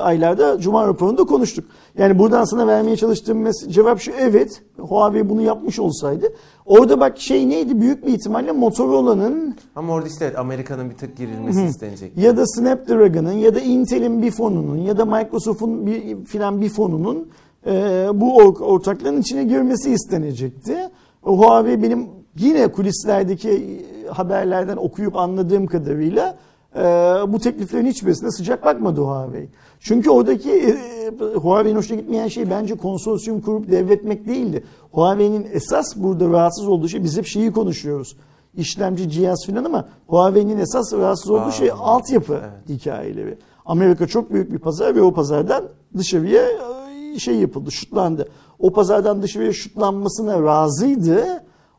aylarda 0.00 0.60
Cuma 0.60 0.86
raporunda 0.86 1.24
konuştuk. 1.24 1.64
Yani 1.98 2.18
buradan 2.18 2.44
sana 2.44 2.66
vermeye 2.66 2.96
çalıştığım 2.96 3.50
cevap 3.68 4.00
şu 4.00 4.10
evet 4.20 4.62
Huawei 4.78 5.28
bunu 5.28 5.42
yapmış 5.42 5.78
olsaydı 5.78 6.26
orada 6.66 7.00
bak 7.00 7.20
şey 7.20 7.48
neydi 7.48 7.80
büyük 7.80 8.06
bir 8.06 8.12
ihtimalle 8.12 8.52
Motorola'nın 8.52 9.56
Ama 9.76 9.92
orada 9.92 10.08
işte 10.08 10.36
Amerika'nın 10.36 10.90
bir 10.90 10.94
tık 10.96 11.16
girilmesi 11.16 11.64
istenecek. 11.64 12.18
ya 12.18 12.36
da 12.36 12.46
Snapdragon'ın 12.46 13.32
ya 13.32 13.54
da 13.54 13.60
Intel'in 13.60 14.22
bir 14.22 14.30
fonunun 14.30 14.76
ya 14.76 14.98
da 14.98 15.04
Microsoft'un 15.04 15.86
bir 15.86 16.24
filan 16.24 16.60
bir 16.60 16.68
fonunun 16.68 17.28
e, 17.66 17.72
bu 18.14 18.42
or- 18.42 18.62
ortaklığın 18.62 19.20
içine 19.20 19.44
girmesi 19.44 19.92
istenecekti. 19.92 20.76
Huawei 21.22 21.82
benim 21.82 22.08
yine 22.38 22.68
kulislerdeki 22.68 23.82
haberlerden 24.10 24.76
okuyup 24.76 25.16
anladığım 25.16 25.66
kadarıyla 25.66 26.36
e, 26.76 26.82
bu 27.28 27.38
tekliflerin 27.38 27.86
hiçbirisine 27.86 28.30
sıcak 28.30 28.64
bakmadı 28.64 29.00
Huawei. 29.00 29.48
Çünkü 29.80 30.10
oradaki 30.10 30.50
e, 30.50 31.10
Huawei'nin 31.34 31.76
hoşuna 31.78 32.00
gitmeyen 32.00 32.28
şey 32.28 32.50
bence 32.50 32.74
konsorsiyum 32.74 33.40
kurup 33.40 33.70
devretmek 33.70 34.26
değildi. 34.26 34.64
Huawei'nin 34.92 35.46
esas 35.52 35.96
burada 35.96 36.28
rahatsız 36.28 36.68
olduğu 36.68 36.88
şey 36.88 37.04
biz 37.04 37.18
hep 37.18 37.26
şeyi 37.26 37.52
konuşuyoruz. 37.52 38.16
İşlemci 38.56 39.10
cihaz 39.10 39.46
filan 39.46 39.64
ama 39.64 39.88
Huawei'nin 40.06 40.58
esas 40.58 40.92
rahatsız 40.92 41.30
olduğu 41.30 41.40
Aa, 41.40 41.50
şey 41.50 41.70
altyapı 41.78 42.32
evet. 42.32 42.78
hikayeleri. 42.78 43.38
Amerika 43.66 44.06
çok 44.06 44.32
büyük 44.32 44.52
bir 44.52 44.58
pazar 44.58 44.96
ve 44.96 45.02
o 45.02 45.12
pazardan 45.12 45.64
dışarıya 45.98 46.42
e, 46.42 46.79
şey 47.18 47.34
yapıldı, 47.34 47.72
şutlandı. 47.72 48.28
O 48.58 48.72
pazardan 48.72 49.22
dışarıya 49.22 49.52
şutlanmasına 49.52 50.42
razıydı. 50.42 51.24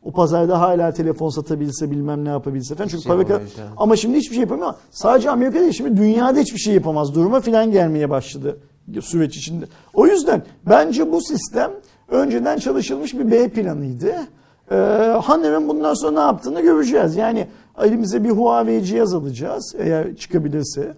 O 0.04 0.12
pazarda 0.12 0.60
hala 0.60 0.94
telefon 0.94 1.30
satabilse 1.30 1.92
bilmem 1.92 2.26
ne 2.26 2.30
yapabilse 2.30 2.76
falan. 2.76 2.88
Çünkü 2.88 3.04
şey 3.04 3.12
an. 3.12 3.42
ama 3.78 3.96
şimdi 3.96 4.18
hiçbir 4.18 4.36
şey 4.36 4.42
yapamıyor. 4.42 4.74
Sadece 4.92 5.30
Amerika 5.30 5.60
değil 5.60 5.72
şimdi 5.72 5.98
dünyada 5.98 6.40
hiçbir 6.40 6.60
şey 6.60 6.74
yapamaz 6.74 7.16
duruma 7.16 7.40
filan 7.40 7.72
gelmeye 7.72 8.10
başladı 8.10 8.58
süreç 9.02 9.38
içinde. 9.38 9.66
O 9.94 10.08
yüzden 10.08 10.44
bence 10.70 11.12
bu 11.12 11.22
sistem 11.22 11.72
önceden 12.10 12.58
çalışılmış 12.58 13.14
bir 13.14 13.32
B 13.32 13.50
planıydı. 13.50 14.14
Ee, 14.72 14.76
Haner'in 15.24 15.70
bundan 15.70 15.94
sonra 15.94 16.12
ne 16.12 16.20
yaptığını 16.20 16.62
göreceğiz. 16.62 17.16
Yani 17.16 17.48
elimize 17.82 18.24
bir 18.24 18.30
Huawei 18.30 18.84
cihaz 18.84 19.14
alacağız 19.14 19.76
eğer 19.78 20.16
çıkabilirse. 20.16 20.98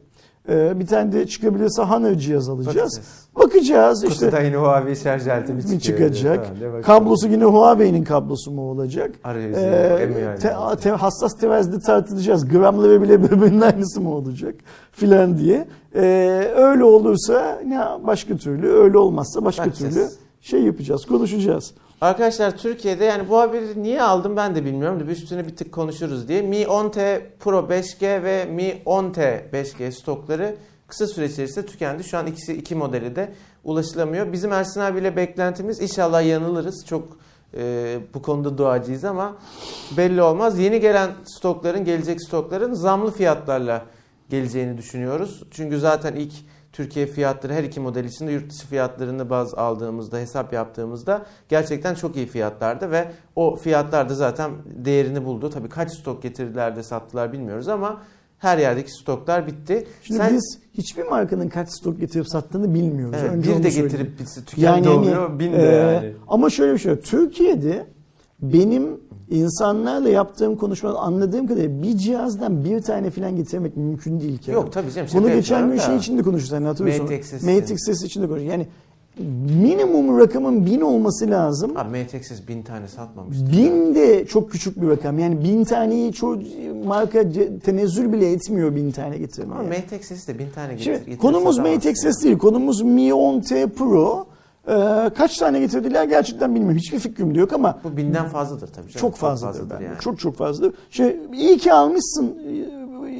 Ee, 0.49 0.79
bir 0.79 0.87
tane 0.87 1.11
de 1.11 1.27
çıkabilirse 1.27 1.81
Haner 1.81 2.17
cihaz 2.19 2.49
alacağız. 2.49 2.67
Bakacağız. 2.67 3.01
Bakacağız 3.35 4.03
işte 4.03 4.25
Kutuda 4.25 4.41
yine 4.41 4.55
Huawei 4.57 4.95
şarj 4.95 5.27
aleti 5.27 5.53
mi 5.53 5.79
çıkacak. 5.79 6.47
Tamam. 6.61 6.81
Kablosu 6.81 7.27
yine 7.27 7.43
Huawei'nin 7.45 8.03
kablosu 8.03 8.51
mu 8.51 8.61
olacak? 8.71 9.11
Arayüzü, 9.23 9.59
Ee, 9.59 9.97
emiyor 10.03 10.37
te- 10.37 10.47
yani. 10.47 10.79
te- 10.79 10.89
hassas 10.89 11.33
terazide 11.39 11.79
tartılacağız. 11.79 12.47
Gramları 12.47 13.01
bile 13.01 13.23
birbirinin 13.23 13.61
aynısı 13.61 14.01
mı 14.01 14.13
olacak 14.15 14.55
filan 14.91 15.37
diye. 15.37 15.67
Ee, 15.95 16.01
öyle 16.55 16.83
olursa 16.83 17.59
ne 17.67 17.79
başka 18.07 18.37
türlü, 18.37 18.71
öyle 18.71 18.97
olmazsa 18.97 19.45
başka 19.45 19.65
Bakacağız. 19.65 19.93
türlü 19.93 20.07
şey 20.41 20.63
yapacağız, 20.63 21.05
konuşacağız. 21.05 21.73
Arkadaşlar 22.01 22.57
Türkiye'de 22.57 23.05
yani 23.05 23.29
bu 23.29 23.39
haberi 23.39 23.83
niye 23.83 24.01
aldım 24.01 24.37
ben 24.37 24.55
de 24.55 24.65
bilmiyorum 24.65 24.99
da 24.99 25.03
üstüne 25.03 25.47
bir 25.47 25.55
tık 25.55 25.71
konuşuruz 25.71 26.27
diye. 26.27 26.41
Mi 26.41 26.55
10T 26.55 27.21
Pro 27.39 27.59
5G 27.59 28.23
ve 28.23 28.45
Mi 28.45 28.81
10T 28.85 29.49
5G 29.51 29.91
stokları 29.91 30.55
kısa 30.87 31.07
süre 31.07 31.25
içerisinde 31.25 31.65
tükendi. 31.65 32.03
Şu 32.03 32.17
an 32.17 32.27
ikisi 32.27 32.53
iki 32.53 32.75
modeli 32.75 33.15
de 33.15 33.33
ulaşılamıyor. 33.63 34.33
Bizim 34.33 34.51
Ersin 34.51 34.79
abiyle 34.79 35.15
beklentimiz 35.15 35.81
inşallah 35.81 36.27
yanılırız. 36.27 36.85
Çok 36.85 37.17
e, 37.57 37.97
bu 38.13 38.21
konuda 38.21 38.57
duacıyız 38.57 39.03
ama 39.05 39.35
belli 39.97 40.21
olmaz. 40.21 40.59
Yeni 40.59 40.79
gelen 40.79 41.11
stokların, 41.25 41.85
gelecek 41.85 42.23
stokların 42.23 42.73
zamlı 42.73 43.11
fiyatlarla 43.11 43.85
geleceğini 44.29 44.77
düşünüyoruz. 44.77 45.43
Çünkü 45.51 45.79
zaten 45.79 46.15
ilk 46.15 46.33
Türkiye 46.73 47.05
fiyatları 47.05 47.53
her 47.53 47.63
iki 47.63 47.79
model 47.79 48.03
için 48.03 48.27
de 48.27 48.31
yurt 48.31 48.49
dışı 48.49 48.67
fiyatlarını 48.67 49.29
baz 49.29 49.53
aldığımızda, 49.53 50.17
hesap 50.17 50.53
yaptığımızda 50.53 51.25
gerçekten 51.49 51.95
çok 51.95 52.15
iyi 52.15 52.25
fiyatlardı 52.25 52.91
ve 52.91 53.11
o 53.35 53.55
fiyatlar 53.55 54.09
da 54.09 54.13
zaten 54.13 54.51
değerini 54.65 55.25
buldu. 55.25 55.49
Tabii 55.49 55.69
kaç 55.69 55.91
stok 55.91 56.23
getirdiler 56.23 56.75
de 56.75 56.83
sattılar 56.83 57.33
bilmiyoruz 57.33 57.67
ama 57.67 58.01
her 58.37 58.57
yerdeki 58.57 58.91
stoklar 58.91 59.47
bitti. 59.47 59.87
Şimdi 60.03 60.17
Sen 60.19 60.33
biz 60.33 60.59
hiçbir 60.73 61.03
markanın 61.03 61.49
kaç 61.49 61.69
stok 61.69 61.99
getirip 61.99 62.27
sattığını 62.27 62.73
bilmiyoruz. 62.73 63.17
evet, 63.21 63.31
Önce 63.31 63.57
bir 63.57 63.63
de 63.63 63.69
getirip 63.69 64.19
bitsi 64.19 64.45
tükendi 64.45 64.87
Yani 64.87 64.99
oluyor, 64.99 65.39
bin 65.39 65.53
de 65.53 65.71
e, 65.71 65.75
yani. 65.75 66.13
Ama 66.27 66.49
şöyle 66.49 66.73
bir 66.73 66.77
şey. 66.79 66.99
Türkiye'de 66.99 67.85
benim 68.41 68.99
insanlarla 69.29 70.09
yaptığım 70.09 70.55
konuşmada 70.55 70.99
anladığım 70.99 71.47
kadarıyla 71.47 71.83
bir 71.83 71.97
cihazdan 71.97 72.65
bir 72.65 72.81
tane 72.81 73.09
falan 73.09 73.35
getirmek 73.35 73.77
mümkün 73.77 74.19
değil 74.19 74.37
ki. 74.37 74.51
Yok 74.51 74.73
tabii 74.73 74.91
canım. 74.91 75.09
Bunu 75.13 75.33
geçen 75.33 75.71
gün 75.71 75.77
şey 75.77 75.93
da. 75.93 75.97
içinde 75.97 76.21
konuştuk 76.23 76.49
sen 76.49 76.63
hatırlıyorsun. 76.63 77.05
Matrix 77.05 77.25
sesi. 77.25 77.45
Matrix 77.45 77.79
sesi 77.85 78.05
içinde 78.05 78.27
konuştuk. 78.27 78.49
Yani 78.49 78.67
minimum 79.61 80.19
rakamın 80.19 80.65
bin 80.65 80.81
olması 80.81 81.29
lazım. 81.29 81.77
Abi 81.77 82.03
MTX'siz 82.03 82.47
bin 82.47 82.63
tane 82.63 82.87
satmamış. 82.87 83.37
Bin 83.51 83.95
de 83.95 84.25
çok 84.25 84.51
küçük 84.51 84.81
bir 84.81 84.87
rakam. 84.87 85.19
Yani 85.19 85.43
bin 85.43 85.63
taneyi 85.63 86.13
çoğu 86.13 86.39
marka 86.85 87.23
tenezzül 87.63 88.13
bile 88.13 88.31
etmiyor 88.31 88.75
bin 88.75 88.91
tane 88.91 89.17
getirmeye. 89.17 89.59
Ama 89.59 89.69
MTX'siz 89.69 90.27
de 90.27 90.39
bin 90.39 90.49
tane 90.49 90.73
getir. 90.73 91.01
Şimdi 91.05 91.17
konumuz 91.17 91.57
Mate 91.57 91.69
yani. 91.71 92.23
Değil. 92.23 92.37
Konumuz 92.37 92.81
Mi 92.81 93.09
10T 93.09 93.69
Pro. 93.69 94.32
Ee, 94.67 95.09
kaç 95.17 95.37
tane 95.37 95.59
getirdiler 95.59 96.03
gerçekten 96.03 96.55
bilmiyorum. 96.55 96.77
Hiçbir 96.77 96.99
fikrim 96.99 97.35
de 97.35 97.39
yok 97.39 97.53
ama 97.53 97.79
Bu 97.83 97.97
binden 97.97 98.25
fazladır 98.27 98.67
tabii 98.67 98.87
canım. 98.91 98.99
çok 99.01 99.15
fazladır 99.15 99.69
bence. 99.69 99.85
yani. 99.85 99.99
Çok 99.99 100.19
çok 100.19 100.35
fazladır. 100.35 100.73
Şey, 100.89 101.17
iyi 101.33 101.57
ki 101.57 101.73
almışsın 101.73 102.35
e, 102.47 103.13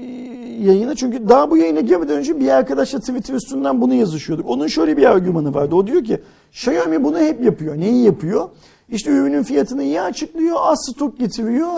yayını. 0.63 0.95
Çünkü 0.95 1.29
daha 1.29 1.51
bu 1.51 1.57
yayına 1.57 1.79
girmeden 1.79 2.17
önce 2.17 2.39
bir 2.39 2.47
arkadaşla 2.49 2.99
Twitter 2.99 3.33
üstünden 3.33 3.81
bunu 3.81 3.93
yazışıyorduk. 3.93 4.49
Onun 4.49 4.67
şöyle 4.67 4.97
bir 4.97 5.05
argümanı 5.11 5.53
vardı. 5.53 5.75
O 5.75 5.87
diyor 5.87 6.03
ki 6.03 6.21
Xiaomi 6.51 7.03
bunu 7.03 7.19
hep 7.19 7.43
yapıyor. 7.43 7.77
Neyi 7.77 8.03
yapıyor? 8.05 8.49
İşte 8.89 9.11
ürünün 9.11 9.43
fiyatını 9.43 9.83
iyi 9.83 10.01
açıklıyor. 10.01 10.57
Az 10.59 10.79
stok 10.95 11.19
getiriyor. 11.19 11.69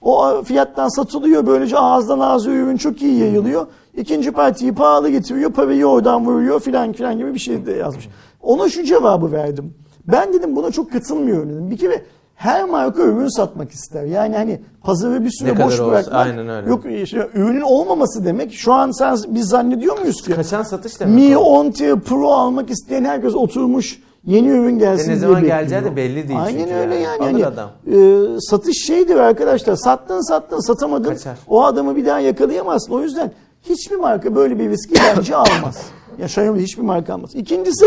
O 0.00 0.42
fiyattan 0.42 0.88
satılıyor. 0.88 1.46
Böylece 1.46 1.78
ağızdan 1.78 2.20
ağza 2.20 2.50
ürün 2.50 2.76
çok 2.76 3.02
iyi 3.02 3.18
yayılıyor. 3.20 3.66
İkinci 3.96 4.30
partiyi 4.32 4.74
pahalı 4.74 5.08
getiriyor. 5.10 5.52
Parayı 5.52 5.86
oradan 5.86 6.26
vuruyor 6.26 6.60
filan 6.60 6.92
filan 6.92 7.18
gibi 7.18 7.34
bir 7.34 7.38
şey 7.38 7.66
de 7.66 7.72
yazmış. 7.72 8.08
Ona 8.42 8.68
şu 8.68 8.84
cevabı 8.84 9.32
verdim. 9.32 9.74
Ben 10.08 10.32
dedim 10.32 10.56
buna 10.56 10.70
çok 10.70 10.92
katılmıyorum 10.92 11.50
dedim. 11.50 11.70
Bir 11.70 11.76
kere 11.76 12.02
her 12.34 12.64
marka 12.64 13.02
ürün 13.02 13.36
satmak 13.36 13.70
ister. 13.72 14.04
Yani 14.04 14.36
hani 14.36 14.60
pazarı 14.82 15.24
bir 15.24 15.30
süre 15.30 15.48
Ne 15.48 15.54
kadar 15.54 15.66
boş 15.66 15.80
olsa, 15.80 15.90
bırakmak. 15.92 16.14
aynen 16.26 16.48
öyle. 16.48 16.68
Yok 16.68 16.84
işte 17.02 17.28
ürünün 17.34 17.60
olmaması 17.60 18.24
demek. 18.24 18.52
Şu 18.52 18.72
an 18.72 18.90
sen 18.90 19.16
biz 19.28 19.48
zannediyor 19.48 19.98
muyuz 19.98 20.22
ki? 20.22 20.32
Kaçan 20.32 20.62
satış 20.62 21.00
demek 21.00 21.14
Mi 21.14 21.36
o. 21.38 21.64
10T 21.64 22.00
Pro 22.00 22.30
almak 22.30 22.70
isteyen 22.70 23.04
herkes 23.04 23.34
oturmuş 23.34 24.02
Yeni 24.26 24.48
ürün 24.48 24.78
gelsin 24.78 25.04
diye 25.06 25.16
ne 25.16 25.20
zaman 25.20 25.36
bekliyor. 25.36 25.58
geleceği 25.58 25.84
de 25.84 25.96
belli 25.96 26.28
değil 26.28 26.40
Aynen 26.42 26.58
çünkü 26.58 26.74
öyle 26.74 26.94
yani. 26.94 27.22
yani. 27.24 27.32
Hani, 27.32 27.46
adam. 27.46 27.70
e, 27.92 28.40
satış 28.40 28.86
şeydir 28.86 29.16
arkadaşlar. 29.16 29.76
Sattın 29.76 30.28
sattın 30.28 30.60
satamadın. 30.66 31.08
Kaçar. 31.10 31.38
O 31.48 31.64
adamı 31.64 31.96
bir 31.96 32.06
daha 32.06 32.20
yakalayamazsın. 32.20 32.92
O 32.92 33.00
yüzden 33.02 33.32
hiçbir 33.62 33.96
marka 33.96 34.34
böyle 34.34 34.58
bir 34.58 34.70
riski 34.70 34.94
bence 35.16 35.36
almaz. 35.36 35.82
Ya 36.18 36.26
Xiaomi 36.26 36.62
hiçbir 36.62 36.82
marka 36.82 37.14
almaz. 37.14 37.34
İkincisi 37.34 37.86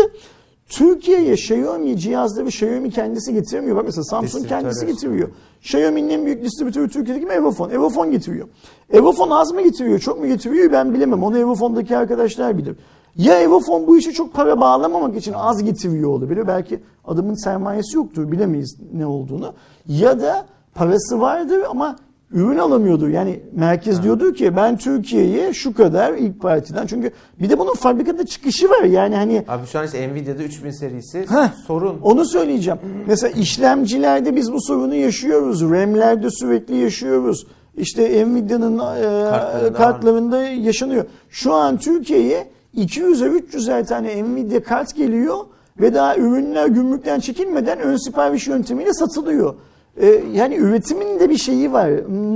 Türkiye'ye 0.70 1.34
Xiaomi 1.34 1.97
cihazları 1.97 2.47
Xiaomi 2.47 2.91
kendisi 2.91 3.34
getiremiyor. 3.34 3.76
Bak 3.78 3.86
mesela 3.86 4.03
Samsung 4.03 4.47
kendisi 4.47 4.86
getiriyor. 4.86 5.30
Xiaomi'nin 5.61 6.09
en 6.09 6.26
büyük 6.26 6.43
distribütörü 6.43 6.89
Türkiye'deki 6.89 7.26
mi? 7.26 7.34
Evofon. 7.34 7.70
Evofon 7.70 8.11
getiriyor. 8.11 8.47
Evofon 8.91 9.30
az 9.30 9.51
mı 9.51 9.61
getiriyor, 9.61 9.99
çok 9.99 10.20
mu 10.20 10.28
getiriyor 10.28 10.72
ben 10.72 10.93
bilemem. 10.93 11.24
Onu 11.24 11.38
Evofon'daki 11.38 11.97
arkadaşlar 11.97 12.57
bilir. 12.57 12.76
Ya 13.16 13.39
Evofon 13.39 13.88
bu 13.88 13.97
işi 13.97 14.14
çok 14.14 14.34
para 14.34 14.61
bağlamamak 14.61 15.16
için 15.16 15.34
az 15.34 15.64
getiriyor 15.64 16.09
olabilir. 16.09 16.47
Belki 16.47 16.80
adamın 17.05 17.43
sermayesi 17.43 17.97
yoktur, 17.97 18.32
bilemeyiz 18.32 18.78
ne 18.93 19.05
olduğunu. 19.05 19.53
Ya 19.88 20.22
da 20.22 20.45
parası 20.76 21.20
vardır 21.20 21.59
ama 21.70 21.95
ürün 22.34 22.57
alamıyordur. 22.57 23.07
Yani 23.07 23.39
merkez 23.53 24.03
diyordur 24.03 24.34
ki 24.34 24.55
ben 24.55 24.77
Türkiye'ye 24.77 25.53
şu 25.53 25.73
kadar 25.73 26.13
ilk 26.13 26.41
partiden. 26.41 26.88
Çünkü 26.88 27.11
bir 27.39 27.49
de 27.49 27.59
bunun 27.59 27.73
fabrikada 27.73 28.25
çıkışı 28.25 28.69
var. 28.69 28.84
Yani 28.84 29.15
hani 29.15 29.45
Abi 29.47 29.67
şu 29.67 29.79
an 29.79 29.86
işte 29.86 30.07
Nvidia'da 30.13 30.43
3000 30.43 30.71
serisi 30.71 31.19
Heh. 31.19 31.53
sorun. 31.67 31.99
onu 32.01 32.25
söyleyeceğim. 32.25 32.79
Mesela 33.07 33.39
işlemcilerde 33.39 34.36
biz 34.36 34.53
bu 34.53 34.61
sorunu 34.61 34.95
yaşıyoruz. 34.95 35.61
RAM'lerde 35.61 36.29
sürekli 36.29 36.75
yaşıyoruz. 36.75 37.47
İşte 37.77 38.25
Nvidia'nın 38.27 38.73
e, 38.73 38.79
Kartlarında 38.79 39.73
kartlarında 39.73 40.43
yaşanıyor. 40.43 41.05
Şu 41.29 41.53
an 41.53 41.77
Türkiye'ye 41.77 42.47
200'e 42.77 43.27
300'er 43.27 43.86
tane 43.86 44.23
Nvidia 44.23 44.63
kart 44.63 44.95
geliyor 44.95 45.38
ve 45.81 45.93
daha 45.93 46.17
ürünler 46.17 46.67
gümrükten 46.67 47.19
çekilmeden 47.19 47.79
ön 47.79 47.97
sipariş 47.97 48.47
yöntemiyle 48.47 48.93
satılıyor. 48.93 49.55
E, 49.98 50.24
yani 50.34 50.56
üretimin 50.56 51.20
de 51.20 51.30
bir 51.30 51.38
şeyi 51.38 51.74
var, 51.74 51.89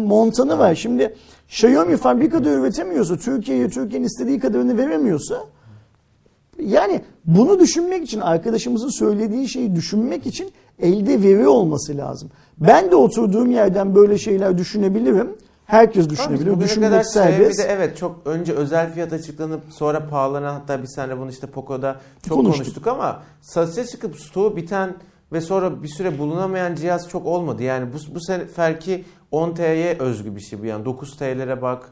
montanı 0.07 0.59
var. 0.59 0.75
Şimdi 0.75 1.15
Xiaomi 1.47 1.97
fabrikada 1.97 2.49
üretemiyorsa, 2.49 3.17
Türkiye'ye 3.17 3.69
Türkiye'nin 3.69 4.05
istediği 4.05 4.39
kadarını 4.39 4.77
veremiyorsa 4.77 5.45
yani 6.59 7.01
bunu 7.25 7.59
düşünmek 7.59 8.03
için 8.03 8.19
arkadaşımızın 8.21 8.99
söylediği 8.99 9.49
şeyi 9.49 9.75
düşünmek 9.75 10.25
için 10.25 10.51
elde 10.79 11.21
veri 11.23 11.47
olması 11.47 11.97
lazım. 11.97 12.29
Ben 12.57 12.91
de 12.91 12.95
oturduğum 12.95 13.51
yerden 13.51 13.95
böyle 13.95 14.17
şeyler 14.17 14.57
düşünebilirim. 14.57 15.35
Herkes 15.65 16.09
düşünebilir. 16.09 16.51
Bugüne 16.51 16.63
Düşünmek 16.63 16.89
kadar 16.89 17.03
serbest. 17.03 17.51
Xiaomi'de 17.51 17.73
evet 17.73 17.97
çok 17.97 18.21
önce 18.25 18.53
özel 18.53 18.93
fiyat 18.93 19.13
açıklanıp 19.13 19.61
sonra 19.69 20.07
pahalanan 20.09 20.53
hatta 20.53 20.81
bir 20.81 20.87
sene 20.87 21.17
bunu 21.19 21.29
işte 21.29 21.47
Poco'da 21.47 21.99
çok 22.27 22.37
Konuştuk. 22.37 22.63
konuştuk, 22.63 22.87
ama 22.87 23.23
satışa 23.41 23.85
çıkıp 23.85 24.19
stoğu 24.19 24.55
biten 24.55 24.95
ve 25.31 25.41
sonra 25.41 25.83
bir 25.83 25.87
süre 25.87 26.19
bulunamayan 26.19 26.75
cihaz 26.75 27.09
çok 27.09 27.25
olmadı. 27.25 27.63
Yani 27.63 27.93
bu, 27.93 28.15
bu 28.15 28.21
seferki 28.21 29.05
10T'ye 29.31 29.97
özgü 29.99 30.35
bir 30.35 30.41
şey 30.41 30.61
bu 30.61 30.65
yani 30.65 30.85
9T'lere 30.85 31.61
bak 31.61 31.91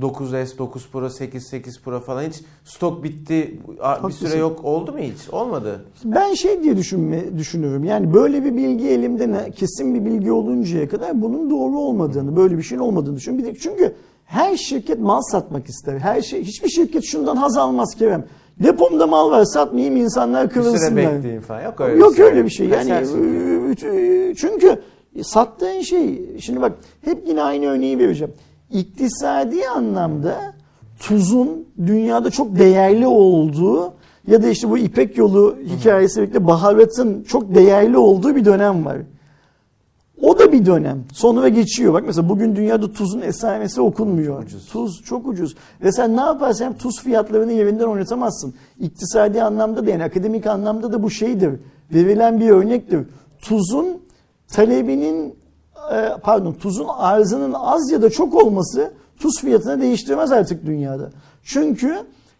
9S, 0.00 0.58
9 0.58 0.88
Pro, 0.88 1.10
8, 1.10 1.46
8 1.46 1.80
Pro 1.82 2.00
falan 2.00 2.22
hiç 2.22 2.34
stok 2.64 3.04
bitti 3.04 3.60
bir 3.68 3.78
Haklısın. 3.78 4.26
süre 4.26 4.38
yok 4.38 4.64
oldu 4.64 4.92
mu 4.92 4.98
hiç? 4.98 5.30
Olmadı. 5.32 5.84
Ben 6.04 6.34
şey 6.34 6.62
diye 6.62 6.76
düşünme, 6.76 7.38
düşünüyorum. 7.38 7.84
Yani 7.84 8.14
böyle 8.14 8.44
bir 8.44 8.56
bilgi 8.56 8.88
elimde 8.88 9.32
ne, 9.32 9.50
kesin 9.50 9.94
bir 9.94 10.04
bilgi 10.04 10.32
oluncaya 10.32 10.88
kadar 10.88 11.22
bunun 11.22 11.50
doğru 11.50 11.78
olmadığını, 11.78 12.36
böyle 12.36 12.58
bir 12.58 12.62
şeyin 12.62 12.82
olmadığını 12.82 13.16
düşünüyorum. 13.16 13.48
Bir 13.48 13.54
de 13.54 13.58
çünkü 13.58 13.94
her 14.24 14.56
şirket 14.56 14.98
mal 14.98 15.20
satmak 15.20 15.66
ister. 15.68 15.98
Her 15.98 16.22
şey 16.22 16.44
hiçbir 16.44 16.68
şirket 16.68 17.04
şundan 17.04 17.36
haz 17.36 17.56
almaz 17.56 17.94
Kerem. 17.94 18.24
Depomda 18.62 19.06
mal 19.06 19.30
var 19.30 19.44
satmayayım 19.44 19.96
insanlar 19.96 20.44
Bir 20.48 20.54
süre 20.54 20.62
kırılsınlar. 20.62 20.96
bekleyin 21.16 21.40
falan. 21.40 21.62
Yok 21.62 21.80
öyle 21.80 21.98
Yok 22.00 22.10
bir 22.12 22.16
şey. 22.16 22.26
öyle 22.26 22.44
bir 22.44 22.50
şey. 22.50 22.68
Yani 22.68 22.88
Kaçarsın. 22.88 23.74
çünkü 24.36 24.80
sattığın 25.22 25.80
şey 25.80 26.36
şimdi 26.40 26.60
bak 26.60 26.72
hep 27.04 27.28
yine 27.28 27.42
aynı 27.42 27.66
örneği 27.66 27.98
vereceğim. 27.98 28.32
İktisadi 28.70 29.68
anlamda 29.68 30.54
tuzun 31.00 31.68
dünyada 31.86 32.30
çok 32.30 32.58
değerli 32.58 33.06
olduğu 33.06 33.92
ya 34.26 34.42
da 34.42 34.48
işte 34.48 34.70
bu 34.70 34.78
İpek 34.78 35.18
yolu 35.18 35.56
hikayesi 35.66 36.22
birlikte 36.22 36.46
baharatın 36.46 37.22
çok 37.22 37.54
değerli 37.54 37.98
olduğu 37.98 38.36
bir 38.36 38.44
dönem 38.44 38.84
var. 38.84 38.96
Bir 40.64 40.68
dönem. 40.68 41.04
Sonra 41.12 41.48
geçiyor. 41.48 41.92
Bak 41.92 42.04
mesela 42.06 42.28
bugün 42.28 42.56
dünyada 42.56 42.92
tuzun 42.92 43.20
esamesi 43.20 43.80
okunmuyor. 43.80 44.42
Ucuz. 44.42 44.66
Tuz 44.66 45.02
çok 45.04 45.26
ucuz. 45.26 45.54
Ve 45.82 45.92
sen 45.92 46.16
ne 46.16 46.20
yaparsan 46.20 46.64
yap 46.64 46.78
tuz 46.78 47.02
fiyatlarını 47.02 47.52
yerinden 47.52 47.84
oynatamazsın. 47.84 48.54
İktisadi 48.80 49.42
anlamda 49.42 49.86
da 49.86 49.90
yani 49.90 50.04
akademik 50.04 50.46
anlamda 50.46 50.92
da 50.92 51.02
bu 51.02 51.10
şeydir. 51.10 51.60
Verilen 51.94 52.40
bir 52.40 52.50
örnektir. 52.50 53.06
Tuzun 53.42 53.86
talebinin 54.48 55.34
e, 55.92 56.08
pardon 56.22 56.52
tuzun 56.52 56.88
arzının 56.88 57.52
az 57.52 57.90
ya 57.90 58.02
da 58.02 58.10
çok 58.10 58.34
olması 58.34 58.92
tuz 59.20 59.40
fiyatını 59.40 59.80
değiştirmez 59.80 60.32
artık 60.32 60.66
dünyada. 60.66 61.10
Çünkü 61.42 61.98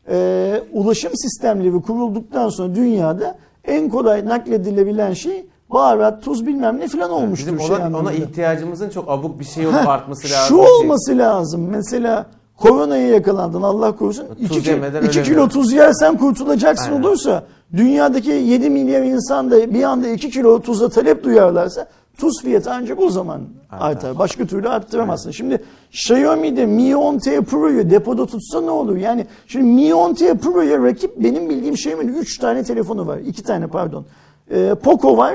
e, 0.08 0.62
ulaşım 0.72 1.12
sistemleri 1.14 1.82
kurulduktan 1.82 2.48
sonra 2.48 2.74
dünyada 2.74 3.38
en 3.64 3.88
kolay 3.88 4.26
nakledilebilen 4.26 5.12
şey 5.12 5.46
baharat, 5.74 6.22
tuz 6.22 6.46
bilmem 6.46 6.80
ne 6.80 6.88
falan 6.88 7.10
olmuştur. 7.10 7.46
Bizim 7.46 7.60
şey 7.60 7.68
ona, 7.68 7.76
ona 7.76 7.84
anlamında. 7.84 8.12
ihtiyacımızın 8.12 8.90
çok 8.90 9.08
abuk 9.08 9.40
bir 9.40 9.44
şey 9.44 9.66
olup 9.66 9.76
Heh, 9.76 9.88
artması 9.88 10.24
lazım. 10.30 10.48
Şu 10.48 10.64
ki. 10.64 10.70
olması 10.70 11.18
lazım. 11.18 11.68
Mesela 11.70 12.26
koronaya 12.56 13.08
yakalandın 13.08 13.62
Allah 13.62 13.96
korusun. 13.96 14.26
Tuz 14.48 14.56
2 14.58 14.70
yemeden 14.70 15.10
kilo 15.10 15.48
tuz 15.48 15.72
yersen 15.72 16.18
kurtulacaksın 16.18 16.92
Aynen. 16.92 17.02
olursa 17.02 17.44
dünyadaki 17.76 18.30
7 18.30 18.70
milyar 18.70 19.02
insan 19.02 19.50
da 19.50 19.74
bir 19.74 19.82
anda 19.82 20.08
2 20.08 20.30
kilo 20.30 20.60
tuza 20.60 20.88
talep 20.88 21.24
duyarlarsa 21.24 21.86
tuz 22.18 22.42
fiyatı 22.42 22.70
ancak 22.72 23.00
o 23.00 23.10
zaman 23.10 23.40
artar. 23.70 23.90
Artar. 23.90 24.18
Başka 24.18 24.46
türlü 24.46 24.68
arttıramazsın. 24.68 25.30
Şimdi 25.30 25.64
Xiaomi'de 25.90 26.66
Mi 26.66 26.82
10T 26.90 27.44
Pro'yu 27.44 27.90
depoda 27.90 28.26
tutsa 28.26 28.60
ne 28.60 28.70
olur? 28.70 28.96
Yani 28.96 29.26
şimdi 29.46 29.64
Mi 29.66 29.88
10T 29.88 30.38
Pro'ya 30.38 30.82
rakip 30.82 31.16
benim 31.16 31.50
bildiğim 31.50 31.74
Xiaomi'nin 31.74 32.14
3 32.14 32.38
tane 32.38 32.62
telefonu 32.64 33.06
var. 33.06 33.18
2 33.18 33.42
tane 33.42 33.66
pardon. 33.66 34.04
Ee, 34.50 34.74
Poco 34.82 35.16
var. 35.16 35.34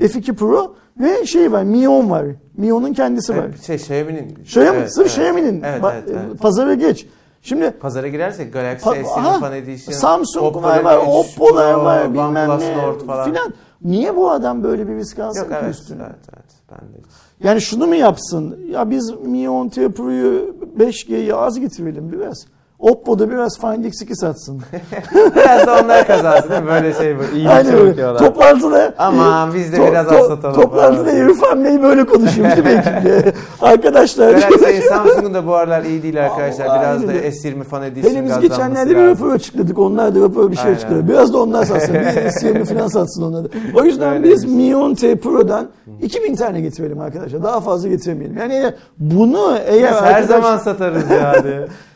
F2 0.00 0.34
Pro 0.34 0.74
ve 1.00 1.26
şey 1.26 1.52
var 1.52 1.62
Mi 1.62 1.88
10 1.88 2.10
var. 2.10 2.24
Mi 2.56 2.66
10'un 2.68 2.92
kendisi 2.92 3.36
var. 3.36 3.44
Evet, 3.44 3.62
şey 3.62 3.76
Xiaomi'nin. 3.76 4.34
Xiaomi, 4.42 4.78
Evet, 4.78 4.94
sırf 4.94 5.06
evet. 5.06 5.10
Xiaomi'nin 5.18 5.62
Evet, 5.62 5.82
Ba- 5.82 5.92
evet, 5.94 6.08
evet. 6.28 6.40
pazara 6.40 6.74
geç. 6.74 7.06
Şimdi 7.42 7.70
Pazara 7.70 8.08
girersek 8.08 8.52
Galaxy 8.52 8.88
Pa- 8.88 9.04
S 9.04 9.10
Aha, 9.10 9.38
Fan 9.40 9.52
Edition, 9.52 9.92
Samsung'lar 9.94 10.48
Oppo 10.48 10.62
var, 10.62 10.96
R3 10.96 11.06
Oppo'lar 11.06 11.74
var, 11.74 12.14
bilmem 12.14 12.34
ne 12.34 12.76
Nord 12.76 13.00
falan. 13.00 13.24
filan. 13.30 13.54
Niye 13.82 14.16
bu 14.16 14.30
adam 14.30 14.62
böyle 14.62 14.88
bir 14.88 14.94
risk 14.94 15.18
alsın 15.18 15.40
Yok 15.40 15.48
ki 15.50 15.56
evet, 15.62 15.74
üstüne? 15.74 16.02
evet, 16.02 16.24
evet. 16.32 16.44
Ben 16.70 16.78
de. 16.78 16.98
Yani 17.40 17.60
şunu 17.60 17.86
mu 17.86 17.94
yapsın? 17.94 18.58
Ya 18.70 18.90
biz 18.90 19.10
Mi 19.10 19.38
10T 19.38 19.92
Pro'yu 19.92 20.56
5G'yi 20.78 21.34
az 21.34 21.60
getirelim 21.60 22.12
biraz. 22.12 22.46
Oppo'da 22.84 23.30
biraz 23.30 23.58
Find 23.60 23.84
X2 23.84 24.14
satsın. 24.14 24.62
Biraz 25.36 25.66
da 25.66 25.80
onlar 25.84 26.06
kazansın 26.06 26.50
değil 26.50 26.62
mi? 26.62 26.68
Böyle 26.68 26.92
şey 26.94 27.18
bu. 27.18 27.36
İyi 27.36 27.48
Aynen 27.48 27.72
bir 27.72 27.78
öyle. 27.78 28.16
Toplantıda 28.16 28.94
Aman 28.98 29.54
biz 29.54 29.72
de 29.72 29.76
to- 29.76 29.90
biraz 29.90 30.06
to- 30.06 30.18
az 30.20 30.26
satalım. 30.26 30.54
Toplantıda. 30.62 31.10
Elif 31.10 31.42
Hamle'yi 31.42 31.82
böyle 31.82 32.06
konuşuyormuş 32.06 32.56
değil 32.56 32.66
mi 32.76 32.82
ekiple? 32.86 33.32
Arkadaşlar. 33.62 34.30
Galaxy 34.32 34.80
Samsung'un 34.88 35.34
da 35.34 35.46
bu 35.46 35.54
aralar 35.54 35.82
iyi 35.84 36.02
değil 36.02 36.24
arkadaşlar. 36.26 36.66
Vallahi 36.66 36.80
Biraz 36.82 37.02
da 37.08 37.12
öyle. 37.12 37.28
S20 37.28 37.62
Fan 37.64 37.82
Edition 37.82 38.10
Hele 38.14 38.24
biz 38.24 38.40
geçenlerde 38.40 38.90
bir 38.90 39.06
rapor 39.06 39.32
açıkladık. 39.32 39.78
Onlar 39.78 40.14
da 40.14 40.20
rapor 40.20 40.50
bir 40.50 40.56
şey 40.56 40.72
açıkladı. 40.72 41.08
Biraz 41.08 41.32
da 41.32 41.38
onlar 41.38 41.64
satsın. 41.64 41.94
Bir 41.94 42.00
S20 42.00 42.64
falan 42.64 42.88
satsın 42.88 43.22
onlar 43.22 43.44
da. 43.44 43.48
O 43.74 43.84
yüzden 43.84 44.12
Öyleymiş. 44.12 44.30
biz 44.42 44.44
Mi 44.44 44.62
10T 44.62 45.16
Pro'dan 45.16 45.68
2000 46.02 46.36
tane 46.36 46.60
getirelim 46.60 47.00
arkadaşlar. 47.00 47.42
Daha 47.42 47.60
fazla 47.60 47.88
getiremeyelim. 47.88 48.38
Yani 48.38 48.72
bunu 48.98 49.58
eğer 49.66 49.92
Biz 49.94 50.00
her 50.00 50.22
zaman 50.22 50.58
satarız 50.58 51.02
yani. 51.10 51.54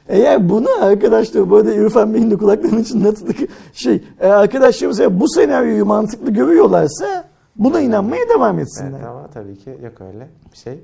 Eğer 0.09 0.49
bunu 0.49 0.69
arkadaşlar 0.81 1.51
bu 1.51 1.57
arada 1.57 1.75
İrfan 1.75 2.15
Bey'in 2.15 2.31
de 2.31 2.37
kulaklarının 2.37 2.83
içinde 2.83 3.15
tuttuk. 3.15 3.37
Şey, 3.73 4.03
e, 4.21 4.27
arkadaşlarımız 4.27 5.01
eğer 5.01 5.21
bu 5.21 5.29
senaryoyu 5.29 5.85
mantıklı 5.87 6.31
görüyorlarsa 6.31 7.25
buna 7.57 7.81
inanmaya 7.81 8.29
devam 8.29 8.59
etsinler. 8.59 8.91
evet 8.91 9.07
ama 9.07 9.27
tabii 9.35 9.59
ki 9.59 9.71
yok 9.71 10.01
öyle 10.01 10.29
bir 10.53 10.59
şey. 10.59 10.81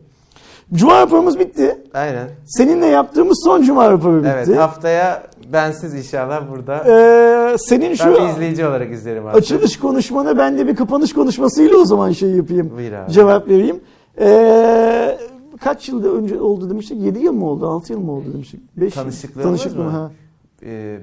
Cuma 0.75 1.01
raporumuz 1.01 1.39
bitti. 1.39 1.79
Aynen. 1.95 2.29
Seninle 2.47 2.87
yaptığımız 2.87 3.43
son 3.45 3.63
Cuma 3.63 3.91
raporu 3.91 4.19
bitti. 4.19 4.33
Evet 4.35 4.59
haftaya 4.59 5.23
bensiz 5.53 5.95
inşallah 5.95 6.43
burada. 6.51 6.85
Ee, 6.89 7.57
senin 7.59 7.95
şu 7.95 8.15
ben 8.15 8.29
izleyici 8.29 8.67
olarak 8.67 8.93
izlerim 8.93 9.27
abi. 9.27 9.37
Açılış 9.37 9.79
konuşmana 9.79 10.39
ben 10.39 10.59
de 10.59 10.67
bir 10.67 10.77
kapanış 10.77 11.13
konuşmasıyla 11.13 11.77
o 11.79 11.85
zaman 11.85 12.13
şey 12.13 12.31
yapayım. 12.31 12.73
Buyur 12.77 12.93
abi. 12.93 13.13
Cevap 13.13 13.49
vereyim. 13.49 13.81
Ee, 14.21 15.19
kaç 15.61 15.89
yılda 15.89 16.09
önce 16.09 16.41
oldu 16.41 16.71
demiştik? 16.71 17.01
7 17.03 17.19
yıl 17.19 17.33
mı 17.33 17.51
oldu? 17.51 17.67
6 17.67 17.93
yıl 17.93 18.01
mı 18.01 18.13
oldu 18.13 18.25
demiştik? 18.33 18.61
5 18.77 18.95
Tanışıklığımız 18.95 19.77
mı? 19.77 19.83
Ha. 19.83 20.11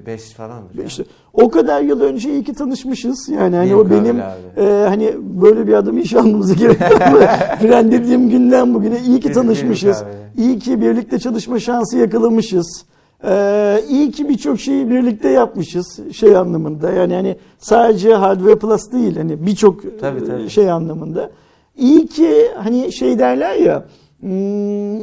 5 0.06 0.30
falandır. 0.30 0.78
ya. 0.78 0.84
İşte 0.84 1.04
o 1.32 1.50
kadar 1.50 1.82
yıl 1.82 2.00
önce 2.00 2.32
iyi 2.32 2.44
ki 2.44 2.54
tanışmışız. 2.54 3.28
Yani 3.28 3.56
hani 3.56 3.74
o 3.74 3.90
benim 3.90 4.20
e, 4.56 4.84
hani 4.88 5.14
böyle 5.42 5.66
bir 5.66 5.72
adamı 5.74 6.00
iş 6.00 6.14
almamıza 6.14 6.54
gerek 6.54 6.80
yok? 6.80 7.22
Filan 7.60 7.92
dediğim 7.92 8.30
günden 8.30 8.74
bugüne 8.74 9.00
iyi 9.00 9.20
ki 9.20 9.32
tanışmışız. 9.32 10.04
İyi 10.36 10.58
ki 10.58 10.80
birlikte 10.80 11.18
çalışma 11.18 11.58
şansı 11.58 11.98
yakalamışız. 11.98 12.84
Ee, 13.24 13.84
iyi 13.88 14.10
ki 14.10 14.28
birçok 14.28 14.60
şeyi 14.60 14.90
birlikte 14.90 15.28
yapmışız 15.28 16.00
şey 16.12 16.36
anlamında. 16.36 16.90
Yani 16.90 17.14
hani 17.14 17.36
sadece 17.58 18.14
Hardware 18.14 18.58
Plus 18.58 18.92
değil 18.92 19.16
hani 19.16 19.46
birçok 19.46 19.84
e, 19.84 20.48
şey 20.48 20.70
anlamında. 20.70 21.30
İyi 21.76 22.06
ki 22.06 22.48
hani 22.56 22.92
şey 22.92 23.18
derler 23.18 23.54
ya 23.54 23.84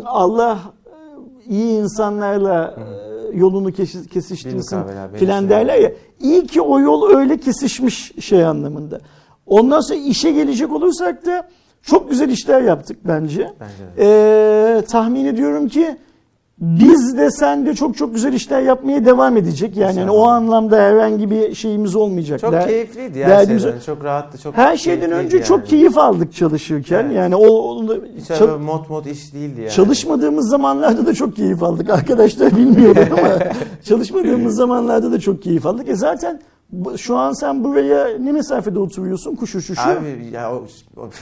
Allah 0.06 0.60
e, 0.86 1.54
iyi 1.54 1.80
insanlarla 1.80 2.76
e, 2.78 3.38
yolunu 3.38 3.72
kesiştirsin 4.12 4.84
filan 5.16 5.44
benim 5.44 5.50
derler 5.50 5.80
ya. 5.80 5.92
İyi 6.20 6.48
ki 6.48 6.62
o 6.62 6.80
yol 6.80 7.10
öyle 7.18 7.38
kesişmiş 7.38 8.12
şey 8.20 8.46
anlamında. 8.46 9.00
Ondan 9.46 9.82
sonra 9.82 10.00
işe 10.00 10.32
gelecek 10.32 10.72
olursak 10.72 11.26
da 11.26 11.50
çok 11.82 12.10
güzel 12.10 12.30
işler 12.30 12.62
yaptık 12.62 12.98
bence. 13.08 13.54
Bence 13.60 13.98
de. 13.98 14.78
Ee, 14.78 14.82
tahmin 14.86 15.26
ediyorum 15.26 15.68
ki 15.68 15.98
biz 16.62 17.18
de 17.18 17.32
sen 17.32 17.66
de 17.66 17.74
çok 17.76 17.98
çok 17.98 18.16
güzel 18.16 18.34
işler 18.34 18.62
yapmaya 18.62 19.06
devam 19.06 19.38
edecek. 19.38 19.78
Yani 19.78 20.00
hani 20.00 20.12
o 20.12 20.24
anlamda 20.28 20.78
herhangi 20.78 21.32
bir 21.32 21.56
şeyimiz 21.56 21.96
olmayacak. 21.96 22.40
Çok 22.42 22.52
Der- 22.52 22.68
keyifliydi 22.68 23.20
ya 23.20 23.30
derdimiz- 23.30 23.62
şeyden. 23.64 23.80
Çok 23.86 24.04
rahattı. 24.04 24.38
Çok 24.38 24.58
Her 24.58 24.78
şeyden 24.78 25.12
önce 25.12 25.38
yani. 25.38 25.46
çok 25.46 25.68
keyif 25.68 25.98
aldık 25.98 26.34
çalışırken. 26.34 27.04
Evet. 27.06 27.16
Yani 27.16 27.36
o 27.36 27.82
çal- 28.28 28.58
mod 28.60 28.90
mod 28.90 29.06
iş 29.06 29.34
değildi 29.34 29.62
yani. 29.62 29.72
çalışmadığımız 29.72 30.50
zamanlarda 30.50 31.06
da 31.06 31.14
çok 31.14 31.36
keyif 31.36 31.64
aldık. 31.64 31.90
Arkadaşlar 31.90 32.58
bilmiyorlar 32.58 33.08
ama 33.12 33.30
çalışmadığımız 33.84 34.56
zamanlarda 34.56 35.12
da 35.12 35.20
çok 35.20 35.42
keyif 35.44 35.66
aldık. 35.66 35.90
E 35.90 35.96
zaten 35.96 36.40
şu 36.98 37.18
an 37.18 37.34
sen 37.34 37.64
buraya 37.64 38.08
ne 38.20 38.32
mesafede 38.32 38.80
oturuyorsun? 38.80 39.36
Kuş 39.36 39.56
uçuşu. 39.56 39.82
Abi 39.82 40.28
ya, 40.34 40.52
o, 40.54 40.68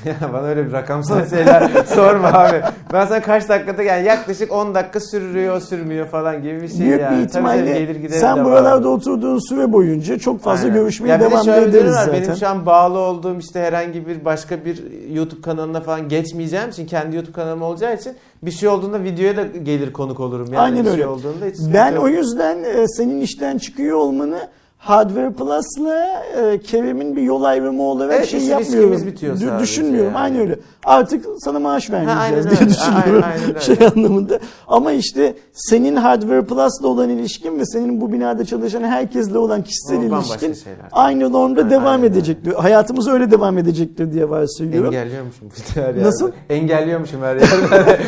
ya 0.06 0.16
bana 0.34 0.48
öyle 0.48 0.68
bir 0.68 0.72
rakamsal 0.72 1.30
şeyler 1.30 1.70
sorma 1.96 2.28
abi. 2.28 2.62
Ben 2.94 3.06
sana 3.06 3.22
kaç 3.22 3.50
dakikada 3.50 3.84
yani 3.84 4.06
yaklaşık 4.08 4.52
10 4.52 4.76
dakika 4.76 5.00
sürüyor 5.00 5.62
sürmüyor 5.62 6.08
falan 6.08 6.42
gibi 6.44 6.62
bir 6.62 6.68
şey 6.68 6.80
Büyük 6.80 7.02
yani. 7.02 7.12
bir 7.12 7.16
Tabii 7.18 7.26
ihtimalle 7.28 7.80
gelir 7.80 8.04
de 8.04 8.20
sen 8.20 8.38
var. 8.38 8.46
buralarda 8.46 8.90
oturduğun 8.90 9.50
süre 9.50 9.74
boyunca 9.74 10.18
çok 10.20 10.42
fazla 10.42 10.64
Aynen. 10.68 10.80
görüşmeye 10.80 11.10
Ya 11.10 11.20
de 11.20 11.24
devam 11.32 11.46
durum 11.46 11.54
ederiz 11.70 11.92
var. 11.96 12.06
zaten. 12.06 12.22
Benim 12.22 12.36
şu 12.36 12.48
an 12.48 12.66
bağlı 12.66 13.00
olduğum 13.00 13.38
işte 13.40 13.60
herhangi 13.60 14.08
bir 14.08 14.26
başka 14.26 14.66
bir 14.66 14.84
YouTube 15.14 15.42
kanalına 15.42 15.82
falan 15.82 16.10
geçmeyeceğim 16.10 16.70
için 16.70 16.86
kendi 16.86 17.16
YouTube 17.16 17.36
kanalım 17.36 17.62
olacağı 17.62 17.96
için 17.96 18.14
bir 18.44 18.52
şey 18.52 18.70
olduğunda 18.70 19.04
videoya 19.04 19.38
da 19.38 19.44
gelir 19.44 19.94
konuk 19.94 20.20
olurum. 20.20 20.48
Yani 20.48 20.60
Aynen 20.60 20.86
bir 20.86 20.90
öyle. 20.90 20.98
Şey 21.02 21.06
olduğunda 21.06 21.46
hiç 21.46 21.56
Ben 21.74 21.92
yok. 21.92 22.04
o 22.04 22.08
yüzden 22.08 22.64
e, 22.64 22.88
senin 22.88 23.22
işten 23.22 23.58
çıkıyor 23.58 23.98
olmanı 23.98 24.40
Hardware 24.88 25.32
Plus'la 25.32 26.24
e, 26.42 26.60
Kerem'in 26.60 27.16
bir 27.16 27.22
yol 27.22 27.44
ayrımı 27.44 27.84
olarak 27.84 28.14
Evet, 28.18 28.28
şey 28.28 28.42
yapmıyorum. 28.42 29.08
bitiyor 29.08 29.36
sadece 29.36 29.60
düşünmüyorum. 29.60 30.14
yani. 30.14 30.18
Aynı 30.18 30.40
öyle. 30.40 30.60
Artık 30.86 31.26
sana 31.40 31.60
maaş 31.60 31.90
aynen 31.90 32.08
vermeyeceğiz 32.08 32.60
diye 32.60 32.70
düşünüyorum. 32.70 33.24
Aynen- 33.26 33.38
aynen 33.38 33.50
öyle. 33.50 33.60
şey 33.60 33.88
anlamında. 33.96 34.40
Ama 34.68 34.92
işte 34.92 35.36
senin 35.54 35.96
Hardware 35.96 36.42
Plus'la 36.46 36.88
olan 36.88 37.10
ilişkin 37.10 37.60
ve 37.60 37.66
senin 37.66 38.02
bu 38.02 38.12
binada 38.14 38.46
çalışan 38.46 38.84
herkesle 38.84 39.38
olan 39.38 39.64
kişisel 39.64 39.98
O 39.98 40.02
ilişkin 40.02 40.56
aynı 40.92 41.32
normda 41.32 41.60
Aynen 41.62 41.72
devam 41.72 42.02
öyle. 42.04 42.08
edecektir. 42.08 42.54
Hayatımız 42.54 43.08
öyle 43.08 43.32
devam 43.32 43.58
edecektir 43.58 44.14
diye 44.14 44.30
varsayıyorum. 44.30 44.94
Engelliyormuşum 44.94 45.50
her 45.76 45.82
yerde. 45.82 46.04
Nasıl? 46.04 46.32
Engelliyormuşum 46.50 47.22
her 47.22 47.36
yerde. 47.36 48.00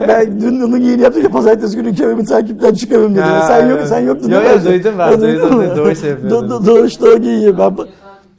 ben 0.08 0.40
dün 0.40 0.60
onu 0.60 0.78
yeni 0.78 1.02
yaptık 1.02 1.24
ya 1.24 1.30
pazartesi 1.30 1.76
günü 1.76 1.94
Kerem'i 1.94 2.24
takipten 2.24 2.74
çıkarım 2.74 3.12
dedim. 3.14 3.22
Ha, 3.24 3.44
sen 3.46 3.70
yok 3.70 3.80
sen 3.86 4.00
yoktun 4.00 4.30
Yo, 4.30 4.40
değil 4.40 4.50
mi? 4.50 4.60
yo, 4.64 4.72
duydum 4.72 4.94
ben, 4.98 5.20
duydum. 5.20 5.76
Doğru 5.76 5.96
şey 5.96 6.21
yapıyordun. 6.24 6.48
Do- 6.48 6.62
do- 6.62 6.66
Doğuş 6.66 7.00
doğru 7.00 7.18
giyiyor. 7.18 7.58
Ben, 7.58 7.76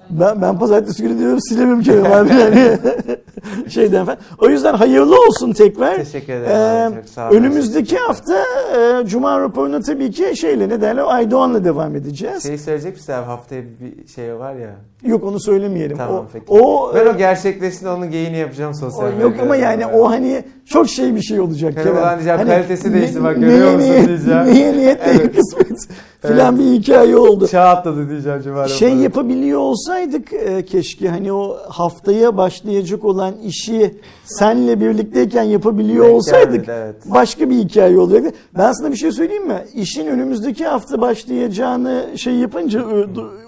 ben, 0.10 0.42
ben 0.42 0.60
pazartesi 0.60 1.04
günü 1.04 1.20
diyorum 1.20 1.40
silemem 1.42 1.80
abi 2.14 2.30
yani. 2.34 2.78
Şeyden 3.70 4.06
falan. 4.06 4.18
O 4.40 4.50
yüzden 4.50 4.74
hayırlı 4.74 5.16
olsun 5.28 5.54
tekrar. 5.54 5.96
Teşekkür 5.96 6.34
ederim 6.34 6.52
abi, 6.52 6.96
Ee, 6.96 7.00
çok 7.02 7.10
sağ 7.10 7.30
önümüzdeki 7.30 7.98
hafta 7.98 8.34
e, 8.78 9.06
Cuma 9.08 9.40
raporuna 9.40 9.82
tabii 9.82 10.12
ki 10.12 10.38
şeyle 10.38 10.70
ne 10.70 10.82
derler 10.82 11.04
Aydoğan'la 11.08 11.64
devam 11.66 11.96
edeceğiz. 11.96 12.44
Şeyi 12.44 12.58
söyleyecek 12.58 12.96
misin 12.96 13.14
abi 13.14 13.26
haftaya 13.26 13.62
bir 13.64 14.08
şey 14.08 14.36
var 14.40 14.54
ya. 14.56 14.76
Yok 15.04 15.24
onu 15.24 15.40
söylemeyelim. 15.40 15.98
Tamam 15.98 16.16
o, 16.16 16.26
peki. 16.34 16.46
o, 16.50 16.92
ben 16.96 17.06
e, 17.06 17.10
o 17.10 17.18
gerçekleşsin 17.18 17.88
onun 17.88 18.12
geyini 18.12 18.38
yapacağım 18.38 18.74
sosyal 18.74 19.04
medyada. 19.04 19.22
yok 19.24 19.34
ama 19.42 19.56
yani 19.56 19.86
o 19.86 20.10
hani 20.10 20.44
çok 20.66 20.90
şey 20.90 21.16
bir 21.16 21.22
şey 21.22 21.40
olacak. 21.40 21.74
Hani 21.76 21.84
Kerem. 21.84 21.98
ulan 21.98 22.14
diyeceğim, 22.16 22.40
Hani 22.40 22.50
kalitesi 22.50 22.94
değişti 22.94 23.24
bak, 23.24 23.36
görüyor 23.36 23.74
musun 23.76 23.90
niyet- 23.90 24.08
diyeceğim. 24.08 24.46
Neye 24.46 24.74
niyet 24.74 25.00
Evet. 25.06 25.36
kısmet 25.36 25.88
filan 26.22 26.60
bir 26.60 26.64
hikaye 26.64 27.18
oldu. 27.18 27.48
Çağ 27.48 27.62
atladı 27.62 28.10
diyeceğim 28.10 28.42
Cuma 28.44 28.68
Şey 28.68 28.96
yapabiliyor 28.96 29.60
olsaydık 29.60 30.34
e, 30.34 30.66
keşke 30.66 31.10
hani 31.10 31.34
o 31.34 31.58
haftaya 31.70 32.38
başlayacak 32.38 33.06
olan 33.06 33.34
işi 33.46 33.96
senle 34.26 34.80
birlikteyken 34.82 35.44
yapabiliyor 35.44 36.06
Denk 36.06 36.16
olsaydık 36.16 36.66
gelmedi, 36.66 36.72
evet. 36.86 36.96
başka 37.06 37.50
bir 37.50 37.56
hikaye 37.56 38.00
olacaktı. 38.00 38.32
Ben 38.58 38.72
sana 38.72 38.92
bir 38.92 38.98
şey 38.98 39.12
söyleyeyim 39.12 39.48
mi? 39.48 39.64
İşin 39.76 40.08
önümüzdeki 40.08 40.66
hafta 40.66 41.02
başlayacağını 41.02 42.06
şey 42.16 42.34
yapınca 42.34 42.84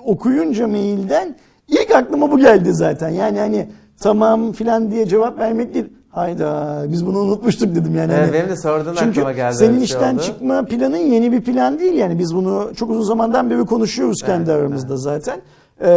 okuyunca 0.05 0.67
mailden 0.67 1.35
ilk 1.68 1.91
aklıma 1.95 2.32
bu 2.32 2.38
geldi 2.39 2.74
zaten. 2.74 3.09
Yani 3.09 3.39
hani 3.39 3.68
tamam 3.99 4.51
filan 4.51 4.91
diye 4.91 5.05
cevap 5.07 5.39
vermek 5.39 5.74
değil. 5.74 5.86
Hayda 6.09 6.84
biz 6.88 7.05
bunu 7.05 7.20
unutmuştuk 7.20 7.76
dedim 7.76 7.95
yani. 7.95 8.11
Evet, 8.13 8.24
Hani- 8.26 8.34
benim 8.34 8.49
de 8.49 8.55
sonradan 8.55 8.95
çünkü 8.95 9.20
aklıma 9.20 9.32
geldi. 9.32 9.55
senin 9.55 9.76
şey 9.76 9.84
işten 9.84 10.13
oldu. 10.13 10.22
çıkma 10.22 10.66
planın 10.66 10.97
yeni 10.97 11.32
bir 11.32 11.41
plan 11.41 11.80
değil 11.80 11.93
yani 11.93 12.20
biz 12.20 12.36
bunu 12.36 12.72
çok 12.76 12.89
uzun 12.89 13.03
zamandan 13.03 13.49
beri 13.49 13.66
konuşuyoruz 13.66 14.22
kendi 14.26 14.51
Evet, 14.51 14.61
aramızda 14.61 14.97
zaten. 14.97 15.41
Ee, 15.82 15.89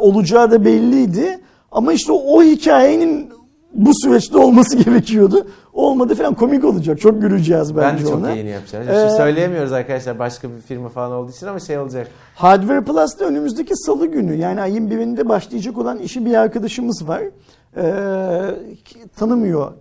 olacağı 0.00 0.50
da 0.50 0.64
belliydi 0.64 1.38
ama 1.72 1.92
işte 1.92 2.12
o 2.12 2.42
hikayenin 2.42 3.30
bu 3.74 3.90
süreçte 3.94 4.38
olması 4.38 4.76
gerekiyordu. 4.84 5.46
Olmadı 5.72 6.14
falan 6.14 6.34
komik 6.34 6.64
olacak. 6.64 7.00
Çok 7.00 7.22
güleceğiz 7.22 7.76
Ben 7.76 7.82
bence 7.82 8.04
de 8.04 8.08
çok 8.08 8.18
ona. 8.18 8.30
yayını 8.30 8.48
yapacağım. 8.48 8.84
Şey 8.86 9.04
Ee, 9.06 9.10
söyleyemiyoruz 9.10 9.72
arkadaşlar 9.72 10.18
başka 10.18 10.48
bir 10.50 10.60
firma 10.60 10.88
falan 10.88 11.12
olduğu 11.12 11.30
için 11.30 11.46
ama 11.46 11.60
şey 11.60 11.78
olacak. 11.78 12.08
Hardware 12.34 12.80
Plus'ta 12.84 13.24
önümüzdeki 13.24 13.76
salı 13.76 14.06
günü 14.06 14.34
yani 14.34 14.60
ayın 14.60 14.90
birinde 14.90 15.28
başlayacak 15.28 15.78
olan 15.78 15.98
işi 15.98 16.26
bir 16.26 16.34
arkadaşımız 16.34 17.08
var. 17.08 17.22
Ee, 17.76 17.82
tanımıyor. 19.16 19.72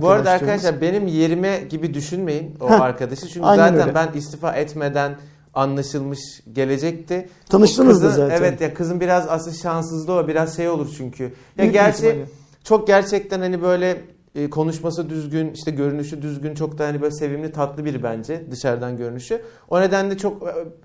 Bu 0.00 0.08
arada 0.08 0.30
arkadaşlar 0.30 0.80
benim 0.80 1.06
yerime 1.06 1.60
gibi 1.70 1.94
düşünmeyin 1.94 2.54
o 2.60 2.70
Heh, 2.70 2.80
arkadaşı. 2.80 3.26
Çünkü 3.28 3.46
zaten 3.46 3.74
öyle. 3.80 3.94
ben 3.94 4.08
istifa 4.14 4.52
etmeden 4.52 5.12
anlaşılmış 5.54 6.20
gelecekti. 6.52 7.28
Tanıştınız 7.48 7.92
Kızın- 7.92 8.06
da 8.06 8.10
zaten. 8.10 8.36
Evet 8.36 8.60
ya 8.60 8.74
kızın 8.74 9.00
biraz 9.00 9.28
aslında 9.28 9.56
şanssızlığı 9.56 10.12
o 10.12 10.28
biraz 10.28 10.56
şey 10.56 10.68
olur 10.68 10.88
çünkü. 10.98 11.22
Ya 11.24 11.30
Büyük 11.58 11.72
gerçi 11.72 12.06
ihtimalle. 12.06 12.26
Çok 12.64 12.86
gerçekten 12.86 13.40
hani 13.40 13.62
böyle 13.62 14.00
e, 14.34 14.50
konuşması 14.50 15.10
düzgün, 15.10 15.50
işte 15.54 15.70
görünüşü 15.70 16.22
düzgün, 16.22 16.54
çok 16.54 16.78
da 16.78 16.86
hani 16.86 17.02
böyle 17.02 17.14
sevimli, 17.14 17.52
tatlı 17.52 17.84
biri 17.84 18.02
bence 18.02 18.42
dışarıdan 18.50 18.96
görünüşü. 18.96 19.42
O 19.70 19.80
nedenle 19.80 20.18
çok 20.18 20.42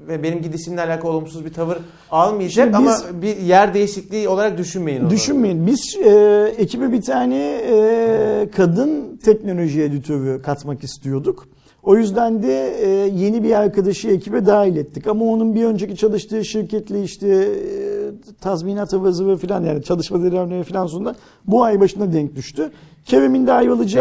e, 0.10 0.24
benim 0.24 0.42
gidişimle 0.42 0.82
alakalı 0.82 1.12
olumsuz 1.12 1.46
bir 1.46 1.54
tavır 1.54 1.78
almayacak 2.12 2.66
Şimdi 2.66 2.78
ama 2.78 2.92
biz- 2.92 3.22
bir 3.22 3.38
yer 3.38 3.74
değişikliği 3.74 4.28
olarak 4.28 4.58
düşünmeyin 4.58 5.02
onu. 5.02 5.10
Düşünmeyin. 5.10 5.68
Biz 5.68 5.98
e, 6.06 6.54
ekibe 6.58 6.92
bir 6.92 7.02
tane 7.02 7.62
e, 7.72 8.50
kadın 8.56 9.18
teknoloji 9.18 9.82
editörü 9.82 10.42
katmak 10.42 10.84
istiyorduk. 10.84 11.48
O 11.84 11.98
yüzden 11.98 12.44
de 12.44 12.74
e, 12.82 12.90
yeni 13.08 13.44
bir 13.44 13.52
arkadaşı 13.52 14.08
ekibe 14.08 14.46
dahil 14.46 14.76
ettik. 14.78 15.08
Ama 15.08 15.26
onun 15.26 15.56
bir 15.56 15.66
önceki 15.66 15.96
çalıştığı 15.96 16.46
şirketle 16.46 17.04
işte 17.04 17.28
e, 17.28 17.97
tazminat 18.42 18.94
ıvı 18.94 19.14
zıvı 19.14 19.38
falan 19.38 19.64
yani 19.64 19.84
çalışma 19.84 20.22
dönemleri 20.22 20.64
falan 20.64 20.88
sonunda 20.88 21.16
bu 21.48 21.64
ay 21.64 21.80
başına 21.80 22.14
denk 22.14 22.36
düştü. 22.36 22.72
Kerem'in 23.06 23.48
de 23.48 23.52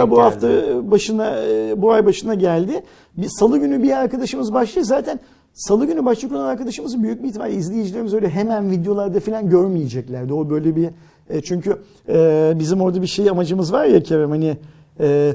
Denk 0.03 0.11
bu 0.11 0.15
geldi. 0.15 0.23
hafta 0.23 0.49
başına 0.91 1.43
e, 1.43 1.83
bu 1.83 1.93
ay 1.93 2.07
başına 2.07 2.35
geldi. 2.35 2.83
Bir 3.17 3.29
salı 3.29 3.59
günü 3.59 3.83
bir 3.83 3.91
arkadaşımız 3.91 4.53
başlıyor. 4.53 4.87
Zaten 4.87 5.21
salı 5.55 5.87
günü 5.87 6.05
başlayacak 6.05 6.39
olan 6.39 6.49
arkadaşımızı 6.49 7.03
büyük 7.03 7.23
bir 7.23 7.29
ihtimalle 7.29 7.55
izleyicilerimiz 7.55 8.15
öyle 8.15 8.29
hemen 8.29 8.71
videolarda 8.71 9.21
falan 9.21 9.51
görmeyeceklerdi. 9.51 10.33
O 10.33 10.51
böyle 10.51 10.77
bir 10.77 10.89
e, 11.31 11.41
çünkü 11.41 11.77
e, 12.09 12.53
bizim 12.59 12.81
orada 12.81 13.03
bir 13.03 13.07
şey 13.07 13.31
amacımız 13.31 13.73
var 13.73 13.85
ya 13.85 14.03
Kerem 14.03 14.31
hani 14.31 14.57
e, 15.01 15.33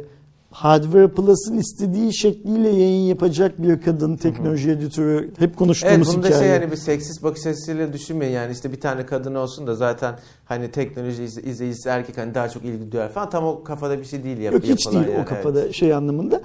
Hardware 0.51 1.07
Plus'ın 1.07 1.57
istediği 1.57 2.13
şekliyle 2.17 2.69
yayın 2.69 3.01
yapacak 3.07 3.61
bir 3.61 3.81
kadın 3.81 4.15
teknoloji 4.17 4.71
editörü 4.71 5.27
hep 5.27 5.33
Evet 5.39 5.55
konuştuğumuz 5.55 6.13
bunu 6.15 6.23
da 6.23 6.27
hikaye. 6.27 6.43
şey 6.43 6.51
hani 6.59 6.71
bir 6.71 6.77
seksist 6.77 7.23
bakış 7.23 7.45
açısıyla 7.45 7.93
düşünmeyin 7.93 8.33
yani 8.33 8.51
işte 8.51 8.71
bir 8.71 8.79
tane 8.79 9.05
kadın 9.05 9.35
olsun 9.35 9.67
da 9.67 9.75
zaten 9.75 10.15
hani 10.45 10.71
teknoloji 10.71 11.23
iz- 11.23 11.37
izleyicisi 11.37 11.89
erkek 11.89 12.17
hani 12.17 12.35
daha 12.35 12.49
çok 12.49 12.65
ilgi 12.65 12.91
duyar 12.91 13.09
falan 13.11 13.29
tam 13.29 13.43
o 13.45 13.63
kafada 13.63 13.99
bir 13.99 14.05
şey 14.05 14.23
değil 14.23 14.37
yap, 14.37 14.53
Yok 14.53 14.63
hiç 14.63 14.91
değil 14.91 15.07
yani, 15.07 15.21
o 15.21 15.25
kafada 15.25 15.61
evet. 15.61 15.73
şey 15.73 15.93
anlamında. 15.93 16.41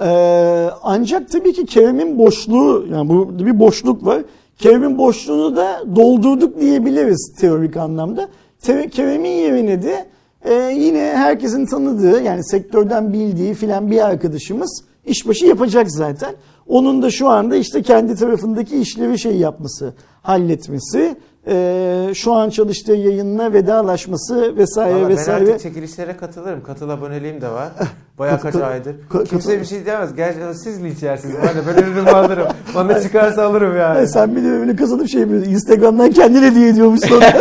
Ee, 0.00 0.70
ancak 0.82 1.30
tabii 1.30 1.52
ki 1.52 1.66
Kerem'in 1.66 2.18
boşluğu 2.18 2.86
yani 2.92 3.08
burada 3.08 3.46
bir 3.46 3.58
boşluk 3.58 4.06
var. 4.06 4.22
Kerem'in 4.58 4.98
boşluğunu 4.98 5.56
da 5.56 5.82
doldurduk 5.96 6.60
diyebiliriz 6.60 7.32
teorik 7.40 7.76
anlamda. 7.76 8.28
Kerem'in 8.92 9.28
yerine 9.30 9.82
de 9.82 10.06
e, 10.44 10.52
yine 10.78 11.12
herkesin 11.16 11.66
tanıdığı 11.66 12.22
yani 12.22 12.44
sektörden 12.44 13.12
bildiği 13.12 13.54
filan 13.54 13.90
bir 13.90 14.06
arkadaşımız 14.06 14.84
işbaşı 15.06 15.46
yapacak 15.46 15.90
zaten. 15.90 16.34
Onun 16.66 17.02
da 17.02 17.10
şu 17.10 17.28
anda 17.28 17.56
işte 17.56 17.82
kendi 17.82 18.14
tarafındaki 18.14 18.76
işleri 18.76 19.18
şey 19.18 19.36
yapması, 19.36 19.94
halletmesi 20.22 21.16
e, 21.48 22.10
şu 22.14 22.32
an 22.32 22.50
çalıştığı 22.50 22.92
yayınla 22.92 23.52
vedalaşması 23.52 24.56
vesaire 24.56 24.94
Valla 24.94 25.02
ben 25.02 25.08
vesaire. 25.08 25.44
artık 25.52 25.60
çekilişlere 25.60 26.16
katılırım. 26.16 26.62
Katıl 26.62 26.88
aboneliğim 26.90 27.40
de 27.40 27.48
var. 27.48 27.68
Bayağı 28.18 28.40
kaç 28.40 28.54
aydır. 28.54 28.94
ka- 29.10 29.24
Kimse 29.24 29.60
bir 29.60 29.64
şey 29.64 29.84
diyemez. 29.84 30.14
Gerçi 30.14 30.38
siz 30.58 30.80
mi 30.80 30.88
içersiniz? 30.88 31.34
Ben 31.42 31.48
de 31.48 31.60
ben 31.76 31.82
ürünümü 31.82 32.10
alırım. 32.10 32.46
Bana 32.74 33.00
çıkarsa 33.02 33.42
alırım 33.46 33.76
yani. 33.76 33.98
Ay, 33.98 34.06
sen 34.06 34.36
bir 34.36 34.44
de 34.44 34.48
öyle 34.50 34.76
kazanıp 34.76 35.08
şey 35.08 35.20
yapıyorsun. 35.20 35.50
Instagram'dan 35.50 36.10
kendin 36.10 36.42
hediye 36.42 36.68
ediyormuşsun. 36.68 37.22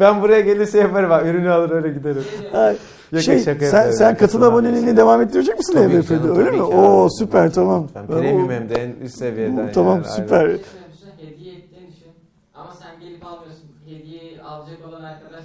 Ben 0.00 0.22
buraya 0.22 0.40
gelir 0.40 0.66
şey 0.66 0.80
yaparım. 0.80 1.10
Bak, 1.10 1.26
ürünü 1.26 1.50
alır 1.50 1.70
öyle 1.70 1.88
giderim. 1.88 2.22
Ay, 2.52 2.76
Yok, 3.12 3.22
şey, 3.22 3.38
şaka 3.38 3.44
sen, 3.60 3.64
yapıyorum. 3.76 3.92
sen 3.98 4.16
katıl 4.16 4.26
Katıl 4.38 4.42
aboneliğini 4.42 4.96
devam 4.96 5.22
ettirecek 5.22 5.58
misin 5.58 5.72
Tabii 5.74 6.06
canım, 6.06 6.38
Öyle 6.38 6.50
mi? 6.50 6.62
Oo 6.62 7.02
abi. 7.04 7.10
süper 7.18 7.52
tamam. 7.52 7.88
Ben 7.94 8.08
Ben 8.08 8.14
o- 8.14 8.20
premium 8.20 8.50
hem 8.50 8.68
de 8.68 8.74
en 8.74 9.04
üst 9.04 9.18
seviyeden. 9.18 9.72
Tamam, 9.72 9.94
yani, 9.94 10.06
süper. 10.16 10.38
aynen. 10.40 10.48
Şey 10.50 10.58
düşünsene, 10.62 11.12
hediye 11.30 11.54
ettiğini 11.54 11.92
düşün. 11.92 12.10
Ama 12.54 12.70
sen 12.82 13.00
gelip 13.00 13.24
almıyorsun. 13.26 13.68
Hediyeyi 13.84 14.42
alacak 14.42 14.78
olan 14.88 15.02
arkadaş 15.02 15.30
geliyor. 15.30 15.39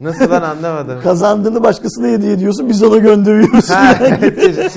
Nasıl 0.00 0.30
lan 0.30 0.42
anlamadım. 0.42 1.00
Kazandığını 1.02 1.62
başkasına 1.62 2.06
hediye 2.06 2.32
ediyorsun 2.32 2.68
biz 2.68 2.82
ona 2.82 2.96
gönderiyoruz. 2.98 3.70
Ha, 3.70 3.98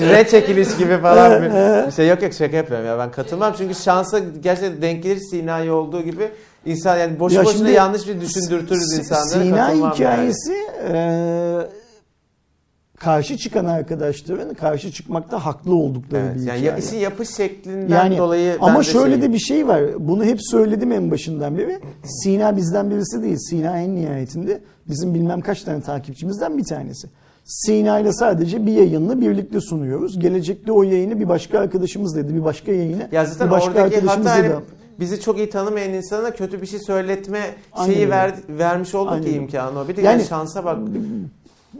ne 0.00 0.28
çekiliş 0.30 0.76
gibi 0.76 0.98
falan 0.98 1.42
bir, 1.42 1.50
bir 1.86 1.92
şey. 1.92 2.08
Yok 2.08 2.22
yok 2.22 2.32
şaka 2.32 2.56
yapıyorum 2.56 2.86
ya 2.86 2.98
ben 2.98 3.10
katılmam. 3.10 3.54
Çünkü 3.58 3.74
şansa 3.74 4.18
gerçekten 4.42 4.82
denk 4.82 5.02
gelir 5.02 5.20
Sina'yı 5.30 5.72
olduğu 5.72 6.02
gibi 6.02 6.30
insan 6.66 6.96
yani 6.96 7.20
boşu 7.20 7.34
Ya 7.34 7.44
boşuna 7.44 7.58
şimdi 7.58 7.70
yanlış 7.70 8.08
bir 8.08 8.20
düşündürtürüz 8.20 8.98
insanlara 8.98 9.44
Sina 9.44 9.66
katılmam 9.66 9.92
hikayesi 9.92 10.54
e, 10.92 11.79
karşı 13.00 13.36
çıkan 13.36 13.64
arkadaşların 13.64 14.54
karşı 14.54 14.92
çıkmakta 14.92 15.44
haklı 15.46 15.74
oldukları 15.74 16.22
yani. 16.24 16.34
bir 16.34 16.38
Evet, 16.40 16.48
yani 16.48 16.60
hikaye. 16.60 16.78
işin 16.78 16.96
yapış 16.96 17.28
şeklinden 17.28 17.96
Yani 17.96 18.18
dolayı 18.18 18.56
ama 18.60 18.82
şöyle 18.82 19.14
şeyim. 19.14 19.22
de 19.22 19.32
bir 19.32 19.38
şey 19.38 19.68
var. 19.68 19.82
Bunu 19.98 20.24
hep 20.24 20.38
söyledim 20.42 20.92
en 20.92 21.10
başından 21.10 21.58
beri. 21.58 21.78
Sina 22.04 22.56
bizden 22.56 22.90
birisi 22.90 23.22
değil. 23.22 23.36
Sina 23.50 23.80
en 23.80 23.94
nihayetinde 23.96 24.60
bizim 24.88 25.14
bilmem 25.14 25.40
kaç 25.40 25.62
tane 25.62 25.80
takipçimizden 25.80 26.58
bir 26.58 26.64
tanesi. 26.64 27.08
Sina 27.44 27.98
ile 27.98 28.12
sadece 28.12 28.66
bir 28.66 28.72
yayınla 28.72 29.20
birlikte 29.20 29.60
sunuyoruz. 29.60 30.18
Gelecekte 30.18 30.72
o 30.72 30.82
yayını 30.82 31.20
bir 31.20 31.28
başka 31.28 31.58
arkadaşımız 31.58 32.16
dedi. 32.16 32.34
Bir 32.34 32.44
başka 32.44 32.72
yayını 32.72 33.08
ya 33.12 33.24
zaten 33.24 33.46
bir 33.46 33.52
başka 33.52 33.82
arkadaşımız 33.82 34.26
hata 34.26 34.42
dedi. 34.44 34.52
hani 34.52 34.62
bizi 35.00 35.20
çok 35.20 35.38
iyi 35.38 35.50
tanımayan 35.50 35.92
insana 35.94 36.30
kötü 36.30 36.62
bir 36.62 36.66
şey 36.66 36.78
söyletme 36.78 37.40
şeyi 37.86 38.10
ver, 38.10 38.34
vermiş 38.48 38.94
olduk 38.94 39.12
Aynen 39.12 39.24
ki 39.24 39.30
imkanı 39.30 39.78
o. 39.78 39.88
Bir 39.88 39.96
de 39.96 40.00
Yani- 40.02 40.12
yani 40.20 40.28
şansa 40.28 40.64
bak. 40.64 40.78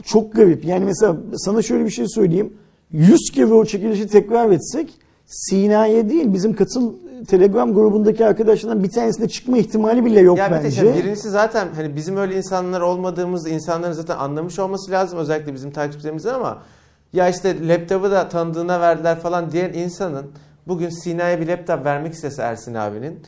Çok 0.04 0.32
garip. 0.32 0.64
Yani 0.64 0.84
mesela 0.84 1.16
sana 1.36 1.62
şöyle 1.62 1.84
bir 1.84 1.90
şey 1.90 2.08
söyleyeyim. 2.08 2.52
100 2.92 3.30
kere 3.34 3.52
o 3.52 3.64
çekilişi 3.64 4.06
tekrar 4.06 4.50
etsek 4.50 4.94
Sina'ya 5.26 6.10
değil 6.10 6.34
bizim 6.34 6.54
katıl 6.56 6.92
Telegram 7.28 7.74
grubundaki 7.74 8.26
arkadaşlardan 8.26 8.84
bir 8.84 8.90
tanesine 8.90 9.28
çıkma 9.28 9.58
ihtimali 9.58 10.04
bile 10.04 10.20
yok 10.20 10.38
ya 10.38 10.50
bir 10.50 10.56
bence. 10.56 10.70
şey, 10.70 10.94
birincisi 10.94 11.30
zaten 11.30 11.68
hani 11.76 11.96
bizim 11.96 12.16
öyle 12.16 12.36
insanlar 12.36 12.80
olmadığımız 12.80 13.48
insanların 13.48 13.92
zaten 13.92 14.16
anlamış 14.16 14.58
olması 14.58 14.90
lazım 14.90 15.18
özellikle 15.18 15.54
bizim 15.54 15.70
takipçilerimizden 15.70 16.34
ama 16.34 16.62
ya 17.12 17.28
işte 17.28 17.68
laptopu 17.68 18.10
da 18.10 18.28
tanıdığına 18.28 18.80
verdiler 18.80 19.18
falan 19.18 19.52
diyen 19.52 19.72
insanın 19.72 20.26
bugün 20.68 20.88
Sina'ya 20.88 21.40
bir 21.40 21.46
laptop 21.48 21.84
vermek 21.84 22.14
istese 22.14 22.42
Ersin 22.42 22.74
abinin 22.74 23.20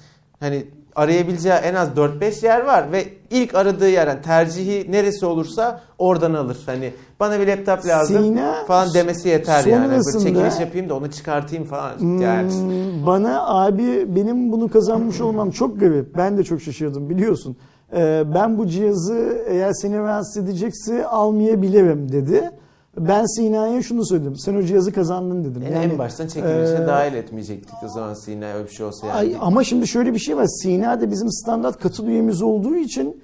hani 0.43 0.65
arayabileceği 0.97 1.55
en 1.55 1.75
az 1.75 1.89
4-5 1.89 2.47
yer 2.47 2.65
var 2.65 2.93
ve 2.93 3.05
ilk 3.31 3.55
aradığı 3.55 3.89
yer 3.89 4.07
yani 4.07 4.23
tercihi 4.23 4.93
neresi 4.93 5.27
olursa 5.27 5.81
oradan 5.99 6.35
alır. 6.35 6.59
Hani 6.67 6.93
bana 7.21 7.41
bir 7.41 7.47
laptop 7.47 7.87
lazım 7.87 8.25
Sina 8.25 8.65
falan 8.67 8.95
demesi 8.95 9.29
yeter 9.29 9.65
yani. 9.65 9.91
Böyle 9.91 10.25
çekiliş 10.25 10.61
yapayım 10.61 10.89
da 10.89 10.95
onu 10.95 11.11
çıkartayım 11.11 11.65
falan. 11.65 11.93
Yani 11.99 12.53
Hmm, 12.53 13.07
bana 13.07 13.47
abi 13.47 14.17
benim 14.17 14.53
bunu 14.53 14.69
kazanmış 14.69 15.21
olmam 15.21 15.51
çok 15.51 15.81
garip. 15.81 16.17
Ben 16.17 16.39
de 16.39 16.45
çok 16.45 16.63
şaşırdım 16.63 17.11
biliyorsun. 17.11 17.57
Ee, 17.97 18.23
ben 18.35 18.59
bu 18.59 18.67
cihazı 18.67 19.45
eğer 19.49 19.73
seni 19.73 19.99
rahatsız 19.99 20.45
edecekse 20.45 21.07
almayabilirim 21.07 22.13
dedi. 22.13 22.51
Ben 22.99 23.37
Sina'ya 23.37 23.83
şunu 23.83 24.07
söyledim. 24.07 24.37
Sen 24.37 24.55
o 24.55 24.63
cihazı 24.63 24.93
kazandın 24.93 25.45
dedim. 25.45 25.63
en, 25.63 25.73
en 25.73 25.99
baştan 25.99 26.27
çekilişe 26.27 26.83
e, 26.83 26.87
dahil 26.87 27.15
etmeyecektik 27.15 27.75
o 27.85 27.89
zaman 27.89 28.15
Sina'ya 28.15 28.55
öyle 28.55 28.69
bir 28.69 28.73
şey 28.73 28.87
olsa 28.87 29.07
yani. 29.07 29.19
Ay, 29.19 29.37
ama 29.41 29.65
şimdi 29.65 29.89
şöyle 29.89 30.15
bir 30.15 30.19
şey 30.19 30.37
var. 30.37 30.47
Sina 30.47 31.01
da 31.01 31.11
bizim 31.11 31.31
standart 31.31 31.81
katıl 31.81 32.07
üyemiz 32.07 32.43
olduğu 32.43 32.77
için 32.77 33.23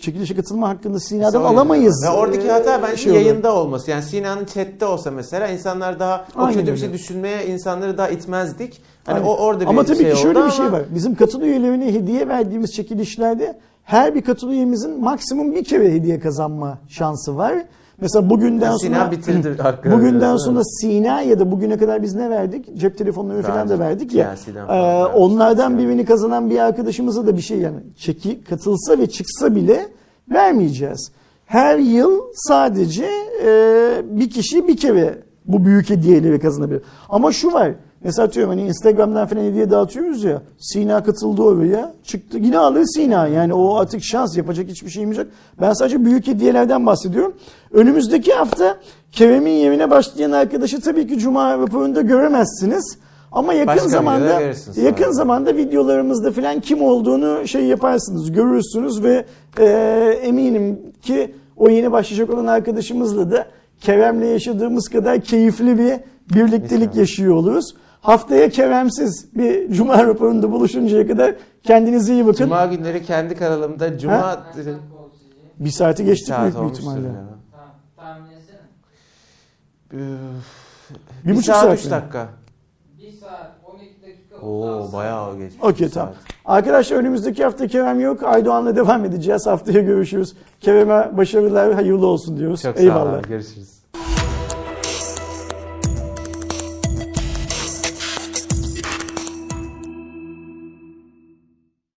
çekilişe 0.00 0.36
katılma 0.36 0.68
hakkında 0.68 1.00
Sina'dan 1.00 1.42
o 1.42 1.46
alamayız. 1.46 2.04
Ve 2.06 2.10
oradaki 2.10 2.50
hata 2.50 2.82
bence 2.82 2.96
şey 2.96 3.12
olur. 3.12 3.20
yayında 3.20 3.54
olması. 3.56 3.90
Yani 3.90 4.02
Sina'nın 4.02 4.44
chatte 4.44 4.86
olsa 4.86 5.10
mesela 5.10 5.48
insanlar 5.48 6.00
daha 6.00 6.24
o 6.36 6.40
Aynen 6.40 6.60
kötü 6.60 6.72
bir 6.72 6.78
şey 6.78 6.92
düşünmeye 6.92 7.46
insanları 7.46 7.98
daha 7.98 8.08
itmezdik. 8.08 8.80
Hani 9.04 9.16
Aynen. 9.16 9.28
o 9.28 9.36
orada 9.36 9.60
bir 9.60 9.66
ama 9.66 9.84
tabii 9.84 9.98
şey 9.98 10.12
ki 10.12 10.18
şöyle 10.20 10.46
bir 10.46 10.50
şey 10.50 10.66
ama 10.66 10.76
var. 10.76 10.82
Bizim 10.94 11.14
katıl 11.14 11.40
üyelerine 11.42 11.94
hediye 11.94 12.28
verdiğimiz 12.28 12.72
çekilişlerde 12.72 13.58
her 13.84 14.14
bir 14.14 14.22
katıl 14.22 14.50
üyemizin 14.50 15.00
maksimum 15.00 15.54
bir 15.54 15.64
kere 15.64 15.92
hediye 15.92 16.20
kazanma 16.20 16.78
şansı 16.88 17.36
var. 17.36 17.54
Mesela 18.00 18.30
bugünden 18.30 18.76
Sina 18.76 18.96
sonra 18.96 19.10
bitirdi 19.10 19.62
hakkını. 19.62 19.92
bugünden 19.92 20.20
biraz, 20.20 20.44
sonra. 20.44 20.64
Sina 20.64 21.22
ya 21.22 21.38
da 21.38 21.50
bugüne 21.50 21.78
kadar 21.78 22.02
biz 22.02 22.14
ne 22.14 22.30
verdik? 22.30 22.76
Cep 22.76 22.98
telefonları 22.98 23.42
falan 23.42 23.68
da 23.68 23.78
verdik 23.78 24.14
ya. 24.14 24.28
Verdik. 24.28 25.16
onlardan 25.16 25.78
birini 25.78 26.04
kazanan 26.04 26.50
bir 26.50 26.58
arkadaşımıza 26.58 27.26
da 27.26 27.36
bir 27.36 27.42
şey 27.42 27.58
yani 27.58 27.76
çeki 27.96 28.44
katılsa 28.44 28.98
ve 28.98 29.06
çıksa 29.06 29.54
bile 29.54 29.88
vermeyeceğiz. 30.30 31.12
Her 31.46 31.78
yıl 31.78 32.20
sadece 32.34 33.06
e, 33.44 34.02
bir 34.04 34.30
kişi 34.30 34.68
bir 34.68 34.76
kere 34.76 35.22
bu 35.46 35.64
büyük 35.64 35.90
hediyeleri 35.90 36.40
kazanabilir. 36.40 36.82
Ama 37.08 37.32
şu 37.32 37.52
var. 37.52 37.74
Mesela 38.04 38.26
atıyorum 38.26 38.50
hani 38.50 38.62
Instagram'dan 38.62 39.26
falan 39.26 39.42
hediye 39.42 39.70
dağıtıyoruz 39.70 40.24
ya. 40.24 40.42
Sina 40.58 41.04
katıldı 41.04 41.42
oraya. 41.42 41.92
Çıktı. 42.04 42.38
Yine 42.38 42.58
alır 42.58 42.84
Sina. 42.84 43.26
Yani 43.26 43.54
o 43.54 43.76
artık 43.76 44.00
şans 44.04 44.36
yapacak 44.36 44.68
hiçbir 44.68 44.90
şeyimiz 44.90 45.18
yok. 45.18 45.26
Ben 45.60 45.72
sadece 45.72 46.04
büyük 46.04 46.26
hediyelerden 46.26 46.86
bahsediyorum. 46.86 47.34
Önümüzdeki 47.72 48.32
hafta 48.32 48.76
Kerem'in 49.12 49.50
yerine 49.50 49.90
başlayan 49.90 50.32
arkadaşı 50.32 50.80
tabii 50.80 51.06
ki 51.06 51.18
Cuma 51.18 51.58
raporunda 51.58 52.00
göremezsiniz. 52.00 52.98
Ama 53.32 53.52
yakın 53.52 53.74
Başka 53.76 53.88
zamanda 53.88 54.54
sonra. 54.54 54.86
yakın 54.86 55.12
zamanda 55.12 55.56
videolarımızda 55.56 56.32
falan 56.32 56.60
kim 56.60 56.82
olduğunu 56.82 57.48
şey 57.48 57.64
yaparsınız, 57.64 58.32
görürsünüz 58.32 59.02
ve 59.02 59.24
e, 59.58 59.64
eminim 60.22 60.80
ki 61.02 61.34
o 61.56 61.68
yeni 61.68 61.92
başlayacak 61.92 62.30
olan 62.30 62.46
arkadaşımızla 62.46 63.30
da 63.30 63.46
Kerem'le 63.80 64.24
yaşadığımız 64.24 64.88
kadar 64.88 65.20
keyifli 65.20 65.78
bir 65.78 65.94
birliktelik 66.34 66.94
yaşıyor 66.94 67.34
oluruz. 67.34 67.74
Haftaya 68.02 68.48
Kerem'siz 68.48 69.26
bir 69.34 69.72
Cuma 69.72 70.04
raporunda 70.06 70.52
buluşuncaya 70.52 71.06
kadar 71.06 71.34
kendinize 71.62 72.12
iyi 72.12 72.26
bakın. 72.26 72.38
Cuma 72.44 72.66
günleri 72.66 73.02
kendi 73.04 73.34
kanalımda 73.36 73.98
Cuma 73.98 74.46
sizce? 74.54 74.74
Bir 75.58 75.70
saati 75.70 76.04
geçtik 76.04 76.28
saat 76.28 76.42
büyük 76.54 76.70
bir 76.72 76.72
ihtimalle. 76.76 77.06
ya. 77.06 77.12
Tamam. 77.52 77.70
Tahmin 77.96 78.30
etsene. 78.32 78.58
Üf, 79.92 80.18
Bir 81.26 81.30
buçuk 81.32 81.44
saat, 81.44 81.62
saat 81.62 81.78
3 81.78 81.84
mi? 81.84 81.90
dakika. 81.90 82.28
1 83.02 83.12
saat 83.12 83.50
12 83.74 84.02
dakika 84.02 84.46
Oo 84.46 84.74
36 84.78 84.92
bayağı 84.96 85.38
geçmiş. 85.38 85.62
Okey 85.64 85.86
Bir 85.86 85.92
tamam. 85.92 86.14
saat. 86.14 86.24
Arkadaşlar 86.44 86.96
önümüzdeki 86.96 87.44
hafta 87.44 87.66
Kerem 87.66 88.00
yok. 88.00 88.22
Aydoğan'la 88.22 88.76
devam 88.76 89.04
edeceğiz. 89.04 89.46
Haftaya 89.46 89.80
görüşürüz. 89.80 90.34
Kerem'e 90.60 91.16
başarılar, 91.16 91.72
hayırlı 91.74 92.06
olsun 92.06 92.36
diyoruz. 92.38 92.62
Çok 92.62 92.76
sağ 92.76 92.82
Eyvallah. 92.82 93.12
olun. 93.12 93.22
Görüşürüz. 93.28 93.77